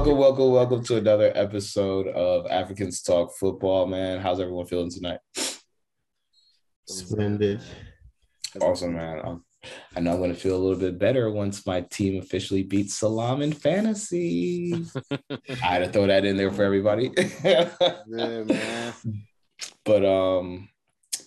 welcome, 0.00 0.16
welcome, 0.16 0.50
welcome 0.50 0.82
to 0.82 0.96
another 0.96 1.30
episode 1.34 2.06
of 2.06 2.46
Africans 2.46 3.02
Talk 3.02 3.36
Football, 3.36 3.86
man. 3.86 4.18
How's 4.18 4.40
everyone 4.40 4.64
feeling 4.64 4.90
tonight? 4.90 5.18
Splendid. 6.88 7.60
Awesome, 8.62 8.94
man. 8.94 9.20
Um, 9.22 9.44
I 9.94 10.00
know 10.00 10.12
I'm 10.12 10.16
going 10.16 10.32
to 10.32 10.40
feel 10.40 10.56
a 10.56 10.62
little 10.64 10.78
bit 10.78 10.98
better 10.98 11.30
once 11.30 11.66
my 11.66 11.82
team 11.82 12.18
officially 12.18 12.62
beats 12.62 12.94
Salam 12.94 13.42
in 13.42 13.52
fantasy. 13.52 14.72
I 15.30 15.54
had 15.54 15.80
to 15.80 15.88
throw 15.92 16.06
that 16.06 16.24
in 16.24 16.38
there 16.38 16.50
for 16.50 16.62
everybody. 16.62 17.10
Yeah, 17.44 17.70
man. 18.06 18.48
but 19.84 20.02
um, 20.02 20.70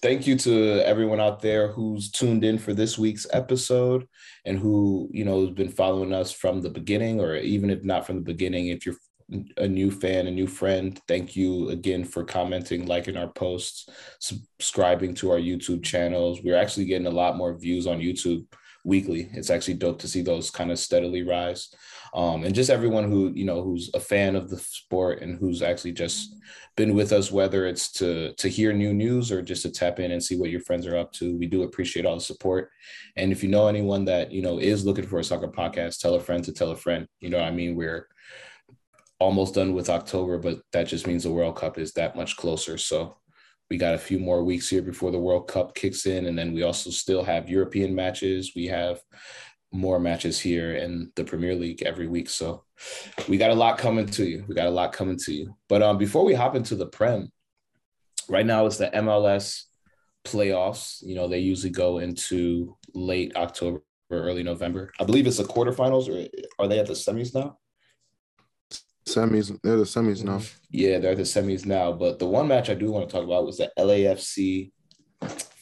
thank 0.04 0.28
you 0.28 0.36
to 0.36 0.86
everyone 0.86 1.22
out 1.22 1.42
there 1.42 1.70
who's 1.70 2.12
tuned 2.12 2.44
in 2.44 2.58
for 2.58 2.74
this 2.74 2.98
week's 2.98 3.26
episode 3.32 4.06
and 4.44 4.60
who 4.60 5.07
you 5.14 5.24
know 5.24 5.46
has 5.46 5.52
been 5.52 5.70
following 5.70 6.11
us 6.11 6.30
from 6.30 6.61
the 6.61 6.70
beginning, 6.70 7.21
or 7.21 7.38
even 7.38 7.70
if 7.70 7.86
not 7.86 8.06
from 8.06 8.18
the 8.18 8.34
beginning, 8.34 8.68
if 8.68 8.86
you're 8.86 8.97
a 9.58 9.68
new 9.68 9.89
fan, 9.89 10.28
a 10.28 10.32
new 10.32 10.46
friend, 10.46 11.00
thank 11.08 11.38
you 11.38 11.70
again 11.70 12.04
for 12.04 12.25
commenting, 12.25 12.86
liking 12.86 13.16
our 13.16 13.30
posts, 13.30 13.88
subscribing 14.20 15.14
to 15.14 15.32
our 15.32 15.39
YouTube 15.39 15.82
channels. 15.82 16.42
We're 16.44 16.58
actually 16.58 16.86
getting 16.86 17.08
a 17.08 17.20
lot 17.22 17.38
more 17.38 17.58
views 17.58 17.88
on 17.88 18.02
YouTube 18.02 18.46
weekly. 18.83 19.30
It's 19.32 19.50
actually 19.50 19.75
dope 19.75 20.00
to 20.00 20.10
see 20.10 20.22
those 20.22 20.52
kind 20.52 20.70
of 20.70 20.80
steadily 20.80 21.24
rise. 21.24 21.74
Um, 22.14 22.44
and 22.44 22.54
just 22.54 22.70
everyone 22.70 23.10
who, 23.10 23.32
you 23.34 23.44
know, 23.44 23.64
who's 23.64 23.90
a 23.96 24.00
fan 24.00 24.36
of 24.36 24.50
the 24.50 24.58
sport 24.58 25.22
and 25.22 25.38
who's 25.40 25.64
actually 25.64 25.94
just 25.94 26.36
been 26.78 26.94
with 26.94 27.12
us, 27.12 27.32
whether 27.32 27.66
it's 27.66 27.92
to 27.94 28.34
to 28.34 28.48
hear 28.48 28.72
new 28.72 28.94
news 28.94 29.32
or 29.32 29.42
just 29.42 29.64
to 29.64 29.72
tap 29.72 30.00
in 30.00 30.12
and 30.12 30.24
see 30.24 30.38
what 30.38 30.52
your 30.52 30.60
friends 30.60 30.86
are 30.86 30.98
up 30.98 31.12
to. 31.14 31.36
We 31.38 31.48
do 31.48 31.64
appreciate 31.64 32.06
all 32.06 32.16
the 32.16 32.22
support. 32.22 32.70
And 33.16 33.31
if 33.31 33.44
you 33.44 33.50
know 33.50 33.67
anyone 33.67 34.06
that, 34.06 34.31
you 34.31 34.44
know, 34.44 34.59
is 34.59 34.86
looking 34.86 35.08
for 35.08 35.20
a 35.20 35.23
soccer 35.23 35.47
podcast, 35.47 36.00
tell 36.00 36.14
a 36.14 36.20
friend 36.20 36.44
to 36.44 36.53
tell 36.53 36.72
a 36.72 36.75
friend. 36.75 37.08
You 37.20 37.30
know 37.30 37.39
I 37.39 37.52
mean? 37.52 37.75
We're 37.75 38.08
almost 39.20 39.55
done 39.55 39.73
with 39.73 39.89
October, 39.89 40.38
but 40.38 40.59
that 40.72 40.83
just 40.88 41.08
means 41.08 41.23
the 41.23 41.31
World 41.31 41.55
Cup 41.55 41.80
is 41.80 41.94
that 41.94 42.16
much 42.16 42.38
closer. 42.38 42.77
So 42.77 43.17
we 43.70 43.77
got 43.77 43.95
a 43.95 44.00
few 44.00 44.20
more 44.20 44.44
weeks 44.44 44.70
here 44.70 44.81
before 44.81 45.11
the 45.11 45.20
World 45.20 45.48
Cup 45.48 45.73
kicks 45.73 46.05
in. 46.05 46.27
And 46.27 46.38
then 46.38 46.53
we 46.53 46.61
also 46.61 46.89
still 46.89 47.23
have 47.23 47.50
European 47.50 47.95
matches. 47.95 48.52
We 48.55 48.67
have 48.67 49.00
more 49.73 49.99
matches 49.99 50.39
here 50.39 50.75
in 50.75 51.11
the 51.16 51.23
Premier 51.23 51.55
League 51.55 51.81
every 51.81 52.07
week. 52.07 52.29
So 52.29 52.63
we 53.27 53.38
got 53.38 53.49
a 53.49 53.55
lot 53.55 53.77
coming 53.77 54.05
to 54.05 54.25
you. 54.25 54.45
We 54.47 54.55
got 54.55 54.67
a 54.67 54.71
lot 54.71 54.93
coming 54.93 55.17
to 55.25 55.33
you. 55.33 55.55
But 55.67 55.81
um, 55.81 55.97
before 55.97 56.23
we 56.23 56.33
hop 56.33 56.55
into 56.55 56.75
the 56.75 56.85
Prem, 56.85 57.31
right 58.30 58.45
now 58.45 58.65
it's 58.67 58.77
the 58.77 58.91
MLS 58.91 59.63
playoffs. 60.23 61.02
You 61.02 61.15
know, 61.15 61.27
they 61.27 61.39
usually 61.39 61.71
go 61.71 61.97
into 61.97 62.77
late 62.93 63.35
October 63.35 63.81
or 64.11 64.19
early 64.19 64.43
November. 64.43 64.91
I 64.99 65.05
believe 65.05 65.25
it's 65.25 65.38
the 65.38 65.43
quarterfinals, 65.43 66.08
or 66.08 66.27
are 66.63 66.67
they 66.67 66.80
at 66.80 66.85
the 66.85 66.93
semis 66.93 67.33
now? 67.33 67.58
Semis, 69.08 69.59
they're 69.63 69.77
the 69.77 69.83
semis 69.83 70.23
now. 70.23 70.39
Yeah, 70.69 70.99
they're 70.99 71.15
the 71.15 71.23
semis 71.23 71.65
now. 71.65 71.91
But 71.91 72.19
the 72.19 72.27
one 72.27 72.47
match 72.47 72.69
I 72.69 72.75
do 72.75 72.91
want 72.91 73.09
to 73.09 73.13
talk 73.13 73.25
about 73.25 73.45
was 73.45 73.58
the 73.58 73.71
LAFC 73.77 74.71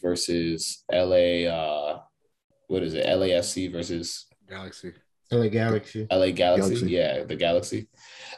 versus 0.02 0.84
LA. 0.92 1.48
Uh, 1.48 2.02
what 2.72 2.84
is 2.84 2.94
it? 2.94 3.06
LAFC 3.06 3.72
versus 3.72 4.26
Galaxy. 4.50 4.94
LA 5.32 5.48
Galaxy. 5.48 6.08
LA 6.10 6.32
Galaxy. 6.32 6.36
Galaxy. 6.36 6.90
Yeah, 6.90 7.24
the 7.24 7.36
Galaxy. 7.36 7.88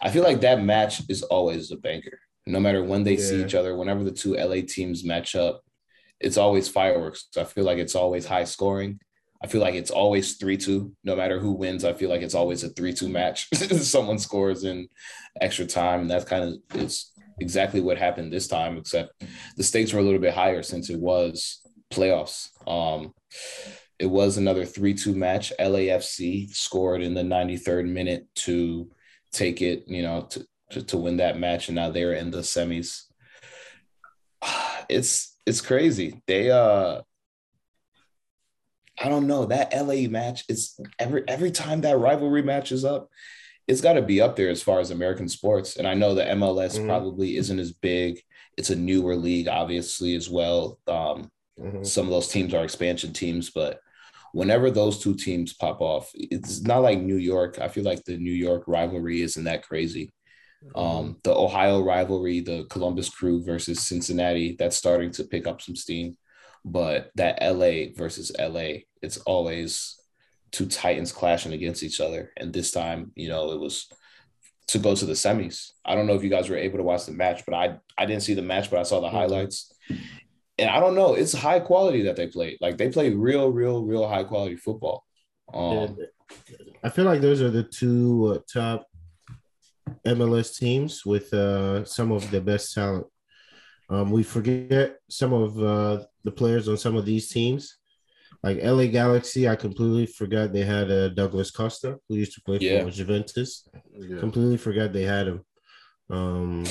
I 0.01 0.09
feel 0.09 0.23
like 0.23 0.41
that 0.41 0.63
match 0.63 1.01
is 1.07 1.21
always 1.23 1.71
a 1.71 1.77
banker. 1.77 2.19
No 2.45 2.59
matter 2.59 2.83
when 2.83 3.03
they 3.03 3.15
see 3.15 3.43
each 3.43 3.55
other, 3.55 3.77
whenever 3.77 4.03
the 4.03 4.11
two 4.11 4.35
LA 4.35 4.61
teams 4.67 5.05
match 5.05 5.35
up, 5.35 5.61
it's 6.19 6.37
always 6.37 6.67
fireworks. 6.67 7.27
I 7.37 7.43
feel 7.43 7.63
like 7.63 7.77
it's 7.77 7.95
always 7.95 8.25
high 8.25 8.43
scoring. 8.43 8.99
I 9.41 9.47
feel 9.47 9.61
like 9.61 9.75
it's 9.75 9.91
always 9.91 10.37
3 10.37 10.57
2. 10.57 10.91
No 11.03 11.15
matter 11.15 11.39
who 11.39 11.51
wins, 11.51 11.83
I 11.83 11.93
feel 11.93 12.09
like 12.09 12.21
it's 12.21 12.35
always 12.35 12.63
a 12.63 12.69
3 12.69 12.93
2 12.93 13.09
match. 13.09 13.49
Someone 13.53 14.17
scores 14.17 14.63
in 14.63 14.87
extra 15.41 15.65
time. 15.65 16.01
And 16.01 16.09
that's 16.09 16.25
kind 16.25 16.43
of 16.43 16.79
it's 16.79 17.11
exactly 17.39 17.81
what 17.81 17.97
happened 17.97 18.31
this 18.31 18.47
time, 18.47 18.77
except 18.77 19.23
the 19.57 19.63
stakes 19.63 19.93
were 19.93 19.99
a 19.99 20.03
little 20.03 20.19
bit 20.19 20.33
higher 20.33 20.63
since 20.63 20.89
it 20.89 20.99
was 20.99 21.61
playoffs. 21.91 22.49
Um, 22.67 23.13
it 23.99 24.07
was 24.07 24.37
another 24.37 24.65
3 24.65 24.93
2 24.93 25.13
match. 25.15 25.53
LAFC 25.59 26.53
scored 26.53 27.01
in 27.01 27.13
the 27.13 27.21
93rd 27.21 27.87
minute 27.87 28.27
to 28.35 28.89
take 29.31 29.61
it, 29.61 29.85
you 29.87 30.01
know, 30.01 30.23
to, 30.23 30.45
to, 30.71 30.83
to 30.83 30.97
win 30.97 31.17
that 31.17 31.39
match. 31.39 31.69
And 31.69 31.75
now 31.75 31.89
they're 31.89 32.13
in 32.13 32.31
the 32.31 32.39
semis. 32.39 33.03
It's 34.89 35.37
it's 35.45 35.61
crazy. 35.61 36.21
They 36.27 36.51
uh 36.51 37.01
I 38.99 39.09
don't 39.09 39.27
know. 39.27 39.45
That 39.45 39.73
LA 39.73 40.09
match 40.09 40.43
is 40.49 40.77
every 40.99 41.23
every 41.27 41.51
time 41.51 41.81
that 41.81 41.97
rivalry 41.97 42.43
match 42.43 42.71
is 42.71 42.83
up, 42.85 43.09
it's 43.67 43.81
got 43.81 43.93
to 43.93 44.01
be 44.01 44.19
up 44.21 44.35
there 44.35 44.49
as 44.49 44.61
far 44.61 44.79
as 44.81 44.91
American 44.91 45.29
sports. 45.29 45.77
And 45.77 45.87
I 45.87 45.93
know 45.93 46.13
the 46.13 46.25
MLS 46.25 46.77
Mhm. 46.77 46.85
probably 46.85 47.37
isn't 47.37 47.59
as 47.59 47.71
big. 47.71 48.21
It's 48.57 48.69
a 48.69 48.75
newer 48.75 49.15
league, 49.15 49.47
obviously, 49.47 50.15
as 50.15 50.29
well. 50.29 50.79
Um, 50.85 51.31
Mhm. 51.59 51.85
some 51.85 52.05
of 52.05 52.11
those 52.11 52.27
teams 52.27 52.53
are 52.53 52.63
expansion 52.63 53.13
teams, 53.13 53.51
but 53.51 53.79
whenever 54.33 54.71
those 54.71 54.99
two 54.99 55.13
teams 55.15 55.53
pop 55.53 55.81
off, 55.81 56.09
it's 56.15 56.61
not 56.63 56.79
like 56.79 56.99
New 56.99 57.17
York. 57.17 57.59
I 57.59 57.67
feel 57.67 57.83
like 57.83 58.03
the 58.03 58.17
New 58.17 58.31
York 58.33 58.63
rivalry 58.67 59.21
isn't 59.21 59.43
that 59.43 59.63
crazy. 59.63 60.11
Um, 60.75 61.17
the 61.23 61.35
Ohio 61.35 61.83
rivalry, 61.83 62.39
the 62.39 62.65
Columbus 62.69 63.09
Crew 63.09 63.43
versus 63.43 63.81
Cincinnati, 63.81 64.55
that's 64.57 64.77
starting 64.77 65.11
to 65.11 65.25
pick 65.25 65.45
up 65.45 65.61
some 65.61 65.75
steam. 65.75 66.17
But 66.65 67.11
that 67.15 67.39
LA 67.41 67.91
versus 67.95 68.31
LA, 68.39 68.85
it's 69.01 69.17
always 69.17 69.99
two 70.51 70.65
Titans 70.65 71.11
clashing 71.11 71.51
against 71.51 71.83
each 71.83 71.99
other. 71.99 72.31
And 72.37 72.53
this 72.53 72.71
time, 72.71 73.11
you 73.15 73.27
know, 73.27 73.51
it 73.51 73.59
was 73.59 73.87
to 74.67 74.79
go 74.79 74.95
to 74.95 75.05
the 75.05 75.13
semis. 75.13 75.71
I 75.83 75.93
don't 75.93 76.07
know 76.07 76.15
if 76.15 76.23
you 76.23 76.29
guys 76.29 76.49
were 76.49 76.55
able 76.55 76.77
to 76.77 76.83
watch 76.83 77.05
the 77.05 77.11
match, 77.11 77.43
but 77.45 77.53
I 77.53 77.77
I 77.97 78.05
didn't 78.05 78.23
see 78.23 78.33
the 78.33 78.41
match, 78.41 78.71
but 78.71 78.79
I 78.79 78.83
saw 78.83 79.01
the 79.01 79.07
Mhm. 79.09 79.11
highlights. 79.11 79.73
And 80.63 80.71
I 80.71 80.79
don't 80.79 80.95
know, 80.95 81.13
it's 81.13 81.33
high 81.33 81.59
quality 81.59 82.03
that 82.03 82.15
they 82.15 82.27
play. 82.27 82.57
Like 82.61 82.77
they 82.77 82.89
play 82.89 83.13
real, 83.13 83.51
real, 83.51 83.83
real 83.83 84.07
high 84.07 84.23
quality 84.23 84.55
football. 84.55 85.03
Um, 85.53 85.97
I 86.83 86.89
feel 86.89 87.05
like 87.05 87.19
those 87.21 87.41
are 87.41 87.51
the 87.51 87.63
two 87.63 88.35
uh, 88.35 88.39
top 88.51 88.87
MLS 90.07 90.57
teams 90.57 91.05
with 91.05 91.33
uh, 91.33 91.83
some 91.83 92.11
of 92.11 92.29
the 92.31 92.39
best 92.41 92.73
talent. 92.73 93.07
Um, 93.89 94.09
we 94.09 94.23
forget 94.23 94.97
some 95.09 95.33
of 95.33 95.61
uh, 95.61 96.05
the 96.23 96.31
players 96.31 96.67
on 96.69 96.77
some 96.77 96.95
of 96.95 97.05
these 97.05 97.27
teams. 97.29 97.77
Like 98.41 98.63
LA 98.63 98.85
Galaxy, 98.87 99.47
I 99.47 99.55
completely 99.55 100.05
forgot 100.05 100.51
they 100.51 100.65
had 100.65 100.89
uh, 100.89 101.09
Douglas 101.09 101.51
Costa, 101.51 101.97
who 102.07 102.15
used 102.15 102.33
to 102.35 102.41
play 102.41 102.57
Yeah. 102.59 102.83
for 102.83 102.91
Juventus. 102.91 103.67
Yeah. 103.97 104.19
Completely 104.19 104.57
forgot 104.57 104.91
they 104.93 105.03
had 105.03 105.27
him. 105.27 105.41
Um, 106.09 106.65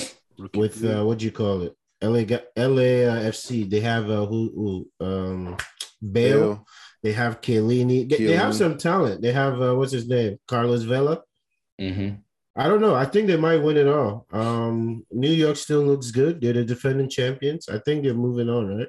with 0.54 0.84
uh, 0.84 1.04
what 1.04 1.18
do 1.18 1.24
you 1.26 1.30
call 1.32 1.62
it? 1.62 1.74
LA 2.02 2.24
Ga- 2.24 2.46
LAFC. 2.56 3.68
They 3.70 3.80
have 3.80 4.10
uh, 4.10 4.26
who, 4.26 4.86
who 4.98 5.06
um, 5.06 5.56
Bale. 6.00 6.40
Bale. 6.54 6.66
They 7.02 7.12
have 7.12 7.40
Chiellini. 7.40 8.08
They, 8.08 8.26
they 8.26 8.36
have 8.36 8.54
some 8.54 8.78
talent. 8.78 9.22
They 9.22 9.32
have 9.32 9.60
uh, 9.60 9.74
what's 9.74 9.92
his 9.92 10.06
name? 10.08 10.38
Carlos 10.46 10.82
Vela. 10.82 11.20
mhm. 11.80 12.18
I 12.54 12.68
don't 12.68 12.82
know. 12.82 12.94
I 12.94 13.06
think 13.06 13.28
they 13.28 13.38
might 13.38 13.62
win 13.62 13.78
it 13.78 13.88
all. 13.88 14.26
Um, 14.30 15.06
New 15.10 15.30
York 15.32 15.56
still 15.56 15.82
looks 15.84 16.10
good. 16.10 16.38
They're 16.40 16.52
the 16.52 16.64
defending 16.64 17.08
champions. 17.08 17.66
I 17.70 17.78
think 17.78 18.04
they're 18.04 18.12
moving 18.12 18.50
on, 18.50 18.76
right? 18.76 18.88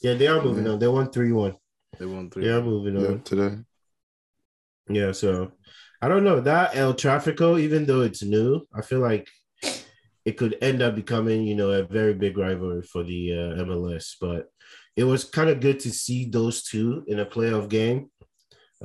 Yeah, 0.00 0.14
they 0.14 0.26
are 0.26 0.40
moving 0.42 0.64
Yeah. 0.64 0.72
on. 0.72 0.78
They 0.78 0.88
won 0.88 1.10
three 1.10 1.32
one. 1.32 1.54
They 1.98 2.06
won 2.06 2.30
three. 2.30 2.44
They 2.44 2.50
are 2.50 2.62
moving 2.62 2.98
Yeah, 2.98 3.08
on. 3.08 3.20
today. 3.22 3.56
Yeah, 4.88 5.12
so 5.12 5.52
I 6.00 6.08
don't 6.08 6.24
know 6.24 6.40
that 6.40 6.76
El 6.76 6.94
Trafico, 6.94 7.60
even 7.60 7.84
though 7.84 8.00
it's 8.00 8.22
new, 8.22 8.66
I 8.74 8.80
feel 8.80 9.00
like 9.00 9.28
it 10.28 10.36
could 10.36 10.58
end 10.60 10.82
up 10.82 10.94
becoming, 10.94 11.44
you 11.44 11.54
know, 11.54 11.70
a 11.70 11.84
very 11.84 12.12
big 12.12 12.36
rivalry 12.36 12.82
for 12.82 13.02
the 13.02 13.32
uh, 13.32 13.64
MLS. 13.64 14.14
But 14.20 14.50
it 14.94 15.04
was 15.04 15.24
kind 15.24 15.48
of 15.48 15.60
good 15.60 15.80
to 15.80 15.90
see 15.90 16.28
those 16.28 16.64
two 16.64 17.02
in 17.06 17.20
a 17.20 17.24
playoff 17.24 17.70
game, 17.70 18.10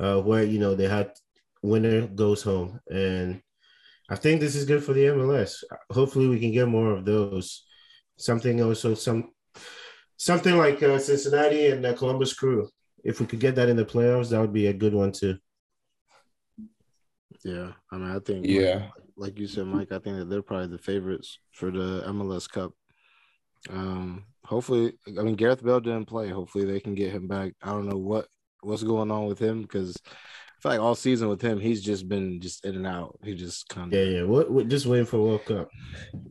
uh, 0.00 0.22
where 0.22 0.42
you 0.42 0.58
know 0.58 0.74
they 0.74 0.88
had 0.88 1.12
winner 1.62 2.06
goes 2.06 2.42
home, 2.42 2.80
and 2.90 3.42
I 4.08 4.16
think 4.16 4.40
this 4.40 4.56
is 4.56 4.64
good 4.64 4.82
for 4.82 4.94
the 4.94 5.04
MLS. 5.16 5.62
Hopefully, 5.90 6.28
we 6.28 6.40
can 6.40 6.50
get 6.50 6.66
more 6.66 6.92
of 6.92 7.04
those. 7.04 7.66
Something 8.16 8.62
also 8.62 8.94
some 8.94 9.32
something 10.16 10.56
like 10.56 10.82
uh, 10.82 10.98
Cincinnati 10.98 11.66
and 11.66 11.84
the 11.84 11.92
Columbus 11.92 12.32
Crew. 12.32 12.70
If 13.04 13.20
we 13.20 13.26
could 13.26 13.40
get 13.40 13.56
that 13.56 13.68
in 13.68 13.76
the 13.76 13.84
playoffs, 13.84 14.30
that 14.30 14.40
would 14.40 14.54
be 14.54 14.68
a 14.68 14.72
good 14.72 14.94
one 14.94 15.12
too. 15.12 15.36
Yeah. 17.44 17.72
I 17.92 17.96
mean, 17.98 18.16
I 18.16 18.18
think, 18.20 18.46
Yeah. 18.46 18.88
Like 19.16 19.38
you 19.38 19.46
said, 19.46 19.66
Mike, 19.66 19.92
I 19.92 19.98
think 19.98 20.16
that 20.18 20.28
they're 20.28 20.42
probably 20.42 20.68
the 20.68 20.78
favorites 20.78 21.38
for 21.52 21.70
the 21.70 22.02
MLS 22.08 22.50
Cup. 22.50 22.72
Um, 23.70 24.24
hopefully, 24.44 24.94
I 25.18 25.22
mean, 25.22 25.36
Gareth 25.36 25.64
Bale 25.64 25.80
didn't 25.80 26.06
play. 26.06 26.28
Hopefully, 26.28 26.64
they 26.64 26.80
can 26.80 26.94
get 26.94 27.12
him 27.12 27.28
back. 27.28 27.52
I 27.62 27.70
don't 27.70 27.88
know 27.88 27.96
what 27.96 28.26
what's 28.60 28.82
going 28.82 29.10
on 29.10 29.26
with 29.26 29.38
him 29.38 29.62
because 29.62 29.96
I 30.06 30.62
feel 30.62 30.72
like 30.72 30.80
all 30.80 30.94
season 30.94 31.28
with 31.28 31.42
him, 31.42 31.60
he's 31.60 31.82
just 31.82 32.08
been 32.08 32.40
just 32.40 32.64
in 32.64 32.74
and 32.76 32.86
out. 32.86 33.18
He 33.22 33.34
just 33.34 33.68
kind 33.68 33.92
of 33.92 33.98
Yeah, 33.98 34.20
yeah. 34.20 34.22
What, 34.22 34.50
what 34.50 34.68
just 34.68 34.86
waiting 34.86 35.06
for 35.06 35.20
World 35.20 35.44
Cup. 35.44 35.70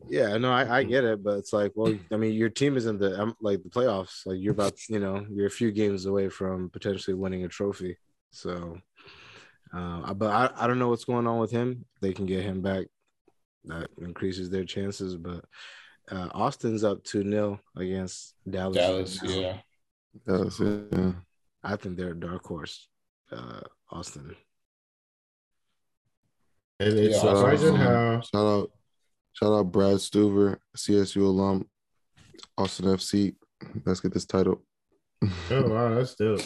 Yeah, 0.08 0.36
no, 0.36 0.52
I, 0.52 0.78
I 0.78 0.82
get 0.82 1.04
it, 1.04 1.22
but 1.22 1.38
it's 1.38 1.52
like, 1.52 1.72
well, 1.74 1.94
I 2.12 2.16
mean, 2.16 2.34
your 2.34 2.50
team 2.50 2.76
is 2.76 2.86
in 2.86 2.98
the 2.98 3.34
like 3.40 3.62
the 3.62 3.70
playoffs. 3.70 4.26
Like 4.26 4.38
you're 4.40 4.52
about, 4.52 4.74
you 4.88 4.98
know, 4.98 5.24
you're 5.30 5.46
a 5.46 5.50
few 5.50 5.70
games 5.70 6.06
away 6.06 6.28
from 6.28 6.70
potentially 6.70 7.14
winning 7.14 7.44
a 7.44 7.48
trophy. 7.48 7.96
So, 8.30 8.78
uh, 9.74 10.14
but 10.14 10.30
I, 10.30 10.64
I 10.64 10.66
don't 10.66 10.78
know 10.78 10.88
what's 10.88 11.04
going 11.04 11.26
on 11.26 11.38
with 11.38 11.50
him. 11.50 11.84
They 12.00 12.12
can 12.12 12.26
get 12.26 12.44
him 12.44 12.62
back. 12.62 12.86
that 13.64 13.88
increases 13.98 14.50
their 14.50 14.64
chances. 14.64 15.16
But 15.16 15.44
uh, 16.10 16.28
Austin's 16.32 16.84
up 16.84 17.02
2 17.04 17.28
0 17.28 17.60
against 17.76 18.34
Dallas. 18.48 18.76
Dallas, 18.76 19.22
now. 19.22 19.30
yeah. 19.30 19.56
That's 20.26 20.60
it. 20.60 20.84
Yeah. 20.92 21.12
I 21.62 21.76
think 21.76 21.96
they're 21.96 22.12
a 22.12 22.20
dark 22.20 22.44
horse, 22.44 22.88
uh, 23.32 23.60
Austin. 23.90 24.36
And 26.78 26.98
it's 26.98 27.16
Yeah, 27.16 27.34
surprising 27.34 27.74
how 27.76 28.20
Shout 28.20 28.46
out, 28.46 28.70
shout 29.32 29.52
out 29.52 29.72
Brad 29.72 29.96
Stuver, 29.96 30.58
CSU 30.76 31.22
alum, 31.22 31.68
Austin 32.58 32.86
FC. 32.86 33.34
Let's 33.86 34.00
get 34.00 34.12
this 34.12 34.26
title. 34.26 34.62
oh 35.50 35.68
wow, 35.68 35.94
that's 35.94 36.14
dope. 36.16 36.40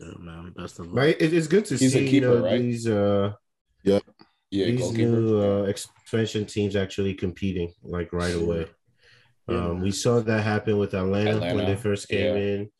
Yeah, 0.00 0.06
man, 0.18 0.52
best 0.56 0.78
of 0.78 0.86
luck. 0.86 0.94
But 0.96 1.08
it, 1.22 1.32
it's 1.32 1.46
good 1.46 1.64
to 1.66 1.76
He's 1.76 1.92
see 1.92 2.08
keeper, 2.08 2.14
you 2.14 2.20
know, 2.20 2.44
right? 2.44 2.60
these 2.60 2.86
uh 2.88 3.32
Yeah, 3.84 4.00
these 4.50 4.80
goalkeeper. 4.80 5.08
new 5.08 5.40
uh, 5.42 5.62
expansion 5.64 6.44
teams 6.46 6.76
actually 6.76 7.14
competing 7.14 7.72
like 7.82 8.12
right 8.12 8.34
away. 8.34 8.66
Yeah, 9.48 9.56
Um, 9.66 9.80
we 9.80 9.90
saw 9.90 10.20
that 10.20 10.42
happen 10.42 10.78
with 10.78 10.94
Atlanta, 10.94 11.40
when 11.54 11.64
they 11.66 11.76
first 11.76 12.08
came 12.08 12.36
yeah. 12.36 12.42
in. 12.42 12.70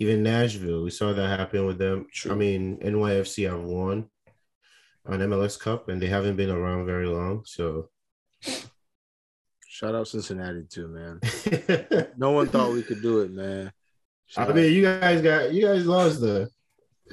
Even 0.00 0.22
Nashville, 0.22 0.82
we 0.82 0.90
saw 0.90 1.12
that 1.12 1.38
happen 1.38 1.66
with 1.66 1.78
them. 1.78 2.06
True. 2.12 2.32
I 2.32 2.34
mean, 2.34 2.78
NYFC 2.78 3.48
have 3.50 3.60
won 3.62 4.08
an 5.04 5.20
MLS 5.20 5.58
Cup, 5.58 5.88
and 5.88 6.00
they 6.00 6.06
haven't 6.08 6.36
been 6.36 6.50
around 6.50 6.86
very 6.86 7.06
long. 7.06 7.44
So, 7.44 7.90
Shout 9.68 9.94
out 9.94 10.08
Cincinnati 10.08 10.64
too, 10.68 10.88
man. 10.88 11.20
No 12.16 12.32
one 12.32 12.48
thought 12.48 12.72
we 12.72 12.82
could 12.82 13.00
do 13.02 13.20
it, 13.20 13.30
man. 13.30 13.72
I 14.36 14.46
Shout 14.46 14.54
mean, 14.54 14.72
you 14.72 14.82
guys 14.82 15.20
got 15.22 15.52
you 15.52 15.66
guys 15.66 15.86
lost 15.86 16.20
the. 16.20 16.48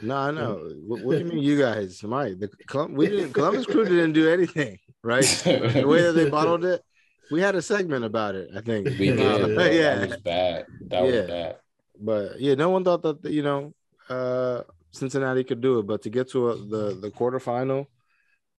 No, 0.04 0.16
I 0.16 0.32
know. 0.32 0.72
What, 0.86 1.04
what 1.04 1.14
do 1.14 1.26
you 1.26 1.26
mean, 1.26 1.40
you 1.44 1.58
guys, 1.60 2.04
Mike? 2.04 2.38
The 2.40 2.50
Colum- 2.68 2.94
we 2.94 3.08
didn't. 3.08 3.34
Columbus 3.34 3.66
Crew 3.66 3.84
didn't 3.86 4.14
do 4.14 4.30
anything, 4.30 4.78
right? 5.04 5.24
The 5.24 5.84
way 5.88 6.04
that 6.04 6.12
they 6.12 6.30
bottled 6.38 6.64
it, 6.66 6.84
we 7.32 7.42
had 7.42 7.56
a 7.56 7.62
segment 7.62 8.06
about 8.06 8.36
it. 8.36 8.50
I 8.56 8.62
think 8.62 8.86
we 9.00 9.08
did. 9.08 9.20
Yeah. 9.20 9.38
bro. 9.56 9.66
yeah. 9.66 9.96
That 9.96 10.10
was 10.10 10.18
bad. 10.22 10.66
That 10.90 11.04
Yeah. 11.06 11.20
was 11.22 11.28
bad. 11.28 11.56
But 12.00 12.40
yeah, 12.40 12.54
no 12.54 12.70
one 12.70 12.84
thought 12.84 13.02
that 13.02 13.26
you 13.32 13.42
know 13.42 13.74
uh, 14.10 14.62
Cincinnati 14.92 15.44
could 15.44 15.62
do 15.62 15.80
it. 15.80 15.88
But 15.88 16.04
to 16.04 16.12
get 16.12 16.30
to 16.32 16.50
a, 16.52 16.56
the 16.58 16.84
the 17.02 17.10
quarterfinal, 17.10 17.88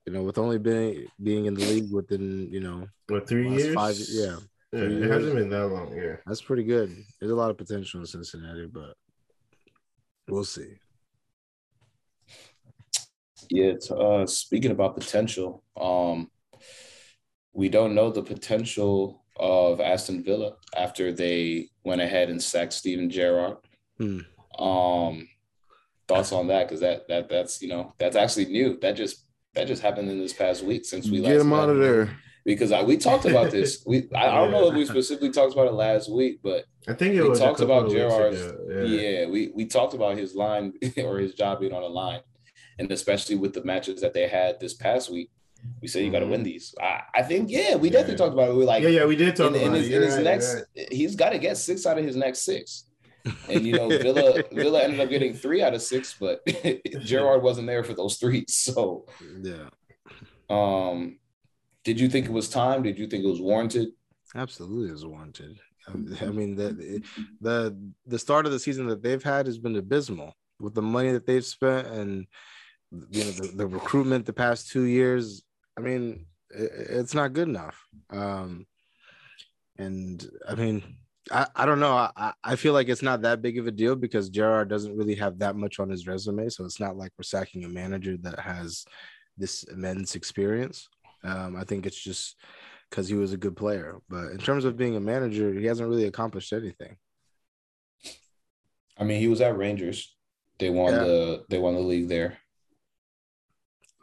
you 0.06 0.12
know, 0.12 0.22
with 0.25 0.38
only 0.38 0.58
being 0.58 1.06
being 1.22 1.46
in 1.46 1.54
the 1.54 1.64
league 1.64 1.93
within 1.93 2.49
you 2.50 2.58
know 2.58 2.88
What 3.06 3.28
three 3.28 3.49
last 3.49 3.61
years? 3.62 3.75
five, 3.75 3.96
yeah, 4.08 4.37
yeah, 4.73 4.81
it 4.81 4.91
years. 4.91 5.11
hasn't 5.11 5.35
been 5.35 5.50
that 5.50 5.69
long. 5.69 5.97
Yeah, 5.97 6.17
that's 6.26 6.43
pretty 6.43 6.65
good. 6.65 6.94
There's 7.20 7.32
a 7.32 7.37
lot 7.37 7.50
of 7.50 7.59
potential 7.59 8.00
in 8.00 8.06
Cincinnati, 8.06 8.67
but 8.67 8.94
we'll 10.29 10.44
see. 10.44 10.75
Yeah. 13.50 13.75
Uh, 13.91 14.26
speaking 14.26 14.73
about 14.73 14.97
potential, 14.97 15.62
um, 15.81 16.31
we 17.53 17.69
don't 17.69 17.94
know 17.94 18.11
the 18.11 18.23
potential 18.23 19.25
of 19.37 19.81
Aston 19.81 20.23
Villa 20.23 20.53
after 20.76 21.12
they 21.12 21.69
went 21.85 22.00
ahead 22.00 22.29
and 22.29 22.43
sacked 22.43 22.73
Steven 22.73 23.09
Gerrard. 23.09 23.56
Hmm. 23.99 24.21
Um, 24.59 25.29
thoughts 26.09 26.32
on 26.32 26.49
that? 26.49 26.67
Because 26.69 26.81
that 26.81 27.09
that 27.09 27.29
that's 27.29 27.62
you 27.62 27.69
know 27.69 27.94
that's 27.99 28.17
actually 28.17 28.47
new. 28.47 28.79
That 28.81 28.97
just 28.97 29.25
that 29.55 29.67
just 29.67 29.82
happened 29.82 30.11
in 30.11 30.19
this 30.19 30.32
past 30.32 30.62
week 30.62 30.85
since 30.85 31.09
we 31.09 31.21
Get 31.21 31.37
last 31.37 31.41
him 31.43 31.53
out 31.53 31.69
of 31.71 31.79
there. 31.79 32.17
Because 32.44 32.73
I, 32.73 32.82
we 32.82 32.96
talked 32.96 33.25
about 33.26 33.50
this. 33.50 33.82
We 33.87 34.08
I, 34.14 34.29
I 34.29 34.35
don't 34.37 34.50
know 34.50 34.69
if 34.69 34.75
we 34.75 34.85
specifically 34.87 35.31
talked 35.31 35.52
about 35.52 35.67
it 35.67 35.75
last 35.75 36.11
week, 36.11 36.40
but 36.43 36.64
I 36.87 36.94
think 36.94 37.14
it 37.14 37.23
We 37.23 37.29
was 37.29 37.38
talked 37.38 37.61
about 37.61 37.90
Gerrard's- 37.90 38.40
ago. 38.40 38.82
yeah. 38.85 39.26
we 39.26 39.50
we 39.55 39.67
talked 39.67 39.94
about 39.94 40.17
his 40.17 40.35
line 40.35 40.73
or 41.05 41.19
his 41.19 41.35
job 41.35 41.61
being 41.61 41.73
on 41.75 41.82
the 41.82 41.88
line, 41.88 42.20
and 42.79 42.90
especially 42.90 43.37
with 43.37 43.52
the 43.55 43.64
matches 43.64 44.00
that 44.00 44.14
they 44.14 44.29
had 44.29 44.58
this 44.61 44.73
past 44.75 45.11
week, 45.11 45.31
we 45.82 45.88
said 45.88 46.05
you 46.05 46.11
got 46.12 46.20
to 46.20 46.26
win 46.26 46.43
these. 46.43 46.75
I, 46.81 47.02
I 47.17 47.23
think 47.23 47.50
yeah, 47.50 47.75
we 47.76 47.90
definitely 47.90 48.12
Yeah. 48.14 48.19
talked 48.19 48.32
about 48.35 48.49
it. 48.49 48.52
We 48.52 48.58
were 48.61 48.64
like 48.64 48.82
yeah, 48.82 48.88
yeah, 48.90 49.05
we 49.05 49.17
did 49.17 49.37
talk 49.37 49.50
in, 49.50 49.56
in 49.56 49.62
about 49.69 49.76
his, 49.79 49.88
it. 49.88 49.94
in 49.96 50.02
his 50.02 50.14
right, 50.14 50.25
next, 50.25 50.55
right. 50.55 50.93
he's 50.93 51.17
got 51.17 51.31
to 51.31 51.38
get 51.38 51.56
six 51.58 51.85
out 51.87 51.99
of 51.99 52.05
his 52.05 52.17
next 52.17 52.43
six. 52.44 52.85
And 53.50 53.67
you 53.67 53.75
know, 53.75 53.88
Villa 54.06 54.43
Villa 54.52 54.82
ended 54.85 55.00
up 55.00 55.11
getting 55.11 55.35
three 55.35 55.61
out 55.62 55.75
of 55.75 55.82
six, 55.82 56.14
but 56.19 56.40
Gerrard 57.00 57.43
wasn't 57.43 57.67
there 57.67 57.85
for 57.85 57.93
those 57.93 58.17
three. 58.17 58.46
So, 58.49 59.05
Yeah, 59.43 59.69
um, 60.49 61.19
did 61.88 61.99
you 61.99 62.11
think 62.11 62.26
it 62.26 62.32
was 62.32 62.50
time? 62.50 62.82
Did 62.82 62.99
you 62.99 63.06
think 63.06 63.25
it 63.25 63.29
was 63.29 63.40
warranted? 63.40 63.88
absolutely 64.35 64.93
is 64.94 65.06
warranted. 65.06 65.58
Um, 65.87 66.14
I 66.20 66.26
mean, 66.26 66.55
the 66.55 67.02
the 67.40 67.94
the 68.05 68.19
start 68.19 68.44
of 68.44 68.52
the 68.52 68.58
season 68.58 68.88
that 68.88 69.02
they've 69.02 69.23
had 69.23 69.46
has 69.46 69.58
been 69.58 69.75
abysmal 69.75 70.35
with 70.61 70.75
the 70.75 70.82
money 70.82 71.12
that 71.12 71.26
they've 71.26 71.46
spent 71.46 71.87
and 71.87 72.26
you 73.11 73.25
know 73.25 73.31
the, 73.31 73.52
the 73.56 73.67
recruitment 73.67 74.26
the 74.26 74.35
past 74.35 74.70
two 74.70 74.82
years. 74.82 75.43
I 75.79 75.81
mean, 75.81 76.26
it, 76.50 76.70
it's 76.75 77.14
not 77.14 77.32
good 77.32 77.49
enough. 77.49 77.82
Um, 78.11 78.67
and 79.79 80.29
I 80.46 80.56
mean, 80.56 80.82
I, 81.32 81.46
I 81.56 81.64
don't 81.64 81.81
know. 81.81 81.96
I, 81.96 82.35
I 82.44 82.56
feel 82.56 82.75
like 82.75 82.90
it's 82.90 83.02
not 83.02 83.23
that 83.23 83.40
big 83.40 83.58
of 83.58 83.67
a 83.67 83.70
deal 83.70 83.96
because 83.96 84.29
Gerrard 84.29 84.69
doesn't 84.69 84.94
really 84.94 85.14
have 85.14 85.38
that 85.38 85.56
much 85.56 85.81
on 85.81 85.88
his 85.88 86.06
resume. 86.06 86.50
So 86.50 86.67
it's 86.67 86.81
not 86.81 86.99
like 86.99 87.12
we're 87.17 87.23
sacking 87.23 87.64
a 87.64 87.69
manager 87.70 88.19
that 88.19 88.38
has 88.40 88.85
this 89.38 89.62
immense 89.62 90.17
experience. 90.17 90.87
Um, 91.25 91.56
I 91.56 91.65
think 91.65 91.87
it's 91.87 92.00
just 92.00 92.37
because 92.91 93.09
he 93.09 93.15
was 93.15 93.32
a 93.32 93.37
good 93.37 93.56
player. 93.56 93.97
But 94.09 94.31
in 94.32 94.38
terms 94.38 94.65
of 94.65 94.76
being 94.76 94.97
a 94.97 95.00
manager, 95.00 95.53
he 95.53 95.67
hasn't 95.67 95.88
really 95.88 96.05
accomplished 96.05 96.53
anything. 96.53 96.97
I 98.97 99.05
mean, 99.05 99.20
he 99.20 99.29
was 99.29 99.41
at 99.41 99.56
Rangers. 99.56 100.15
They 100.59 100.70
won 100.70 100.93
Yeah. 100.94 101.05
the 101.05 101.44
they 101.49 101.59
won 101.59 101.75
the 101.75 101.81
league 101.81 102.09
there. 102.09 102.38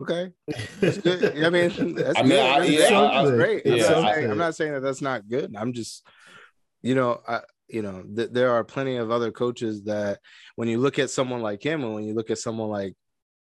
Okay, 0.01 0.33
that's 0.81 0.97
good. 0.97 1.23
I 1.43 1.49
mean, 1.49 1.69
that's 1.95 2.19
I 2.19 2.21
mean, 2.23 2.31
good. 2.31 2.39
I- 2.39 2.59
That's, 2.59 2.69
yeah, 2.71 2.89
that's 2.89 3.29
I- 3.29 3.31
great. 3.35 3.65
I'm, 3.65 3.77
not 3.77 3.81
I- 4.05 4.11
saying, 4.15 4.31
I'm 4.31 4.37
not 4.37 4.55
saying 4.55 4.73
that 4.73 4.81
that's 4.81 5.01
not 5.01 5.27
good. 5.29 5.55
I'm 5.57 5.71
just, 5.71 6.05
you 6.81 6.95
know, 6.95 7.21
I, 7.25 7.41
you 7.69 7.81
know, 7.81 8.03
th- 8.03 8.31
there 8.31 8.51
are 8.51 8.63
plenty 8.65 8.97
of 8.97 9.09
other 9.09 9.31
coaches 9.31 9.83
that 9.85 10.19
when 10.57 10.67
you 10.67 10.79
look 10.79 10.99
at 10.99 11.09
someone 11.09 11.41
like 11.41 11.63
him 11.63 11.81
and 11.83 11.93
when 11.93 12.03
you 12.03 12.13
look 12.13 12.29
at 12.29 12.39
someone 12.39 12.69
like 12.69 12.93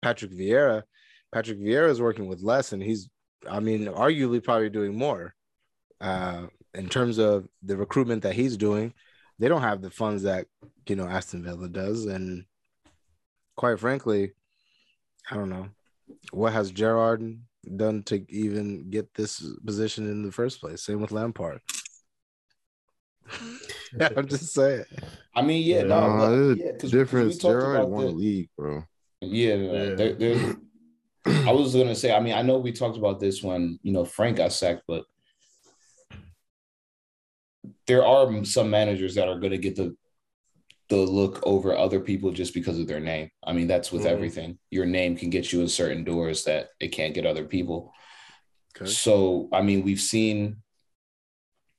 Patrick 0.02 0.32
Vieira, 0.32 0.84
Patrick 1.32 1.58
Vieira 1.60 1.90
is 1.90 2.02
working 2.02 2.28
with 2.28 2.42
less, 2.42 2.74
and 2.74 2.84
he's, 2.84 3.10
I 3.50 3.60
mean, 3.60 3.86
arguably 3.86 4.44
probably 4.44 4.70
doing 4.70 4.96
more. 4.98 5.34
Uh, 6.00 6.48
in 6.74 6.90
terms 6.90 7.18
of 7.20 7.48
the 7.64 7.76
recruitment 7.78 8.24
that 8.24 8.34
he's 8.36 8.58
doing, 8.58 8.94
they 9.40 9.48
don't 9.48 9.62
have 9.62 9.82
the 9.82 9.90
funds 9.92 10.24
that 10.24 10.48
you 10.88 10.96
know 10.96 11.08
Aston 11.08 11.44
Villa 11.44 11.68
does, 11.70 12.06
and 12.06 12.46
quite 13.56 13.80
frankly, 13.80 14.32
I 15.30 15.36
don't 15.36 15.50
know 15.50 15.70
what 16.32 16.54
has 16.54 16.72
Gerrard 16.72 17.40
done 17.76 18.04
to 18.04 18.26
even 18.30 18.90
get 18.90 19.14
this 19.14 19.44
position 19.66 20.10
in 20.10 20.24
the 20.24 20.32
first 20.32 20.60
place. 20.60 20.82
Same 20.84 21.02
with 21.02 21.12
Lampard. 21.12 21.60
yeah, 24.00 24.10
I'm 24.18 24.28
just 24.28 24.54
saying. 24.54 24.86
I 25.36 25.42
mean, 25.42 25.64
yeah, 25.66 25.84
no, 25.84 25.88
Nah, 26.00 26.18
but- 26.18 26.30
there's 26.30 26.58
yeah, 26.58 26.66
a 26.66 26.72
'cause- 26.72 26.82
'cause 26.82 26.92
difference. 26.92 27.36
we 27.36 27.50
Gerrard 27.50 27.90
won 27.90 28.06
the- 28.06 28.12
the 28.12 28.18
league, 28.18 28.50
bro. 28.58 28.84
Yeah, 29.22 29.56
no, 29.58 29.64
no, 29.68 29.74
Yeah. 29.84 29.96
There, 29.96 30.14
there's. 30.16 30.56
I 31.26 31.52
was 31.52 31.74
gonna 31.76 31.96
say. 31.96 32.14
I 32.14 32.20
mean, 32.20 32.34
I 32.34 32.42
know 32.42 32.58
we 32.58 32.72
talked 32.72 32.98
about 32.98 33.20
this 33.20 33.44
when 33.44 33.80
you 33.84 33.92
know 33.92 34.06
Frank 34.06 34.38
got 34.38 34.54
sacked, 34.54 34.84
but 34.88 35.04
there 37.88 38.06
are 38.06 38.44
some 38.46 38.70
managers 38.70 39.16
that 39.16 39.28
are 39.28 39.40
gonna 39.40 39.58
get 39.58 39.76
the 39.76 39.96
the 40.90 40.98
look 40.98 41.40
over 41.44 41.76
other 41.76 42.02
people 42.02 42.32
just 42.32 42.54
because 42.54 42.78
of 42.78 42.86
their 42.88 43.00
name. 43.00 43.30
I 43.46 43.54
mean, 43.54 43.68
that's 43.68 43.94
with 43.94 44.04
Mhm. 44.04 44.08
everything. 44.08 44.60
Your 44.72 44.86
name 44.86 45.16
can 45.16 45.30
get 45.30 45.54
you 45.54 45.62
in 45.62 45.70
certain 45.70 46.04
doors 46.04 46.44
that 46.44 46.70
it 46.82 46.90
can't 46.90 47.14
get 47.14 47.26
other 47.26 47.46
people. 47.46 47.94
Okay. 48.76 48.90
So, 48.92 49.48
I 49.54 49.62
mean, 49.62 49.84
we've 49.84 50.02
seen 50.02 50.58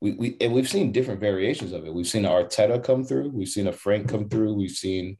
we, 0.00 0.12
we 0.12 0.36
and 0.40 0.52
we've 0.52 0.68
seen 0.68 0.90
different 0.92 1.20
variations 1.20 1.72
of 1.72 1.84
it. 1.84 1.94
We've 1.94 2.08
seen 2.08 2.24
Arteta 2.24 2.82
come 2.82 3.04
through, 3.04 3.30
we've 3.30 3.48
seen 3.48 3.68
a 3.68 3.72
Frank 3.72 4.08
come 4.08 4.28
through, 4.28 4.54
we've 4.54 4.70
seen, 4.70 5.16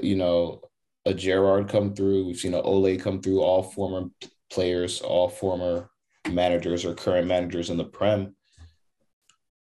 you 0.00 0.14
know, 0.14 0.60
a 1.06 1.14
Gerrard 1.14 1.68
come 1.68 1.94
through, 1.94 2.26
we've 2.26 2.36
seen 2.36 2.52
a 2.52 2.60
Ole 2.60 2.98
come 2.98 3.22
through, 3.22 3.40
all 3.40 3.62
former 3.62 4.10
players, 4.50 5.00
all 5.00 5.28
former 5.28 5.88
managers 6.28 6.84
or 6.84 6.94
current 6.94 7.28
managers 7.28 7.70
in 7.70 7.76
the 7.76 7.84
Prem. 7.84 8.34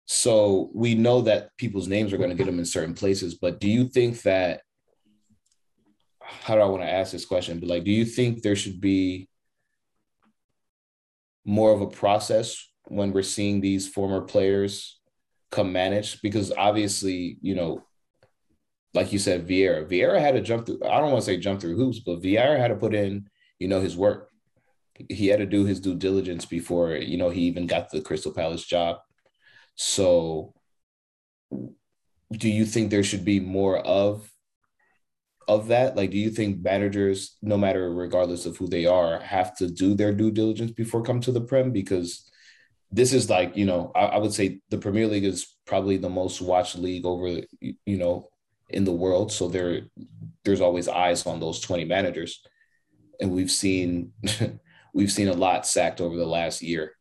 So 0.07 0.71
we 0.75 0.95
know 0.95 1.21
that 1.23 1.50
people's 1.59 1.88
names 1.88 2.12
are 2.12 2.16
going 2.16 2.31
to 2.31 2.37
get 2.37 2.47
them 2.47 2.59
in 2.59 2.64
certain 2.64 2.95
places, 2.95 3.35
but 3.35 3.61
do 3.61 3.69
you 3.69 3.88
think 3.88 4.23
that 4.23 4.62
how 6.21 6.55
do 6.55 6.61
I 6.61 6.66
want 6.66 6.83
to 6.83 6.90
ask 6.90 7.12
this 7.12 7.26
question? 7.26 7.61
But 7.61 7.69
like, 7.69 7.85
do 7.85 7.93
you 7.93 8.05
think 8.05 8.43
there 8.43 8.57
should 8.57 8.81
be 8.81 9.28
more 11.45 11.73
of 11.73 11.83
a 11.83 11.87
process 11.87 12.66
when 12.88 13.12
we're 13.12 13.23
seeing 13.23 13.61
these 13.61 13.88
former 13.88 14.23
players 14.23 14.99
come 15.50 15.73
manage? 15.73 16.23
Because 16.23 16.50
obviously, 16.57 17.38
you 17.43 17.55
know, 17.55 17.86
like 18.97 19.12
you 19.12 19.19
said, 19.19 19.47
Vieira, 19.47 19.88
Vieira 19.88 20.19
had 20.19 20.35
to 20.35 20.41
jump 20.41 20.67
through. 20.67 20.81
I 20.83 20.99
don't 21.00 21.12
want 21.12 21.23
to 21.23 21.26
say 21.26 21.37
jump 21.37 21.61
through 21.61 21.76
hoops, 21.76 22.00
but 22.00 22.23
Vieira 22.23 22.59
had 22.59 22.69
to 22.69 22.76
put 22.76 22.95
in, 22.95 23.29
you 23.59 23.69
know, 23.69 23.81
his 23.81 23.97
work. 23.97 24.31
He 25.11 25.26
had 25.29 25.38
to 25.38 25.47
do 25.47 25.67
his 25.67 25.79
due 25.79 25.95
diligence 25.95 26.47
before, 26.47 26.97
you 26.97 27.19
know, 27.19 27.29
he 27.29 27.43
even 27.43 27.67
got 27.67 27.91
the 27.91 28.00
Crystal 28.00 28.33
Palace 28.33 28.65
job. 28.65 28.97
So, 29.75 30.55
do 32.33 32.49
you 32.49 32.65
think 32.65 32.91
there 32.91 33.05
should 33.05 33.25
be 33.25 33.38
more 33.38 33.79
of 33.79 34.33
of 35.47 35.69
that? 35.69 35.95
Like, 35.95 36.11
do 36.11 36.19
you 36.19 36.31
think 36.31 36.62
managers, 36.62 37.37
no 37.43 37.59
matter 37.59 37.93
regardless 37.93 38.47
of 38.47 38.57
who 38.57 38.67
they 38.67 38.87
are, 38.87 39.21
have 39.21 39.55
to 39.59 39.69
do 39.69 39.95
their 39.95 40.12
due 40.12 40.31
diligence 40.31 40.73
before 40.73 41.03
come 41.03 41.21
to 41.21 41.31
the 41.31 41.43
prem? 41.43 41.71
Because 41.73 42.29
this 42.91 43.12
is 43.12 43.29
like 43.29 43.57
you 43.57 43.67
know 43.67 43.93
I, 43.95 44.07
I 44.07 44.19
would 44.19 44.33
say 44.33 44.61
the 44.71 44.79
Premier 44.79 45.07
League 45.07 45.25
is 45.25 45.57
probably 45.67 45.99
the 45.99 46.09
most 46.09 46.41
watched 46.41 46.79
league 46.79 47.05
over 47.05 47.43
you 47.61 47.99
know 47.99 48.31
in 48.69 48.85
the 48.85 48.93
world. 48.93 49.33
So 49.33 49.49
there 49.49 49.83
there's 50.45 50.61
always 50.61 50.89
eyes 50.89 51.27
on 51.27 51.41
those 51.41 51.61
20 51.61 51.85
managers, 51.85 52.43
and 53.21 53.31
we've 53.31 53.51
seen 53.51 54.13
we've 54.95 55.13
seen 55.13 55.29
a 55.29 55.35
lot 55.35 55.67
sacked 55.67 56.01
over 56.01 56.17
the 56.17 56.27
last 56.27 56.63
year, 56.63 56.93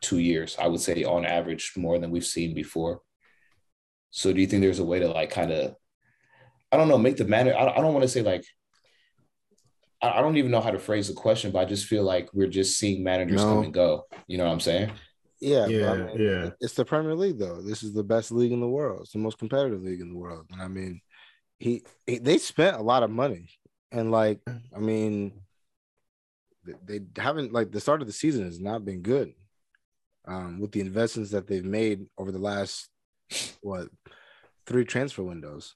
two 0.00 0.18
years. 0.18 0.56
I 0.60 0.68
would 0.68 0.80
say 0.80 1.04
on 1.04 1.24
average 1.24 1.72
more 1.76 1.98
than 1.98 2.10
we've 2.10 2.26
seen 2.26 2.54
before. 2.54 3.00
So 4.10 4.32
do 4.32 4.40
you 4.40 4.46
think 4.46 4.62
there's 4.62 4.78
a 4.78 4.84
way 4.84 5.00
to 5.00 5.08
like 5.08 5.30
kind 5.30 5.52
of 5.52 5.74
I 6.72 6.76
don't 6.76 6.88
know 6.88 6.98
make 6.98 7.16
the 7.16 7.24
manager 7.24 7.56
I, 7.56 7.70
I 7.70 7.76
don't 7.76 7.92
want 7.92 8.02
to 8.02 8.08
say 8.08 8.22
like 8.22 8.44
I 10.00 10.20
don't 10.20 10.36
even 10.36 10.52
know 10.52 10.60
how 10.60 10.70
to 10.70 10.78
phrase 10.78 11.08
the 11.08 11.14
question, 11.14 11.50
but 11.50 11.58
I 11.58 11.64
just 11.64 11.86
feel 11.86 12.04
like 12.04 12.28
we're 12.32 12.46
just 12.46 12.78
seeing 12.78 13.02
managers 13.02 13.42
no. 13.42 13.54
come 13.54 13.64
and 13.64 13.74
go. 13.74 14.06
You 14.28 14.38
know 14.38 14.46
what 14.46 14.52
I'm 14.52 14.60
saying? 14.60 14.92
Yeah, 15.40 15.66
yeah, 15.66 15.92
I 15.92 15.96
mean, 15.96 16.18
yeah. 16.18 16.50
It's 16.60 16.74
the 16.74 16.84
Premier 16.84 17.14
League, 17.14 17.38
though. 17.38 17.60
This 17.62 17.82
is 17.82 17.94
the 17.94 18.02
best 18.02 18.30
league 18.32 18.52
in 18.52 18.60
the 18.60 18.68
world. 18.68 19.00
It's 19.02 19.12
the 19.12 19.18
most 19.18 19.38
competitive 19.38 19.82
league 19.82 20.00
in 20.00 20.12
the 20.12 20.18
world. 20.18 20.46
And 20.52 20.60
I 20.60 20.68
mean, 20.68 21.00
he, 21.58 21.82
he 22.06 22.18
they 22.18 22.38
spent 22.38 22.76
a 22.76 22.82
lot 22.82 23.02
of 23.02 23.10
money, 23.10 23.50
and 23.90 24.10
like, 24.10 24.40
I 24.74 24.78
mean, 24.78 25.32
they, 26.64 26.98
they 26.98 27.20
haven't 27.20 27.52
like 27.52 27.72
the 27.72 27.80
start 27.80 28.00
of 28.00 28.06
the 28.06 28.12
season 28.12 28.44
has 28.44 28.60
not 28.60 28.84
been 28.84 29.02
good. 29.02 29.32
Um, 30.26 30.60
with 30.60 30.72
the 30.72 30.80
investments 30.80 31.30
that 31.30 31.46
they've 31.46 31.64
made 31.64 32.04
over 32.18 32.30
the 32.30 32.38
last 32.38 32.90
what 33.62 33.88
three 34.66 34.84
transfer 34.84 35.22
windows. 35.22 35.74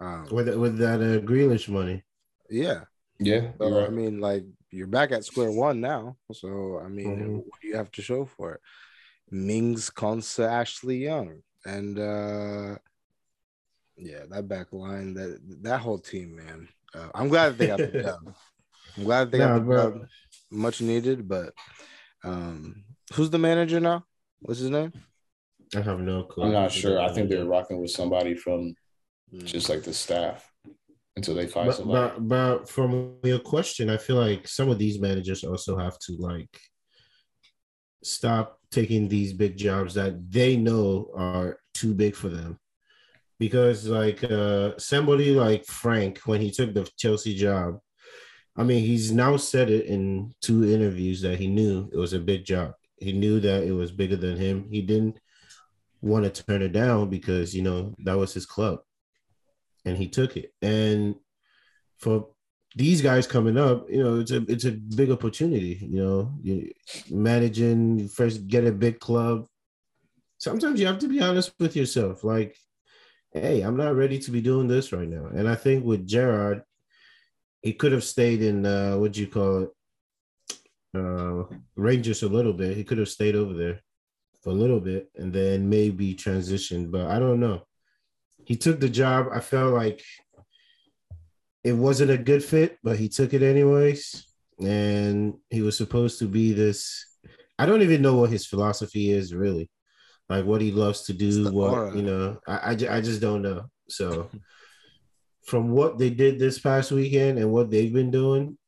Um, 0.00 0.28
with 0.30 0.48
with 0.56 0.78
that 0.78 1.00
uh, 1.00 1.20
Grealish 1.24 1.68
money. 1.68 2.02
Yeah, 2.50 2.84
yeah. 3.18 3.52
So, 3.58 3.80
right. 3.80 3.86
I 3.86 3.90
mean, 3.90 4.20
like 4.20 4.44
you're 4.70 4.86
back 4.86 5.12
at 5.12 5.24
square 5.24 5.50
one 5.50 5.80
now. 5.80 6.16
So 6.32 6.80
I 6.84 6.88
mean, 6.88 7.16
mm-hmm. 7.16 7.36
what 7.36 7.60
do 7.60 7.68
you 7.68 7.76
have 7.76 7.90
to 7.92 8.02
show 8.02 8.24
for 8.24 8.54
it? 8.54 8.60
Mings, 9.30 9.90
Konsa, 9.90 10.48
Ashley 10.48 10.98
Young, 10.98 11.42
and 11.64 11.98
uh 11.98 12.76
yeah, 13.96 14.20
that 14.30 14.48
back 14.48 14.72
line, 14.72 15.14
that 15.14 15.40
that 15.62 15.80
whole 15.80 15.98
team, 15.98 16.36
man. 16.36 16.68
Uh, 16.94 17.08
I'm 17.14 17.28
glad 17.28 17.58
they 17.58 17.66
got 17.68 17.78
the 17.78 17.86
dub. 18.02 18.34
I'm 18.96 19.04
glad 19.04 19.30
they 19.30 19.38
got 19.38 19.66
the 19.66 19.74
dub. 19.74 20.06
Much 20.50 20.80
needed, 20.80 21.28
but 21.28 21.52
um 22.24 22.84
who's 23.14 23.30
the 23.30 23.38
manager 23.38 23.80
now? 23.80 24.04
What's 24.40 24.60
his 24.60 24.70
name? 24.70 24.92
I 25.74 25.80
have 25.80 26.00
no 26.00 26.24
clue. 26.24 26.44
I'm 26.44 26.52
not 26.52 26.72
sure. 26.72 27.00
I 27.00 27.12
think 27.12 27.28
they're 27.28 27.44
rocking 27.44 27.80
with 27.80 27.90
somebody 27.90 28.34
from 28.34 28.74
mm. 29.32 29.44
just 29.44 29.68
like 29.68 29.82
the 29.82 29.92
staff 29.92 30.48
until 31.16 31.34
they 31.34 31.46
find 31.46 31.66
but, 31.66 31.76
somebody. 31.76 32.14
But, 32.18 32.28
but 32.28 32.68
from 32.68 33.16
your 33.24 33.40
question, 33.40 33.90
I 33.90 33.96
feel 33.96 34.16
like 34.16 34.46
some 34.46 34.68
of 34.68 34.78
these 34.78 35.00
managers 35.00 35.42
also 35.42 35.76
have 35.76 35.98
to 36.00 36.16
like 36.18 36.60
stop 38.04 38.58
taking 38.70 39.08
these 39.08 39.32
big 39.32 39.56
jobs 39.56 39.94
that 39.94 40.30
they 40.30 40.56
know 40.56 41.10
are 41.16 41.58
too 41.74 41.94
big 41.94 42.14
for 42.14 42.28
them. 42.28 42.58
Because 43.38 43.86
like 43.86 44.24
uh 44.24 44.78
somebody 44.78 45.34
like 45.34 45.64
Frank, 45.66 46.20
when 46.24 46.40
he 46.40 46.50
took 46.50 46.74
the 46.74 46.88
Chelsea 46.96 47.34
job, 47.34 47.78
I 48.56 48.62
mean 48.62 48.82
he's 48.82 49.12
now 49.12 49.36
said 49.36 49.70
it 49.70 49.86
in 49.86 50.34
two 50.40 50.64
interviews 50.64 51.20
that 51.22 51.38
he 51.38 51.46
knew 51.46 51.90
it 51.92 51.98
was 51.98 52.12
a 52.12 52.18
big 52.18 52.44
job. 52.44 52.72
He 52.98 53.12
knew 53.12 53.40
that 53.40 53.64
it 53.64 53.72
was 53.72 53.92
bigger 53.92 54.16
than 54.16 54.36
him. 54.36 54.68
He 54.70 54.80
didn't 54.82 55.20
want 56.00 56.24
to 56.32 56.42
turn 56.44 56.62
it 56.62 56.72
down 56.72 57.10
because 57.10 57.54
you 57.54 57.62
know 57.62 57.94
that 58.04 58.16
was 58.16 58.32
his 58.32 58.46
club 58.46 58.78
and 59.86 59.96
he 59.96 60.08
took 60.08 60.36
it. 60.36 60.52
And 60.60 61.14
for 61.98 62.28
these 62.74 63.00
guys 63.00 63.26
coming 63.26 63.56
up, 63.56 63.86
you 63.88 64.02
know, 64.02 64.20
it's 64.20 64.32
a 64.32 64.44
it's 64.48 64.64
a 64.66 64.72
big 64.72 65.10
opportunity. 65.10 65.78
You 65.80 66.02
know, 66.02 66.34
you 66.42 66.72
managing 67.10 68.08
first 68.08 68.46
get 68.48 68.66
a 68.66 68.72
big 68.72 69.00
club. 69.00 69.46
Sometimes 70.38 70.78
you 70.78 70.86
have 70.86 70.98
to 70.98 71.08
be 71.08 71.22
honest 71.22 71.54
with 71.58 71.74
yourself. 71.74 72.22
Like, 72.22 72.56
hey, 73.40 73.60
I'm 73.62 73.76
not 73.76 73.96
ready 73.96 74.18
to 74.20 74.30
be 74.30 74.40
doing 74.40 74.68
this 74.68 74.92
right 74.92 75.08
now. 75.08 75.26
And 75.26 75.48
I 75.48 75.54
think 75.54 75.84
with 75.84 76.06
Gerrard, 76.06 76.62
he 77.62 77.72
could 77.72 77.92
have 77.92 78.04
stayed 78.04 78.42
in 78.42 78.64
uh, 78.64 78.96
what 78.96 79.12
do 79.12 79.20
you 79.20 79.26
call 79.26 79.62
it, 79.62 79.70
uh, 80.94 81.44
Rangers 81.74 82.22
a 82.22 82.28
little 82.28 82.52
bit. 82.52 82.76
He 82.76 82.84
could 82.84 82.98
have 82.98 83.08
stayed 83.08 83.36
over 83.36 83.54
there 83.54 83.80
for 84.42 84.50
a 84.50 84.54
little 84.54 84.80
bit 84.80 85.10
and 85.16 85.32
then 85.32 85.68
maybe 85.68 86.14
transitioned. 86.14 86.90
But 86.90 87.06
I 87.10 87.18
don't 87.18 87.40
know 87.40 87.62
he 88.46 88.56
took 88.56 88.80
the 88.80 88.88
job. 88.88 89.26
I 89.32 89.40
felt 89.40 89.74
like 89.74 90.02
it 91.64 91.72
wasn't 91.72 92.12
a 92.12 92.16
good 92.16 92.44
fit, 92.44 92.78
but 92.82 92.96
he 92.96 93.08
took 93.08 93.34
it 93.34 93.42
anyways. 93.42 94.24
And 94.62 95.34
he 95.50 95.62
was 95.62 95.76
supposed 95.76 96.20
to 96.20 96.26
be 96.26 96.52
this. 96.52 97.04
I 97.58 97.66
don't 97.66 97.82
even 97.82 98.02
know 98.02 98.14
what 98.14 98.30
his 98.30 98.46
philosophy 98.46 99.10
is 99.10 99.34
really, 99.34 99.68
like 100.28 100.44
what 100.44 100.60
he 100.60 100.72
loves 100.72 101.02
to 101.02 101.12
do. 101.12 101.50
What 101.50 101.72
aura. 101.72 101.96
you 101.96 102.02
know, 102.02 102.38
I, 102.46 102.52
I, 102.52 102.70
I 102.70 103.00
just 103.00 103.20
don't 103.20 103.42
know. 103.42 103.64
So, 103.88 104.30
from 105.44 105.70
what 105.70 105.98
they 105.98 106.10
did 106.10 106.38
this 106.38 106.58
past 106.58 106.90
weekend 106.90 107.38
and 107.38 107.52
what 107.52 107.70
they've 107.70 107.92
been 107.92 108.10
doing, 108.10 108.58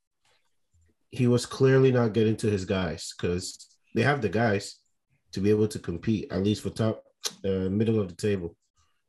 he 1.11 1.27
was 1.27 1.47
clearly 1.47 1.91
not 1.91 2.13
getting 2.13 2.37
to 2.37 2.51
his 2.51 2.65
guys 2.65 3.13
because 3.17 3.67
they 3.95 4.03
have 4.03 4.23
the 4.23 4.29
guys 4.29 4.77
to 5.33 5.41
be 5.41 5.51
able 5.51 5.69
to 5.69 5.79
compete 5.79 6.31
at 6.31 6.43
least 6.43 6.63
for 6.63 6.71
top, 6.71 7.03
uh, 7.45 7.69
middle 7.69 8.01
of 8.01 8.09
the 8.09 8.15
table. 8.15 8.57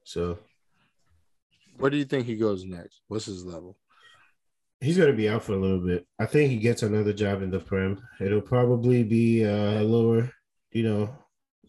So 0.03 0.39
where 1.79 1.89
do 1.89 1.97
you 1.97 2.05
think 2.05 2.25
he 2.25 2.35
goes 2.35 2.65
next? 2.65 3.01
What's 3.07 3.25
his 3.25 3.45
level? 3.45 3.77
He's 4.81 4.97
going 4.97 5.11
to 5.11 5.17
be 5.17 5.29
out 5.29 5.43
for 5.43 5.53
a 5.53 5.59
little 5.59 5.79
bit. 5.79 6.05
I 6.19 6.25
think 6.25 6.51
he 6.51 6.57
gets 6.57 6.83
another 6.83 7.13
job 7.13 7.41
in 7.41 7.51
the 7.51 7.59
Prem. 7.59 8.01
It'll 8.19 8.41
probably 8.41 9.03
be 9.03 9.43
a 9.43 9.81
lower, 9.81 10.29
you 10.71 10.83
know, 10.83 11.15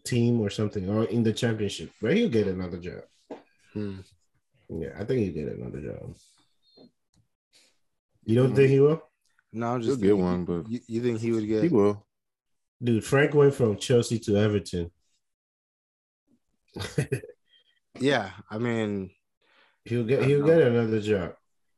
team 0.05 0.41
or 0.41 0.51
something, 0.51 0.89
or 0.89 1.05
in 1.05 1.23
the 1.23 1.33
championship, 1.33 1.91
where 2.01 2.13
he'll 2.13 2.29
get 2.29 2.47
another 2.47 2.79
job. 2.79 3.03
Hmm. 3.73 4.01
Yeah, 4.69 4.91
I 4.99 5.05
think 5.05 5.21
he'll 5.21 5.45
get 5.45 5.57
another 5.57 5.81
job. 5.81 6.15
You 8.25 8.37
don't 8.37 8.51
hmm. 8.51 8.57
think 8.57 8.71
he 8.71 8.81
will? 8.81 9.03
No, 9.53 9.75
I'm 9.75 9.83
just 9.83 10.01
get 10.01 10.17
one, 10.17 10.45
but 10.45 10.69
you, 10.71 10.81
you, 10.87 11.03
think 11.03 11.21
he 11.21 11.33
would 11.33 11.47
get? 11.47 11.65
He 11.65 11.69
will. 11.69 12.07
Dude, 12.83 13.05
Frank 13.05 13.35
went 13.35 13.55
from 13.55 13.77
Chelsea 13.77 14.19
to 14.21 14.37
Everton. 14.37 14.91
yeah, 17.99 18.31
I 18.49 18.59
mean, 18.59 19.11
He'll 19.85 20.05
get 20.05 20.25
he'll 20.25 20.45
get 20.45 20.61
another 20.61 21.01
job. 21.01 21.33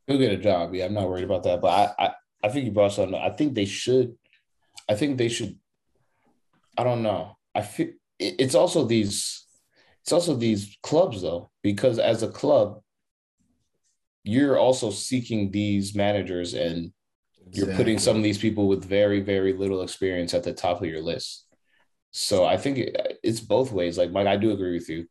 He'll 0.06 0.18
get 0.18 0.32
a 0.32 0.36
job. 0.36 0.74
Yeah, 0.74 0.86
I'm 0.86 0.94
not 0.94 1.08
worried 1.08 1.24
about 1.24 1.44
that. 1.44 1.60
But 1.60 1.68
I 1.98 2.06
I, 2.06 2.12
I 2.44 2.48
think 2.48 2.66
you 2.66 2.72
brought 2.72 2.92
something. 2.92 3.14
I 3.14 3.30
think 3.30 3.54
they 3.54 3.64
should. 3.64 4.14
I 4.88 4.94
think 4.94 5.18
they 5.18 5.28
should. 5.28 5.58
I 6.76 6.84
don't 6.84 7.02
know. 7.02 7.36
I 7.54 7.62
feel 7.62 7.90
it's 8.38 8.54
also 8.54 8.84
these. 8.84 9.46
It's 10.02 10.12
also 10.12 10.34
these 10.34 10.76
clubs 10.82 11.22
though, 11.22 11.50
because 11.62 11.98
as 11.98 12.22
a 12.22 12.28
club, 12.28 12.80
you're 14.24 14.58
also 14.58 14.90
seeking 14.90 15.50
these 15.50 15.94
managers 15.94 16.54
and 16.54 16.92
you're 17.52 17.64
exactly. 17.64 17.76
putting 17.76 17.98
some 17.98 18.16
of 18.16 18.22
these 18.22 18.38
people 18.38 18.66
with 18.66 18.84
very 18.84 19.20
very 19.20 19.52
little 19.52 19.82
experience 19.82 20.34
at 20.34 20.42
the 20.42 20.52
top 20.52 20.82
of 20.82 20.88
your 20.88 21.02
list. 21.02 21.46
So 22.10 22.44
I 22.44 22.56
think 22.56 22.78
it, 22.78 23.18
it's 23.22 23.40
both 23.40 23.72
ways. 23.72 23.96
Like 23.96 24.10
Mike, 24.10 24.26
I 24.26 24.36
do 24.36 24.50
agree 24.50 24.74
with 24.74 24.88
you. 24.88 25.06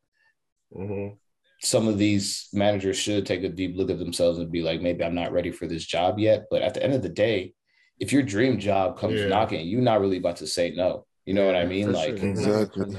Mm-hmm 0.75 1.15
some 1.63 1.88
of 1.88 1.98
these 1.98 2.50
managers 2.53 2.98
should 2.98 3.25
take 3.25 3.44
a 3.44 3.50
deep 3.50 3.77
look 3.77 3.91
at 3.91 4.00
themselves 4.00 4.39
and 4.39 4.51
be 4.51 4.63
like, 4.63 4.82
maybe 4.82 5.03
I'm 5.03 5.13
not 5.13 5.32
ready 5.32 5.51
for 5.51 5.68
this 5.68 5.86
job 5.86 6.18
yet. 6.18 6.46
But 6.50 6.63
at 6.63 6.74
the 6.74 6.84
end 6.84 6.94
of 6.94 7.03
the 7.03 7.10
day, 7.10 7.53
if 8.00 8.12
your 8.12 8.24
dream 8.24 8.60
job 8.60 8.98
comes 8.98 9.20
yeah. 9.20 9.27
knocking, 9.27 9.68
you're 9.68 9.82
not 9.82 10.01
really 10.01 10.18
about 10.18 10.38
to 10.38 10.48
say 10.48 10.72
no. 10.72 11.06
You 11.32 11.36
know 11.36 11.46
what 11.46 11.56
I 11.56 11.66
mean? 11.66 11.94
like 11.94 12.18
sure. 12.18 12.28
exactly. 12.28 12.98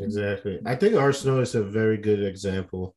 Exactly. 0.00 0.58
I 0.66 0.74
think 0.74 0.96
Arsenal 0.96 1.38
is 1.38 1.54
a 1.54 1.62
very 1.62 1.96
good 1.96 2.20
example. 2.24 2.96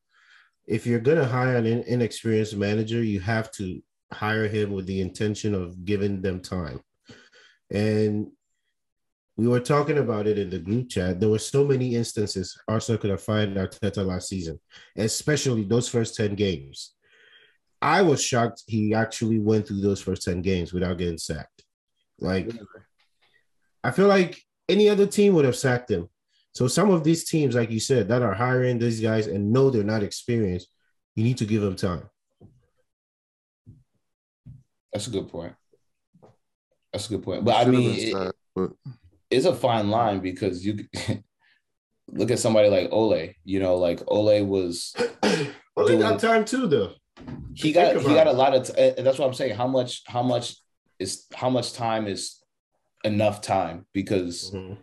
If 0.66 0.88
you're 0.88 0.98
gonna 0.98 1.24
hire 1.24 1.54
an 1.54 1.66
inexperienced 1.66 2.56
manager, 2.56 3.00
you 3.00 3.20
have 3.20 3.52
to 3.52 3.80
hire 4.12 4.48
him 4.48 4.72
with 4.72 4.86
the 4.86 5.00
intention 5.00 5.54
of 5.54 5.84
giving 5.84 6.20
them 6.20 6.40
time. 6.40 6.80
And 7.70 8.32
we 9.36 9.46
were 9.46 9.60
talking 9.60 9.98
about 9.98 10.26
it 10.26 10.36
in 10.36 10.50
the 10.50 10.58
group 10.58 10.88
chat. 10.88 11.20
There 11.20 11.28
were 11.28 11.38
so 11.38 11.64
many 11.64 11.94
instances 11.94 12.58
Arsenal 12.66 12.98
could 12.98 13.10
have 13.10 13.22
fired 13.22 13.54
Arteta 13.54 14.04
last 14.04 14.28
season, 14.28 14.58
especially 14.96 15.62
those 15.62 15.88
first 15.88 16.16
10 16.16 16.34
games. 16.34 16.94
I 17.80 18.02
was 18.02 18.20
shocked 18.20 18.64
he 18.66 18.94
actually 18.94 19.38
went 19.38 19.68
through 19.68 19.82
those 19.82 20.02
first 20.02 20.24
10 20.24 20.42
games 20.42 20.72
without 20.72 20.98
getting 20.98 21.18
sacked. 21.18 21.62
Like, 22.18 22.50
I 23.84 23.92
feel 23.92 24.08
like 24.08 24.42
any 24.68 24.88
other 24.88 25.06
team 25.06 25.34
would 25.34 25.44
have 25.44 25.56
sacked 25.56 25.90
him. 25.90 26.08
So, 26.52 26.68
some 26.68 26.90
of 26.90 27.04
these 27.04 27.24
teams, 27.24 27.54
like 27.54 27.70
you 27.70 27.80
said, 27.80 28.08
that 28.08 28.22
are 28.22 28.34
hiring 28.34 28.78
these 28.78 29.00
guys 29.00 29.26
and 29.26 29.52
know 29.52 29.70
they're 29.70 29.84
not 29.84 30.02
experienced, 30.02 30.68
you 31.14 31.24
need 31.24 31.38
to 31.38 31.44
give 31.44 31.62
them 31.62 31.76
time. 31.76 32.08
That's 34.92 35.06
a 35.06 35.10
good 35.10 35.28
point. 35.28 35.52
That's 36.92 37.06
a 37.06 37.10
good 37.10 37.22
point. 37.22 37.44
But 37.44 37.66
I 37.66 37.70
mean, 37.70 37.94
it, 37.98 38.34
but 38.54 38.72
it's 39.30 39.44
a 39.44 39.54
fine 39.54 39.90
line 39.90 40.20
because 40.20 40.64
you 40.64 40.86
look 42.08 42.30
at 42.30 42.38
somebody 42.38 42.70
like 42.70 42.88
Ole. 42.90 43.34
You 43.44 43.60
know, 43.60 43.76
like 43.76 44.00
Ole 44.06 44.42
was. 44.42 44.94
well, 45.76 45.88
he 45.88 45.98
got 45.98 46.20
time 46.20 46.46
too, 46.46 46.66
though. 46.66 46.92
He 47.52 47.72
got 47.72 47.96
he 47.96 48.14
got 48.14 48.26
a 48.26 48.32
lot 48.32 48.54
of, 48.54 48.66
t- 48.66 48.94
and 48.96 49.06
that's 49.06 49.18
what 49.18 49.26
I'm 49.26 49.34
saying. 49.34 49.56
How 49.56 49.66
much? 49.66 50.02
How 50.06 50.22
much 50.22 50.56
is 50.98 51.26
how 51.34 51.50
much 51.50 51.74
time 51.74 52.06
is 52.06 52.42
enough 53.06 53.40
time? 53.40 53.86
Because 53.92 54.50
mm-hmm. 54.54 54.74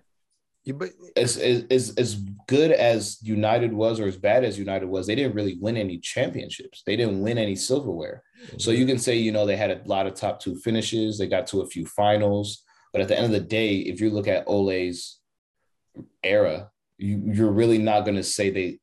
Yeah, 0.66 0.76
but 0.76 0.90
as, 1.18 1.36
as 1.38 1.66
as 1.70 1.94
as 1.98 2.16
good 2.48 2.72
as 2.72 3.22
United 3.22 3.74
was 3.74 4.00
or 4.00 4.08
as 4.08 4.16
bad 4.16 4.46
as 4.46 4.58
United 4.58 4.88
was, 4.88 5.06
they 5.06 5.16
didn't 5.16 5.36
really 5.36 5.58
win 5.60 5.76
any 5.76 5.98
championships. 5.98 6.84
They 6.86 6.96
didn't 6.96 7.22
win 7.22 7.38
any 7.38 7.56
silverware. 7.56 8.24
So 8.58 8.72
you 8.72 8.86
can 8.86 8.98
say, 8.98 9.18
you 9.18 9.34
know, 9.34 9.46
they 9.46 9.58
had 9.58 9.72
a 9.72 9.82
lot 9.86 10.08
of 10.08 10.14
top 10.16 10.40
two 10.40 10.56
finishes, 10.56 11.18
they 11.18 11.28
got 11.28 11.48
to 11.48 11.62
a 11.62 11.68
few 11.68 11.86
finals, 11.86 12.64
but 12.94 13.02
at 13.02 13.10
the 13.10 13.18
end 13.18 13.26
of 13.26 13.32
the 13.32 13.42
day, 13.60 13.76
if 13.92 14.00
you 14.00 14.10
look 14.10 14.28
at 14.30 14.46
Ole's 14.48 15.20
era, 16.24 16.70
you, 16.98 17.22
you're 17.26 17.52
really 17.52 17.78
not 17.78 18.06
going 18.06 18.16
to 18.16 18.24
say 18.24 18.50
they 18.50 18.80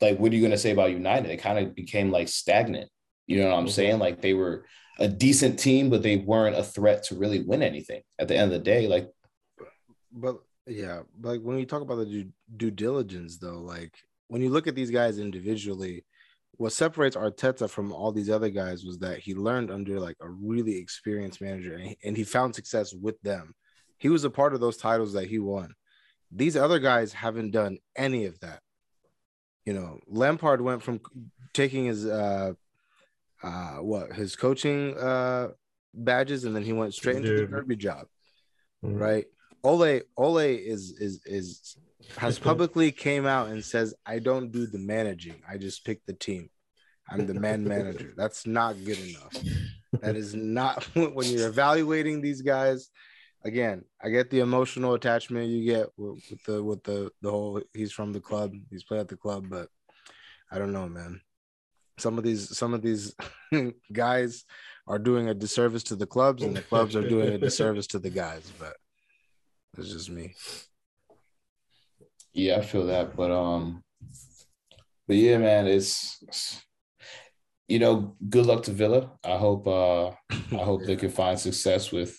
like 0.00 0.18
what 0.18 0.32
are 0.32 0.34
you 0.34 0.40
going 0.40 0.50
to 0.52 0.58
say 0.58 0.72
about 0.72 0.90
United? 0.90 1.30
it 1.30 1.36
kind 1.38 1.58
of 1.60 1.76
became 1.76 2.10
like 2.10 2.28
stagnant. 2.28 2.90
You 3.28 3.38
know 3.40 3.50
what 3.50 3.58
I'm 3.58 3.66
Mhm. 3.66 3.70
saying? 3.70 3.98
Like 4.00 4.20
they 4.20 4.34
were 4.34 4.64
a 4.98 5.08
decent 5.08 5.58
team, 5.58 5.90
but 5.90 6.02
they 6.02 6.16
weren't 6.16 6.56
a 6.56 6.62
threat 6.62 7.04
to 7.04 7.14
really 7.14 7.42
win 7.42 7.62
anything. 7.62 8.02
At 8.18 8.28
the 8.28 8.36
end 8.36 8.52
of 8.52 8.58
the 8.58 8.64
day, 8.64 8.88
like 8.88 9.10
but 10.12 10.38
yeah, 10.66 11.02
like 11.22 11.40
when 11.40 11.58
you 11.58 11.66
talk 11.66 11.82
about 11.82 11.96
the 11.96 12.06
due, 12.06 12.28
due 12.56 12.70
diligence, 12.70 13.38
though, 13.38 13.60
like 13.60 13.94
when 14.28 14.42
you 14.42 14.50
look 14.50 14.66
at 14.66 14.74
these 14.74 14.90
guys 14.90 15.18
individually, 15.18 16.04
what 16.52 16.72
separates 16.72 17.16
Arteta 17.16 17.70
from 17.70 17.92
all 17.92 18.12
these 18.12 18.30
other 18.30 18.50
guys 18.50 18.84
was 18.84 18.98
that 18.98 19.18
he 19.18 19.34
learned 19.34 19.70
under 19.70 20.00
like 20.00 20.16
a 20.20 20.28
really 20.28 20.76
experienced 20.76 21.40
manager, 21.40 21.74
and 21.74 21.84
he, 21.84 21.98
and 22.04 22.16
he 22.16 22.24
found 22.24 22.54
success 22.54 22.92
with 22.92 23.20
them. 23.22 23.54
He 23.98 24.08
was 24.08 24.24
a 24.24 24.30
part 24.30 24.54
of 24.54 24.60
those 24.60 24.76
titles 24.76 25.12
that 25.14 25.28
he 25.28 25.38
won. 25.38 25.74
These 26.30 26.56
other 26.56 26.78
guys 26.78 27.12
haven't 27.12 27.52
done 27.52 27.78
any 27.96 28.26
of 28.26 28.38
that. 28.40 28.60
You 29.64 29.72
know, 29.74 30.00
Lampard 30.06 30.60
went 30.60 30.82
from 30.82 31.00
taking 31.52 31.86
his 31.86 32.06
uh 32.06 32.52
uh 33.42 33.76
what 33.76 34.12
his 34.12 34.34
coaching 34.36 34.96
uh 34.98 35.48
badges 35.94 36.44
and 36.44 36.54
then 36.54 36.62
he 36.62 36.72
went 36.72 36.92
straight 36.94 37.16
into 37.16 37.32
the 37.34 37.46
derby 37.46 37.76
job 37.76 38.06
Mhm. 38.84 39.00
right? 39.00 39.24
Ole 39.64 40.02
Ole 40.16 40.38
is 40.74 40.92
is 41.00 41.20
is 41.26 41.76
has 42.16 42.38
publicly 42.38 42.92
came 42.92 43.26
out 43.26 43.48
and 43.48 43.64
says 43.64 43.92
I 44.06 44.20
don't 44.20 44.52
do 44.52 44.66
the 44.66 44.78
managing. 44.78 45.42
I 45.48 45.58
just 45.58 45.84
pick 45.84 46.04
the 46.06 46.12
team. 46.12 46.48
I'm 47.10 47.26
the 47.26 47.34
man 47.34 47.64
manager. 47.64 48.12
That's 48.16 48.46
not 48.46 48.76
good 48.84 48.98
enough. 49.00 49.34
That 50.00 50.14
is 50.14 50.32
not 50.34 50.84
when 50.94 51.26
you're 51.26 51.48
evaluating 51.48 52.20
these 52.20 52.40
guys. 52.42 52.90
Again, 53.44 53.84
I 54.00 54.10
get 54.10 54.30
the 54.30 54.40
emotional 54.40 54.94
attachment 54.94 55.48
you 55.48 55.64
get 55.64 55.88
with, 55.96 56.22
with 56.30 56.44
the 56.44 56.62
with 56.62 56.84
the 56.84 57.10
the 57.22 57.30
whole 57.30 57.60
he's 57.74 57.92
from 57.92 58.12
the 58.12 58.20
club, 58.20 58.52
he's 58.70 58.84
played 58.84 59.00
at 59.00 59.08
the 59.08 59.16
club, 59.16 59.46
but 59.50 59.68
I 60.52 60.58
don't 60.58 60.72
know, 60.72 60.88
man. 60.88 61.20
Some 61.98 62.18
of 62.18 62.24
these 62.24 62.56
some 62.56 62.74
of 62.74 62.82
these 62.82 63.14
guys 63.92 64.44
are 64.86 64.98
doing 64.98 65.28
a 65.28 65.34
disservice 65.34 65.82
to 65.84 65.96
the 65.96 66.06
clubs, 66.06 66.42
and 66.42 66.56
the 66.56 66.62
clubs 66.62 66.96
are 66.96 67.02
doing 67.08 67.28
a 67.34 67.38
disservice 67.46 67.86
to 67.88 67.98
the 67.98 68.10
guys. 68.10 68.50
But 68.58 68.76
it's 69.76 69.92
just 69.92 70.10
me. 70.10 70.34
Yeah, 72.32 72.56
I 72.58 72.62
feel 72.62 72.86
that, 72.86 73.16
but 73.16 73.30
um, 73.30 73.82
but 75.06 75.16
yeah, 75.16 75.38
man, 75.38 75.66
it's, 75.66 76.22
it's- 76.22 76.62
you 77.70 77.78
know, 77.78 78.16
good 78.30 78.46
luck 78.46 78.62
to 78.62 78.72
Villa. 78.72 79.10
I 79.22 79.36
hope 79.36 79.66
uh, 79.66 80.08
I 80.30 80.64
hope 80.64 80.86
they 80.86 80.96
can 80.96 81.10
find 81.10 81.38
success 81.38 81.92
with 81.92 82.18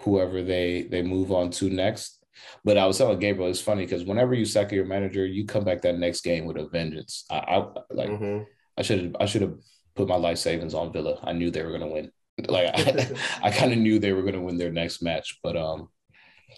whoever 0.00 0.42
they 0.42 0.84
they 0.90 1.02
move 1.02 1.30
on 1.30 1.50
to 1.50 1.68
next. 1.68 2.24
But 2.64 2.78
I 2.78 2.86
was 2.86 2.96
telling 2.96 3.18
Gabriel, 3.18 3.50
it's 3.50 3.60
funny 3.60 3.84
because 3.84 4.04
whenever 4.04 4.32
you 4.32 4.46
sack 4.46 4.72
your 4.72 4.86
manager, 4.86 5.26
you 5.26 5.44
come 5.44 5.64
back 5.64 5.82
that 5.82 5.98
next 5.98 6.22
game 6.22 6.46
with 6.46 6.56
a 6.56 6.66
vengeance. 6.68 7.24
I, 7.30 7.36
I 7.36 7.56
like 7.90 8.10
Mhm. 8.10 8.46
I 8.76 8.82
should 8.82 9.02
have 9.02 9.16
I 9.20 9.26
should 9.26 9.42
have 9.42 9.54
put 9.94 10.08
my 10.08 10.16
life 10.16 10.38
savings 10.38 10.74
on 10.74 10.92
Villa. 10.92 11.18
I 11.22 11.32
knew 11.32 11.50
they 11.50 11.62
were 11.62 11.72
gonna 11.72 11.88
win. 11.88 12.10
Like 12.48 12.70
I, 12.74 13.10
I 13.42 13.50
kind 13.50 13.72
of 13.72 13.78
knew 13.78 13.98
they 13.98 14.12
were 14.12 14.22
gonna 14.22 14.40
win 14.40 14.56
their 14.58 14.72
next 14.72 15.02
match, 15.02 15.38
but 15.42 15.56
um. 15.56 15.88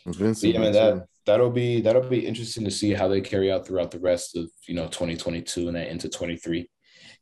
Vincent, 0.07 0.53
Yeah, 0.53 0.61
man, 0.61 0.73
that 0.73 1.07
that'll 1.27 1.51
be 1.51 1.81
that'll 1.81 2.09
be 2.09 2.27
interesting 2.27 2.65
to 2.65 2.71
see 2.71 2.93
how 2.93 3.09
they 3.09 3.21
carry 3.21 3.51
out 3.51 3.67
throughout 3.67 3.91
the 3.91 3.99
rest 3.99 4.37
of 4.37 4.51
you 4.69 4.75
know 4.75 4.87
2022 4.87 5.69
and 5.69 5.77
then 5.77 5.87
into 5.87 6.09
23 6.09 6.69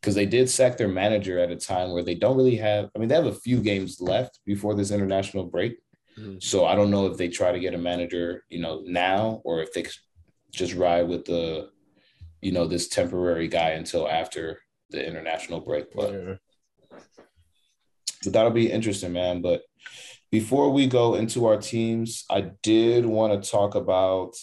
because 0.00 0.14
they 0.14 0.26
did 0.26 0.50
sack 0.50 0.76
their 0.76 0.88
manager 0.88 1.38
at 1.38 1.50
a 1.50 1.57
time 1.57 1.92
where 1.92 2.02
they 2.02 2.14
don't 2.16 2.37
really 2.37 2.57
have 2.57 2.90
I 2.94 2.98
mean 2.98 3.09
they 3.09 3.14
have 3.14 3.26
a 3.26 3.33
few 3.35 3.61
games 3.61 4.00
left 4.00 4.40
before 4.44 4.74
this 4.74 4.90
international 4.90 5.44
break 5.44 5.76
Mhm. 6.18 6.42
so 6.42 6.66
I 6.66 6.74
don't 6.74 6.90
know 6.90 7.07
if 7.07 7.16
they 7.16 7.28
try 7.28 7.52
to 7.52 7.61
get 7.61 7.72
a 7.74 7.78
manager 7.78 8.44
you 8.50 8.61
know 8.61 8.83
now 8.85 9.40
or 9.44 9.62
if 9.62 9.72
they 9.72 9.87
just 10.50 10.74
ride 10.74 11.09
with 11.09 11.24
the 11.24 11.70
you 12.40 12.52
know 12.52 12.66
this 12.66 12.88
temporary 12.88 13.48
guy 13.48 13.70
until 13.70 14.09
after 14.09 14.61
the 14.92 15.05
international 15.05 15.61
break 15.61 15.87
but 15.94 16.12
Yeah. 16.12 16.35
that'll 18.31 18.50
be 18.52 18.70
interesting, 18.70 19.12
man. 19.12 19.42
But 19.42 19.62
before 20.31 20.70
we 20.70 20.87
go 20.87 21.14
into 21.16 21.46
our 21.46 21.57
teams, 21.57 22.24
I 22.31 22.52
did 22.62 23.05
want 23.05 23.42
to 23.42 23.50
talk 23.50 23.74
about 23.74 24.35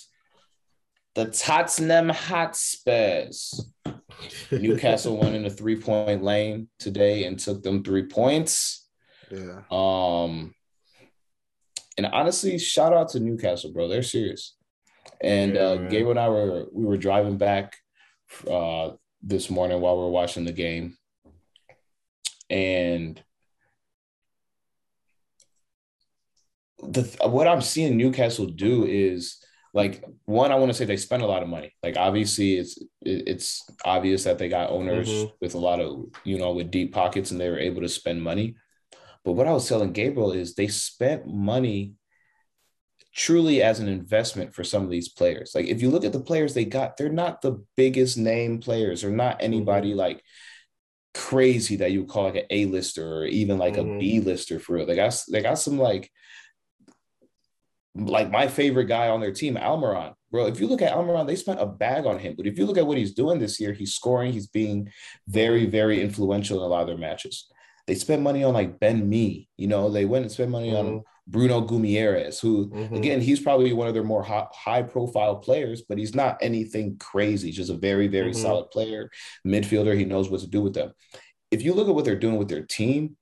the 1.16 1.26
Tottenham 1.26 2.10
Hotspurs. 2.10 3.72
Newcastle 4.52 5.18
went 5.18 5.36
in 5.36 5.46
a 5.46 5.50
three 5.50 5.78
point 5.80 6.24
lane 6.24 6.68
today 6.78 7.24
and 7.26 7.40
took 7.40 7.64
them 7.64 7.84
three 7.84 8.04
points. 8.06 8.88
Yeah. 9.32 9.62
Um, 9.72 10.54
and 11.98 12.06
honestly, 12.08 12.58
shout 12.60 12.94
out 12.94 13.10
to 13.10 13.20
Newcastle, 13.20 13.72
bro. 13.72 13.88
They're 13.88 14.04
serious. 14.04 14.56
And 15.22 15.56
Yeah, 15.56 15.62
uh. 15.62 15.76
Gabe 15.90 16.08
and 16.10 16.20
I 16.20 16.30
were 16.30 16.66
we 16.74 16.86
were 16.86 16.98
driving 16.98 17.38
back 17.38 17.76
uh, 18.50 18.92
this 19.22 19.50
morning 19.50 19.82
while 19.82 19.98
we 19.98 20.04
were 20.04 20.10
watching 20.10 20.46
the 20.46 20.52
game, 20.52 20.98
and 22.50 23.22
the 26.82 27.04
what 27.28 27.48
I'm 27.48 27.62
seeing 27.62 27.98
Newcastle 27.98 28.46
do 28.48 28.86
is 28.86 29.44
like 29.74 30.04
one. 30.26 30.52
I 30.52 30.56
want 30.56 30.70
to 30.72 30.74
say 30.74 30.86
they 30.86 30.98
spend 30.98 31.24
a 31.24 31.28
lot 31.28 31.44
of 31.44 31.50
money. 31.50 31.74
Like 31.84 31.98
obviously, 31.98 32.56
it's 32.58 32.78
it's 33.02 33.70
obvious 33.86 34.24
that 34.24 34.38
they 34.38 34.50
got 34.50 34.72
owners 34.72 35.10
Mhm. 35.10 35.32
with 35.42 35.54
a 35.56 35.60
lot 35.60 35.80
of 35.82 36.06
you 36.24 36.38
know 36.38 36.54
with 36.54 36.72
deep 36.72 36.94
pockets, 36.94 37.32
and 37.32 37.40
they 37.40 37.50
were 37.50 37.60
able 37.60 37.82
to 37.82 37.90
spend 37.90 38.22
money. 38.24 38.56
But 39.26 39.34
what 39.34 39.48
I 39.48 39.52
was 39.52 39.68
telling 39.68 39.92
Gabriel 39.92 40.32
is 40.32 40.56
they 40.56 40.68
spent 40.68 41.28
money 41.28 41.94
truly 43.20 43.62
as 43.62 43.82
an 43.82 43.90
investment 43.90 44.56
for 44.56 44.64
some 44.64 44.82
of 44.82 44.90
these 44.90 45.10
players. 45.10 45.52
Like 45.54 45.66
if 45.66 45.82
you 45.82 45.90
look 45.90 46.06
at 46.06 46.14
the 46.14 46.22
players 46.22 46.54
they 46.54 46.64
got, 46.64 46.96
they're 46.96 47.10
not 47.10 47.42
the 47.42 47.62
biggest 47.76 48.18
name 48.18 48.60
players. 48.60 49.02
They're 49.02 49.12
not 49.12 49.42
anybody 49.42 49.94
like 49.94 50.24
crazy 51.14 51.76
that 51.76 51.92
you 51.92 52.00
would 52.00 52.10
call 52.10 52.24
like 52.24 52.38
an 52.38 52.46
A-lister 52.50 53.06
or 53.06 53.26
even 53.26 53.58
like 53.58 53.76
a 53.76 53.84
Mhm. 53.84 54.00
B-lister 54.00 54.58
for 54.62 54.76
real. 54.76 54.86
They 54.86 54.96
got 54.96 55.22
they 55.30 55.42
got 55.42 55.60
some 55.60 55.78
like 55.78 56.10
like 57.94 58.32
my 58.32 58.48
favorite 58.48 58.86
guy 58.86 59.10
on 59.10 59.20
their 59.20 59.34
team, 59.34 59.56
Almiron. 59.56 60.14
Bro, 60.32 60.48
if 60.48 60.62
you 60.62 60.68
look 60.68 60.82
at 60.82 60.94
Almiron, 60.94 61.28
they 61.28 61.36
spent 61.36 61.60
a 61.60 61.66
bag 61.66 62.06
on 62.06 62.20
him. 62.20 62.36
But 62.38 62.48
if 62.48 62.58
you 62.58 62.66
look 62.66 62.78
at 62.78 62.88
what 62.88 62.98
he's 63.00 63.14
doing 63.14 63.40
this 63.40 63.60
year, 63.60 63.74
he's 63.74 63.96
scoring, 63.96 64.32
he's 64.32 64.48
being 64.48 64.90
very, 65.28 65.66
very 65.66 66.00
influential 66.00 66.60
in 66.60 66.64
a 66.64 66.68
lot 66.68 66.82
of 66.82 66.88
their 66.88 66.98
matches. 66.98 67.50
They 67.86 67.96
spent 67.96 68.22
money 68.22 68.46
on 68.46 68.54
like 68.54 68.80
Ben 68.80 69.10
Me, 69.10 69.50
you 69.58 69.68
know, 69.68 69.90
they 69.90 70.06
went 70.06 70.24
and 70.24 70.32
spent 70.32 70.52
money 70.52 70.74
on 70.74 70.86
Mhm. 70.86 71.04
Bruno 71.30 71.62
Guimarães, 71.62 72.40
who 72.40 72.70
Mhm. 72.70 72.98
again, 72.98 73.22
he's 73.22 73.40
probably 73.40 73.72
one 73.72 73.88
of 73.88 73.94
their 73.94 74.04
more 74.04 74.24
high, 74.24 74.82
profile 74.82 75.36
players, 75.38 75.84
but 75.88 75.98
he's 75.98 76.16
not 76.16 76.38
anything 76.42 76.98
crazy. 76.98 77.48
He's 77.48 77.58
just 77.58 77.70
a 77.70 77.78
very, 77.78 78.08
very 78.08 78.32
Mhm. 78.32 78.42
solid 78.42 78.72
player, 78.72 79.10
midfielder. 79.46 79.98
He 79.98 80.06
knows 80.06 80.30
what 80.30 80.42
to 80.42 80.48
do 80.48 80.62
with 80.62 80.74
them. 80.74 80.94
If 81.52 81.64
you 81.64 81.74
look 81.74 81.88
at 81.88 81.96
what 81.96 82.06
they're 82.06 82.16
doing 82.16 82.38
with 82.38 82.50
their 82.50 82.66
team, 82.66 83.16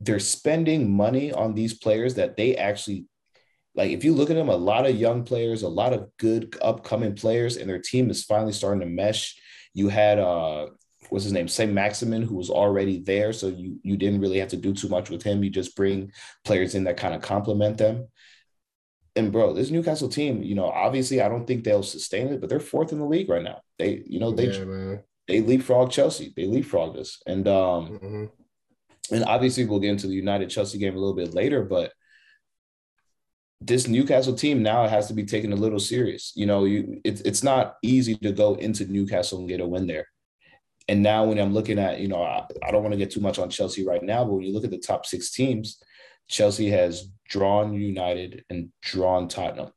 they're 0.00 0.18
spending 0.18 0.90
money 0.90 1.32
on 1.32 1.54
these 1.54 1.74
players 1.74 2.14
that 2.14 2.36
they 2.36 2.56
actually 2.56 3.06
like. 3.74 3.90
If 3.90 4.04
you 4.04 4.14
look 4.14 4.30
at 4.30 4.36
them, 4.36 4.48
a 4.48 4.56
lot 4.56 4.86
of 4.86 5.00
young 5.00 5.24
players, 5.24 5.62
a 5.62 5.68
lot 5.68 5.92
of 5.92 6.08
good 6.18 6.56
upcoming 6.62 7.14
players, 7.14 7.56
and 7.56 7.68
their 7.68 7.80
team 7.80 8.10
is 8.10 8.24
finally 8.24 8.52
starting 8.52 8.80
to 8.80 8.86
mesh. 8.86 9.36
You 9.72 9.88
had 9.88 10.18
uh 10.18 10.68
what's 11.10 11.24
his 11.24 11.32
name, 11.32 11.48
Saint 11.48 11.72
Maximin, 11.72 12.22
who 12.22 12.34
was 12.36 12.50
already 12.50 13.00
there, 13.00 13.32
so 13.32 13.48
you 13.48 13.78
you 13.82 13.96
didn't 13.96 14.20
really 14.20 14.38
have 14.38 14.48
to 14.50 14.56
do 14.56 14.72
too 14.72 14.88
much 14.88 15.10
with 15.10 15.22
him. 15.22 15.42
You 15.44 15.50
just 15.50 15.76
bring 15.76 16.12
players 16.44 16.74
in 16.74 16.84
that 16.84 16.96
kind 16.96 17.14
of 17.14 17.22
complement 17.22 17.78
them. 17.78 18.08
And 19.16 19.30
bro, 19.30 19.52
this 19.52 19.70
Newcastle 19.70 20.08
team, 20.08 20.42
you 20.42 20.54
know, 20.56 20.66
obviously 20.68 21.20
I 21.20 21.28
don't 21.28 21.46
think 21.46 21.62
they'll 21.62 21.84
sustain 21.84 22.28
it, 22.28 22.40
but 22.40 22.48
they're 22.50 22.58
fourth 22.60 22.90
in 22.92 22.98
the 22.98 23.04
league 23.06 23.28
right 23.28 23.42
now. 23.42 23.60
They, 23.78 24.02
you 24.06 24.18
know, 24.18 24.32
they 24.32 24.46
yeah, 24.46 24.64
they 25.28 25.40
leapfrog 25.40 25.90
Chelsea. 25.90 26.32
They 26.36 26.46
leapfrog 26.46 26.96
us. 26.98 27.22
And 27.26 27.46
um, 27.46 27.98
Mhm. 27.98 28.30
and 29.12 29.24
obviously 29.24 29.64
we'll 29.66 29.78
get 29.80 29.90
into 29.90 30.08
the 30.08 30.14
United 30.14 30.50
Chelsea 30.50 30.78
game 30.78 30.94
a 30.96 30.98
little 30.98 31.14
bit 31.14 31.32
later, 31.32 31.62
but 31.64 31.92
this 33.60 33.88
Newcastle 33.88 34.34
team 34.34 34.62
now 34.62 34.86
has 34.88 35.06
to 35.08 35.14
be 35.14 35.24
taken 35.24 35.52
a 35.52 35.56
little 35.56 35.78
serious. 35.78 36.32
You 36.34 36.46
know, 36.46 36.64
you 36.64 37.00
it's 37.04 37.20
it's 37.22 37.42
not 37.42 37.76
easy 37.82 38.16
to 38.16 38.32
go 38.32 38.54
into 38.56 38.84
Newcastle 38.86 39.38
and 39.38 39.48
get 39.48 39.60
a 39.60 39.66
win 39.66 39.86
there. 39.86 40.06
And 40.88 41.02
now 41.02 41.24
when 41.24 41.38
I'm 41.38 41.54
looking 41.54 41.78
at, 41.78 42.00
you 42.00 42.08
know, 42.08 42.22
I, 42.22 42.44
I 42.62 42.70
don't 42.70 42.82
want 42.82 42.92
to 42.92 42.98
get 42.98 43.10
too 43.10 43.20
much 43.20 43.38
on 43.38 43.48
Chelsea 43.48 43.86
right 43.86 44.02
now, 44.02 44.24
but 44.24 44.34
when 44.34 44.44
you 44.44 44.52
look 44.52 44.64
at 44.64 44.70
the 44.70 44.78
top 44.78 45.06
six 45.06 45.30
teams, 45.30 45.82
Chelsea 46.28 46.70
has 46.70 47.08
drawn 47.28 47.72
United 47.74 48.44
and 48.50 48.70
drawn 48.82 49.28
Tottenham. 49.28 49.70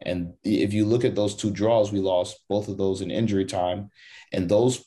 And 0.00 0.34
if 0.44 0.72
you 0.72 0.84
look 0.84 1.04
at 1.04 1.16
those 1.16 1.34
two 1.34 1.50
draws, 1.50 1.92
we 1.92 1.98
lost 1.98 2.38
both 2.48 2.68
of 2.68 2.78
those 2.78 3.00
in 3.00 3.10
injury 3.10 3.44
time. 3.44 3.90
And 4.32 4.48
those, 4.48 4.84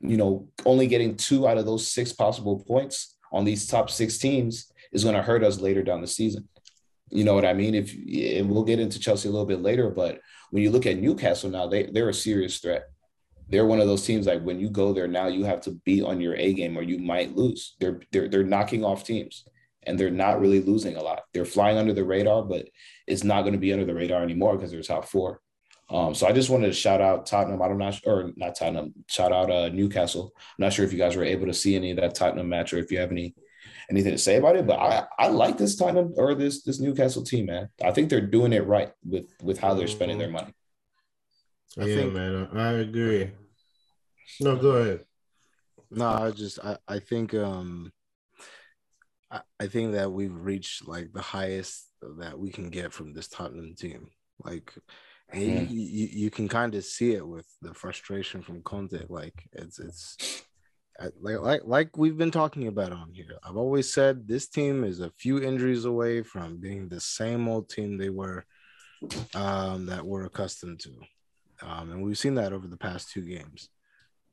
you 0.00 0.16
know, 0.16 0.48
only 0.64 0.86
getting 0.86 1.16
two 1.16 1.46
out 1.46 1.58
of 1.58 1.66
those 1.66 1.90
six 1.90 2.12
possible 2.12 2.64
points 2.66 3.16
on 3.32 3.44
these 3.44 3.66
top 3.66 3.90
six 3.90 4.16
teams 4.18 4.72
is 4.92 5.04
going 5.04 5.16
to 5.16 5.22
hurt 5.22 5.44
us 5.44 5.60
later 5.60 5.82
down 5.82 6.00
the 6.00 6.06
season. 6.06 6.48
You 7.10 7.24
know 7.24 7.34
what 7.34 7.44
I 7.44 7.52
mean? 7.52 7.74
If 7.74 7.92
and 8.38 8.48
we'll 8.48 8.64
get 8.64 8.80
into 8.80 9.00
Chelsea 9.00 9.28
a 9.28 9.32
little 9.32 9.46
bit 9.46 9.60
later, 9.60 9.90
but 9.90 10.20
when 10.50 10.62
you 10.62 10.70
look 10.70 10.86
at 10.86 10.98
Newcastle 10.98 11.50
now, 11.50 11.66
they 11.66 11.84
they're 11.84 12.08
a 12.08 12.14
serious 12.14 12.58
threat. 12.58 12.84
They're 13.50 13.66
one 13.66 13.80
of 13.80 13.86
those 13.86 14.06
teams 14.06 14.26
like 14.26 14.42
when 14.42 14.60
you 14.60 14.70
go 14.70 14.92
there 14.92 15.08
now, 15.08 15.26
you 15.26 15.44
have 15.44 15.60
to 15.62 15.72
be 15.84 16.02
on 16.02 16.20
your 16.20 16.34
A 16.36 16.54
game 16.54 16.78
or 16.78 16.82
you 16.82 16.98
might 16.98 17.36
lose. 17.36 17.76
They're 17.80 18.00
they're 18.12 18.28
they're 18.28 18.44
knocking 18.44 18.84
off 18.84 19.04
teams 19.04 19.44
and 19.84 19.98
they're 19.98 20.10
not 20.10 20.40
really 20.40 20.60
losing 20.60 20.96
a 20.96 21.02
lot. 21.02 21.22
They're 21.32 21.44
flying 21.44 21.76
under 21.76 21.92
the 21.92 22.04
radar, 22.04 22.42
but 22.42 22.68
it's 23.06 23.24
not 23.24 23.42
going 23.42 23.54
to 23.54 23.58
be 23.58 23.72
under 23.72 23.84
the 23.84 23.94
radar 23.94 24.22
anymore 24.22 24.56
because 24.56 24.70
they're 24.70 24.82
top 24.82 25.06
four. 25.06 25.40
Um, 25.90 26.14
so 26.14 26.26
I 26.26 26.32
just 26.32 26.50
wanted 26.50 26.68
to 26.68 26.72
shout 26.72 27.00
out 27.00 27.26
Tottenham. 27.26 27.60
I 27.60 27.66
don't 27.66 27.78
know, 27.78 27.92
or 28.06 28.30
not 28.36 28.54
Tottenham. 28.54 28.94
Shout 29.08 29.32
out 29.32 29.50
uh, 29.50 29.68
Newcastle. 29.70 30.32
I'm 30.36 30.64
not 30.64 30.72
sure 30.72 30.84
if 30.84 30.92
you 30.92 30.98
guys 30.98 31.16
were 31.16 31.24
able 31.24 31.46
to 31.46 31.54
see 31.54 31.74
any 31.74 31.90
of 31.90 31.96
that 31.96 32.14
Tottenham 32.14 32.48
match 32.48 32.72
or 32.72 32.78
if 32.78 32.92
you 32.92 32.98
have 33.00 33.10
any 33.10 33.34
anything 33.90 34.12
to 34.12 34.18
say 34.18 34.36
about 34.36 34.56
it. 34.56 34.66
But 34.66 34.78
I 34.78 35.06
I 35.18 35.28
like 35.28 35.58
this 35.58 35.74
Tottenham 35.74 36.14
or 36.16 36.34
this 36.34 36.62
this 36.62 36.78
Newcastle 36.78 37.24
team, 37.24 37.46
man. 37.46 37.70
I 37.82 37.90
think 37.90 38.08
they're 38.08 38.20
doing 38.20 38.52
it 38.52 38.66
right 38.66 38.92
with 39.04 39.26
with 39.42 39.58
how 39.58 39.74
they're 39.74 39.88
spending 39.88 40.18
their 40.18 40.30
money. 40.30 40.54
I 41.78 41.84
yeah, 41.84 41.96
think, 41.96 42.12
man, 42.12 42.48
I 42.52 42.72
agree. 42.72 43.30
No, 44.40 44.56
go 44.56 44.70
ahead. 44.72 45.04
No, 45.90 46.08
I 46.08 46.30
just 46.30 46.58
I 46.64 46.76
I 46.86 46.98
think 46.98 47.34
um 47.34 47.92
I, 49.30 49.40
I 49.58 49.66
think 49.66 49.92
that 49.92 50.12
we've 50.12 50.34
reached 50.34 50.86
like 50.86 51.12
the 51.12 51.22
highest 51.22 51.86
that 52.18 52.38
we 52.38 52.50
can 52.50 52.70
get 52.70 52.92
from 52.92 53.12
this 53.12 53.28
Tottenham 53.28 53.74
team. 53.74 54.08
Like 54.44 54.72
and 55.32 55.68
mm. 55.68 55.70
you, 55.70 55.80
you, 55.80 56.08
you 56.12 56.30
can 56.30 56.48
kind 56.48 56.74
of 56.74 56.84
see 56.84 57.14
it 57.14 57.26
with 57.26 57.46
the 57.62 57.74
frustration 57.74 58.42
from 58.42 58.62
Conte. 58.62 59.04
Like 59.08 59.48
it's 59.52 59.78
it's 59.78 60.44
like 61.20 61.40
like 61.40 61.62
like 61.64 61.96
we've 61.96 62.16
been 62.16 62.30
talking 62.30 62.66
about 62.66 62.92
on 62.92 63.12
here. 63.12 63.38
I've 63.44 63.56
always 63.56 63.92
said 63.92 64.26
this 64.26 64.48
team 64.48 64.84
is 64.84 65.00
a 65.00 65.10
few 65.10 65.42
injuries 65.42 65.84
away 65.84 66.22
from 66.22 66.58
being 66.58 66.88
the 66.88 67.00
same 67.00 67.48
old 67.48 67.68
team 67.68 67.96
they 67.96 68.10
were 68.10 68.44
um, 69.34 69.86
that 69.86 70.04
we're 70.04 70.26
accustomed 70.26 70.80
to, 70.80 70.90
um, 71.62 71.90
and 71.90 72.02
we've 72.02 72.18
seen 72.18 72.34
that 72.34 72.52
over 72.52 72.66
the 72.66 72.76
past 72.76 73.10
two 73.10 73.22
games. 73.22 73.68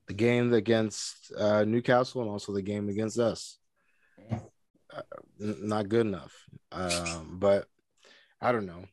The 0.07 0.13
game 0.13 0.53
against 0.53 1.33
uh, 1.37 1.65
Newcastle 1.65 2.21
and 2.21 2.31
also 2.31 2.53
the 2.53 2.61
game 2.61 2.89
against 2.89 3.19
us. 3.19 3.57
Uh, 4.31 5.01
n- 5.41 5.57
not 5.63 5.89
good 5.89 6.05
enough. 6.05 6.33
Um, 6.71 7.37
but 7.39 7.67
I 8.41 8.51
don't 8.51 8.65
know. 8.65 8.85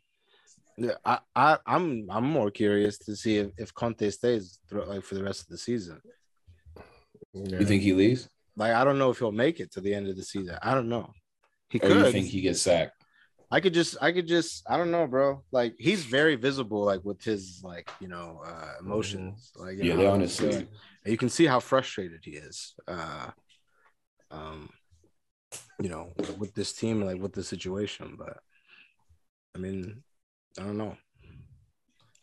Yeah, 0.77 0.95
I, 1.05 1.19
I 1.37 1.59
I'm 1.67 2.09
I'm 2.11 2.25
more 2.25 2.51
curious 2.51 2.99
to 2.99 3.15
see 3.15 3.39
if, 3.39 3.51
if 3.57 3.75
Conte 3.75 4.11
stays 4.11 4.59
through, 4.69 4.87
like 4.87 5.05
for 5.05 5.15
the 5.15 5.23
rest 5.23 5.43
of 5.43 5.49
the 5.49 5.59
season. 5.59 6.01
Yeah. 7.33 7.61
You 7.61 7.67
think 7.67 7.83
he 7.83 7.93
leaves? 7.93 8.29
Like 8.57 8.73
I 8.73 8.85
don't 8.85 8.99
know 8.99 9.11
if 9.11 9.19
he'll 9.19 9.33
make 9.33 9.61
it 9.61 9.73
to 9.73 9.81
the 9.81 9.95
end 9.95 10.09
of 10.09 10.17
the 10.17 10.25
season. 10.25 10.59
I 10.63 10.75
don't 10.75 10.89
know. 10.89 11.13
He 11.69 11.79
or 11.79 11.89
could. 11.89 11.97
you 11.97 12.13
think 12.13 12.27
he 12.27 12.41
gets 12.41 12.63
sacked? 12.63 13.05
I 13.51 13.61
could 13.61 13.75
just 13.75 13.97
I 14.01 14.11
could 14.11 14.27
just 14.27 14.69
I 14.69 14.77
don't 14.77 14.91
know, 14.91 15.07
bro. 15.07 15.45
Like 15.53 15.75
he's 15.79 16.05
very 16.05 16.35
visible, 16.35 16.85
like 16.85 17.05
with 17.05 17.23
his 17.23 17.61
like 17.63 17.89
you 18.01 18.09
know 18.09 18.41
uh 18.45 18.73
emotions. 18.81 19.53
Mm-hmm. 19.55 19.67
Like 19.67 19.79
yeah, 19.79 19.95
know, 19.95 20.11
honestly, 20.11 20.67
and 21.05 21.13
you 21.13 21.19
can 21.19 21.29
see 21.29 21.47
how 21.47 21.61
frustrated 21.61 22.21
he 22.23 22.33
is. 22.33 22.75
Uh, 22.89 23.31
um, 24.31 24.71
you 25.81 25.89
know, 25.89 26.13
with 26.39 26.55
this 26.55 26.73
team, 26.73 27.03
like 27.03 27.21
with 27.21 27.33
the 27.33 27.45
situation. 27.45 28.17
But 28.19 28.39
I 29.55 29.59
mean, 29.59 30.03
I 30.59 30.63
don't 30.63 30.79
know. 30.79 30.97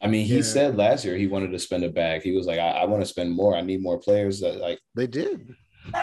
I 0.01 0.07
mean, 0.07 0.25
he 0.25 0.37
yeah. 0.37 0.41
said 0.41 0.77
last 0.77 1.05
year 1.05 1.15
he 1.15 1.27
wanted 1.27 1.51
to 1.51 1.59
spend 1.59 1.83
a 1.83 1.89
bag. 1.89 2.23
He 2.23 2.31
was 2.31 2.47
like, 2.47 2.59
I, 2.59 2.69
I 2.69 2.85
want 2.85 3.03
to 3.03 3.07
spend 3.07 3.31
more. 3.31 3.55
I 3.55 3.61
need 3.61 3.83
more 3.83 3.99
players 3.99 4.39
that 4.39 4.57
like 4.57 4.79
they 4.95 5.07
did. 5.07 5.53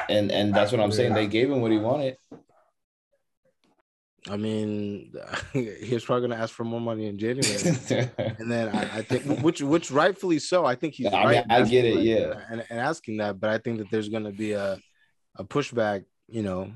And 0.08 0.30
and 0.30 0.54
that's 0.54 0.72
what 0.72 0.80
I'm 0.80 0.92
saying. 0.92 1.14
They 1.14 1.26
gave 1.26 1.50
him 1.50 1.60
what 1.60 1.72
he 1.72 1.78
wanted. 1.78 2.16
I 4.28 4.36
mean, 4.36 5.14
he 5.52 5.94
was 5.94 6.04
probably 6.04 6.28
going 6.28 6.38
to 6.38 6.42
ask 6.42 6.54
for 6.54 6.64
more 6.64 6.80
money 6.80 7.06
in 7.06 7.18
January, 7.18 7.76
and 8.18 8.50
then 8.50 8.68
I, 8.74 8.98
I, 8.98 9.02
think, 9.02 9.42
which 9.42 9.60
which 9.60 9.90
rightfully 9.90 10.38
so. 10.38 10.64
I 10.64 10.74
think 10.74 10.94
he's 10.94 11.06
I 11.06 11.24
right. 11.24 11.48
Mean, 11.48 11.62
I 11.62 11.68
get 11.68 11.84
it, 11.84 12.00
yeah, 12.00 12.40
and, 12.50 12.64
and 12.68 12.80
asking 12.80 13.18
that, 13.18 13.40
but 13.40 13.50
I 13.50 13.58
think 13.58 13.78
that 13.78 13.90
there's 13.90 14.08
going 14.08 14.24
to 14.24 14.32
be 14.32 14.52
a 14.52 14.78
a 15.36 15.44
pushback. 15.44 16.04
You 16.30 16.42
know, 16.42 16.72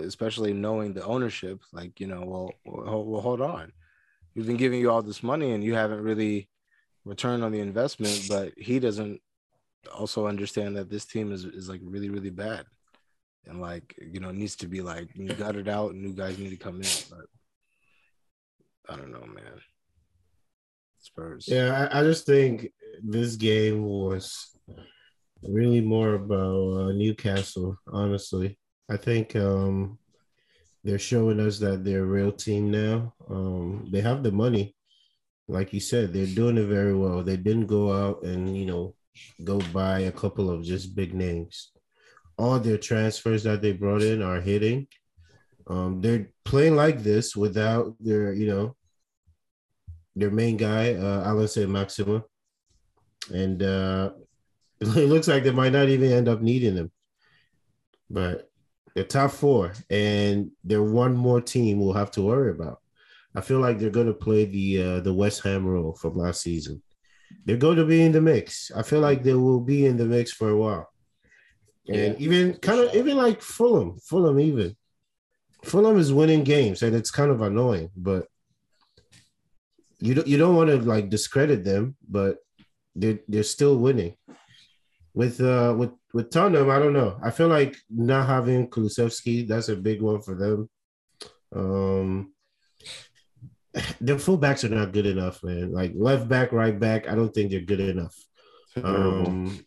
especially 0.00 0.54
knowing 0.54 0.94
the 0.94 1.04
ownership. 1.04 1.60
Like, 1.74 2.00
you 2.00 2.06
know, 2.06 2.22
well, 2.24 2.52
well, 2.64 3.04
well 3.04 3.20
hold 3.20 3.42
on 3.42 3.70
we've 4.34 4.46
been 4.46 4.56
giving 4.56 4.80
you 4.80 4.90
all 4.90 5.02
this 5.02 5.22
money 5.22 5.52
and 5.52 5.62
you 5.62 5.74
haven't 5.74 6.02
really 6.02 6.48
returned 7.04 7.44
on 7.44 7.52
the 7.52 7.60
investment 7.60 8.26
but 8.28 8.52
he 8.56 8.78
doesn't 8.78 9.20
also 9.94 10.26
understand 10.26 10.76
that 10.76 10.90
this 10.90 11.04
team 11.04 11.32
is, 11.32 11.44
is 11.44 11.68
like 11.68 11.80
really 11.84 12.08
really 12.08 12.30
bad 12.30 12.64
and 13.46 13.60
like 13.60 13.94
you 13.98 14.20
know 14.20 14.30
needs 14.30 14.56
to 14.56 14.66
be 14.66 14.80
like 14.80 15.08
you 15.14 15.32
got 15.34 15.56
it 15.56 15.68
out 15.68 15.92
and 15.92 16.02
new 16.02 16.12
guys 16.12 16.38
need 16.38 16.50
to 16.50 16.56
come 16.56 16.80
in 16.80 16.88
but 17.10 17.26
i 18.88 18.96
don't 18.96 19.12
know 19.12 19.26
man 19.26 19.60
spurs 20.98 21.46
yeah 21.48 21.88
i, 21.92 22.00
I 22.00 22.02
just 22.02 22.26
think 22.26 22.70
this 23.02 23.36
game 23.36 23.84
was 23.84 24.50
really 25.42 25.80
more 25.80 26.14
about 26.14 26.70
uh, 26.72 26.92
newcastle 26.92 27.76
honestly 27.92 28.58
i 28.90 28.96
think 28.96 29.36
um 29.36 29.98
they're 30.84 30.98
showing 30.98 31.40
us 31.40 31.58
that 31.58 31.82
they're 31.82 32.02
a 32.02 32.06
real 32.06 32.30
team 32.30 32.70
now. 32.70 33.14
Um, 33.28 33.88
they 33.90 34.02
have 34.02 34.22
the 34.22 34.30
money, 34.30 34.76
like 35.48 35.72
you 35.72 35.80
said, 35.80 36.12
they're 36.12 36.26
doing 36.26 36.58
it 36.58 36.66
very 36.66 36.94
well. 36.94 37.22
They 37.22 37.38
didn't 37.38 37.66
go 37.66 37.92
out 37.92 38.22
and 38.22 38.54
you 38.56 38.66
know 38.66 38.94
go 39.42 39.60
buy 39.72 40.00
a 40.00 40.12
couple 40.12 40.50
of 40.50 40.62
just 40.62 40.94
big 40.94 41.14
names. 41.14 41.72
All 42.36 42.58
their 42.58 42.78
transfers 42.78 43.44
that 43.44 43.62
they 43.62 43.72
brought 43.72 44.02
in 44.02 44.22
are 44.22 44.40
hitting. 44.40 44.88
Um, 45.66 46.00
they're 46.00 46.30
playing 46.44 46.76
like 46.76 47.02
this 47.02 47.34
without 47.34 47.94
their, 48.00 48.32
you 48.32 48.46
know, 48.46 48.76
their 50.16 50.30
main 50.30 50.56
guy, 50.56 50.94
uh, 50.94 51.24
Allan 51.24 51.48
Saint-Maximin, 51.48 52.22
and 53.32 53.62
uh, 53.62 54.10
it 54.80 55.08
looks 55.08 55.28
like 55.28 55.44
they 55.44 55.50
might 55.50 55.72
not 55.72 55.88
even 55.88 56.12
end 56.12 56.28
up 56.28 56.42
needing 56.42 56.76
him. 56.76 56.90
But 58.10 58.50
they're 58.94 59.04
top 59.04 59.32
four, 59.32 59.72
and 59.90 60.50
they're 60.62 60.82
one 60.82 61.16
more 61.16 61.40
team 61.40 61.80
we'll 61.80 61.94
have 61.94 62.10
to 62.12 62.22
worry 62.22 62.50
about. 62.50 62.78
I 63.34 63.40
feel 63.40 63.58
like 63.58 63.78
they're 63.78 63.90
going 63.90 64.06
to 64.06 64.14
play 64.14 64.44
the 64.44 64.82
uh, 64.82 65.00
the 65.00 65.12
West 65.12 65.42
Ham 65.42 65.66
role 65.66 65.94
from 65.94 66.16
last 66.16 66.42
season. 66.42 66.82
They're 67.44 67.56
going 67.56 67.76
to 67.78 67.84
be 67.84 68.02
in 68.02 68.12
the 68.12 68.20
mix. 68.20 68.70
I 68.74 68.82
feel 68.82 69.00
like 69.00 69.22
they 69.22 69.34
will 69.34 69.60
be 69.60 69.86
in 69.86 69.96
the 69.96 70.04
mix 70.04 70.32
for 70.32 70.50
a 70.50 70.56
while, 70.56 70.88
and 71.88 71.96
yeah, 71.96 72.14
even 72.18 72.54
kind 72.54 72.80
of 72.80 72.94
even 72.94 73.16
like 73.16 73.42
Fulham, 73.42 73.98
Fulham 73.98 74.40
even. 74.40 74.76
Fulham 75.64 75.98
is 75.98 76.12
winning 76.12 76.44
games, 76.44 76.82
and 76.82 76.94
it's 76.94 77.10
kind 77.10 77.30
of 77.30 77.40
annoying, 77.40 77.90
but 77.96 78.26
you 80.00 80.14
don't 80.14 80.26
you 80.26 80.36
don't 80.36 80.56
want 80.56 80.70
to 80.70 80.76
like 80.76 81.08
discredit 81.08 81.64
them, 81.64 81.96
but 82.08 82.38
they're 82.94 83.20
they're 83.28 83.42
still 83.42 83.78
winning. 83.78 84.16
With 85.14 85.40
uh 85.40 85.74
with 85.76 85.92
with 86.12 86.30
Tottenham, 86.30 86.70
I 86.70 86.78
don't 86.78 86.92
know. 86.92 87.18
I 87.22 87.30
feel 87.30 87.48
like 87.48 87.76
not 87.90 88.26
having 88.26 88.68
Kulusevski, 88.68 89.48
that's 89.48 89.68
a 89.68 89.76
big 89.76 90.00
one 90.00 90.22
for 90.22 90.34
them. 90.34 90.68
Um, 91.54 92.32
their 94.00 94.16
fullbacks 94.16 94.64
are 94.64 94.74
not 94.74 94.92
good 94.92 95.06
enough, 95.06 95.42
man. 95.42 95.72
Like 95.72 95.92
left 95.94 96.28
back, 96.28 96.52
right 96.52 96.78
back, 96.78 97.08
I 97.08 97.14
don't 97.14 97.34
think 97.34 97.50
they're 97.50 97.60
good 97.60 97.80
enough. 97.80 98.16
Um, 98.82 99.64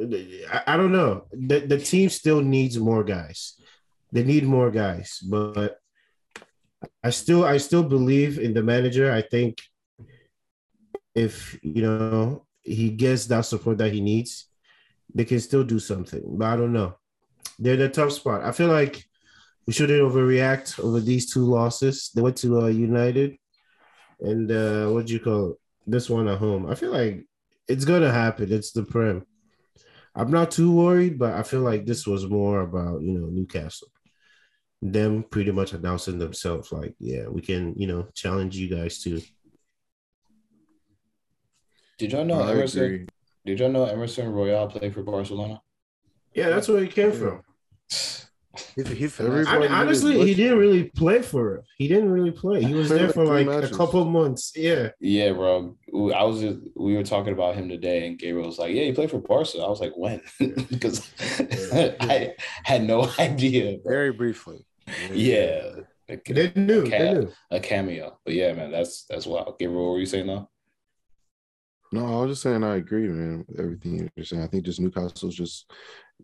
I, 0.00 0.62
I, 0.66 0.76
don't 0.76 0.92
know. 0.92 1.26
The 1.32 1.60
the 1.60 1.78
team 1.78 2.08
still 2.08 2.40
needs 2.40 2.78
more 2.78 3.04
guys. 3.04 3.60
They 4.10 4.24
need 4.24 4.44
more 4.44 4.70
guys, 4.70 5.20
but 5.20 5.78
I 7.02 7.10
still 7.10 7.44
I 7.44 7.58
still 7.58 7.82
believe 7.82 8.38
in 8.38 8.54
the 8.54 8.62
manager. 8.62 9.12
I 9.12 9.22
think 9.22 9.60
if 11.14 11.58
you 11.62 11.82
know 11.82 12.46
he 12.62 12.90
gets 12.90 13.26
that 13.26 13.42
support 13.42 13.78
that 13.78 13.92
he 13.92 14.00
needs, 14.00 14.48
they 15.14 15.24
can 15.24 15.40
still 15.40 15.64
do 15.64 15.78
something. 15.78 16.22
But 16.26 16.46
I 16.46 16.56
don't 16.56 16.72
know. 16.72 16.96
They're 17.58 17.74
in 17.74 17.82
a 17.82 17.88
tough 17.88 18.12
spot. 18.12 18.42
I 18.42 18.52
feel 18.52 18.68
like 18.68 19.04
we 19.66 19.72
shouldn't 19.72 20.02
overreact 20.02 20.80
over 20.80 21.00
these 21.00 21.32
two 21.32 21.44
losses. 21.44 22.10
They 22.14 22.22
went 22.22 22.36
to 22.38 22.62
uh, 22.62 22.66
United, 22.66 23.36
and 24.20 24.50
uh, 24.50 24.88
what 24.88 25.06
do 25.06 25.12
you 25.12 25.20
call 25.20 25.50
it? 25.52 25.56
this 25.86 26.08
one 26.08 26.28
at 26.28 26.38
home? 26.38 26.66
I 26.66 26.74
feel 26.74 26.92
like 26.92 27.24
it's 27.68 27.84
gonna 27.84 28.12
happen. 28.12 28.52
It's 28.52 28.72
the 28.72 28.82
Prem. 28.82 29.24
I'm 30.14 30.30
not 30.30 30.50
too 30.50 30.72
worried, 30.72 31.18
but 31.18 31.34
I 31.34 31.42
feel 31.42 31.60
like 31.60 31.86
this 31.86 32.06
was 32.06 32.28
more 32.28 32.60
about 32.60 33.02
you 33.02 33.18
know 33.18 33.26
Newcastle, 33.26 33.88
them 34.80 35.22
pretty 35.22 35.52
much 35.52 35.72
announcing 35.72 36.18
themselves 36.18 36.70
like, 36.72 36.94
yeah, 36.98 37.26
we 37.28 37.40
can 37.40 37.74
you 37.76 37.86
know 37.86 38.08
challenge 38.14 38.56
you 38.56 38.68
guys 38.68 39.00
too. 39.00 39.20
Did 41.98 42.12
y'all 42.12 42.24
know 42.24 42.42
Emerson? 42.46 43.08
Did 43.44 43.60
y'all 43.60 43.70
know 43.70 43.86
Emerson 43.86 44.30
Royal 44.30 44.68
played 44.68 44.94
for 44.94 45.02
Barcelona? 45.02 45.60
Yeah, 46.34 46.48
that's 46.48 46.68
where 46.68 46.82
he 46.82 46.88
came 46.88 47.12
from. 47.12 47.42
He, 48.76 48.82
he, 48.82 49.08
I 49.18 49.58
mean, 49.58 49.72
honestly, 49.72 50.26
he 50.26 50.34
didn't 50.34 50.58
really 50.58 50.84
play 50.84 51.22
for 51.22 51.56
it. 51.56 51.64
He 51.78 51.88
didn't 51.88 52.10
really 52.10 52.30
play. 52.30 52.62
He 52.62 52.74
was 52.74 52.90
there 52.90 53.08
for 53.08 53.24
like 53.24 53.46
matches. 53.46 53.70
a 53.70 53.74
couple 53.74 54.04
months. 54.04 54.52
Yeah. 54.54 54.90
Yeah, 55.00 55.32
bro. 55.32 55.76
I 56.14 56.24
was 56.24 56.40
just, 56.40 56.58
we 56.76 56.94
were 56.94 57.02
talking 57.02 57.32
about 57.32 57.54
him 57.54 57.68
today, 57.68 58.06
and 58.06 58.18
Gabriel 58.18 58.46
was 58.46 58.58
like, 58.58 58.74
"Yeah, 58.74 58.84
he 58.84 58.92
played 58.92 59.10
for 59.10 59.18
Barca." 59.20 59.58
I 59.58 59.68
was 59.68 59.80
like, 59.80 59.92
"When?" 59.96 60.20
because 60.68 61.10
I 62.00 62.34
had 62.64 62.84
no 62.84 63.10
idea. 63.18 63.78
Very 63.84 64.12
briefly. 64.12 64.66
Yeah. 65.12 65.70
Like, 66.08 66.24
They 66.24 66.52
knew. 66.54 66.82
a, 66.84 66.88
They 66.90 67.12
knew. 67.14 67.32
a 67.50 67.60
cameo. 67.60 68.18
But 68.24 68.34
yeah, 68.34 68.52
man, 68.52 68.70
that's 68.70 69.04
that's 69.04 69.26
wild. 69.26 69.58
Gabriel, 69.58 69.84
what 69.86 69.92
were 69.92 70.00
you 70.00 70.06
saying 70.06 70.26
though? 70.26 70.48
No, 71.92 72.06
I 72.06 72.24
was 72.24 72.32
just 72.32 72.42
saying 72.42 72.64
I 72.64 72.76
agree, 72.76 73.06
man, 73.08 73.44
with 73.48 73.60
everything 73.60 74.10
you're 74.16 74.24
saying. 74.24 74.42
I 74.42 74.46
think 74.46 74.64
just 74.64 74.80
Newcastle's 74.80 75.34
just 75.34 75.70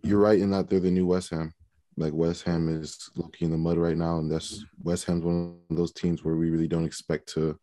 you're 0.02 0.18
right 0.18 0.38
in 0.38 0.50
that 0.50 0.68
they're 0.68 0.80
the 0.80 0.90
new 0.90 1.06
West 1.06 1.30
Ham. 1.30 1.52
Like 1.98 2.12
West 2.14 2.44
Ham 2.44 2.68
is 2.68 3.10
looking 3.16 3.46
in 3.46 3.50
the 3.52 3.58
mud 3.58 3.78
right 3.78 3.96
now, 3.96 4.18
and 4.18 4.30
that's 4.30 4.64
West 4.82 5.04
Ham's 5.06 5.24
one 5.24 5.58
of 5.70 5.76
those 5.76 5.92
teams 5.92 6.24
where 6.24 6.36
we 6.36 6.50
really 6.50 6.68
don't 6.68 6.84
expect 6.86 7.28
to 7.34 7.58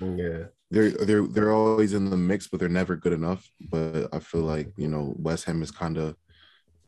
Yeah. 0.00 0.44
they're 0.70 0.90
they're 0.90 1.26
they're 1.26 1.52
always 1.52 1.92
in 1.94 2.10
the 2.10 2.16
mix, 2.16 2.48
but 2.48 2.60
they're 2.60 2.68
never 2.68 2.96
good 2.96 3.12
enough. 3.12 3.48
But 3.70 4.08
I 4.12 4.18
feel 4.18 4.42
like 4.42 4.72
you 4.76 4.88
know 4.88 5.14
West 5.18 5.44
Ham 5.46 5.62
is 5.62 5.70
kind 5.70 5.96
of 5.98 6.16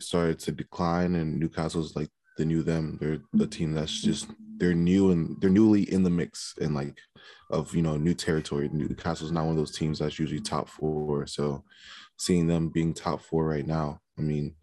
started 0.00 0.38
to 0.40 0.52
decline, 0.52 1.14
and 1.14 1.38
Newcastle's 1.38 1.96
like 1.96 2.11
the 2.37 2.44
new 2.44 2.62
them. 2.62 2.98
They're 3.00 3.20
the 3.32 3.46
team 3.46 3.72
that's 3.72 4.00
just 4.00 4.30
they're 4.58 4.74
new 4.74 5.12
and 5.12 5.40
they're 5.40 5.50
newly 5.50 5.82
in 5.92 6.02
the 6.02 6.11
mix 6.11 6.54
and 6.61 6.74
like 6.74 6.98
of 7.50 7.74
you 7.74 7.82
know 7.82 7.96
new 7.96 8.14
territory. 8.14 8.68
Newcastle's 8.72 9.32
not 9.32 9.44
one 9.44 9.52
of 9.52 9.56
those 9.56 9.76
teams 9.76 9.98
that's 10.00 10.18
usually 10.18 10.40
top 10.40 10.68
four. 10.68 11.26
So 11.26 11.64
seeing 12.16 12.46
them 12.46 12.68
being 12.68 12.92
top 12.92 13.20
four 13.22 13.46
right 13.46 13.66
now, 13.66 14.00
I 14.18 14.22
mean, 14.22 14.54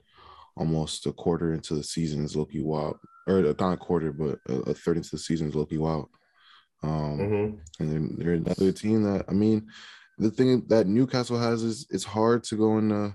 almost 0.58 1.06
a 1.06 1.12
quarter 1.12 1.54
into 1.54 1.76
the 1.76 1.84
season 1.84 2.24
is 2.24 2.36
Loki 2.36 2.62
wild, 2.62 2.98
or 3.28 3.41
not 3.41 3.74
a 3.74 3.78
quarter, 3.78 4.12
but 4.12 4.39
a, 4.50 4.72
a 4.72 4.74
third 4.74 4.98
into 4.98 5.12
the 5.12 5.18
season 5.20 5.50
is 5.50 5.56
Loki 5.56 5.78
wild. 5.78 6.10
Um, 6.84 7.20
Mhm. 7.20 7.60
and 7.80 7.91
then 7.91 8.15
they're 8.18 8.34
another 8.34 8.72
team 8.72 9.04
that 9.04 9.26
I 9.28 9.34
mean, 9.34 9.68
the 10.18 10.32
thing 10.32 10.63
that 10.68 10.88
Newcastle 10.88 11.38
has 11.39 11.63
is 11.63 11.88
it's 11.89 12.04
hard 12.04 12.44
to 12.46 12.56
go 12.56 12.78
in 12.78 12.91
uh, 12.91 13.12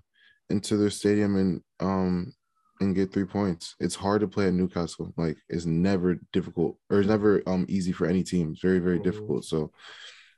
into 0.50 0.76
their 0.76 0.90
stadium 0.90 1.36
and 1.36 1.62
um 1.80 2.32
and 2.80 2.94
get 2.94 3.12
three 3.12 3.24
points. 3.24 3.74
It's 3.78 3.94
hard 3.94 4.20
to 4.22 4.28
play 4.28 4.48
at 4.48 4.54
Newcastle. 4.54 5.12
Like 5.16 5.36
it's 5.48 5.66
never 5.66 6.16
difficult 6.32 6.76
or 6.90 6.98
it's 7.00 7.08
never 7.08 7.42
um 7.46 7.64
easy 7.68 7.92
for 7.92 8.06
any 8.06 8.22
team. 8.22 8.50
It's 8.52 8.60
very 8.60 8.80
very 8.80 8.98
Mhm. 8.98 9.04
difficult. 9.04 9.44
So 9.44 9.72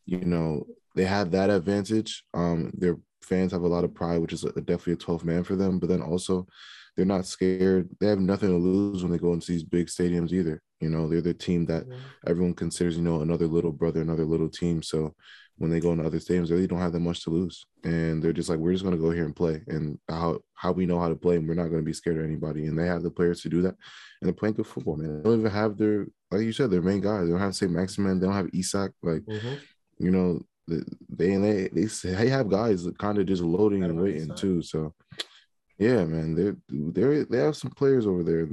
you 0.06 0.24
know 0.24 0.66
they 0.94 1.04
have 1.04 1.30
that 1.32 1.50
advantage. 1.50 2.24
Um, 2.34 2.70
their 2.74 2.96
fans 3.22 3.52
have 3.52 3.62
a 3.62 3.68
lot 3.68 3.84
of 3.84 3.94
pride, 3.94 4.20
which 4.20 4.32
is 4.32 4.44
a, 4.44 4.52
definitely 4.52 4.94
a 4.94 4.96
12 4.96 5.24
man 5.24 5.42
for 5.44 5.56
them. 5.56 5.78
But 5.78 5.88
then 5.88 6.02
also 6.02 6.46
they're 6.96 7.06
not 7.06 7.26
scared. 7.26 7.88
They 8.00 8.06
have 8.08 8.20
nothing 8.20 8.50
to 8.50 8.56
lose 8.56 9.02
when 9.02 9.12
they 9.12 9.18
go 9.18 9.32
into 9.32 9.50
these 9.52 9.64
big 9.64 9.86
stadiums 9.86 10.32
either. 10.32 10.62
You 10.80 10.90
know, 10.90 11.08
they're 11.08 11.20
the 11.22 11.32
team 11.34 11.64
that 11.66 11.84
everyone 12.26 12.54
considers, 12.54 12.96
you 12.96 13.02
know, 13.02 13.20
another 13.22 13.46
little 13.46 13.72
brother, 13.72 14.00
another 14.02 14.24
little 14.24 14.48
team. 14.48 14.82
So 14.82 15.14
when 15.58 15.70
they 15.70 15.80
go 15.80 15.92
into 15.92 16.04
other 16.04 16.18
stadiums, 16.18 16.48
they 16.48 16.54
really 16.54 16.66
don't 16.66 16.80
have 16.80 16.92
that 16.92 17.00
much 17.00 17.22
to 17.24 17.30
lose. 17.30 17.64
And 17.84 18.22
they're 18.22 18.32
just 18.32 18.48
like, 18.48 18.58
we're 18.58 18.72
just 18.72 18.84
gonna 18.84 18.96
go 18.96 19.10
here 19.10 19.24
and 19.24 19.34
play. 19.36 19.62
And 19.68 19.98
how 20.08 20.40
how 20.54 20.72
we 20.72 20.86
know 20.86 20.98
how 20.98 21.08
to 21.08 21.14
play, 21.14 21.36
and 21.36 21.48
we're 21.48 21.54
not 21.54 21.68
gonna 21.68 21.82
be 21.82 21.92
scared 21.92 22.18
of 22.18 22.24
anybody. 22.24 22.66
And 22.66 22.78
they 22.78 22.86
have 22.86 23.02
the 23.02 23.10
players 23.10 23.40
to 23.42 23.48
do 23.48 23.62
that. 23.62 23.74
And 24.20 24.28
they're 24.28 24.32
playing 24.32 24.54
good 24.56 24.66
football, 24.66 24.96
man. 24.96 25.18
They 25.18 25.22
don't 25.22 25.38
even 25.40 25.50
have 25.52 25.76
their 25.78 26.06
like 26.30 26.42
you 26.42 26.52
said, 26.52 26.70
their 26.70 26.82
main 26.82 27.00
guys. 27.00 27.26
They 27.26 27.30
don't 27.30 27.40
have 27.40 27.54
St. 27.54 27.70
Maximin, 27.70 28.18
they 28.18 28.26
don't 28.26 28.34
have 28.34 28.48
Isak. 28.54 28.92
Like, 29.02 29.22
Mhm. 29.22 29.58
you 29.98 30.10
know, 30.10 30.40
the- 30.66 30.84
they 31.08 31.32
and 31.32 31.44
they 31.44 31.68
they 31.68 31.86
say 31.86 32.14
they 32.14 32.28
have 32.28 32.48
guys 32.50 32.86
kind 32.98 33.18
of 33.18 33.26
just 33.26 33.42
loading 33.42 33.82
and 33.84 34.00
waiting 34.00 34.28
too. 34.36 34.62
So 34.62 34.94
yeah, 35.82 36.04
man, 36.04 36.34
they're 36.34 36.56
they 36.68 37.24
they 37.24 37.38
have 37.38 37.56
some 37.56 37.72
players 37.72 38.06
over 38.06 38.22
there. 38.22 38.48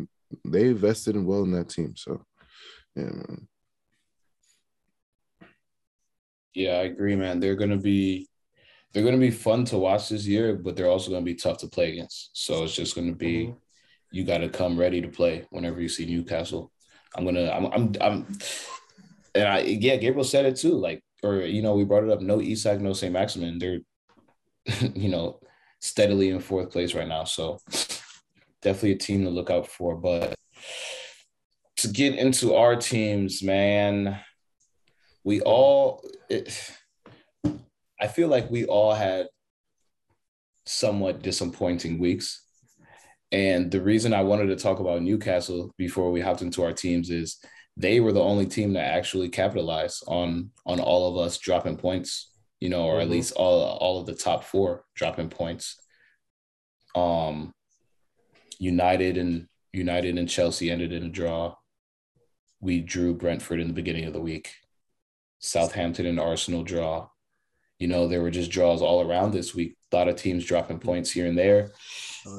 They 0.45 0.69
invested 0.69 1.15
in 1.15 1.25
well 1.25 1.43
in 1.43 1.51
that 1.51 1.69
team. 1.69 1.95
So 1.95 2.25
yeah, 2.95 3.03
man. 3.03 3.47
Yeah, 6.55 6.71
I 6.71 6.83
agree, 6.83 7.15
man. 7.15 7.39
They're 7.39 7.55
gonna 7.55 7.77
be 7.77 8.27
they're 8.91 9.03
gonna 9.03 9.17
be 9.17 9.29
fun 9.29 9.65
to 9.65 9.77
watch 9.77 10.09
this 10.09 10.25
year, 10.25 10.55
but 10.55 10.75
they're 10.75 10.89
also 10.89 11.11
gonna 11.11 11.21
be 11.23 11.35
tough 11.35 11.59
to 11.59 11.67
play 11.67 11.91
against. 11.91 12.31
So 12.33 12.63
it's 12.63 12.75
just 12.75 12.95
gonna 12.95 13.13
be 13.13 13.47
Mhm. 13.47 13.57
you 14.11 14.23
got 14.23 14.39
to 14.39 14.49
come 14.49 14.75
ready 14.79 15.01
to 15.01 15.07
play 15.07 15.45
whenever 15.51 15.79
you 15.79 15.89
see 15.89 16.07
Newcastle. 16.07 16.71
I'm 17.15 17.25
gonna 17.25 17.51
I'm 17.51 17.65
I'm 17.67 17.93
I'm 18.01 18.37
and 19.35 19.47
I 19.47 19.59
yeah, 19.59 19.97
Gabriel 19.97 20.23
said 20.23 20.47
it 20.47 20.55
too. 20.55 20.73
Like 20.73 21.03
or 21.21 21.41
you 21.41 21.61
know 21.61 21.75
we 21.75 21.85
brought 21.85 22.03
it 22.03 22.09
up. 22.09 22.21
No 22.21 22.41
Isak, 22.41 22.81
no 22.81 22.93
Saint 22.93 23.13
Maximin. 23.13 23.59
They're 23.59 23.81
you 24.95 25.09
know 25.09 25.39
steadily 25.79 26.29
in 26.29 26.39
fourth 26.39 26.71
place 26.71 26.93
right 26.93 27.07
now. 27.07 27.23
So 27.23 27.59
definitely 28.61 28.93
a 28.93 28.97
team 28.97 29.23
to 29.23 29.29
look 29.29 29.49
out 29.49 29.67
for. 29.67 29.95
But 29.95 30.35
to 31.77 31.87
get 31.87 32.15
into 32.15 32.55
our 32.55 32.75
teams, 32.75 33.41
man, 33.41 34.19
we 35.23 35.41
all. 35.41 36.03
It, 36.29 36.71
I 38.01 38.07
feel 38.07 38.29
like 38.29 38.49
we 38.49 38.65
all 38.65 38.93
had 38.93 39.27
somewhat 40.65 41.21
disappointing 41.21 41.99
weeks. 41.99 42.45
And 43.31 43.69
the 43.69 43.81
reason 43.81 44.13
I 44.13 44.23
wanted 44.23 44.47
to 44.47 44.55
talk 44.55 44.79
about 44.79 45.01
Newcastle 45.01 45.71
before 45.77 46.11
we 46.11 46.21
hopped 46.21 46.41
into 46.41 46.63
our 46.63 46.73
teams 46.73 47.09
is 47.09 47.37
they 47.77 47.99
were 47.99 48.11
the 48.11 48.23
only 48.23 48.45
team 48.45 48.73
that 48.73 48.93
actually 48.93 49.29
capitalized 49.29 50.03
on 50.07 50.51
on 50.65 50.79
all 50.79 51.09
of 51.09 51.25
us 51.25 51.37
dropping 51.37 51.77
points, 51.77 52.31
you 52.59 52.69
know, 52.69 52.83
or 52.85 52.99
at 52.99 53.07
Mhm. 53.07 53.11
least 53.11 53.33
all 53.33 53.61
all 53.61 53.99
of 53.99 54.05
the 54.05 54.15
top 54.15 54.43
four 54.43 54.85
dropping 54.95 55.29
points. 55.29 55.77
Um 56.95 57.53
United 58.59 59.17
and 59.17 59.47
United 59.71 60.17
and 60.17 60.29
Chelsea 60.29 60.69
ended 60.71 60.91
in 60.91 61.03
a 61.03 61.09
draw. 61.09 61.55
We 62.59 62.81
drew 62.81 63.13
Brentford 63.13 63.59
in 63.59 63.67
the 63.67 63.73
beginning 63.73 64.05
of 64.05 64.13
the 64.13 64.19
week. 64.21 64.51
Southampton 65.39 66.05
and 66.05 66.19
Arsenal 66.19 66.63
draw. 66.63 67.07
You 67.77 67.87
know, 67.87 68.07
there 68.09 68.21
were 68.21 68.31
just 68.31 68.51
draws 68.51 68.81
all 68.81 69.01
around 69.01 69.31
this 69.31 69.55
week. 69.55 69.77
A 69.93 69.95
lot 69.95 70.09
of 70.09 70.17
teams 70.17 70.43
dropping 70.45 70.79
points 70.79 71.11
here 71.11 71.27
and 71.27 71.37
there. 71.37 71.71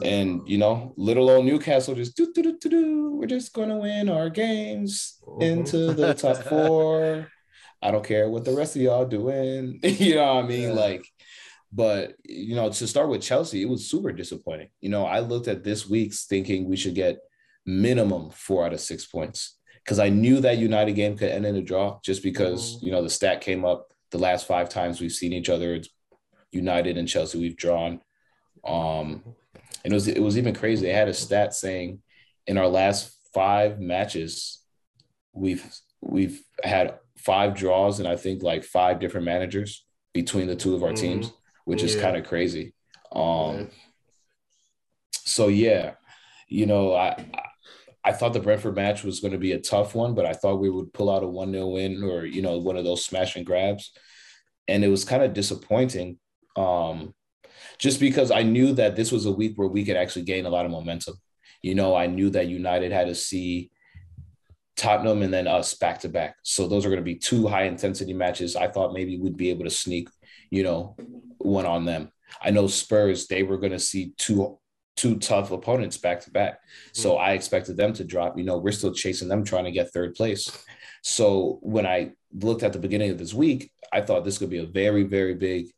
And 0.04 0.46
you 0.46 0.58
know, 0.58 0.92
little 0.98 1.30
old 1.30 1.46
Newcastle 1.46 1.94
just 1.94 2.14
do 2.16 2.30
do 2.34 2.42
do 2.42 2.58
do 2.58 2.68
do. 2.68 3.10
We're 3.16 3.26
just 3.26 3.54
gonna 3.54 3.78
win 3.78 4.10
our 4.10 4.28
games 4.28 5.18
into 5.40 5.94
the 5.94 6.12
top 6.12 6.36
four. 6.50 7.28
I 7.82 7.90
don't 7.90 8.04
care 8.04 8.28
what 8.28 8.44
the 8.44 8.54
rest 8.54 8.76
of 8.76 8.82
y'all 8.82 9.06
doing. 9.06 9.80
you 9.82 10.16
know 10.16 10.34
what 10.36 10.44
I 10.44 10.48
mean? 10.48 10.68
Yeah. 10.70 10.74
Like, 10.74 11.04
but 11.72 12.14
you 12.24 12.54
know, 12.54 12.68
to 12.70 12.86
start 12.86 13.08
with 13.08 13.22
Chelsea, 13.22 13.62
it 13.62 13.68
was 13.68 13.88
super 13.88 14.12
disappointing. 14.12 14.68
You 14.80 14.90
know, 14.90 15.06
I 15.06 15.20
looked 15.20 15.48
at 15.48 15.64
this 15.64 15.88
week's 15.88 16.26
thinking 16.26 16.68
we 16.68 16.76
should 16.76 16.94
get 16.94 17.18
minimum 17.66 18.30
four 18.30 18.66
out 18.66 18.72
of 18.72 18.80
six 18.80 19.06
points 19.06 19.56
because 19.84 19.98
I 19.98 20.08
knew 20.08 20.40
that 20.40 20.58
United 20.58 20.92
game 20.92 21.16
could 21.16 21.30
end 21.30 21.46
in 21.46 21.56
a 21.56 21.62
draw 21.62 22.00
just 22.02 22.22
because 22.22 22.76
Mhm. 22.76 22.82
you 22.82 22.90
know 22.92 23.02
the 23.02 23.10
stat 23.10 23.40
came 23.40 23.64
up 23.64 23.92
the 24.10 24.18
last 24.18 24.46
five 24.46 24.68
times 24.68 25.00
we've 25.00 25.12
seen 25.12 25.32
each 25.32 25.48
other. 25.48 25.74
It's 25.74 25.88
United 26.50 26.98
and 26.98 27.06
Chelsea 27.08 27.38
we've 27.38 27.56
drawn. 27.56 28.00
Um, 28.64 29.22
and 29.84 29.92
it 29.92 29.94
was 29.94 30.08
it 30.08 30.20
was 30.22 30.36
even 30.36 30.54
crazy. 30.54 30.86
They 30.86 30.92
had 30.92 31.08
a 31.08 31.14
stat 31.14 31.54
saying 31.54 32.02
in 32.46 32.58
our 32.58 32.68
last 32.68 33.16
five 33.32 33.78
matches, 33.80 34.58
we've 35.32 35.64
we've 36.00 36.42
had 36.64 36.98
five 37.24 37.54
draws 37.54 37.98
and 38.00 38.08
I 38.08 38.16
think 38.16 38.42
like 38.42 38.64
five 38.64 38.98
different 39.00 39.26
managers 39.26 39.84
between 40.14 40.46
the 40.46 40.56
two 40.56 40.74
of 40.74 40.82
our 40.82 40.92
Mhm. 40.92 41.00
teams, 41.00 41.32
which 41.64 41.82
is 41.82 41.94
kind 41.96 42.16
of 42.16 42.24
crazy. 42.26 42.72
Um, 43.12 43.56
Yeah. 43.56 43.64
so 45.12 45.48
yeah, 45.48 45.94
you 46.48 46.66
know, 46.66 46.92
I 46.94 47.08
I- 47.10 47.46
I 48.02 48.12
thought 48.12 48.32
the 48.32 48.40
Brentford 48.40 48.76
match 48.76 49.04
was 49.04 49.20
going 49.20 49.32
to 49.32 49.38
be 49.38 49.52
a 49.52 49.60
tough 49.60 49.94
one, 49.94 50.14
but 50.14 50.24
I 50.24 50.32
thought 50.32 50.58
we 50.60 50.70
would 50.70 50.90
pull 50.94 51.10
out 51.10 51.22
a 51.22 51.26
one 51.28 51.52
0 51.52 51.68
win 51.68 52.02
or 52.02 52.24
you 52.24 52.40
know 52.40 52.56
one 52.58 52.78
of 52.78 52.84
those 52.84 53.04
smash 53.04 53.36
and 53.36 53.44
grabs, 53.44 53.92
and 54.68 54.82
it 54.82 54.88
was 54.88 55.04
kind 55.04 55.22
of 55.22 55.34
disappointing. 55.34 56.18
Um, 56.56 57.14
just 57.78 58.00
because 58.00 58.30
I 58.30 58.42
knew 58.42 58.72
that 58.74 58.96
this 58.96 59.12
was 59.12 59.26
a 59.26 59.30
week 59.32 59.52
where 59.56 59.68
we 59.68 59.84
could 59.84 59.96
actually 59.96 60.24
gain 60.24 60.46
a 60.46 60.50
lot 60.50 60.64
of 60.64 60.70
momentum. 60.70 61.14
You 61.62 61.74
know, 61.74 61.94
I 61.94 62.06
knew 62.06 62.30
that 62.30 62.48
United 62.48 62.90
had 62.90 63.08
to 63.08 63.14
see 63.14 63.70
Tottenham 64.80 65.22
and 65.22 65.32
then 65.32 65.46
us 65.46 65.74
back 65.74 66.00
to 66.00 66.08
back. 66.08 66.36
So 66.42 66.66
those 66.66 66.86
are 66.86 66.88
going 66.88 67.00
to 67.00 67.04
be 67.04 67.14
two 67.14 67.46
high 67.46 67.64
intensity 67.64 68.14
matches. 68.14 68.56
I 68.56 68.66
thought 68.66 68.94
maybe 68.94 69.18
we'd 69.18 69.36
be 69.36 69.50
able 69.50 69.64
to 69.64 69.70
sneak, 69.70 70.08
you 70.50 70.62
know, 70.62 70.96
one 71.38 71.66
on 71.66 71.84
them. 71.84 72.10
I 72.40 72.50
know 72.50 72.66
Spurs, 72.66 73.26
they 73.26 73.42
were 73.42 73.58
going 73.58 73.72
to 73.72 73.78
see 73.78 74.12
two 74.16 74.58
two 74.96 75.16
tough 75.18 75.50
opponents 75.50 75.96
back 75.96 76.20
to 76.20 76.30
back. 76.30 76.58
So 76.92 77.16
I 77.16 77.32
expected 77.32 77.76
them 77.76 77.92
to 77.94 78.04
drop. 78.04 78.36
You 78.36 78.44
know, 78.44 78.58
we're 78.58 78.72
still 78.72 78.92
chasing 78.92 79.28
them 79.28 79.44
trying 79.44 79.64
to 79.64 79.70
get 79.70 79.90
third 79.92 80.14
place. 80.14 80.50
So 81.02 81.58
when 81.62 81.86
I 81.86 82.12
looked 82.34 82.62
at 82.62 82.74
the 82.74 82.78
beginning 82.78 83.10
of 83.10 83.18
this 83.18 83.32
week, 83.32 83.70
I 83.92 84.02
thought 84.02 84.24
this 84.24 84.36
could 84.36 84.50
be 84.50 84.58
a 84.58 84.66
very, 84.66 85.04
very 85.04 85.34
big 85.34 85.68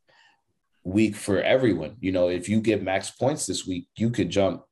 week 0.83 1.15
for 1.15 1.41
everyone. 1.41 1.97
You 2.01 2.11
know, 2.11 2.29
if 2.29 2.49
you 2.49 2.61
get 2.61 2.83
max 2.83 3.11
points 3.11 3.47
this 3.47 3.65
week, 3.65 3.87
you 3.97 4.11
could 4.11 4.31
jump 4.31 4.63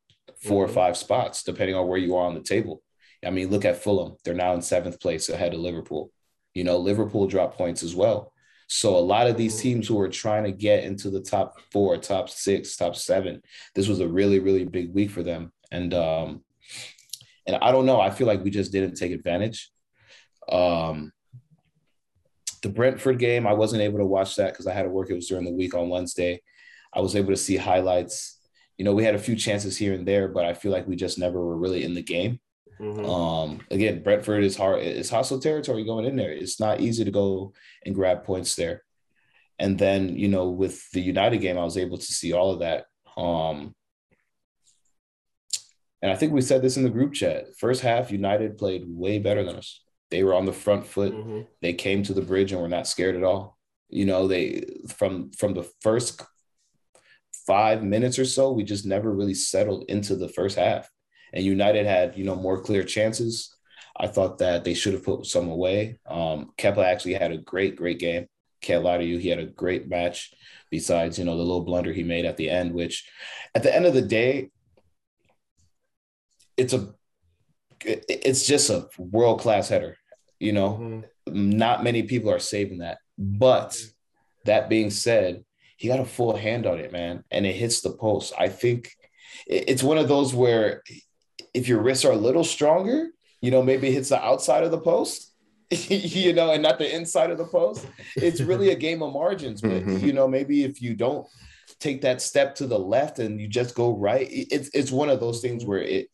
4 0.42 0.64
or 0.64 0.68
Mhm. 0.68 0.74
five 0.74 0.96
spots 0.96 1.44
depending 1.44 1.76
on 1.76 1.86
where 1.86 1.98
you 1.98 2.16
are 2.16 2.26
on 2.26 2.34
the 2.34 2.42
table. 2.42 2.82
I 3.24 3.30
mean, 3.30 3.50
look 3.50 3.64
at 3.64 3.82
Fulham. 3.82 4.16
They're 4.24 4.34
now 4.34 4.54
in 4.54 4.62
seventh 4.62 5.00
place 5.00 5.28
ahead 5.28 5.54
of 5.54 5.60
Liverpool. 5.60 6.10
You 6.54 6.64
know, 6.64 6.78
Liverpool 6.78 7.26
dropped 7.26 7.56
points 7.56 7.82
as 7.82 7.94
well. 7.94 8.32
So 8.66 8.96
a 8.96 8.98
lot 8.98 9.26
of 9.26 9.36
these 9.36 9.60
teams 9.60 9.88
who 9.88 9.98
are 10.00 10.08
trying 10.08 10.44
to 10.44 10.52
get 10.52 10.84
into 10.84 11.10
the 11.10 11.20
top 11.20 11.56
four, 11.72 11.96
top 11.96 12.30
six, 12.30 12.76
top 12.76 12.94
seven, 12.94 13.42
this 13.74 13.88
was 13.88 14.00
a 14.00 14.08
really, 14.08 14.38
really 14.38 14.64
big 14.64 14.94
week 14.94 15.10
for 15.10 15.22
them. 15.22 15.52
And 15.72 15.92
um, 15.92 16.44
and 17.46 17.56
I 17.56 17.72
don't 17.72 17.86
know. 17.86 18.00
I 18.00 18.10
feel 18.10 18.26
like 18.26 18.44
we 18.44 18.50
just 18.50 18.70
didn't 18.70 18.94
take 18.94 19.12
advantage. 19.12 19.70
Um, 20.50 21.12
the 22.62 22.68
Brentford 22.68 23.18
game, 23.18 23.46
I 23.46 23.54
wasn't 23.54 23.82
able 23.82 23.98
to 23.98 24.06
watch 24.06 24.36
that 24.36 24.52
because 24.52 24.66
I 24.66 24.72
had 24.72 24.84
to 24.84 24.90
work. 24.90 25.10
It 25.10 25.14
was 25.14 25.26
during 25.26 25.44
the 25.44 25.52
week 25.52 25.74
on 25.74 25.88
Wednesday. 25.88 26.42
I 26.92 27.00
was 27.00 27.16
able 27.16 27.30
to 27.30 27.36
see 27.36 27.56
highlights. 27.56 28.38
You 28.78 28.84
know, 28.84 28.92
we 28.92 29.04
had 29.04 29.14
a 29.14 29.18
few 29.18 29.36
chances 29.36 29.76
here 29.76 29.94
and 29.94 30.06
there, 30.06 30.28
but 30.28 30.44
I 30.44 30.54
feel 30.54 30.72
like 30.72 30.86
we 30.86 30.96
just 30.96 31.18
never 31.18 31.44
were 31.44 31.56
really 31.56 31.82
in 31.82 31.94
the 31.94 32.02
game. 32.02 32.40
Mhm. 32.80 33.06
Um, 33.06 33.60
again, 33.70 34.02
Brentford 34.02 34.42
is 34.42 34.56
hard. 34.56 34.82
It's 34.82 35.10
hostile 35.10 35.38
territory 35.38 35.84
going 35.84 36.06
in 36.06 36.16
there. 36.16 36.32
It's 36.32 36.58
not 36.58 36.80
easy 36.80 37.04
to 37.04 37.10
go 37.10 37.52
and 37.84 37.94
grab 37.94 38.24
points 38.24 38.56
there. 38.56 38.84
And 39.58 39.78
then, 39.78 40.16
you 40.16 40.28
know, 40.28 40.48
with 40.48 40.90
the 40.92 41.00
United 41.02 41.38
game, 41.38 41.58
I 41.58 41.64
was 41.64 41.76
able 41.76 41.98
to 41.98 42.04
see 42.04 42.32
all 42.32 42.52
of 42.52 42.60
that. 42.60 42.86
Um, 43.16 43.74
and 46.00 46.10
I 46.10 46.16
think 46.16 46.32
we 46.32 46.40
said 46.40 46.62
this 46.62 46.78
in 46.78 46.82
the 46.82 46.88
group 46.88 47.12
chat. 47.12 47.54
First 47.58 47.82
half, 47.82 48.10
United 48.10 48.56
played 48.56 48.84
way 48.88 49.18
better 49.18 49.44
than 49.44 49.56
us. 49.56 49.82
They 50.10 50.24
were 50.24 50.34
on 50.34 50.46
the 50.46 50.52
front 50.52 50.86
foot. 50.86 51.12
Mhm. 51.12 51.46
They 51.60 51.74
came 51.74 52.02
to 52.04 52.14
the 52.14 52.22
bridge 52.22 52.52
and 52.52 52.62
were 52.62 52.68
not 52.68 52.86
scared 52.88 53.16
at 53.16 53.22
all. 53.22 53.58
You 53.90 54.06
know, 54.06 54.26
they 54.26 54.64
from 54.88 55.30
from 55.32 55.52
the 55.52 55.64
first 55.80 56.22
five 57.46 57.82
minutes 57.84 58.18
or 58.18 58.24
so, 58.24 58.50
we 58.52 58.64
just 58.64 58.86
never 58.86 59.12
really 59.12 59.34
settled 59.34 59.84
into 59.88 60.16
the 60.16 60.28
first 60.28 60.56
half. 60.56 60.90
And 61.32 61.44
United 61.44 61.86
had, 61.86 62.16
you 62.16 62.24
know, 62.24 62.36
more 62.36 62.60
clear 62.60 62.82
chances. 62.84 63.54
I 63.96 64.06
thought 64.06 64.38
that 64.38 64.64
they 64.64 64.74
should 64.74 64.94
have 64.94 65.04
put 65.04 65.26
some 65.26 65.48
away. 65.48 65.98
Um, 66.06 66.52
Kepa 66.58 66.84
actually 66.84 67.14
had 67.14 67.32
a 67.32 67.38
great, 67.38 67.76
great 67.76 67.98
game. 67.98 68.26
Can't 68.62 68.84
lie 68.84 68.98
to 68.98 69.04
you, 69.04 69.18
he 69.18 69.28
had 69.28 69.38
a 69.38 69.46
great 69.46 69.88
match. 69.88 70.32
Besides, 70.70 71.18
you 71.18 71.24
know, 71.24 71.36
the 71.36 71.42
little 71.42 71.64
blunder 71.64 71.92
he 71.92 72.02
made 72.02 72.24
at 72.24 72.36
the 72.36 72.48
end, 72.48 72.72
which, 72.72 73.08
at 73.54 73.62
the 73.62 73.74
end 73.74 73.86
of 73.86 73.94
the 73.94 74.02
day, 74.02 74.50
it's 76.56 76.72
a, 76.72 76.94
it's 77.84 78.46
just 78.46 78.70
a 78.70 78.86
world 78.98 79.40
class 79.40 79.68
header. 79.68 79.96
You 80.38 80.52
know, 80.52 81.02
Mhm. 81.28 81.34
not 81.34 81.84
many 81.84 82.02
people 82.04 82.30
are 82.30 82.38
saving 82.38 82.78
that. 82.78 82.98
But 83.18 83.82
that 84.44 84.68
being 84.68 84.90
said, 84.90 85.44
he 85.76 85.88
got 85.88 86.00
a 86.00 86.04
full 86.04 86.36
hand 86.36 86.66
on 86.66 86.78
it, 86.78 86.92
man, 86.92 87.24
and 87.30 87.46
it 87.46 87.54
hits 87.54 87.80
the 87.80 87.92
post. 87.92 88.32
I 88.38 88.48
think 88.48 88.90
it's 89.46 89.82
one 89.82 89.98
of 89.98 90.08
those 90.08 90.34
where 90.34 90.82
if 91.54 91.68
your 91.68 91.80
wrists 91.80 92.04
are 92.04 92.12
a 92.12 92.16
little 92.16 92.44
stronger, 92.44 93.08
you 93.40 93.50
know, 93.50 93.62
maybe 93.62 93.88
it 93.88 93.92
hits 93.94 94.10
the 94.10 94.22
outside 94.22 94.62
of 94.64 94.70
the 94.70 94.80
post, 94.80 95.32
you 95.70 96.32
know, 96.32 96.52
and 96.52 96.62
not 96.62 96.78
the 96.78 96.94
inside 96.94 97.30
of 97.30 97.38
the 97.38 97.46
post. 97.46 97.86
It's 98.16 98.40
really 98.40 98.70
a 98.70 98.76
game 98.76 99.02
of 99.02 99.12
margins, 99.12 99.60
but 99.60 99.82
Mhm. 99.84 100.02
you 100.02 100.12
know, 100.12 100.28
maybe 100.28 100.64
if 100.64 100.82
you 100.82 100.94
don't 100.94 101.26
take 101.78 102.02
that 102.02 102.20
step 102.20 102.54
to 102.56 102.66
the 102.66 102.78
left 102.78 103.18
and 103.18 103.40
you 103.40 103.48
just 103.48 103.74
go 103.74 103.96
right, 103.96 104.28
it's 104.30 104.68
it's 104.74 104.90
one 104.92 105.08
of 105.08 105.20
those 105.20 105.40
things 105.40 105.64
where 105.64 105.82
it 105.82 106.08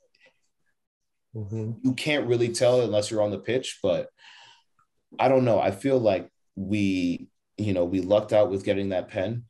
Mhm. 1.34 1.78
you 1.82 1.92
can't 1.94 2.26
really 2.26 2.50
tell 2.50 2.80
unless 2.80 3.10
you're 3.10 3.22
on 3.22 3.30
the 3.30 3.38
pitch. 3.38 3.78
But 3.82 4.08
I 5.18 5.28
don't 5.28 5.44
know. 5.44 5.58
I 5.58 5.70
feel 5.70 5.98
like 5.98 6.30
we, 6.54 7.28
you 7.58 7.72
know, 7.72 7.84
we 7.84 8.00
lucked 8.00 8.32
out 8.32 8.50
with 8.50 8.64
getting 8.64 8.90
that 8.90 9.08
pen. 9.08 9.44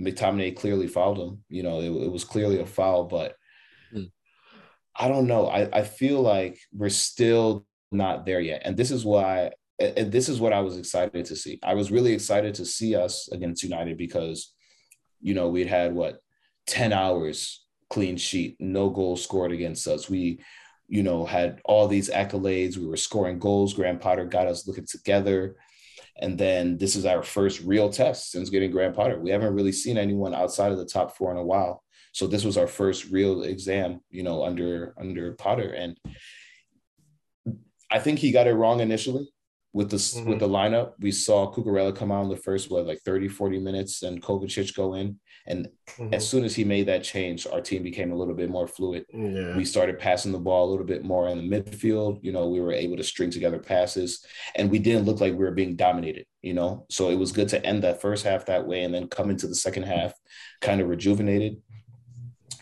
McTominay 0.00 0.56
clearly 0.56 0.86
fouled 0.88 1.18
him. 1.18 1.44
You 1.48 1.62
know, 1.62 1.80
it, 1.80 1.90
it 2.06 2.10
was 2.12 2.24
clearly 2.24 2.60
a 2.60 2.66
foul, 2.66 3.04
but. 3.04 3.36
I 4.96 5.08
don't 5.08 5.26
know. 5.26 5.48
I, 5.48 5.68
I 5.72 5.82
feel 5.82 6.20
like 6.20 6.58
we're 6.72 6.88
still 6.88 7.66
not 7.90 8.26
there 8.26 8.40
yet. 8.40 8.62
And 8.64 8.76
this 8.76 8.90
is 8.90 9.04
why, 9.04 9.50
and 9.78 10.12
this 10.12 10.28
is 10.28 10.40
what 10.40 10.52
I 10.52 10.60
was 10.60 10.78
excited 10.78 11.24
to 11.26 11.36
see. 11.36 11.58
I 11.62 11.74
was 11.74 11.90
really 11.90 12.12
excited 12.12 12.54
to 12.56 12.64
see 12.64 12.94
us 12.94 13.28
against 13.32 13.62
United 13.62 13.98
because, 13.98 14.52
you 15.20 15.34
know, 15.34 15.48
we'd 15.48 15.66
had 15.66 15.94
what, 15.94 16.18
10 16.66 16.92
hours 16.92 17.64
clean 17.90 18.16
sheet, 18.16 18.56
no 18.58 18.90
goals 18.90 19.22
scored 19.22 19.52
against 19.52 19.86
us. 19.86 20.08
We, 20.08 20.40
you 20.88 21.02
know, 21.02 21.24
had 21.24 21.60
all 21.64 21.86
these 21.86 22.10
accolades. 22.10 22.76
We 22.76 22.86
were 22.86 22.96
scoring 22.96 23.38
goals. 23.38 23.74
Graham 23.74 23.98
Potter 23.98 24.24
got 24.24 24.46
us 24.46 24.66
looking 24.66 24.86
together. 24.86 25.56
And 26.16 26.38
then 26.38 26.78
this 26.78 26.96
is 26.96 27.04
our 27.04 27.22
first 27.22 27.60
real 27.60 27.88
test 27.90 28.30
since 28.30 28.50
getting 28.50 28.70
Graham 28.70 28.92
Potter. 28.92 29.20
We 29.20 29.30
haven't 29.30 29.54
really 29.54 29.72
seen 29.72 29.98
anyone 29.98 30.34
outside 30.34 30.72
of 30.72 30.78
the 30.78 30.86
top 30.86 31.16
four 31.16 31.30
in 31.30 31.36
a 31.36 31.44
while. 31.44 31.83
So 32.14 32.28
this 32.28 32.44
was 32.44 32.56
our 32.56 32.68
first 32.68 33.10
real 33.10 33.42
exam, 33.42 34.00
you 34.08 34.22
know, 34.22 34.44
under 34.44 34.94
under 34.96 35.32
Potter. 35.32 35.70
And 35.72 35.98
I 37.90 37.98
think 37.98 38.20
he 38.20 38.30
got 38.30 38.46
it 38.46 38.54
wrong 38.54 38.78
initially 38.80 39.28
with 39.72 39.90
the 39.90 39.96
Mhm. 39.96 40.26
with 40.26 40.38
the 40.38 40.48
lineup. 40.48 40.92
We 41.00 41.10
saw 41.10 41.52
Cucurella 41.52 41.94
come 41.94 42.12
out 42.12 42.22
in 42.22 42.28
the 42.30 42.36
first 42.36 42.70
what 42.70 42.86
like 42.86 43.00
30, 43.04 43.26
40 43.26 43.58
minutes 43.58 44.04
and 44.04 44.22
Kovacic 44.22 44.76
go 44.76 44.94
in. 44.94 45.18
And 45.46 45.68
Mhm. 45.98 46.14
as 46.14 46.26
soon 46.26 46.44
as 46.44 46.54
he 46.54 46.62
made 46.64 46.86
that 46.86 47.02
change, 47.02 47.46
our 47.48 47.60
team 47.60 47.82
became 47.82 48.12
a 48.12 48.16
little 48.16 48.32
bit 48.34 48.48
more 48.48 48.66
fluid 48.68 49.04
Yeah. 49.12 49.56
we 49.56 49.64
started 49.64 49.98
passing 49.98 50.30
the 50.32 50.38
ball 50.38 50.68
a 50.68 50.70
little 50.70 50.86
bit 50.86 51.02
more 51.04 51.28
in 51.28 51.36
the 51.36 51.56
midfield. 51.60 52.20
You 52.22 52.30
know, 52.32 52.48
we 52.48 52.60
were 52.60 52.72
able 52.72 52.96
to 52.96 53.02
string 53.02 53.30
together 53.30 53.58
passes 53.58 54.24
and 54.54 54.70
we 54.70 54.78
didn't 54.78 55.04
look 55.04 55.20
like 55.20 55.32
we 55.32 55.44
were 55.44 55.50
being 55.50 55.74
dominated, 55.76 56.24
you 56.42 56.54
know. 56.54 56.86
So 56.90 57.10
it 57.10 57.16
was 57.16 57.32
good 57.32 57.48
to 57.48 57.66
end 57.66 57.82
that 57.82 58.00
first 58.00 58.24
half 58.24 58.46
that 58.46 58.66
way 58.68 58.84
and 58.84 58.94
then 58.94 59.08
come 59.08 59.28
into 59.30 59.48
the 59.48 59.54
second 59.56 59.82
half 59.82 60.14
kind 60.62 60.80
of 60.80 60.88
rejuvenated. 60.88 61.60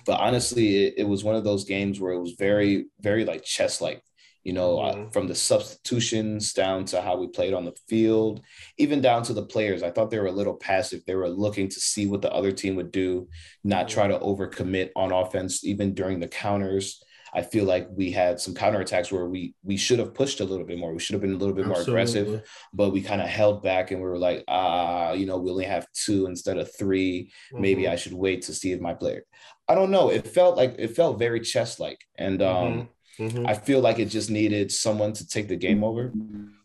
But 0.06 0.20
honestly, 0.20 0.84
it, 0.86 0.94
it 0.98 1.04
was 1.04 1.24
one 1.24 1.36
of 1.36 1.44
those 1.44 1.64
games 1.64 2.00
where 2.00 2.12
it 2.12 2.20
was 2.20 2.32
very, 2.38 2.86
very 3.00 3.24
like 3.24 3.44
chess 3.44 3.80
like, 3.80 4.02
you 4.44 4.52
know, 4.52 4.78
uh, 4.80 4.94
Mhm. 4.94 5.12
from 5.12 5.28
the 5.28 5.34
substitutions 5.34 6.52
down 6.52 6.84
to 6.86 7.00
how 7.00 7.16
we 7.16 7.28
played 7.28 7.54
on 7.54 7.64
the 7.64 7.74
field, 7.88 8.40
even 8.78 9.00
down 9.00 9.22
to 9.24 9.32
the 9.32 9.46
players. 9.46 9.82
I 9.82 9.90
thought 9.90 10.10
they 10.10 10.18
were 10.18 10.26
a 10.26 10.32
little 10.32 10.54
passive. 10.56 11.02
They 11.06 11.14
were 11.14 11.28
looking 11.28 11.68
to 11.68 11.80
see 11.80 12.06
what 12.06 12.22
the 12.22 12.32
other 12.32 12.52
team 12.52 12.74
would 12.76 12.90
do, 12.92 13.28
not 13.62 13.88
try 13.88 14.08
to 14.08 14.18
overcommit 14.18 14.90
on 14.96 15.12
offense, 15.12 15.64
even 15.64 15.94
during 15.94 16.18
the 16.20 16.28
counters. 16.28 17.02
I 17.34 17.42
feel 17.42 17.64
like 17.64 17.88
we 17.90 18.10
had 18.10 18.38
some 18.40 18.54
counterattacks 18.54 19.10
where 19.10 19.26
we 19.26 19.54
we 19.64 19.76
should 19.76 19.98
have 19.98 20.12
pushed 20.14 20.40
a 20.40 20.44
little 20.44 20.66
bit 20.66 20.78
more. 20.78 20.92
We 20.92 20.98
should 21.00 21.14
have 21.14 21.22
been 21.22 21.32
a 21.34 21.38
little 21.38 21.54
bit 21.54 21.66
more 21.66 21.80
aggressive 21.80 22.26
but 22.74 22.90
we 22.90 23.00
kind 23.00 23.22
of 23.22 23.28
held 23.28 23.62
back 23.62 23.90
and 23.90 24.00
we 24.00 24.06
were 24.06 24.18
like, 24.18 24.44
ah, 24.48 25.12
you 25.12 25.26
know, 25.26 25.38
we 25.38 25.50
only 25.50 25.64
have 25.64 25.86
two 25.92 26.26
instead 26.26 26.58
of 26.58 26.74
three. 26.76 27.32
Maybe 27.52 27.82
Mhm. 27.84 27.90
I 27.90 27.96
should 27.96 28.12
wait 28.12 28.42
to 28.42 28.54
see 28.54 28.72
if 28.72 28.80
my 28.80 28.94
player. 28.94 29.24
I 29.68 29.74
don't 29.74 29.90
know. 29.90 30.10
It 30.10 30.26
felt 30.28 30.56
like 30.56 30.74
it 30.78 30.94
felt 30.96 31.18
very 31.18 31.40
chess 31.40 31.78
like, 31.80 32.00
and 32.16 32.42
um, 32.42 32.88
Mhm. 33.18 33.46
I 33.46 33.54
feel 33.54 33.80
like 33.80 33.98
it 33.98 34.06
just 34.06 34.30
needed 34.30 34.72
someone 34.72 35.12
to 35.14 35.26
take 35.26 35.48
the 35.48 35.56
game 35.56 35.82
over. 35.84 36.12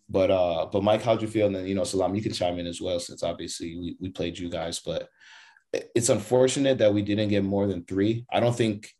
But 0.09 0.31
uh, 0.31 0.67
but 0.71 0.83
Mike, 0.83 1.01
how'd 1.03 1.21
you 1.21 1.27
feel? 1.27 1.47
And 1.47 1.55
then 1.55 1.67
you 1.67 1.75
know, 1.75 1.83
Salam, 1.83 2.15
you 2.15 2.21
can 2.21 2.33
chime 2.33 2.57
in 2.59 2.67
as 2.67 2.79
well 2.81 2.99
since 2.99 3.23
obviously 3.23 3.77
we, 3.77 3.97
we 3.99 4.09
played 4.09 4.37
you 4.37 4.49
guys. 4.49 4.79
But 4.79 5.09
it's 5.95 6.09
unfortunate 6.09 6.77
that 6.77 6.93
we 6.93 7.01
didn't 7.01 7.29
get 7.29 7.43
more 7.43 7.67
than 7.67 7.83
three. 7.83 8.25
I 8.31 8.39
don't 8.39 8.55
think 8.55 8.93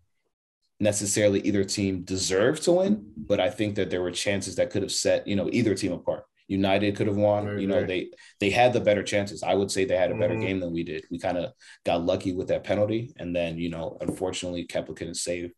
necessarily 0.80 1.40
either 1.42 1.64
team 1.64 2.02
deserved 2.04 2.64
to 2.64 2.72
win, 2.72 3.12
but 3.18 3.40
I 3.40 3.50
think 3.50 3.76
that 3.76 3.90
there 3.90 4.02
were 4.02 4.12
chances 4.12 4.56
that 4.56 4.70
could 4.70 4.84
have 4.84 4.92
set 4.92 5.28
you 5.28 5.36
know 5.36 5.50
either 5.52 5.74
team 5.76 5.92
apart. 5.94 6.24
United 6.50 6.96
could 6.96 7.08
have 7.08 7.18
won. 7.18 7.46
Right, 7.46 7.60
you 7.60 7.68
know, 7.68 7.80
right. 7.80 7.88
they 7.88 8.10
they 8.40 8.50
had 8.50 8.72
the 8.74 8.80
better 8.80 9.04
chances. 9.04 9.44
I 9.44 9.54
would 9.54 9.70
say 9.72 9.84
they 9.86 9.98
had 9.98 10.12
a 10.12 10.16
better 10.16 10.36
Mhm. 10.36 10.42
game 10.42 10.60
than 10.60 10.72
we 10.74 10.84
did. 10.84 11.04
We 11.12 11.20
kind 11.20 11.38
of 11.38 11.52
got 11.84 12.06
lucky 12.06 12.32
with 12.34 12.48
that 12.50 12.64
penalty, 12.64 13.14
and 13.18 13.36
then 13.36 13.58
you 13.58 13.70
know, 13.70 13.98
unfortunately, 14.02 14.66
Kepa 14.66 14.96
couldn't 14.96 15.16
save, 15.16 15.52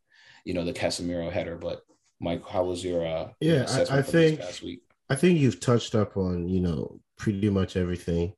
you 0.45 0.53
know, 0.53 0.65
the 0.65 0.73
Casemiro 0.73 1.31
header. 1.31 1.57
But 1.57 1.81
Mike, 2.19 2.43
how 2.47 2.63
was 2.63 2.83
your 2.83 3.05
uh 3.05 3.29
Yeah, 3.39 3.65
I- 3.69 3.99
I 3.99 4.01
think- 4.01 4.41
week? 4.63 4.81
I 5.11 5.15
think 5.15 5.39
you've 5.39 5.59
touched 5.59 5.95
up 5.95 6.17
on, 6.17 6.47
you 6.47 6.59
know, 6.59 6.99
pretty 7.17 7.49
much 7.49 7.75
everything. 7.75 8.33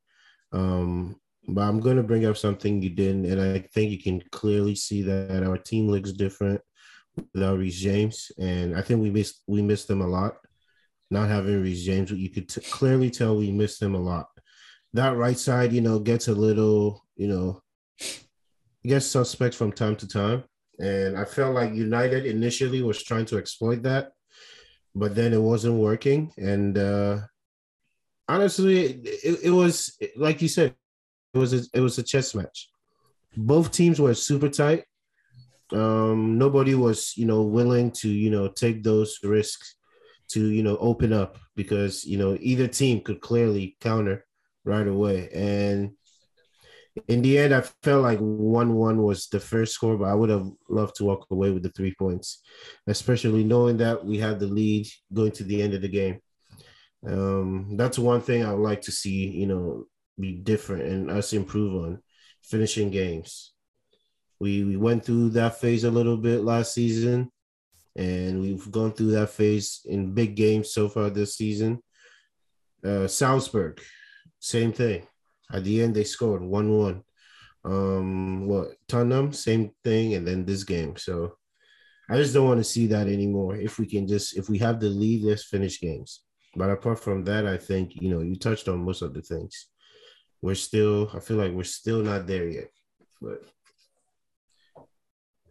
Um, 0.54 1.18
but 1.48 1.62
I'm 1.62 1.80
going 1.80 1.98
to 1.98 2.04
bring 2.04 2.26
up 2.26 2.38
something 2.38 2.82
you 2.82 2.90
didn't, 2.90 3.26
and 3.26 3.42
I 3.42 3.60
think 3.74 3.92
you 3.92 4.02
can 4.02 4.22
clearly 4.32 4.76
see 4.76 5.02
that 5.04 5.44
our 5.44 5.58
team 5.58 5.90
looks 5.90 6.12
different 6.14 6.62
without 7.34 7.60
Reece 7.60 7.76
James, 7.76 8.32
and 8.40 8.76
I 8.76 8.82
think 8.82 9.02
we 9.02 9.12
missed 9.12 9.44
we 9.48 9.62
missed 9.62 9.88
them 9.88 10.02
a 10.02 10.08
lot. 10.08 10.38
Not 11.10 11.30
having 11.30 11.62
Reece 11.62 11.84
James, 11.84 12.12
you 12.12 12.30
could 12.30 12.48
t- 12.48 12.62
clearly 12.62 13.10
tell 13.10 13.36
we 13.38 13.52
missed 13.52 13.80
them 13.80 13.96
a 13.96 14.00
lot. 14.00 14.28
That 14.94 15.18
right 15.18 15.38
side, 15.38 15.74
you 15.74 15.82
know, 15.82 16.00
gets 16.00 16.28
a 16.28 16.34
little, 16.34 17.06
you 17.16 17.28
know, 17.28 17.62
gets 18.86 19.06
suspect 19.06 19.56
from 19.56 19.72
time 19.72 19.96
to 19.98 20.08
time, 20.08 20.44
and 20.80 21.18
I 21.18 21.26
felt 21.26 21.56
like 21.56 21.74
United 21.74 22.26
initially 22.26 22.82
was 22.82 23.04
trying 23.04 23.26
to 23.26 23.38
exploit 23.38 23.84
that 23.84 24.12
but 24.96 25.16
then 25.16 25.34
it 25.34 25.42
wasn't 25.42 25.76
working. 25.76 26.32
And 26.38 26.78
uh, 26.78 27.20
honestly, 28.28 28.86
it, 28.86 29.08
it, 29.24 29.40
it 29.46 29.50
was 29.52 29.98
like 30.16 30.42
you 30.42 30.48
said, 30.48 30.76
it 31.34 31.38
was 31.38 31.54
a, 31.54 31.62
it 31.74 31.80
was 31.82 31.98
a 31.98 32.04
chess 32.04 32.36
match. 32.36 32.70
Both 33.36 33.72
teams 33.72 34.02
were 34.02 34.14
super 34.14 34.50
tight. 34.50 34.84
Um, 35.74 36.38
nobody 36.38 36.76
was, 36.76 37.14
you 37.16 37.26
know, 37.26 37.44
willing 37.44 37.92
to, 37.92 38.10
you 38.10 38.30
know, 38.30 38.48
take 38.48 38.84
those 38.84 39.20
risks 39.24 39.76
to, 40.30 40.50
you 40.50 40.64
know, 40.64 40.78
open 40.78 41.14
up 41.14 41.38
because 41.56 42.06
you 42.06 42.18
know 42.18 42.38
either 42.40 42.68
team 42.68 43.02
could 43.02 43.22
clearly 43.22 43.78
counter 43.82 44.26
right 44.64 44.88
away. 44.88 45.30
And 45.34 45.92
in 47.08 47.22
the 47.22 47.38
end, 47.38 47.54
I 47.54 47.62
felt 47.84 48.04
like 48.04 48.20
one-one 48.20 49.02
was 49.02 49.28
the 49.28 49.40
first 49.40 49.74
score, 49.74 49.98
but 49.98 50.10
I 50.10 50.14
would 50.14 50.30
have 50.30 50.50
loved 50.70 50.96
to 50.98 51.06
walk 51.06 51.28
away 51.32 51.52
with 51.52 51.64
the 51.64 51.70
three 51.70 51.96
points 51.98 52.44
especially 52.88 53.44
knowing 53.44 53.78
that 53.78 54.04
we 54.04 54.18
have 54.18 54.40
the 54.40 54.48
lead 54.48 54.88
going 55.14 55.32
to 55.32 55.44
the 55.44 55.62
end 55.62 55.74
of 55.74 55.82
the 55.82 55.88
game. 55.88 56.20
Um, 57.08 57.78
that's 57.78 57.98
one 57.98 58.22
thing 58.22 58.46
I 58.46 58.54
would 58.54 58.64
like 58.64 58.82
to 58.82 58.92
see, 58.92 59.28
you 59.30 59.48
know, 59.48 59.86
be 60.20 60.34
different 60.34 60.84
and 60.84 61.10
us 61.10 61.34
improve 61.34 61.84
on 61.84 62.04
finishing 62.44 62.92
games. 62.92 63.54
We 64.42 64.64
we 64.64 64.76
went 64.76 65.06
through 65.06 65.30
that 65.38 65.62
phase 65.62 65.84
a 65.84 65.92
little 65.92 66.18
bit 66.18 66.44
last 66.44 66.74
season, 66.74 67.32
and 67.96 68.42
we've 68.42 68.72
gone 68.72 68.92
through 68.92 69.12
that 69.12 69.30
phase 69.30 69.82
in 69.86 70.16
big 70.16 70.36
games 70.36 70.74
so 70.74 70.90
far 70.90 71.12
this 71.12 71.36
season. 71.36 71.84
Uh, 72.84 73.06
Salzburg, 73.06 73.80
same 74.40 74.74
thing. 74.74 75.06
At 75.54 75.64
the 75.64 75.84
end, 75.84 75.94
they 75.94 76.06
scored 76.06 76.42
one-one. 76.42 77.04
Um, 77.64 78.48
what 78.48 78.70
Tottenham, 78.88 79.32
same 79.32 79.74
thing, 79.84 80.16
and 80.16 80.28
then 80.28 80.44
this 80.44 80.64
game. 80.64 80.98
So 80.98 81.38
I 82.10 82.16
just 82.18 82.34
don't 82.34 82.48
want 82.48 82.60
to 82.62 82.72
see 82.74 82.88
that 82.88 83.08
anymore. 83.08 83.56
If 83.58 83.78
we 83.78 83.86
can 83.86 84.08
just 84.08 84.36
if 84.36 84.50
we 84.50 84.58
have 84.58 84.80
the 84.80 84.90
lead, 84.90 85.24
let's 85.24 85.44
finish 85.44 85.80
games. 85.80 86.24
But 86.56 86.72
apart 86.72 87.00
from 87.00 87.24
that, 87.26 87.46
I 87.46 87.58
think 87.58 87.94
you 87.94 88.10
know 88.10 88.22
you 88.22 88.36
touched 88.36 88.68
on 88.68 88.84
most 88.84 89.04
of 89.04 89.14
the 89.14 89.22
things. 89.22 89.68
We're 90.42 90.56
still, 90.56 91.12
I 91.14 91.20
feel 91.20 91.38
like 91.38 91.52
we're 91.52 91.78
still 91.80 92.02
not 92.02 92.26
there 92.26 92.48
yet. 92.50 92.70
But 93.22 93.44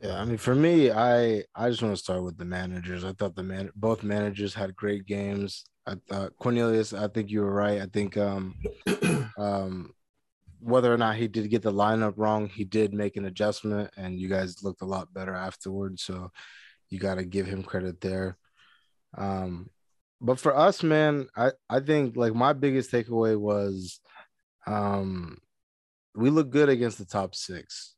Yeah, 0.03 0.19
I 0.19 0.25
mean, 0.25 0.39
for 0.39 0.55
me, 0.55 0.91
I 0.91 1.45
I 1.55 1.69
just 1.69 1.83
want 1.83 1.95
to 1.95 2.03
start 2.03 2.23
with 2.25 2.39
the 2.39 2.45
managers. 2.45 3.05
I 3.05 3.13
thought 3.13 3.37
the 3.37 3.43
man 3.43 3.71
both 3.77 4.03
managers 4.03 4.55
had 4.55 4.75
great 4.77 5.05
games. 5.07 5.65
I 5.87 5.97
thought 6.09 6.37
Cornelius, 6.39 6.93
I 6.95 7.09
think 7.09 7.31
you 7.31 7.41
were 7.43 7.53
right. 7.53 7.81
I 7.83 7.87
think 7.87 8.17
um 8.17 8.55
um 9.39 9.93
whether 10.61 10.93
or 10.93 10.99
not 10.99 11.17
he 11.17 11.29
did 11.29 11.51
get 11.51 11.63
the 11.63 11.73
lineup 11.73 12.15
wrong, 12.17 12.49
he 12.49 12.65
did 12.65 12.95
make 12.95 13.17
an 13.17 13.27
adjustment, 13.27 13.91
and 13.97 14.19
you 14.21 14.29
guys 14.29 14.63
looked 14.63 14.83
a 14.83 14.87
lot 14.87 15.13
better 15.15 15.35
afterwards. 15.35 16.03
So 16.03 16.31
you 16.91 16.99
got 16.99 17.17
to 17.17 17.25
give 17.25 17.47
him 17.47 17.63
credit 17.63 18.01
there. 18.01 18.37
Um, 19.17 19.71
but 20.21 20.39
for 20.41 20.57
us, 20.57 20.83
man, 20.83 21.29
I 21.37 21.53
I 21.69 21.81
think 21.81 22.17
like 22.17 22.35
my 22.35 22.53
biggest 22.55 22.91
takeaway 22.93 23.39
was, 23.39 24.01
um, 24.67 25.39
we 26.15 26.31
look 26.31 26.51
good 26.51 26.69
against 26.71 26.99
the 26.99 27.05
top 27.07 27.35
six. 27.35 27.95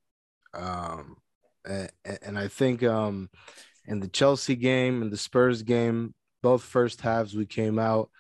Um, 0.54 1.16
and, 1.64 1.90
and 2.22 2.38
I 2.38 2.48
think 2.48 2.82
um, 2.82 3.30
in 3.86 4.00
the 4.00 4.08
Chelsea 4.08 4.56
game 4.56 5.02
and 5.02 5.12
the 5.12 5.16
Spurs 5.16 5.62
game, 5.62 6.14
both 6.42 6.62
first 6.62 7.00
halves 7.00 7.34
we 7.34 7.46
came 7.46 7.78
out 7.78 8.10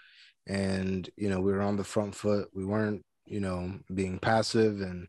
and 0.46 1.08
you 1.16 1.28
know 1.28 1.40
we 1.40 1.52
were 1.52 1.62
on 1.62 1.76
the 1.76 1.84
front 1.84 2.14
foot. 2.14 2.48
We 2.54 2.64
weren't 2.64 3.04
you 3.26 3.40
know 3.40 3.72
being 3.92 4.18
passive 4.18 4.80
and 4.80 5.06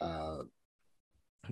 uh, 0.00 0.38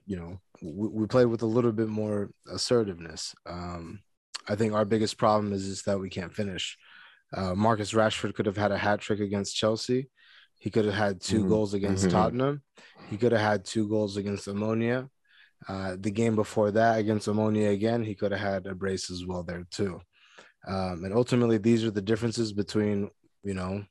you 0.07 0.16
know 0.16 0.40
we, 0.62 0.88
we 0.88 1.07
played 1.07 1.26
with 1.26 1.42
a 1.42 1.46
little 1.46 1.72
bit 1.72 1.88
more 1.88 2.30
assertiveness. 2.50 3.34
Um, 3.46 4.00
I 4.48 4.57
think 4.57 4.72
our 4.72 4.84
biggest 4.84 5.18
problem 5.18 5.53
is 5.53 5.66
just 5.68 5.86
that 5.86 6.00
we 6.00 6.11
can't 6.11 6.34
finish. 6.34 6.76
Uh, 7.32 7.55
Marcus 7.55 7.92
Rashford 7.92 8.34
could 8.34 8.46
have 8.46 8.57
had 8.57 8.72
a 8.72 8.78
hat 8.78 9.00
trick 9.00 9.20
against 9.20 9.57
Chelsea. 9.57 10.09
He 10.59 10.70
could 10.70 10.84
have 10.84 10.94
had 10.94 11.20
2 11.20 11.44
Mhm. 11.44 11.48
goals 11.48 11.74
against 11.74 12.07
Mhm. 12.07 12.11
Tottenham. 12.11 12.62
He 13.09 13.16
could 13.16 13.32
have 13.32 13.40
had 13.40 13.64
two 13.64 13.88
goals 13.88 14.16
against 14.16 14.46
Omonia. 14.48 15.09
Uh, 15.68 15.96
the 15.98 16.10
game 16.10 16.34
before 16.34 16.70
that 16.72 16.98
against 16.98 17.28
Omonia 17.28 17.72
again, 17.72 18.02
he 18.02 18.14
could 18.14 18.32
have 18.32 18.40
had 18.40 18.66
a 18.66 18.74
brace 18.74 19.10
as 19.10 19.24
well 19.24 19.42
there 19.42 19.64
too. 19.70 20.00
Um, 20.66 21.04
and 21.04 21.14
ultimately, 21.14 21.58
these 21.58 21.84
are 21.84 21.90
the 21.90 22.02
differences 22.02 22.52
between 22.52 23.10
you 23.42 23.54
know 23.54 23.84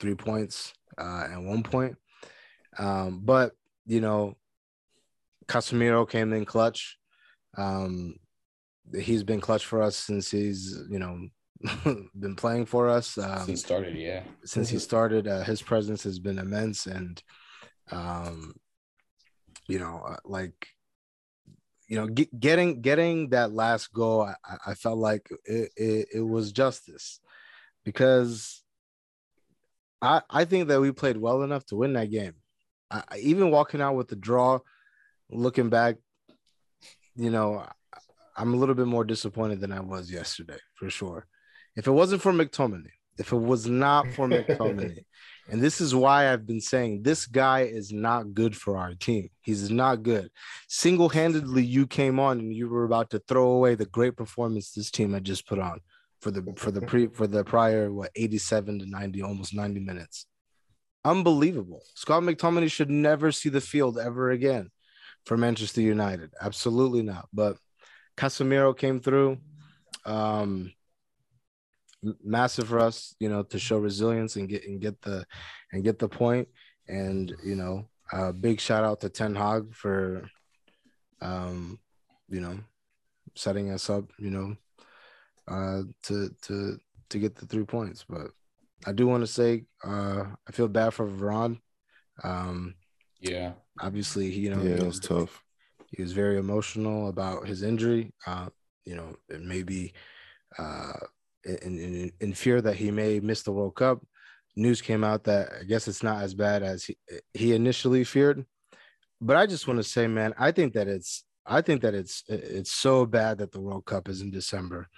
three 0.00 0.14
points 0.14 0.72
uh, 0.96 1.26
and 1.30 1.46
one 1.46 1.62
point. 1.62 1.96
Um, 2.78 3.20
but 3.24 3.52
you 3.86 4.00
know, 4.00 4.36
Casemiro 5.46 6.08
came 6.08 6.32
in 6.32 6.44
clutch. 6.44 6.98
Um, 7.56 8.16
he's 8.98 9.24
been 9.24 9.40
clutch 9.40 9.64
for 9.64 9.82
us 9.82 9.96
since 9.96 10.30
he's 10.30 10.78
you 10.90 10.98
know 10.98 11.28
been 12.18 12.36
playing 12.36 12.66
for 12.66 12.88
us. 12.88 13.18
Um, 13.18 13.46
Since 13.46 13.60
started, 13.60 13.96
yeah. 13.96 14.22
since 14.44 14.68
he 14.68 14.78
started 14.78 15.26
uh, 15.26 15.42
his 15.42 15.60
presence 15.60 16.04
has 16.04 16.18
been 16.18 16.38
immense 16.38 16.86
and 16.86 17.22
um 17.90 18.54
you 19.66 19.78
know 19.78 20.02
uh, 20.06 20.16
like 20.24 20.68
you 21.88 21.96
know 21.96 22.06
get, 22.06 22.38
getting 22.38 22.80
getting 22.82 23.30
that 23.30 23.52
last 23.52 23.92
goal 23.92 24.22
i, 24.22 24.34
I- 24.66 24.74
felt 24.74 24.98
like 24.98 25.28
it, 25.44 25.72
it, 25.76 26.08
it 26.16 26.20
was 26.20 26.52
justice 26.52 27.20
because 27.84 28.62
i 30.02 30.22
i 30.30 30.44
think 30.44 30.68
that 30.68 30.80
we 30.80 30.92
played 30.92 31.16
well 31.16 31.42
enough 31.42 31.64
to 31.66 31.76
win 31.76 31.94
that 31.94 32.10
game. 32.10 32.34
I, 32.90 33.02
even 33.18 33.50
walking 33.50 33.80
out 33.82 33.96
with 33.96 34.08
the 34.08 34.16
draw 34.16 34.60
looking 35.30 35.68
back 35.70 35.96
you 37.16 37.30
know 37.30 37.66
i'm 38.36 38.54
a 38.54 38.56
little 38.56 38.74
bit 38.74 38.86
more 38.86 39.04
disappointed 39.04 39.60
than 39.60 39.72
i 39.72 39.80
was 39.80 40.10
yesterday 40.10 40.58
for 40.74 40.88
sure. 40.90 41.26
If 41.76 41.86
it 41.86 41.90
wasn't 41.92 42.22
for 42.22 42.32
mctominay 42.32 42.90
if 43.18 43.32
it 43.32 43.36
was 43.36 43.66
not 43.66 44.06
for 44.12 44.28
mctominay 44.36 45.04
and 45.48 45.62
this 45.62 45.80
is 45.80 45.94
why 45.94 46.30
I've 46.30 46.46
been 46.46 46.60
saying 46.60 47.02
this 47.02 47.26
guy 47.26 47.60
is 47.60 47.92
not 47.92 48.34
good 48.34 48.54
for 48.54 48.76
our 48.76 48.94
team. 48.94 49.30
He's 49.40 49.70
not 49.70 50.02
good. 50.02 50.30
Single 50.68 51.08
handedly, 51.08 51.64
you 51.64 51.86
came 51.86 52.20
on 52.20 52.38
and 52.38 52.54
you 52.54 52.68
were 52.68 52.84
about 52.84 53.10
to 53.10 53.18
throw 53.20 53.50
away 53.50 53.74
the 53.74 53.86
great 53.86 54.16
performance 54.16 54.72
this 54.72 54.90
team 54.90 55.14
had 55.14 55.24
just 55.24 55.48
put 55.48 55.58
on 55.58 55.80
for 56.20 56.30
the 56.30 56.52
for 56.56 56.70
the 56.70 56.82
pre 56.82 57.06
for 57.06 57.26
the 57.26 57.44
prior 57.44 57.90
what 57.92 58.10
87 58.14 58.80
to 58.80 58.86
90, 58.86 59.22
almost 59.22 59.54
90 59.54 59.80
minutes. 59.80 60.26
Unbelievable. 61.04 61.82
Scott 61.94 62.22
McTominay 62.22 62.70
should 62.70 62.90
never 62.90 63.32
see 63.32 63.48
the 63.48 63.60
field 63.60 63.98
ever 63.98 64.30
again 64.30 64.70
for 65.24 65.36
Manchester 65.36 65.80
United. 65.80 66.34
Absolutely 66.40 67.02
not. 67.02 67.28
But 67.32 67.56
Casemiro 68.16 68.76
came 68.76 69.00
through. 69.00 69.38
Um, 70.04 70.72
massive 72.22 72.68
for 72.68 72.78
us, 72.78 73.14
you 73.18 73.28
know, 73.28 73.42
to 73.44 73.58
show 73.58 73.78
resilience 73.78 74.36
and 74.36 74.48
get 74.48 74.64
and 74.64 74.80
get 74.80 75.00
the 75.02 75.24
and 75.72 75.84
get 75.84 75.98
the 75.98 76.08
point. 76.08 76.48
And 76.88 77.32
you 77.44 77.54
know, 77.56 77.88
uh, 78.12 78.32
big 78.32 78.60
shout 78.60 78.84
out 78.84 79.00
to 79.00 79.08
Ten 79.08 79.34
Hag 79.34 79.74
for, 79.74 80.28
um, 81.20 81.78
you 82.28 82.40
know, 82.40 82.58
setting 83.34 83.70
us 83.70 83.90
up, 83.90 84.04
you 84.18 84.30
know, 84.30 84.56
uh, 85.48 85.82
to 86.04 86.30
to 86.42 86.78
to 87.10 87.18
get 87.18 87.34
the 87.34 87.46
three 87.46 87.64
points. 87.64 88.04
But 88.08 88.30
I 88.86 88.92
do 88.92 89.06
want 89.06 89.22
to 89.22 89.26
say, 89.26 89.64
uh, 89.84 90.24
I 90.46 90.52
feel 90.52 90.68
bad 90.68 90.94
for 90.94 91.06
Varane. 91.06 91.60
Um, 92.22 92.74
Yeah. 93.20 93.52
obviously, 93.80 94.30
he, 94.30 94.40
you 94.40 94.50
know, 94.50 94.62
yeah, 94.62 94.82
it 94.82 94.86
was 94.86 95.00
tough. 95.00 95.42
he 95.90 96.02
was 96.02 96.12
very 96.12 96.38
emotional 96.38 97.08
about 97.08 97.46
his 97.46 97.62
injury. 97.62 98.12
Uh, 98.26 98.48
you 98.84 98.94
know, 98.94 99.16
it 99.28 99.42
may 99.42 99.62
be 99.62 99.92
uh, 100.58 100.92
in, 101.44 101.78
in, 101.78 102.12
in 102.20 102.32
fear 102.32 102.60
that 102.60 102.76
he 102.76 102.90
may 102.90 103.20
miss 103.20 103.42
the 103.42 103.52
World 103.52 103.74
Cup. 103.74 104.04
News 104.56 104.80
came 104.80 105.04
out 105.04 105.24
that 105.24 105.50
I 105.60 105.64
guess 105.64 105.86
it's 105.86 106.02
not 106.02 106.22
as 106.22 106.34
bad 106.34 106.62
as 106.62 106.84
he, 106.84 106.96
he 107.32 107.54
initially 107.54 108.04
feared. 108.04 108.44
But 109.20 109.36
I 109.36 109.46
just 109.46 109.66
want 109.66 109.78
to 109.78 109.84
say, 109.84 110.06
man, 110.06 110.34
I 110.38 110.52
think 110.52 110.74
that 110.74 110.88
it's 110.88 111.24
I 111.46 111.62
think 111.62 111.82
that 111.82 111.94
it's 111.94 112.24
it's 112.28 112.72
so 112.72 113.06
bad 113.06 113.38
that 113.38 113.52
the 113.52 113.60
World 113.60 113.84
Cup 113.84 114.08
is 114.08 114.20
in 114.20 114.30
December. 114.30 114.88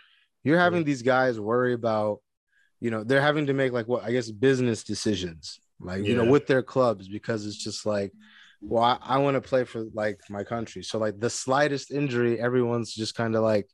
You're 0.42 0.58
having 0.58 0.84
these 0.84 1.02
guys 1.02 1.38
worry 1.38 1.74
about, 1.74 2.20
you 2.80 2.90
know, 2.90 3.04
they're 3.04 3.20
having 3.20 3.46
to 3.46 3.52
make 3.52 3.72
like 3.72 3.88
what 3.88 4.04
I 4.04 4.12
guess 4.12 4.30
business 4.30 4.82
decisions, 4.82 5.60
like 5.78 6.04
you 6.04 6.16
know, 6.16 6.24
with 6.24 6.46
their 6.46 6.62
clubs 6.62 7.08
because 7.08 7.46
it's 7.46 7.62
just 7.62 7.84
like 7.84 8.12
well, 8.62 8.82
I, 8.82 8.98
I 9.00 9.18
want 9.18 9.36
to 9.36 9.40
play 9.40 9.64
for 9.64 9.84
like 9.94 10.20
my 10.28 10.44
country. 10.44 10.82
So 10.82 10.98
like 10.98 11.18
the 11.18 11.30
slightest 11.30 11.90
injury, 11.90 12.40
everyone's 12.40 12.92
just 12.92 13.14
kind 13.14 13.34
of 13.34 13.42
like, 13.42 13.68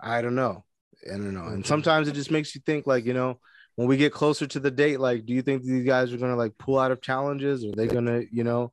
I 0.00 0.22
don't 0.22 0.34
know. 0.34 0.64
I 1.06 1.16
don't 1.16 1.34
know. 1.34 1.46
And 1.46 1.66
sometimes 1.66 2.08
it 2.08 2.12
just 2.14 2.30
makes 2.30 2.54
you 2.54 2.60
think 2.64 2.86
like, 2.86 3.04
you 3.04 3.14
know, 3.14 3.38
when 3.76 3.88
we 3.88 3.96
get 3.96 4.12
closer 4.12 4.46
to 4.46 4.60
the 4.60 4.70
date, 4.70 5.00
like, 5.00 5.24
do 5.26 5.32
you 5.32 5.42
think 5.42 5.62
these 5.62 5.84
guys 5.84 6.12
are 6.12 6.18
gonna 6.18 6.36
like 6.36 6.56
pull 6.58 6.78
out 6.78 6.92
of 6.92 7.00
challenges? 7.00 7.64
Are 7.64 7.72
they 7.72 7.86
gonna, 7.86 8.22
you 8.30 8.44
know, 8.44 8.72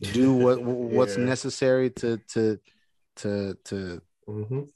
do 0.00 0.32
what 0.34 0.62
what's 0.62 1.16
Yeah. 1.16 1.24
necessary 1.24 1.90
to 1.90 2.18
to 2.32 2.58
to 3.16 3.54
to 3.64 4.02
Mhm. 4.28 4.68